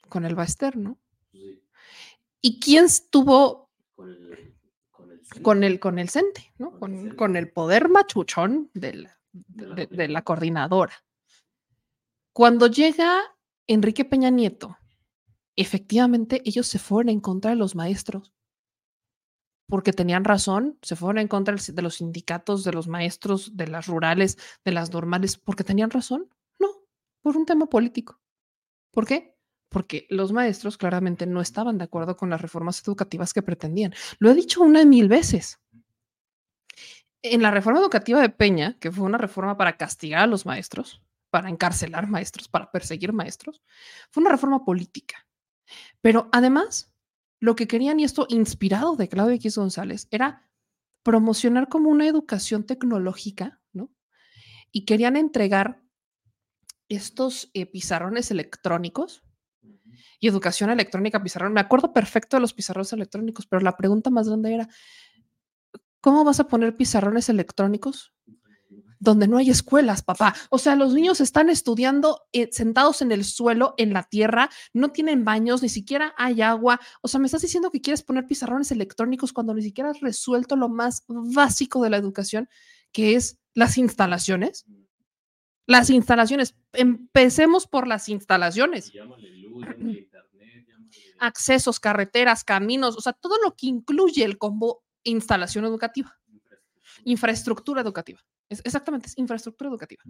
[0.09, 0.99] Con el Baester, ¿no?
[2.41, 4.50] ¿Y quién estuvo con el,
[5.78, 6.78] con el CENTE, ¿no?
[6.78, 10.94] Con, con el poder machuchón de la, de- de la coordinadora.
[12.33, 13.20] Cuando llega
[13.67, 14.76] Enrique Peña Nieto,
[15.57, 18.33] efectivamente ellos se fueron en contra de los maestros
[19.68, 23.86] porque tenían razón, se fueron en contra de los sindicatos, de los maestros, de las
[23.86, 26.28] rurales, de las normales, porque tenían razón.
[26.59, 26.67] No,
[27.23, 28.20] por un tema político.
[28.91, 29.30] ¿Por qué?
[29.71, 33.95] Porque los maestros claramente no estaban de acuerdo con las reformas educativas que pretendían.
[34.19, 35.59] Lo he dicho una y mil veces.
[37.23, 41.03] En la reforma educativa de Peña, que fue una reforma para castigar a los maestros,
[41.31, 43.63] para encarcelar maestros, para perseguir maestros,
[44.11, 45.27] fue una reforma política.
[46.01, 46.93] Pero además,
[47.39, 50.51] lo que querían, y esto inspirado de Claudio X González, era
[51.03, 53.91] promocionar como una educación tecnológica, ¿no?
[54.73, 55.83] Y querían entregar
[56.89, 59.23] estos eh, pizarrones electrónicos
[60.19, 61.53] y educación electrónica, pizarrón.
[61.53, 64.69] Me acuerdo perfecto de los pizarrones electrónicos, pero la pregunta más grande era,
[66.01, 68.12] ¿cómo vas a poner pizarrones electrónicos
[68.99, 70.35] donde no hay escuelas, papá?
[70.51, 74.91] O sea, los niños están estudiando eh, sentados en el suelo, en la tierra, no
[74.91, 76.81] tienen baños, ni siquiera hay agua.
[77.03, 80.57] O sea, me estás diciendo que quieres poner pizarrones electrónicos cuando ni siquiera has resuelto
[80.57, 82.49] lo más básico de la educación,
[82.93, 84.67] que es las instalaciones.
[85.71, 86.57] Las instalaciones.
[86.73, 88.93] Empecemos por las instalaciones.
[91.21, 96.19] Accesos, carreteras, caminos, o sea, todo lo que incluye el combo instalación educativa.
[97.05, 98.21] Infraestructura educativa.
[98.49, 100.03] Es, exactamente, es infraestructura educativa.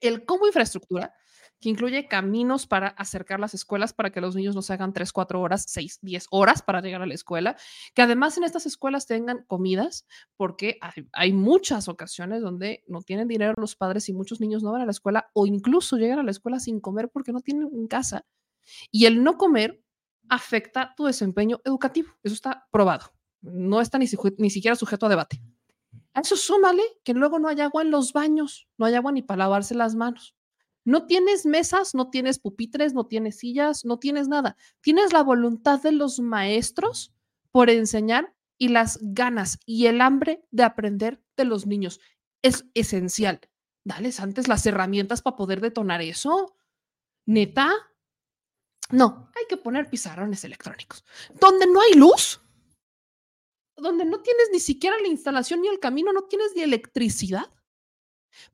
[0.00, 1.14] El combo infraestructura,
[1.60, 5.12] que incluye caminos para acercar las escuelas para que los niños no se hagan 3,
[5.12, 7.56] 4 horas, 6, 10 horas para llegar a la escuela,
[7.94, 10.78] que además en estas escuelas tengan comidas, porque
[11.12, 14.86] hay, muchas ocasiones donde no tienen dinero los padres y muchos niños no van a
[14.86, 18.24] la escuela o incluso llegan a la escuela sin comer porque no tienen en casa.
[18.90, 19.82] Y el no comer
[20.28, 22.10] afecta tu desempeño educativo.
[22.22, 23.12] Eso está probado.
[23.40, 24.06] No está ni,
[24.38, 25.40] ni siquiera sujeto a debate.
[26.14, 29.22] A eso súmale que luego no hay agua en los baños, no hay agua ni
[29.22, 30.35] para lavarse las manos.
[30.86, 34.56] No tienes mesas, no tienes pupitres, no tienes sillas, no tienes nada.
[34.80, 37.12] Tienes la voluntad de los maestros
[37.50, 42.00] por enseñar y las ganas y el hambre de aprender de los niños.
[42.40, 43.40] Es esencial.
[43.84, 46.56] Dales antes las herramientas para poder detonar eso.
[47.26, 47.72] Neta.
[48.92, 51.04] No, hay que poner pizarrones electrónicos.
[51.40, 52.40] Donde no hay luz,
[53.76, 57.52] donde no tienes ni siquiera la instalación ni el camino, no tienes ni electricidad.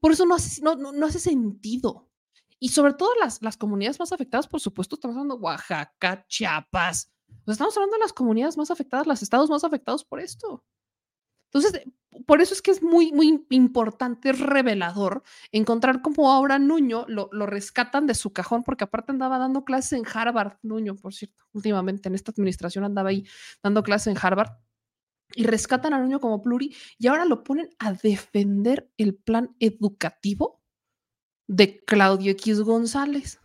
[0.01, 2.09] Por eso no hace, no, hace sentido.
[2.63, 7.11] Y sobre todo las, las comunidades más afectadas, por supuesto, estamos hablando de Oaxaca, Chiapas.
[7.45, 10.65] Sea, estamos hablando de las comunidades más afectadas, los estados más afectados por esto.
[11.47, 11.83] Entonces,
[12.25, 17.47] por eso es que es muy, muy importante, revelador encontrar cómo ahora Nuño lo, lo
[17.47, 22.09] rescatan de su cajón, porque aparte andaba dando clases en Harvard, Nuño, por cierto, últimamente
[22.09, 23.27] en esta administración andaba ahí
[23.61, 24.53] dando clases en Harvard
[25.35, 30.62] y rescatan a Nuño como pluri y ahora lo ponen a defender el plan educativo
[31.53, 33.41] de Claudio X González.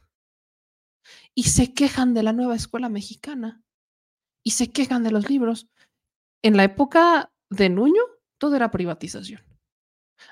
[1.35, 3.61] Y se quejan de la nueva escuela mexicana
[4.43, 5.67] y se quejan de los libros.
[6.41, 8.01] En la época de Nuño,
[8.37, 9.41] todo era privatización.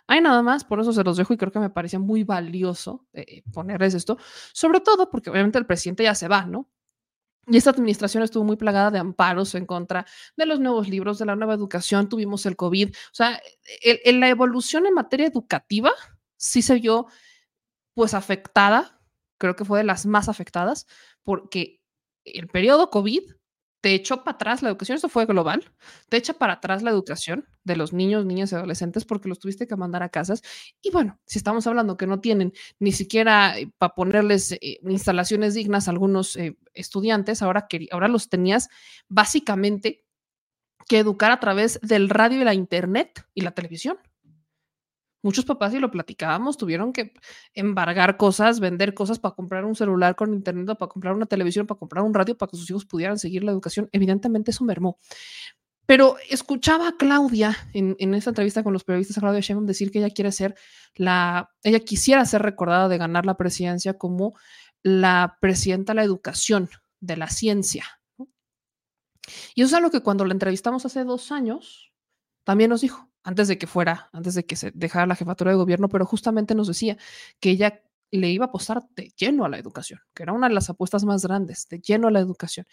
[0.07, 3.05] Hay nada más, por eso se los dejo y creo que me parecía muy valioso
[3.13, 4.17] eh, ponerles esto,
[4.53, 6.69] sobre todo porque obviamente el presidente ya se va, ¿no?
[7.47, 10.05] Y esta administración estuvo muy plagada de amparos en contra
[10.35, 12.89] de los nuevos libros, de la nueva educación, tuvimos el COVID.
[12.89, 13.39] O sea,
[13.83, 15.91] el- la evolución en materia educativa
[16.37, 17.05] sí se vio
[17.95, 19.01] pues afectada,
[19.39, 20.85] creo que fue de las más afectadas,
[21.23, 21.81] porque
[22.25, 23.23] el periodo COVID
[23.81, 25.71] te echó para atrás la educación, esto fue global,
[26.09, 29.67] te echa para atrás la educación de los niños, niñas y adolescentes porque los tuviste
[29.67, 30.41] que mandar a casas.
[30.81, 35.87] Y bueno, si estamos hablando que no tienen ni siquiera para ponerles eh, instalaciones dignas
[35.87, 38.69] a algunos eh, estudiantes, ahora, queri- ahora los tenías
[39.07, 40.03] básicamente
[40.87, 43.97] que educar a través del radio y la internet y la televisión.
[45.25, 47.11] Muchos papás, y lo platicábamos, tuvieron que
[47.55, 51.79] embargar cosas, vender cosas para comprar un celular con internet, para comprar una televisión, para
[51.79, 53.89] comprar un radio, para que sus hijos pudieran seguir la educación.
[53.91, 54.99] Evidentemente eso mermó.
[55.87, 59.89] Pero escuchaba a Claudia en, en esta entrevista con los periodistas, a Claudia Sheinbaum, decir
[59.89, 60.53] que ella quiere ser
[60.93, 64.35] la, ella quisiera ser recordada de ganar la presidencia como
[64.83, 67.83] la presidenta de la educación, de la ciencia.
[69.55, 71.91] Y eso es algo que cuando la entrevistamos hace dos años,
[72.43, 75.57] también nos dijo, antes de que fuera, antes de que se dejara la jefatura de
[75.57, 76.95] gobierno, pero justamente nos decía
[77.39, 77.81] que ella
[78.11, 81.03] le iba a apostar de lleno a la educación, que era una de las apuestas
[81.05, 82.67] más grandes, de lleno a la educación.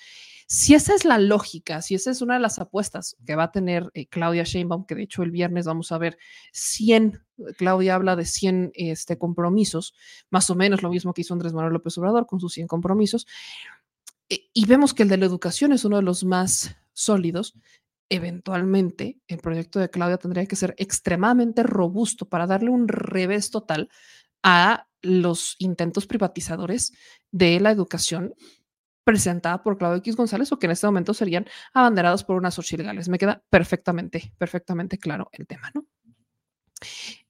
[0.47, 3.51] Si esa es la lógica, si esa es una de las apuestas que va a
[3.51, 6.19] tener eh, Claudia Sheinbaum, que de hecho el viernes vamos a ver
[6.53, 7.25] 100,
[7.57, 9.95] Claudia habla de 100 este, compromisos,
[10.29, 13.27] más o menos lo mismo que hizo Andrés Manuel López Obrador con sus 100 compromisos,
[14.29, 17.55] eh, y vemos que el de la educación es uno de los más sólidos,
[18.13, 23.89] eventualmente el proyecto de Claudia tendría que ser extremadamente robusto para darle un revés total
[24.43, 26.93] a los intentos privatizadores
[27.31, 28.35] de la educación
[29.03, 32.77] presentada por Claudio X González o que en este momento serían abanderados por unas ocho
[32.77, 33.09] legales.
[33.09, 35.87] Me queda perfectamente, perfectamente claro el tema, ¿no?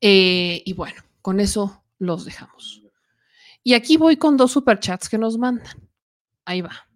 [0.00, 2.82] Eh, y bueno, con eso los dejamos.
[3.62, 5.88] Y aquí voy con dos superchats que nos mandan.
[6.44, 6.88] Ahí va.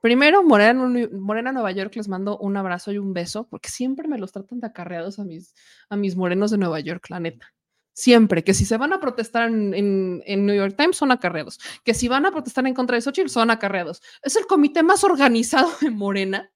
[0.00, 4.18] Primero, Morena, Morena, Nueva York, les mando un abrazo y un beso, porque siempre me
[4.18, 5.54] los tratan de acarreados a mis,
[5.88, 7.52] a mis morenos de Nueva York, la neta.
[7.92, 11.58] Siempre, que si se van a protestar en, en, en, New York Times son acarreados,
[11.84, 14.00] que si van a protestar en contra de Xochitl son acarreados.
[14.22, 16.50] Es el comité más organizado de Morena,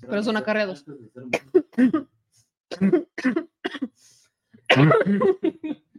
[0.00, 0.84] pero son acarreados.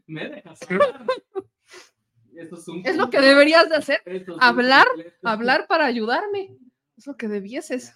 [0.07, 0.59] Me dejas
[2.83, 4.01] es lo que deberías de hacer,
[4.39, 4.87] hablar,
[5.23, 6.55] hablar para ayudarme.
[6.95, 7.95] Es lo que debieses.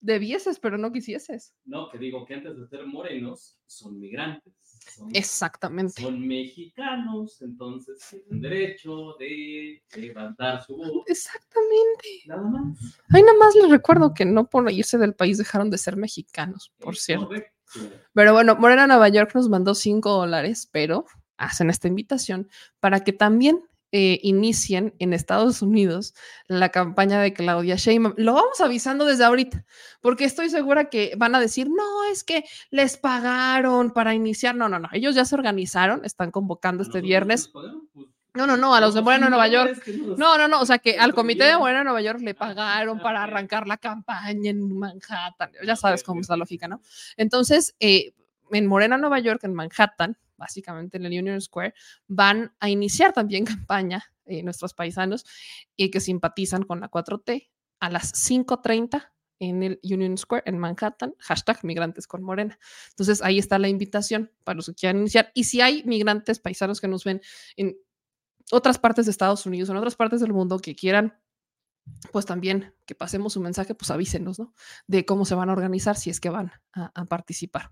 [0.00, 1.54] Debieses, pero no quisieses.
[1.64, 4.52] No, que digo que antes de ser morenos son migrantes.
[4.94, 6.00] Son, Exactamente.
[6.00, 11.04] Son mexicanos, entonces tienen derecho de levantar su voz.
[11.06, 12.22] Exactamente.
[12.26, 12.78] Nada más.
[13.12, 16.72] Ay, nada más les recuerdo que no por irse del país dejaron de ser mexicanos,
[16.78, 17.26] por es cierto.
[17.26, 17.58] Correcto.
[18.14, 21.04] Pero bueno, Morena Nueva York nos mandó cinco dólares, pero
[21.38, 22.48] hacen esta invitación
[22.80, 26.12] para que también eh, inicien en Estados Unidos
[26.46, 28.14] la campaña de Claudia Sheinbaum.
[28.18, 29.64] Lo vamos avisando desde ahorita,
[30.02, 34.54] porque estoy segura que van a decir, no, es que les pagaron para iniciar.
[34.54, 37.50] No, no, no, ellos ya se organizaron, están convocando este viernes.
[38.34, 39.82] No, no, no, a los de Moreno Nueva York.
[40.18, 43.22] No, no, no, o sea que al comité de Moreno Nueva York le pagaron para
[43.22, 45.50] arrancar la campaña en Manhattan.
[45.66, 46.82] Ya sabes cómo es la lógica, ¿no?
[47.16, 48.12] Entonces, eh,
[48.50, 51.74] en Morena, Nueva York, en Manhattan, básicamente en el Union Square,
[52.06, 55.24] van a iniciar también campaña eh, nuestros paisanos
[55.76, 57.50] y que simpatizan con la 4T
[57.80, 59.10] a las 5.30
[59.40, 62.58] en el Union Square en Manhattan, hashtag migrantes con Morena.
[62.90, 65.30] Entonces ahí está la invitación para los que quieran iniciar.
[65.34, 67.20] Y si hay migrantes paisanos que nos ven
[67.56, 67.76] en
[68.50, 71.20] otras partes de Estados Unidos, en otras partes del mundo que quieran
[72.12, 74.52] pues también que pasemos un mensaje, pues avísenos, ¿no?
[74.86, 77.70] De cómo se van a organizar si es que van a participar.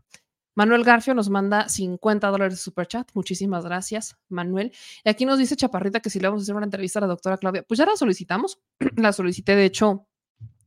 [0.56, 3.10] Manuel Garfio nos manda 50 dólares de super chat.
[3.12, 4.72] Muchísimas gracias, Manuel.
[5.04, 7.08] Y aquí nos dice Chaparrita que si le vamos a hacer una entrevista a la
[7.08, 8.58] doctora Claudia, pues ya la solicitamos.
[8.96, 10.08] la solicité, de hecho,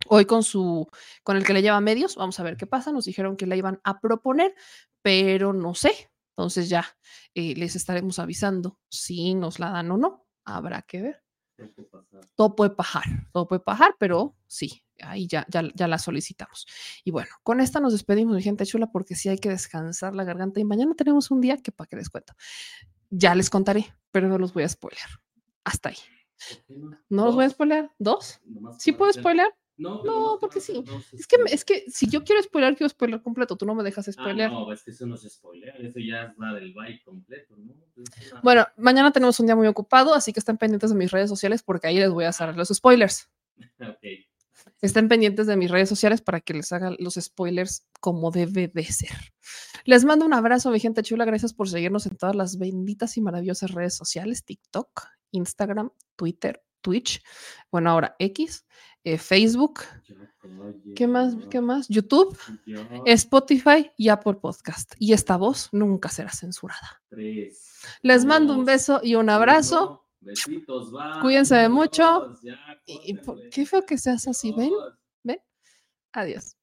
[0.08, 0.88] hoy con su,
[1.24, 2.16] con el que le lleva medios.
[2.16, 2.92] Vamos a ver qué pasa.
[2.92, 4.54] Nos dijeron que la iban a proponer,
[5.02, 6.12] pero no sé.
[6.38, 6.86] Entonces ya
[7.34, 10.28] eh, les estaremos avisando si nos la dan o no.
[10.46, 11.24] Habrá que ver.
[12.36, 16.66] Todo puede pajar, todo puede pajar, pero sí, ahí ya, ya, ya, la solicitamos.
[17.04, 20.24] Y bueno, con esta nos despedimos, mi gente chula, porque sí hay que descansar la
[20.24, 22.34] garganta y mañana tenemos un día que para que les cuento.
[23.10, 25.08] Ya les contaré, pero no los voy a spoiler.
[25.64, 25.98] Hasta ahí.
[27.10, 27.92] ¿No los voy a spoiler?
[27.98, 28.40] ¿Dos?
[28.78, 29.48] ¿Sí puedo spoiler?
[29.80, 30.84] No, no, porque sí.
[31.14, 33.56] Es que, es que si yo quiero spoiler, quiero spoiler completo.
[33.56, 34.48] Tú no me dejas spoiler.
[34.48, 35.74] Ah, no, es que eso no es spoiler.
[35.80, 37.74] Eso ya es la del byte completo, ¿no?
[38.44, 41.64] Bueno, mañana tenemos un día muy ocupado, así que estén pendientes de mis redes sociales
[41.64, 43.30] porque ahí les voy a hacer los spoilers.
[43.80, 44.06] ok.
[44.82, 48.84] Estén pendientes de mis redes sociales para que les haga los spoilers como debe de
[48.84, 49.34] ser.
[49.86, 51.24] Les mando un abrazo, mi gente chula.
[51.24, 57.22] Gracias por seguirnos en todas las benditas y maravillosas redes sociales: TikTok, Instagram, Twitter, Twitch,
[57.72, 58.66] bueno, ahora X,
[59.04, 59.82] eh, Facebook,
[60.96, 61.36] ¿qué más?
[61.50, 61.88] ¿Qué más?
[61.88, 62.38] YouTube,
[63.06, 64.94] Spotify y Apple Podcast.
[65.00, 67.02] Y esta voz nunca será censurada.
[68.02, 70.06] Les mando un beso y un abrazo.
[70.20, 70.92] Besitos.
[71.22, 72.36] Cuídense de mucho.
[73.52, 74.72] qué feo que seas así, ¿ven?
[75.24, 75.42] ¿Ven?
[76.12, 76.59] Adiós.